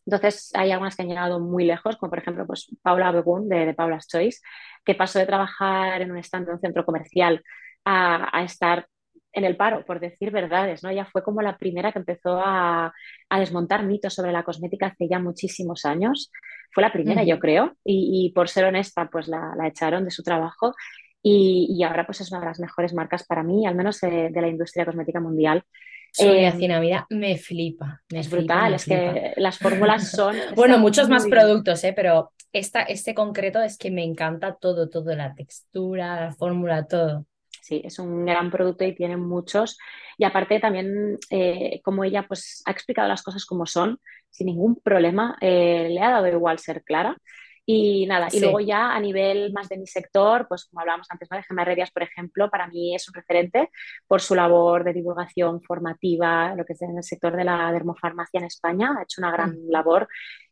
Entonces, 0.05 0.51
hay 0.53 0.71
algunas 0.71 0.95
que 0.95 1.01
han 1.01 1.09
llegado 1.09 1.39
muy 1.39 1.65
lejos, 1.65 1.97
como 1.97 2.09
por 2.09 2.19
ejemplo 2.19 2.47
pues, 2.47 2.67
Paula 2.81 3.11
Begun 3.11 3.49
de, 3.49 3.65
de 3.65 3.73
Paula's 3.73 4.07
Choice, 4.07 4.39
que 4.85 4.95
pasó 4.95 5.19
de 5.19 5.25
trabajar 5.25 6.01
en 6.01 6.11
un 6.11 6.17
stand 6.19 6.47
de 6.47 6.53
un 6.53 6.61
centro 6.61 6.85
comercial 6.85 7.43
a, 7.83 8.43
estar 8.43 8.87
en 9.35 9.43
el 9.43 9.57
paro, 9.57 9.85
por 9.85 9.99
decir 9.99 10.31
verdades, 10.31 10.81
¿no? 10.81 10.89
Ella 10.89 11.05
fue 11.05 11.21
como 11.21 11.41
la 11.41 11.57
primera 11.57 11.91
que 11.91 11.99
empezó 11.99 12.41
a, 12.43 12.93
desmontar 13.37 13.85
mitos 13.85 14.13
sobre 14.13 14.31
la 14.31 14.43
cosmética 14.43 14.87
hace 14.87 15.09
ya 15.09 15.19
muchísimos 15.19 15.85
años. 15.85 16.31
Fue 16.71 16.81
la 16.81 16.91
primera, 16.91 17.23
yo 17.23 17.37
creo, 17.37 17.75
y, 17.83 18.31
por 18.33 18.49
ser 18.49 18.65
honesta, 18.65 19.09
pues 19.11 19.27
la, 19.27 19.53
la, 19.57 19.67
echaron 19.67 20.05
de 20.05 20.11
su 20.11 20.23
trabajo 20.23 20.73
y, 21.21 21.83
ahora 21.83 22.05
pues 22.05 22.21
es 22.21 22.31
una 22.31 22.39
de 22.39 22.45
las 22.45 22.59
mejores 22.59 22.93
marcas 22.93 23.25
para 23.25 23.41
mí, 23.43 23.65
al 23.65 23.75
menos 23.75 23.99
de, 23.99 24.29
la 24.31 24.47
industria 24.47 24.85
cosmética 24.85 25.19
mundial. 25.19 25.63
Sonia 26.11 26.49
eh, 26.57 27.03
me 27.09 27.37
flipa. 27.37 28.01
es 28.09 28.29
brutal, 28.29 28.75
es 28.75 28.85
que 28.85 29.33
las 29.35 29.57
fórmulas 29.57 30.11
son... 30.11 30.35
bueno, 30.55 30.77
muchos 30.77 31.09
más 31.09 31.25
productos, 31.25 31.83
¿eh? 31.83 31.93
pero 31.93 32.31
esta, 32.53 32.83
este 32.83 33.13
concreto 33.13 33.61
es 33.61 33.77
que 33.77 33.91
me 33.91 34.03
encanta 34.03 34.55
todo, 34.55 34.87
todo, 34.87 35.13
la 35.13 35.33
textura, 35.33 36.27
la 36.27 36.31
fórmula, 36.31 36.87
todo. 36.87 37.25
Sí, 37.65 37.81
es 37.83 37.97
un 37.97 38.25
gran 38.25 38.51
producto 38.51 38.85
y 38.85 38.93
tiene 38.93 39.17
muchos. 39.17 39.79
Y 40.19 40.23
aparte 40.23 40.59
también, 40.59 41.17
eh, 41.31 41.81
como 41.83 42.03
ella 42.03 42.27
pues 42.27 42.61
ha 42.63 42.69
explicado 42.69 43.07
las 43.07 43.23
cosas 43.23 43.43
como 43.43 43.65
son, 43.65 43.99
sin 44.29 44.45
ningún 44.45 44.75
problema, 44.75 45.35
eh, 45.41 45.87
le 45.89 45.99
ha 45.99 46.11
dado 46.11 46.27
igual 46.27 46.59
ser 46.59 46.83
clara. 46.83 47.17
Y 47.65 48.05
nada, 48.05 48.27
y 48.31 48.39
luego 48.39 48.59
ya 48.59 48.93
a 48.93 48.99
nivel 48.99 49.51
más 49.51 49.67
de 49.67 49.79
mi 49.79 49.87
sector, 49.87 50.45
pues 50.47 50.65
como 50.65 50.81
hablábamos 50.81 51.07
antes, 51.09 51.27
¿no? 51.31 51.37
de 51.37 51.43
Gemma 51.43 51.63
Herrerias, 51.63 51.89
por 51.89 52.03
ejemplo, 52.03 52.51
para 52.51 52.67
mí 52.67 52.93
es 52.93 53.07
un 53.07 53.15
referente 53.15 53.71
por 54.05 54.21
su 54.21 54.35
labor 54.35 54.83
de 54.83 54.93
divulgación 54.93 55.59
formativa, 55.63 56.53
lo 56.53 56.65
que 56.65 56.73
es 56.73 56.81
en 56.83 56.95
el 56.95 57.03
sector 57.03 57.35
de 57.35 57.45
la 57.45 57.71
dermofarmacia 57.71 58.37
en 58.37 58.43
España, 58.43 58.93
ha 58.95 59.01
hecho 59.01 59.21
una 59.21 59.31
gran 59.31 59.53
mm. 59.53 59.71
labor 59.71 60.07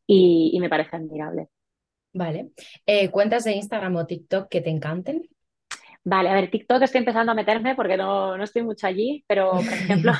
y, 0.08 0.58
me 0.60 0.70
parece 0.70 0.96
admirable. 0.96 1.50
Vale. 2.14 2.50
Eh, 2.88 3.12
¿Cuentas 3.12 3.44
de 3.44 3.52
Instagram 3.52 3.96
o 3.98 4.08
TikTok 4.08 4.50
que 4.50 4.62
te 4.62 4.72
encanten? 4.72 5.30
Vale, 6.06 6.30
a 6.30 6.34
ver, 6.34 6.52
TikTok 6.52 6.82
estoy 6.82 7.00
empezando 7.00 7.32
a 7.32 7.36
meterme 7.36 7.76
porque 7.76 7.96
no, 7.96 8.38
no 8.38 8.44
estoy 8.44 8.62
mucho 8.62 8.88
allí, 8.88 9.24
pero 9.26 9.52
por 9.52 9.62
ejemplo, 9.74 10.12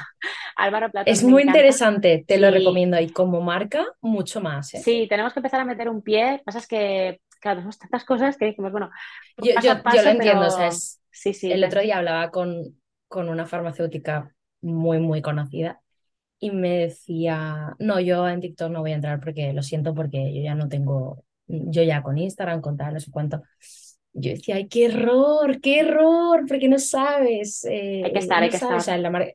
Álvaro 0.56 0.90
Platón. 0.90 1.12
Es 1.12 1.24
muy 1.24 1.44
interesante, 1.44 2.24
te 2.26 2.38
lo 2.38 2.52
recomiendo. 2.52 3.00
Y 3.00 3.10
como 3.10 3.42
marca, 3.42 3.86
mucho 4.02 4.40
más. 4.40 4.74
¿eh? 4.74 4.82
Sí, 4.84 5.08
tenemos 5.10 5.34
que 5.34 5.40
empezar 5.40 5.60
a 5.60 5.66
meter 5.66 5.90
un 5.90 6.02
pie. 6.02 6.42
Pasa 6.46 6.60
es 6.60 6.68
que, 6.68 7.20
claro, 7.42 7.58
tenemos 7.58 7.78
tantas 7.78 8.06
cosas 8.06 8.38
que 8.38 8.46
dijimos, 8.46 8.72
bueno, 8.72 8.90
yo, 9.38 9.54
lo 9.62 10.10
entiendo. 10.10 10.48
O 10.48 10.50
sea, 10.50 10.72
sí, 10.72 11.34
sí, 11.34 11.52
el 11.52 11.64
otro 11.64 11.82
día 11.82 11.98
hablaba 11.98 12.32
con, 12.32 12.80
con 13.10 13.28
una 13.28 13.46
farmacéutica 13.46 14.34
muy, 14.62 15.00
muy 15.00 15.22
conocida 15.22 15.82
y 16.40 16.52
me 16.52 16.78
decía, 16.80 17.76
no, 17.80 18.00
yo 18.00 18.28
en 18.30 18.40
TikTok 18.40 18.72
no 18.72 18.82
voy 18.82 18.94
a 18.94 18.96
entrar 18.96 19.20
porque 19.20 19.52
lo 19.52 19.64
siento, 19.64 19.94
porque 19.94 20.34
yo 20.34 20.42
ya 20.42 20.56
no 20.56 20.70
tengo, 20.70 21.26
yo 21.48 21.84
ya 21.84 22.02
con 22.02 22.18
Instagram, 22.18 22.62
con 22.62 22.78
tal, 22.78 22.94
no 22.94 23.00
sé 23.02 23.12
cuánto 23.12 23.44
yo 24.14 24.32
decía, 24.32 24.56
ay, 24.56 24.68
qué 24.68 24.86
error, 24.86 25.60
qué 25.60 25.80
error, 25.80 26.46
porque 26.48 26.68
no 26.68 26.80
sabes. 26.80 27.66
hay 27.66 28.12
que 28.12 28.20
estar, 28.20 28.44
hay 28.44 28.50
que 28.50 28.58
estar. 28.58 28.76
O 28.76 28.80
sea, 28.80 28.96
en 28.96 29.04
la, 29.04 29.34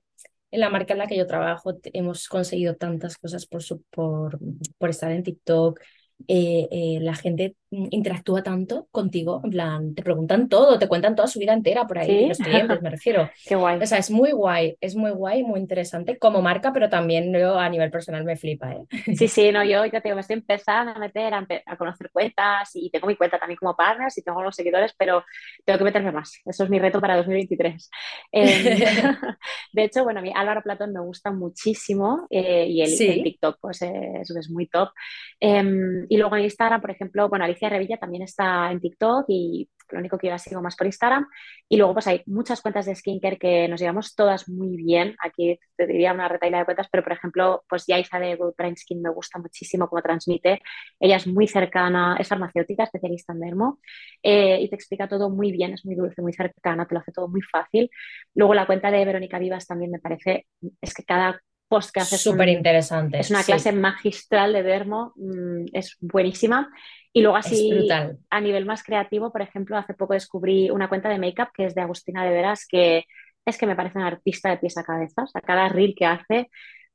en 0.50 0.60
la, 0.60 0.70
marca 0.70 0.94
en 0.94 0.98
la 0.98 1.06
que 1.06 1.16
yo 1.16 1.26
trabajo 1.26 1.72
hemos 1.92 2.28
conseguido 2.28 2.76
tantas 2.76 3.16
cosas 3.18 3.46
por, 3.46 3.62
su, 3.62 3.82
por, 3.90 4.38
por 4.78 4.90
estar 4.90 5.10
en 5.10 5.22
TikTok, 5.22 5.80
eh, 6.26 6.68
eh, 6.70 6.98
la 7.00 7.14
gente 7.14 7.54
interactúa 7.70 8.42
tanto 8.42 8.88
contigo, 8.90 9.40
en 9.44 9.50
plan, 9.50 9.94
te 9.94 10.02
preguntan 10.02 10.48
todo, 10.48 10.78
te 10.78 10.88
cuentan 10.88 11.14
toda 11.14 11.28
su 11.28 11.38
vida 11.38 11.52
entera 11.52 11.86
por 11.86 11.98
ahí, 11.98 12.28
los 12.28 12.38
clientes, 12.38 12.80
me 12.80 12.90
refiero. 12.90 13.30
Qué 13.46 13.56
guay. 13.56 13.78
O 13.82 13.86
sea, 13.86 13.98
es 13.98 14.10
muy 14.10 14.32
guay, 14.32 14.76
es 14.80 14.96
muy 14.96 15.10
guay, 15.10 15.42
muy 15.42 15.60
interesante 15.60 16.18
como 16.18 16.40
marca, 16.40 16.72
pero 16.72 16.88
también 16.88 17.32
yo 17.32 17.58
a 17.58 17.68
nivel 17.68 17.90
personal 17.90 18.24
me 18.24 18.36
flipa, 18.36 18.72
¿eh? 18.72 19.14
Sí, 19.16 19.28
sí, 19.28 19.52
no, 19.52 19.62
yo 19.64 19.84
ya 19.84 20.00
te 20.00 20.14
me 20.14 20.20
estoy 20.20 20.34
empezando 20.34 20.92
a 20.92 20.98
meter, 20.98 21.32
a, 21.34 21.76
conocer 21.76 22.10
cuentas 22.10 22.70
y 22.74 22.90
tengo 22.90 23.06
mi 23.06 23.16
cuenta 23.16 23.38
también 23.38 23.58
como 23.58 23.76
partners 23.76 24.16
y 24.18 24.22
tengo 24.22 24.42
los 24.42 24.56
seguidores, 24.56 24.94
pero 24.96 25.24
tengo 25.64 25.78
que 25.78 25.84
meterme 25.84 26.12
más. 26.12 26.40
Eso 26.44 26.64
es 26.64 26.70
mi 26.70 26.78
reto 26.78 27.00
para 27.00 27.16
2023. 27.16 27.90
Em, 28.32 28.46
de 29.72 29.84
hecho, 29.84 30.04
bueno, 30.04 30.20
a 30.20 30.22
mí 30.22 30.32
Álvaro 30.34 30.62
Platón 30.62 30.92
me 30.92 31.00
gusta 31.00 31.30
muchísimo 31.30 32.26
eh, 32.30 32.66
y 32.68 32.82
el, 32.82 33.22
TikTok 33.22 33.58
pues 33.60 33.82
es, 33.82 34.30
es 34.30 34.50
muy 34.50 34.66
top. 34.66 34.90
Em, 35.38 36.06
y 36.08 36.16
luego 36.16 36.36
en 36.36 36.44
Instagram, 36.44 36.80
por 36.80 36.90
ejemplo, 36.90 37.28
bueno, 37.28 37.44
Revilla 37.60 37.96
también 37.96 38.22
está 38.22 38.70
en 38.70 38.80
TikTok 38.80 39.24
y 39.28 39.68
lo 39.90 39.98
único 39.98 40.18
que 40.18 40.26
yo 40.26 40.32
la 40.32 40.38
sigo 40.38 40.60
más 40.62 40.76
por 40.76 40.86
Instagram. 40.86 41.26
Y 41.68 41.76
luego 41.76 41.94
pues 41.94 42.06
hay 42.06 42.22
muchas 42.26 42.60
cuentas 42.60 42.86
de 42.86 42.94
skincare 42.94 43.38
que 43.38 43.68
nos 43.68 43.80
llevamos 43.80 44.14
todas 44.14 44.48
muy 44.48 44.76
bien. 44.76 45.16
Aquí 45.20 45.58
te 45.76 45.86
diría 45.86 46.12
una 46.12 46.28
retaila 46.28 46.58
de 46.58 46.64
cuentas, 46.64 46.88
pero 46.90 47.02
por 47.02 47.12
ejemplo, 47.12 47.64
pues 47.68 47.86
Yaisa 47.86 48.18
de 48.18 48.36
Good 48.36 48.54
Brain 48.56 48.76
Skin 48.76 49.02
me 49.02 49.10
gusta 49.10 49.38
muchísimo 49.38 49.88
cómo 49.88 50.02
transmite. 50.02 50.60
Ella 51.00 51.16
es 51.16 51.26
muy 51.26 51.46
cercana, 51.48 52.16
es 52.18 52.28
farmacéutica, 52.28 52.84
especialista 52.84 53.32
en 53.32 53.40
dermo 53.40 53.80
eh, 54.22 54.58
y 54.60 54.68
te 54.68 54.76
explica 54.76 55.08
todo 55.08 55.30
muy 55.30 55.52
bien, 55.52 55.72
es 55.72 55.84
muy 55.84 55.94
dulce, 55.94 56.22
muy 56.22 56.32
cercana, 56.32 56.86
te 56.86 56.94
lo 56.94 57.00
hace 57.00 57.12
todo 57.12 57.28
muy 57.28 57.42
fácil. 57.42 57.90
Luego 58.34 58.54
la 58.54 58.66
cuenta 58.66 58.90
de 58.90 59.04
Verónica 59.04 59.38
Vivas 59.38 59.66
también 59.66 59.90
me 59.90 59.98
parece, 59.98 60.46
es 60.80 60.94
que 60.94 61.04
cada 61.04 61.40
post 61.68 61.90
que 61.92 62.00
hace. 62.00 62.18
Súper 62.18 62.48
interesante. 62.48 63.20
Es 63.20 63.30
una 63.30 63.44
clase 63.44 63.72
magistral 63.72 64.52
de 64.52 64.62
dermo, 64.62 65.12
mm, 65.16 65.66
es 65.72 65.96
buenísima. 66.00 66.70
Y 67.12 67.22
luego 67.22 67.36
así, 67.36 67.88
a 68.30 68.40
nivel 68.40 68.66
más 68.66 68.82
creativo, 68.82 69.32
por 69.32 69.42
ejemplo, 69.42 69.76
hace 69.76 69.94
poco 69.94 70.14
descubrí 70.14 70.70
una 70.70 70.88
cuenta 70.88 71.08
de 71.08 71.18
make-up 71.18 71.48
que 71.54 71.64
es 71.64 71.74
de 71.74 71.80
Agustina 71.80 72.24
de 72.24 72.30
Veras, 72.30 72.66
que 72.68 73.04
es 73.44 73.56
que 73.56 73.66
me 73.66 73.76
parece 73.76 73.98
un 73.98 74.04
artista 74.04 74.50
de 74.50 74.58
pies 74.58 74.76
a 74.76 74.84
cabeza. 74.84 75.22
O 75.22 75.26
sea, 75.26 75.40
cada 75.40 75.68
reel 75.68 75.94
que 75.96 76.06
hace 76.06 76.48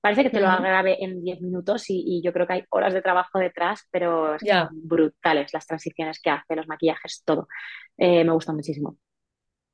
parece 0.03 0.23
que 0.23 0.29
te 0.31 0.41
lo 0.41 0.47
grabe 0.47 1.01
en 1.01 1.23
10 1.23 1.39
minutos 1.39 1.85
y, 1.87 2.21
yo 2.21 2.33
creo 2.33 2.45
que 2.45 2.53
hay 2.53 2.63
horas 2.71 2.93
de 2.93 3.01
trabajo 3.01 3.39
detrás, 3.39 3.87
pero 3.89 4.37
son 4.37 4.67
brutales 4.73 5.53
las 5.53 5.65
transiciones 5.65 6.19
que 6.21 6.29
hace, 6.29 6.57
los 6.57 6.67
maquillajes, 6.67 7.23
todo. 7.23 7.47
Eh, 7.97 8.25
me 8.25 8.33
gusta 8.33 8.51
muchísimo. 8.51 8.97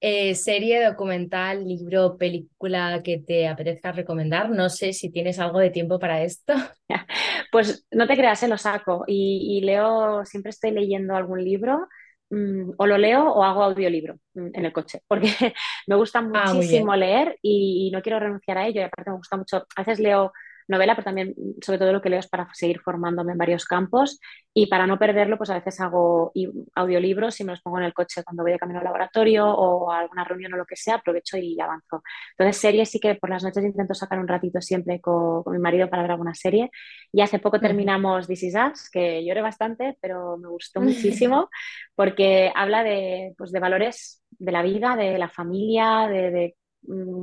Eh, 0.02 0.34
serie, 0.36 0.86
documental, 0.86 1.68
libro, 1.68 2.18
película 2.18 3.02
que 3.04 3.18
te 3.18 3.50
apetezca 3.50 3.92
recomendar. 3.92 4.50
No 4.50 4.70
sé 4.70 4.94
si 4.94 5.12
tienes 5.12 5.40
algo 5.40 5.60
de 5.60 5.72
tiempo 5.72 6.00
para 6.00 6.24
esto. 6.24 6.54
Pues 7.52 7.88
no 7.90 8.06
te 8.06 8.16
creas, 8.16 8.40
se 8.40 8.48
lo 8.48 8.60
saco 8.60 9.06
y, 9.08 9.60
leo, 9.62 10.24
siempre 10.24 10.52
estoy 10.52 10.70
leyendo 10.70 11.16
algún 11.16 11.44
libro. 11.44 11.88
Mm, 12.30 12.74
o 12.78 12.86
lo 12.86 12.96
leo 13.00 13.28
o 13.28 13.44
hago 13.44 13.64
audiolibro 13.64 14.20
mm, 14.36 14.50
en 14.54 14.66
el 14.66 14.72
coche, 14.72 15.02
porque 15.08 15.30
me 15.88 15.96
gusta 15.96 16.20
ah, 16.20 16.54
muchísimo 16.54 16.96
leer 16.96 17.40
y, 17.42 17.90
no 17.92 18.04
quiero 18.04 18.20
renunciar 18.20 18.60
a 18.60 18.68
ello. 18.68 18.82
Y 18.82 18.84
aparte 18.84 19.10
me 19.10 19.18
gusta 19.18 19.36
mucho, 19.36 19.66
a 19.76 19.82
veces 19.82 20.00
leo 20.00 20.32
novela, 20.70 20.96
pero 20.96 21.06
también 21.06 21.36
sobre 21.62 21.80
todo 21.80 21.92
lo 21.92 22.02
que 22.02 22.10
leo 22.10 22.20
es 22.20 22.28
para 22.28 22.48
seguir 22.54 22.80
formándome 22.80 23.34
en 23.34 23.38
varios 23.38 23.66
campos. 23.66 24.20
Y 24.54 24.68
para 24.68 24.88
no 24.88 24.98
perderlo, 24.98 25.38
pues 25.38 25.50
a 25.50 25.56
veces 25.56 25.80
hago 25.82 26.32
audiolibros 26.76 27.40
y 27.40 27.44
me 27.44 27.52
los 27.52 27.62
pongo 27.62 27.80
en 27.80 27.86
el 27.86 27.94
coche 27.94 28.24
cuando 28.24 28.44
voy 28.44 28.52
de 28.52 28.60
camino 28.60 28.80
al 28.80 28.86
laboratorio 28.86 29.48
o 29.48 29.92
a 29.92 30.00
alguna 30.00 30.24
reunión 30.24 30.54
o 30.54 30.58
lo 30.58 30.66
que 30.66 30.76
sea, 30.76 30.96
aprovecho 30.96 31.38
y 31.38 31.60
avanzo. 31.60 32.04
Entonces, 32.38 32.62
series 32.62 32.90
sí 32.90 33.00
que 33.00 33.16
por 33.16 33.30
las 33.30 33.44
noches 33.44 33.64
intento 33.64 33.94
sacar 33.94 34.20
un 34.20 34.28
ratito 34.28 34.62
siempre 34.62 35.02
con, 35.02 35.44
mi 35.48 35.60
marido 35.60 35.90
para 35.90 36.04
ver 36.04 36.12
alguna 36.12 36.36
serie. 36.36 36.70
Y 37.12 37.22
hace 37.22 37.40
poco 37.40 37.60
terminamos 37.60 38.28
This 38.28 38.44
Is 38.44 38.56
Us, 38.56 38.90
que 38.90 39.26
lloré 39.26 39.42
bastante, 39.42 39.98
pero 40.02 40.38
me 40.38 40.48
gustó 40.48 40.82
muchísimo 40.82 41.50
porque 41.96 42.52
habla 42.56 42.84
de, 42.84 43.34
pues, 43.38 43.52
de 43.52 43.60
valores 43.60 44.24
de 44.32 44.52
la 44.52 44.62
vida, 44.62 44.96
de 44.96 45.18
la 45.18 45.30
familia, 45.30 46.08
de, 46.08 46.32
de 46.32 46.56
Mm, 46.69 46.69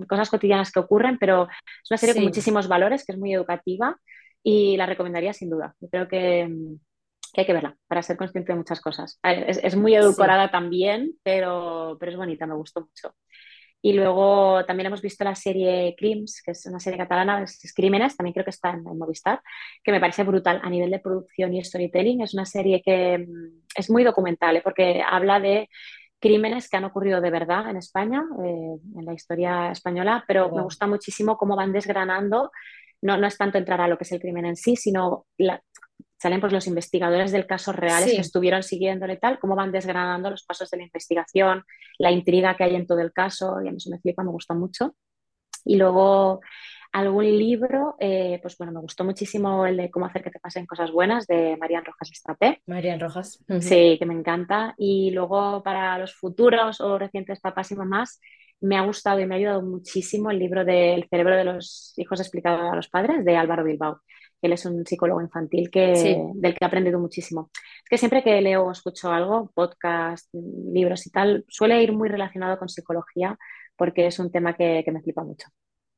cosas 0.08 0.30
cotidianas 0.30 0.70
que 0.70 0.80
ocurren, 0.80 1.18
pero 1.18 1.44
es 1.44 1.90
una 1.90 1.98
serie 1.98 2.14
con 2.14 2.24
muchísimos 2.24 2.68
valores, 2.68 3.04
que 3.04 3.12
es 3.12 3.18
muy 3.18 3.32
educativa 3.34 3.98
y 4.42 4.76
la 4.76 4.86
recomendaría 4.86 5.32
sin 5.32 5.50
duda. 5.50 5.74
Yo 5.80 5.88
creo 5.88 6.08
que, 6.08 6.48
hay 7.36 7.44
que 7.46 7.52
verla 7.52 7.76
para 7.86 8.02
ser 8.02 8.16
consciente 8.16 8.52
de 8.52 8.58
muchas 8.58 8.80
cosas. 8.80 9.18
Es, 9.22 9.76
muy 9.76 9.94
edulcorada 9.94 10.50
también, 10.50 11.12
pero, 11.22 11.96
pero 12.00 12.12
es 12.12 12.18
bonita, 12.18 12.46
me 12.46 12.54
gustó 12.54 12.80
mucho. 12.80 13.14
Y 13.82 13.92
luego 13.92 14.64
también 14.64 14.86
hemos 14.86 15.02
visto 15.02 15.22
la 15.22 15.34
serie 15.34 15.94
Crims, 15.96 16.42
que 16.44 16.52
es 16.52 16.66
una 16.66 16.80
serie 16.80 16.98
catalana, 16.98 17.42
es 17.42 17.72
Crímenes, 17.74 18.16
también 18.16 18.32
creo 18.32 18.44
que 18.44 18.50
está 18.50 18.70
en, 18.70 18.82
Movistar, 18.82 19.40
que 19.84 19.92
me 19.92 20.00
parece 20.00 20.24
brutal 20.24 20.60
a 20.62 20.70
nivel 20.70 20.90
de 20.90 20.98
producción 20.98 21.54
y 21.54 21.62
storytelling. 21.62 22.22
Es 22.22 22.34
una 22.34 22.46
serie 22.46 22.82
que 22.84 23.18
mm, 23.18 23.64
es 23.76 23.90
muy 23.90 24.02
documental, 24.02 24.56
¿eh? 24.56 24.60
porque 24.62 25.02
habla 25.08 25.38
de 25.38 25.68
crímenes 26.20 26.68
que 26.68 26.76
han 26.76 26.84
ocurrido 26.84 27.20
de 27.20 27.30
verdad 27.30 27.68
en 27.70 27.76
España, 27.76 28.24
eh, 28.44 28.76
en 28.96 29.04
la 29.04 29.12
historia 29.12 29.70
española, 29.70 30.24
pero 30.26 30.50
me 30.50 30.62
gusta 30.62 30.86
muchísimo 30.86 31.36
cómo 31.36 31.56
van 31.56 31.72
desgranando, 31.72 32.50
no, 33.02 33.16
no 33.16 33.26
es 33.26 33.36
tanto 33.36 33.58
entrar 33.58 33.80
a 33.80 33.88
lo 33.88 33.98
que 33.98 34.04
es 34.04 34.12
el 34.12 34.20
crimen 34.20 34.46
en 34.46 34.56
sí, 34.56 34.76
sino 34.76 35.26
salen 36.18 36.40
pues 36.40 36.52
los 36.52 36.66
investigadores 36.66 37.30
del 37.32 37.46
caso 37.46 37.72
reales 37.72 38.10
que 38.10 38.20
estuvieron 38.20 38.62
siguiéndole 38.62 39.16
tal, 39.18 39.38
cómo 39.38 39.54
van 39.54 39.72
desgranando 39.72 40.30
los 40.30 40.44
pasos 40.44 40.70
de 40.70 40.78
la 40.78 40.84
investigación, 40.84 41.64
la 41.98 42.10
intriga 42.10 42.56
que 42.56 42.64
hay 42.64 42.74
en 42.74 42.86
todo 42.86 43.00
el 43.00 43.12
caso, 43.12 43.60
y 43.62 43.68
a 43.68 43.70
mí 43.70 43.76
eso 43.76 43.90
me 43.90 43.98
flipa, 43.98 44.22
me 44.22 44.30
gusta 44.30 44.54
mucho. 44.54 44.94
Y 45.64 45.76
luego 45.76 46.40
algún 46.96 47.24
libro, 47.24 47.94
eh, 48.00 48.38
pues 48.40 48.56
bueno, 48.56 48.72
me 48.72 48.80
gustó 48.80 49.04
muchísimo 49.04 49.66
el 49.66 49.76
de 49.76 49.90
Cómo 49.90 50.06
hacer 50.06 50.22
que 50.22 50.30
te 50.30 50.40
pasen 50.40 50.64
cosas 50.64 50.90
buenas 50.90 51.26
de 51.26 51.54
Marian 51.58 51.84
Rojas 51.84 52.10
Estrapé. 52.10 52.62
Marian 52.66 52.98
Rojas. 52.98 53.38
Sí, 53.60 53.96
que 53.98 54.06
me 54.06 54.14
encanta. 54.14 54.74
Y 54.78 55.10
luego 55.10 55.62
para 55.62 55.98
los 55.98 56.14
futuros 56.14 56.80
o 56.80 56.98
recientes 56.98 57.40
papás 57.40 57.70
y 57.70 57.76
mamás, 57.76 58.18
me 58.62 58.78
ha 58.78 58.80
gustado 58.80 59.20
y 59.20 59.26
me 59.26 59.34
ha 59.34 59.38
ayudado 59.38 59.60
muchísimo 59.60 60.30
el 60.30 60.38
libro 60.38 60.64
del 60.64 61.06
cerebro 61.10 61.36
de 61.36 61.44
los 61.44 61.92
hijos 61.98 62.18
explicado 62.18 62.72
a 62.72 62.76
los 62.76 62.88
padres 62.88 63.26
de 63.26 63.36
Álvaro 63.36 63.62
Bilbao. 63.62 64.00
Él 64.40 64.54
es 64.54 64.64
un 64.64 64.86
psicólogo 64.86 65.20
infantil 65.20 65.70
que, 65.70 66.18
del 66.34 66.54
que 66.54 66.58
he 66.62 66.66
aprendido 66.66 66.98
muchísimo. 66.98 67.50
Es 67.52 67.90
que 67.90 67.98
siempre 67.98 68.22
que 68.22 68.40
leo 68.40 68.64
o 68.64 68.72
escucho 68.72 69.12
algo, 69.12 69.50
podcast, 69.54 70.32
libros 70.32 71.06
y 71.06 71.10
tal, 71.10 71.44
suele 71.46 71.82
ir 71.82 71.92
muy 71.92 72.08
relacionado 72.08 72.58
con 72.58 72.70
psicología 72.70 73.36
porque 73.76 74.06
es 74.06 74.18
un 74.18 74.32
tema 74.32 74.54
que 74.54 74.82
me 74.90 75.02
flipa 75.02 75.22
mucho. 75.22 75.48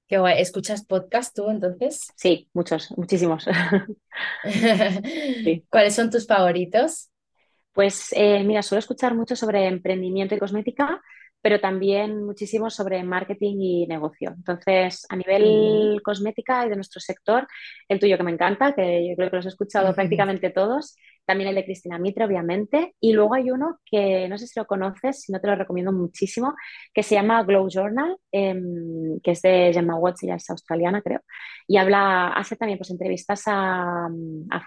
Qué 0.09 0.17
guay. 0.17 0.41
¿Escuchas 0.41 0.87
podcast 0.87 1.37
tú 1.37 1.51
entonces? 1.51 2.11
Sí, 2.17 2.49
muchos, 2.55 2.97
muchísimos. 2.97 3.45
¿Cuáles 5.69 5.95
son 5.95 6.11
tus 6.11 6.27
favoritos? 6.27 7.11
Pues 7.75 8.09
eh, 8.13 8.43
mira, 8.43 8.63
suelo 8.63 8.79
escuchar 8.79 9.15
mucho 9.15 9.37
sobre 9.37 9.67
emprendimiento 9.67 10.35
y 10.35 10.39
cosmética, 10.39 11.03
pero 11.43 11.61
también 11.61 12.25
muchísimo 12.25 12.71
sobre 12.71 13.03
marketing 13.05 13.57
y 13.61 13.87
negocio. 13.87 14.33
Entonces, 14.35 15.05
a 15.11 15.17
nivel 15.17 16.01
cosmética 16.03 16.65
y 16.65 16.71
de 16.71 16.77
nuestro 16.77 17.01
sector, 17.03 17.47
el 17.87 18.01
tuyo 18.01 18.17
que 18.17 18.25
me 18.25 18.33
encanta, 18.33 18.75
que 18.75 19.07
yo 19.11 19.15
creo 19.15 19.29
que 19.29 19.37
los 19.37 19.45
he 19.45 19.51
escuchado 19.51 19.95
prácticamente 19.95 20.49
todos, 20.49 20.97
también 21.29 21.51
el 21.51 21.57
de 21.57 21.65
Cristina 21.67 21.99
Mitre, 21.99 22.25
obviamente, 22.25 22.95
y 23.01 23.13
luego 23.13 23.35
hay 23.35 23.51
uno 23.51 23.79
que 23.85 24.27
no 24.31 24.39
sé 24.39 24.47
si 24.47 24.59
lo 24.59 24.67
conoces, 24.67 25.21
si 25.21 25.31
no 25.31 25.41
te 25.41 25.47
lo 25.47 25.57
recomiendo 25.57 25.93
muchísimo, 25.93 26.55
que 26.95 27.03
se 27.03 27.17
llama 27.17 27.43
Glow 27.43 27.69
Journal, 27.69 28.17
em, 28.33 29.21
que 29.23 29.33
es 29.33 29.43
de 29.43 29.71
Gemma 29.75 29.97
Watts, 29.97 30.23
ella 30.23 30.37
es 30.37 30.49
australiana, 30.49 31.03
creo, 31.03 31.21
y 31.67 31.77
habla, 31.77 32.29
hace 32.29 32.57
también 32.57 32.79
pues 32.79 32.91
entrevistas 32.91 33.43
a, 33.47 34.09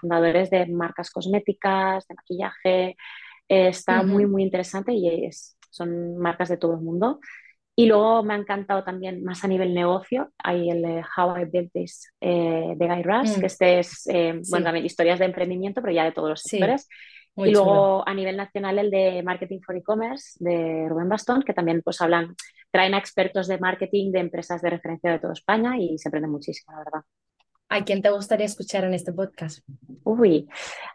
fundadores 0.00 0.50
de 0.50 0.66
marcas 0.66 1.10
cosméticas, 1.10 2.06
de 2.06 2.14
maquillaje, 2.14 2.96
está 3.48 4.04
muy, 4.04 4.26
muy 4.26 4.44
interesante 4.44 4.92
y 4.92 5.26
es 5.26 5.58
son 5.72 6.16
marcas 6.18 6.48
de 6.50 6.58
todo 6.58 6.74
el 6.74 6.80
mundo. 6.80 7.18
Y 7.74 7.86
luego 7.86 8.22
me 8.22 8.34
ha 8.34 8.36
encantado 8.36 8.84
también 8.84 9.24
más 9.24 9.44
a 9.44 9.48
nivel 9.48 9.72
negocio, 9.72 10.30
hay 10.38 10.68
el 10.68 10.84
How 11.16 11.38
I 11.38 11.44
Built 11.46 11.72
This 11.72 12.12
eh, 12.20 12.74
de 12.76 12.86
Guy 12.86 13.02
Raz, 13.02 13.36
mm. 13.36 13.40
que 13.40 13.46
este 13.46 13.78
es, 13.78 14.06
eh, 14.08 14.40
bueno, 14.50 14.64
también 14.64 14.84
historias 14.84 15.18
de 15.18 15.24
emprendimiento, 15.24 15.80
pero 15.80 15.92
ya 15.92 16.04
de 16.04 16.12
todos 16.12 16.28
los 16.28 16.42
sectores. 16.42 16.86
y 17.36 17.50
luego 17.50 18.06
a 18.06 18.12
nivel 18.12 18.36
nacional 18.36 18.78
el 18.78 18.90
de 18.90 19.22
Marketing 19.22 19.60
for 19.64 19.74
E-Commerce 19.74 20.36
de 20.38 20.86
Rubén 20.86 21.08
Bastón, 21.08 21.42
que 21.42 21.54
también 21.54 21.80
pues 21.82 22.02
hablan, 22.02 22.36
traen 22.70 22.92
a 22.92 22.98
expertos 22.98 23.48
de 23.48 23.58
marketing 23.58 24.12
de 24.12 24.20
empresas 24.20 24.60
de 24.60 24.68
referencia 24.68 25.10
de 25.10 25.18
toda 25.18 25.32
España 25.32 25.78
y 25.78 25.96
se 25.96 26.10
aprende 26.10 26.28
muchísimo, 26.28 26.72
la 26.72 26.78
verdad. 26.84 27.02
¿A 27.70 27.84
quién 27.86 28.02
te 28.02 28.10
gustaría 28.10 28.44
escuchar 28.44 28.84
en 28.84 28.92
este 28.92 29.14
podcast? 29.14 29.66
Uy, 30.04 30.46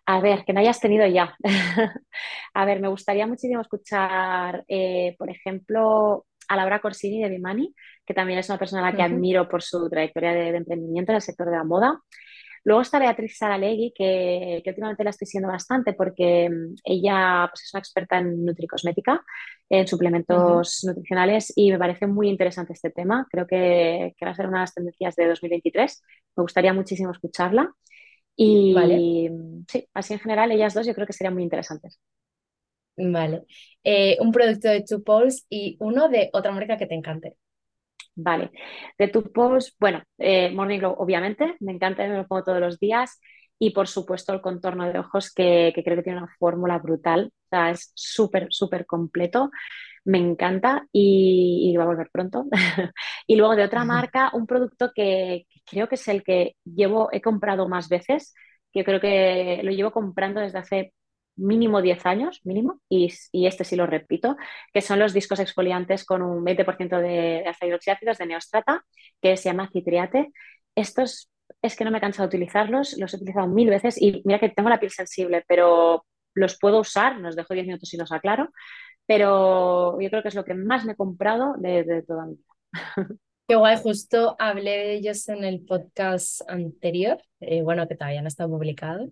a 0.05 0.21
ver, 0.21 0.45
que 0.45 0.53
no 0.53 0.59
hayas 0.59 0.79
tenido 0.79 1.07
ya. 1.07 1.35
a 2.53 2.65
ver, 2.65 2.79
me 2.81 2.87
gustaría 2.87 3.25
muchísimo 3.25 3.61
escuchar, 3.61 4.63
eh, 4.67 5.15
por 5.17 5.31
ejemplo, 5.31 6.27
a 6.47 6.55
Laura 6.55 6.79
Corsini 6.79 7.21
de 7.21 7.29
Bimani, 7.29 7.73
que 8.05 8.13
también 8.13 8.39
es 8.39 8.49
una 8.49 8.57
persona 8.57 8.81
a 8.81 8.91
la 8.91 8.95
que 8.95 9.03
admiro 9.03 9.47
por 9.47 9.61
su 9.61 9.89
trayectoria 9.89 10.33
de, 10.33 10.49
emprendimiento 10.55 11.11
en 11.11 11.17
el 11.17 11.21
sector 11.21 11.49
de 11.49 11.57
la 11.57 11.63
moda. 11.63 12.01
Luego 12.63 12.81
está 12.81 12.99
Beatriz 12.99 13.37
Saralegui, 13.37 13.93
que, 13.95 14.61
que, 14.63 14.69
últimamente 14.69 15.03
la 15.03 15.11
estoy 15.11 15.25
siguiendo 15.25 15.49
bastante 15.49 15.93
porque 15.93 16.49
mm, 16.49 16.75
ella 16.83 17.47
pues, 17.49 17.63
es 17.63 17.73
una 17.73 17.79
experta 17.79 18.17
en 18.17 18.43
nutricosmética, 18.43 19.23
en 19.69 19.87
suplementos 19.87 20.83
nutricionales 20.83 21.53
y 21.55 21.71
me 21.71 21.79
parece 21.79 22.07
muy 22.07 22.29
interesante 22.29 22.73
este 22.73 22.89
tema. 22.89 23.25
Creo 23.31 23.47
que, 23.47 24.13
que, 24.17 24.25
va 24.25 24.31
a 24.31 24.35
ser 24.35 24.47
una 24.47 24.59
de 24.59 24.63
las 24.63 24.73
tendencias 24.73 25.15
de 25.15 25.27
2023. 25.27 26.03
Me 26.35 26.41
gustaría 26.41 26.73
muchísimo 26.73 27.11
escucharla. 27.11 27.71
Y 28.39 29.29
sí, 29.67 29.87
así 29.95 30.13
en 30.13 30.19
general, 30.19 30.51
ellas 30.51 30.75
dos 30.75 30.85
yo 30.85 30.93
creo 30.93 31.07
que 31.07 31.13
serían 31.13 31.33
muy 31.33 31.43
interesantes. 31.43 31.99
Vale. 32.97 33.43
Eh, 33.83 34.17
un 34.19 34.31
producto 34.31 34.69
de 34.69 34.83
Two 34.83 35.03
Poles 35.03 35.45
y 35.49 35.77
uno 35.79 36.09
de 36.09 36.29
otra 36.33 36.51
marca 36.51 36.77
que 36.77 36.87
te 36.87 36.95
encante. 36.95 37.37
Vale, 38.15 38.51
de 38.97 39.07
tu 39.09 39.31
post, 39.31 39.75
bueno, 39.79 40.01
eh, 40.17 40.49
Morning 40.51 40.79
Glow, 40.79 40.95
obviamente, 40.97 41.55
me 41.59 41.71
encanta, 41.73 42.07
me 42.07 42.17
lo 42.17 42.27
pongo 42.27 42.43
todos 42.43 42.59
los 42.59 42.79
días. 42.79 43.19
Y 43.59 43.71
por 43.71 43.87
supuesto, 43.87 44.33
el 44.33 44.41
contorno 44.41 44.91
de 44.91 44.99
ojos, 44.99 45.31
que, 45.33 45.71
creo 45.83 45.97
que 45.97 46.03
tiene 46.03 46.19
una 46.19 46.35
fórmula 46.39 46.79
brutal. 46.79 47.31
O 47.45 47.49
sea, 47.49 47.71
es 47.71 47.91
súper, 47.95 48.47
súper 48.49 48.85
completo. 48.87 49.51
Me 50.05 50.17
encanta 50.19 50.87
y, 50.91 51.75
va 51.77 51.83
a 51.83 51.87
volver 51.87 52.09
pronto. 52.11 52.45
y 53.27 53.35
luego 53.35 53.55
de 53.55 53.63
otra 53.63 53.83
marca, 53.85 54.31
un 54.33 54.47
producto 54.47 54.91
que, 54.95 55.45
que, 55.49 55.59
creo 55.65 55.87
que 55.87 55.95
es 55.95 56.07
el 56.07 56.23
que 56.23 56.55
llevo, 56.63 57.09
he 57.11 57.21
comprado 57.21 57.67
más 57.67 57.89
veces, 57.89 58.33
que 58.71 58.83
creo 58.83 58.99
que 58.99 59.61
lo 59.63 59.71
llevo 59.71 59.91
comprando 59.91 60.41
desde 60.41 60.59
hace 60.59 60.93
mínimo 61.37 61.81
10 61.81 62.05
años, 62.05 62.41
mínimo, 62.43 62.81
y, 62.89 63.09
este 63.45 63.63
sí 63.63 63.75
lo 63.75 63.85
repito, 63.87 64.35
que 64.73 64.81
son 64.81 64.99
los 64.99 65.13
discos 65.13 65.39
exfoliantes 65.39 66.05
con 66.05 66.21
un 66.21 66.43
20% 66.43 66.99
de 66.99 67.45
ácidos 67.47 67.77
oxíácidos 67.77 68.17
de 68.17 68.25
Neostrata, 68.25 68.83
que 69.21 69.37
se 69.37 69.49
llama 69.49 69.69
Citriate. 69.71 70.31
Estos 70.75 71.29
es 71.61 71.75
que 71.75 71.85
no 71.85 71.91
me 71.91 71.99
he 71.99 72.01
cansado 72.01 72.27
de 72.27 72.37
utilizarlos, 72.37 72.97
los 72.97 73.13
he 73.13 73.17
utilizado 73.17 73.47
mil 73.47 73.69
veces 73.69 74.01
y 74.01 74.21
mira 74.25 74.39
que 74.39 74.49
tengo 74.49 74.69
la 74.69 74.79
piel 74.79 74.91
sensible, 74.91 75.43
pero 75.47 76.05
los 76.33 76.57
puedo 76.59 76.79
usar, 76.79 77.19
nos 77.19 77.35
dejo 77.35 77.53
10 77.53 77.65
minutos 77.65 77.93
y 77.93 77.97
los 77.97 78.11
aclaro, 78.11 78.49
pero 79.05 79.99
yo 79.99 80.09
creo 80.09 80.21
que 80.21 80.29
es 80.29 80.35
lo 80.35 80.45
que 80.45 80.53
más 80.53 80.85
me 80.85 80.93
he 80.93 80.95
comprado 80.95 81.55
de, 81.57 82.03
toda 82.07 82.25
mi 82.25 82.35
vida. 82.35 83.07
Qué 83.47 83.55
guay, 83.55 83.77
justo 83.77 84.35
hablé 84.39 84.71
de 84.71 84.93
ellos 84.95 85.29
en 85.29 85.45
el 85.45 85.63
podcast 85.65 86.41
anterior, 86.49 87.17
eh, 87.39 87.61
bueno, 87.61 87.87
que 87.87 87.95
todavía 87.95 88.21
no 88.21 88.27
está 88.27 88.45
publicado. 88.45 89.09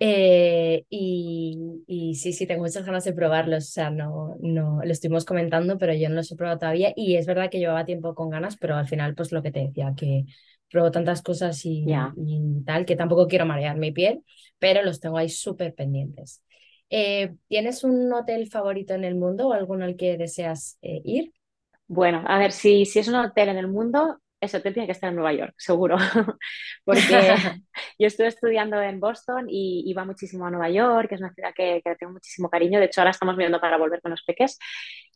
Eh, 0.00 0.84
y, 0.90 1.82
y, 1.88 2.14
sí, 2.14 2.32
sí, 2.32 2.46
tengo 2.46 2.62
muchas 2.62 2.84
ganas 2.84 3.04
de 3.04 3.12
probarlos. 3.12 3.64
O 3.68 3.70
sea, 3.72 3.90
no, 3.90 4.36
no 4.40 4.80
lo 4.84 4.92
estuvimos 4.92 5.24
comentando, 5.24 5.76
pero 5.78 5.92
yo 5.94 6.08
no 6.08 6.16
los 6.16 6.30
he 6.30 6.36
probado 6.36 6.58
todavía. 6.60 6.92
Y 6.96 7.16
es 7.16 7.26
verdad 7.26 7.50
que 7.50 7.58
llevaba 7.58 7.84
tiempo 7.84 8.14
con 8.14 8.30
ganas, 8.30 8.56
pero 8.56 8.76
al 8.76 8.86
final, 8.88 9.14
pues 9.14 9.32
lo 9.32 9.42
que 9.42 9.50
te 9.52 9.60
decía, 9.60 9.92
que 9.96 10.24
pruebo 10.70 10.90
tantas 10.90 11.22
cosas 11.22 11.64
y, 11.64 11.86
y 12.16 12.62
tal, 12.64 12.84
que 12.86 12.94
tampoco 12.96 13.26
quiero 13.26 13.46
marear 13.46 13.76
mi 13.76 13.90
piel, 13.92 14.22
pero 14.58 14.82
los 14.82 15.00
tengo 15.00 15.18
ahí 15.18 15.28
súper 15.28 15.74
pendientes. 15.74 16.42
Eh, 16.90 17.34
¿Tienes 17.48 17.84
un 17.84 18.12
hotel 18.12 18.48
favorito 18.48 18.94
en 18.94 19.04
el 19.04 19.14
mundo 19.14 19.48
o 19.48 19.52
alguno 19.52 19.84
al 19.84 19.96
que 19.96 20.16
deseas 20.16 20.78
eh, 20.82 21.00
ir? 21.04 21.32
Bueno, 21.86 22.22
a 22.26 22.38
ver, 22.38 22.52
si, 22.52 22.84
si 22.84 22.98
es 22.98 23.08
un 23.08 23.14
hotel 23.16 23.48
en 23.48 23.56
el 23.58 23.68
mundo, 23.68 24.20
hotel 24.42 24.72
tiene 24.72 24.86
que 24.86 24.92
estar 24.92 25.10
en 25.10 25.16
Nueva 25.16 25.32
York, 25.32 25.54
seguro, 25.56 25.96
porque 26.84 26.98
yo 27.98 28.06
estuve 28.06 28.28
estudiando 28.28 28.80
en 28.80 29.00
Boston 29.00 29.46
y 29.48 29.84
iba 29.86 30.04
muchísimo 30.04 30.46
a 30.46 30.50
Nueva 30.50 30.70
York, 30.70 31.08
que 31.08 31.14
es 31.16 31.20
una 31.20 31.32
ciudad 31.32 31.52
que, 31.54 31.80
que 31.84 31.96
tengo 31.96 32.12
muchísimo 32.12 32.48
cariño, 32.48 32.78
de 32.78 32.86
hecho 32.86 33.00
ahora 33.00 33.10
estamos 33.10 33.36
viendo 33.36 33.60
para 33.60 33.76
volver 33.76 34.00
con 34.00 34.10
los 34.12 34.22
peques. 34.24 34.58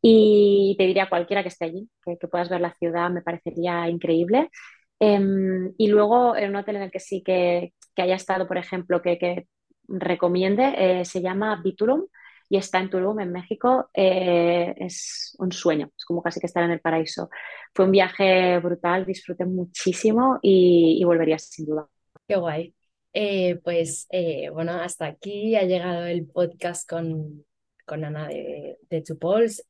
Y 0.03 0.75
te 0.79 0.85
diría 0.85 1.09
cualquiera 1.09 1.43
que 1.43 1.49
esté 1.49 1.67
allí, 1.67 1.89
que, 2.05 2.19
que 2.19 2.29
puedas 2.29 2.49
ver 2.49 2.61
la 2.61 2.75
ciudad, 2.75 3.11
me 3.11 3.23
parecería 3.23 3.89
increíble. 3.89 4.51
Um, 4.99 5.73
y 5.79 5.89
luego 5.89 6.37
en 6.37 6.51
un 6.51 6.57
hotel 6.57 6.77
en 6.77 6.83
el 6.83 6.91
que 6.91 7.01
sí 7.01 7.23
que, 7.25 7.75
que 7.95 8.03
haya 8.03 8.15
estado, 8.17 8.47
por 8.47 8.59
ejemplo, 8.59 9.03
que, 9.03 9.19
que 9.19 9.47
recomiende, 9.89 10.75
eh, 10.77 11.05
se 11.05 11.21
llama 11.21 11.61
Bitulum 11.63 12.07
y 12.53 12.59
está 12.59 12.81
en 12.81 12.91
Tulum, 12.91 13.19
en 13.21 13.33
México, 13.33 13.89
eh, 13.95 14.75
es 14.77 15.35
un 15.39 15.53
sueño, 15.53 15.91
es 15.97 16.05
como 16.05 16.23
casi 16.23 16.39
que 16.39 16.45
estar 16.47 16.63
en 16.63 16.71
el 16.73 16.81
paraíso. 16.81 17.31
Fue 17.75 17.87
un 17.87 17.91
viaje 17.93 18.59
brutal, 18.59 19.07
disfruté 19.07 19.47
muchísimo 19.47 20.39
y, 20.43 20.99
y 21.01 21.05
volvería 21.05 21.39
sin 21.39 21.65
duda. 21.65 21.89
Qué 22.29 22.37
guay. 22.37 22.75
Eh, 23.15 23.59
pues 23.65 24.07
eh, 24.11 24.51
bueno, 24.51 24.73
hasta 24.73 25.07
aquí 25.07 25.57
ha 25.57 25.63
llegado 25.63 26.05
el 26.05 26.27
podcast 26.27 26.87
con, 26.87 27.47
con 27.87 28.05
Ana 28.05 28.29
de, 28.29 28.77
de 28.91 29.01
Tupols. 29.01 29.65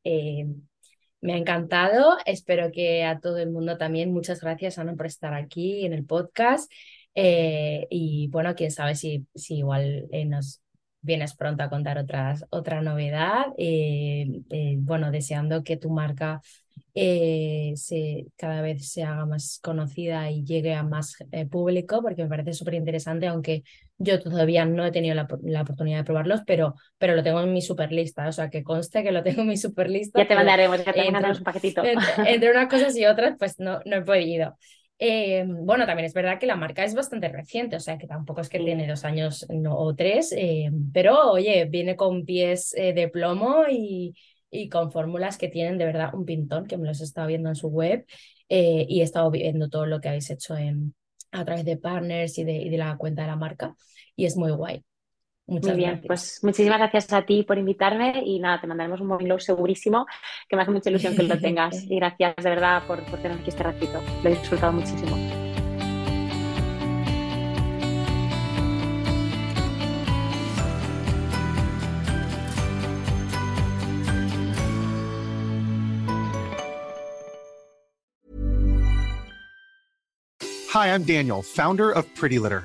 Me 1.21 1.35
ha 1.35 1.37
encantado, 1.37 2.17
espero 2.27 2.73
que 2.73 3.05
a 3.05 3.21
todo 3.21 3.39
el 3.39 3.53
mundo 3.53 3.79
también. 3.79 4.13
Muchas 4.13 4.41
gracias, 4.41 4.81
Ana, 4.81 4.97
por 4.97 5.07
estar 5.07 5.35
aquí 5.35 5.87
en 5.87 5.93
el 5.93 6.05
podcast. 6.05 6.69
y 7.15 8.27
bueno, 8.33 8.57
quién 8.57 8.73
sabe 8.73 8.97
si, 8.97 9.25
si 9.37 9.59
igual 9.59 10.09
nos 10.27 10.62
vienes 11.03 11.35
pronto 11.35 11.63
a 11.63 11.69
contar 11.69 11.99
otras, 11.99 12.47
otra 12.51 12.81
novedad. 12.81 13.47
Eh, 13.59 14.27
eh, 14.51 14.77
bueno, 14.79 15.11
deseando 15.11 15.63
que 15.63 15.77
tu 15.77 15.91
marca 15.91 16.41
eh, 16.95 17.73
se, 17.77 18.27
cada 18.37 18.63
vez 18.63 18.91
se 18.91 19.03
haga 19.03 19.27
más 19.27 19.59
conocida 19.63 20.31
y 20.31 20.45
llegue 20.45 20.75
a 20.75 20.83
más 20.83 21.17
público, 21.51 22.01
porque 22.03 22.23
me 22.23 22.29
parece 22.29 22.53
súper 22.55 22.75
interesante, 22.75 23.27
aunque 23.27 23.65
yo 23.99 24.21
todavía 24.21 24.65
no 24.65 24.85
he 24.85 24.93
tenido 24.93 25.15
la, 25.15 25.29
la, 25.43 25.63
oportunidad 25.63 25.99
de 25.99 26.05
probarlos, 26.05 26.41
pero, 26.47 26.75
pero 26.99 27.15
lo 27.15 27.23
tengo 27.23 27.41
en 27.41 27.53
mi 27.53 27.63
super 27.63 27.93
lista, 27.93 28.29
o 28.29 28.33
sea, 28.33 28.51
que 28.51 28.63
conste 28.63 29.03
que 29.03 29.13
lo 29.13 29.23
tengo 29.23 29.43
en 29.43 29.49
mi 29.49 29.57
super 29.57 29.89
lista. 29.91 30.21
Ya 30.21 30.29
te 30.29 30.35
mandaremos, 30.35 30.85
ya 30.85 30.93
te 30.93 31.05
mandaremos 31.05 31.39
un 31.39 31.45
paquetito. 31.45 31.83
Entre, 31.85 32.33
entre 32.33 32.51
unas 32.51 32.69
cosas 32.69 32.97
y 32.97 33.07
otras, 33.07 33.37
pues 33.39 33.59
no, 33.59 33.81
no 33.85 33.97
he 33.97 34.03
podido. 34.03 34.57
Eh, 35.05 35.45
bueno, 35.49 35.85
también 35.85 36.07
es 36.07 36.15
verdad 36.15 36.39
que 36.39 36.47
la 36.47 36.55
marca 36.55 36.85
es 36.85 36.95
bastante 36.95 37.29
reciente, 37.29 37.75
o 37.75 37.81
sea 37.81 37.99
que 37.99 38.07
tampoco 38.07 38.41
es 38.41 38.49
que 38.49 38.61
tiene 38.61 38.87
dos 38.87 39.05
años 39.05 39.45
no, 39.51 39.77
o 39.77 39.97
tres, 39.97 40.31
eh, 40.31 40.71
pero 40.93 41.33
oye, 41.33 41.65
viene 41.65 41.97
con 41.97 42.25
pies 42.25 42.73
eh, 42.77 42.93
de 42.93 43.09
plomo 43.09 43.65
y, 43.69 44.15
y, 44.49 44.69
con 44.69 44.93
fórmulas 44.93 45.39
que 45.39 45.49
tienen 45.49 45.77
de 45.77 45.87
verdad 45.87 46.15
un 46.15 46.25
pintón, 46.25 46.67
que 46.69 46.77
me 46.77 46.87
los 46.87 47.01
he 47.01 47.05
estado 47.05 47.27
viendo 47.27 47.49
en 47.49 47.57
su 47.57 47.67
web 47.67 48.07
y 48.49 49.01
he 49.01 49.03
estado 49.03 49.29
viendo 49.33 49.69
todo 49.69 49.87
lo 49.87 50.01
que 50.01 50.09
habéis 50.09 50.31
hecho 50.31 50.57
en, 50.57 50.95
a 51.33 51.45
través 51.45 51.65
de 51.65 51.79
partners 51.79 52.39
y 52.39 52.45
de, 52.45 52.53
y 52.53 52.69
de 52.69 52.79
la 52.79 52.97
cuenta 52.97 53.23
de 53.23 53.29
la 53.29 53.37
marca 53.37 53.75
y 54.15 54.27
es 54.27 54.37
muy 54.37 54.53
guay. 54.53 54.85
Muchas 55.47 55.73
Muy 55.73 55.77
bien, 55.77 55.91
gracias. 55.91 56.07
pues 56.07 56.39
muchísimas 56.45 56.79
gracias 56.79 57.13
a 57.13 57.23
ti 57.23 57.43
por 57.43 57.59
invitarme 57.59 58.23
y 58.25 58.39
nada, 58.39 58.61
te 58.61 58.67
mandaremos 58.67 59.01
un 59.01 59.09
móvil 59.09 59.35
segurísimo, 59.41 60.07
que 60.49 60.57
me 60.57 60.63
hace 60.63 60.71
mucha 60.71 60.91
ilusión 60.91 61.17
que 61.17 61.25
lo 61.25 61.39
tengas 61.41 61.83
y 61.83 61.97
gracias 61.97 62.37
de 62.37 62.51
verdad 62.51 62.83
por, 62.87 63.05
por 63.05 63.21
tener 63.21 63.39
aquí 63.39 63.51
este 63.51 63.63
ratito, 63.63 64.01
lo 64.23 64.29
he 64.31 64.35
disfrutado 64.35 64.73
muchísimo. 64.73 65.17
Hi, 80.73 80.95
I'm 80.95 81.03
Daniel, 81.03 81.43
founder 81.43 81.91
of 81.91 82.07
Pretty 82.15 82.39
Litter. 82.39 82.65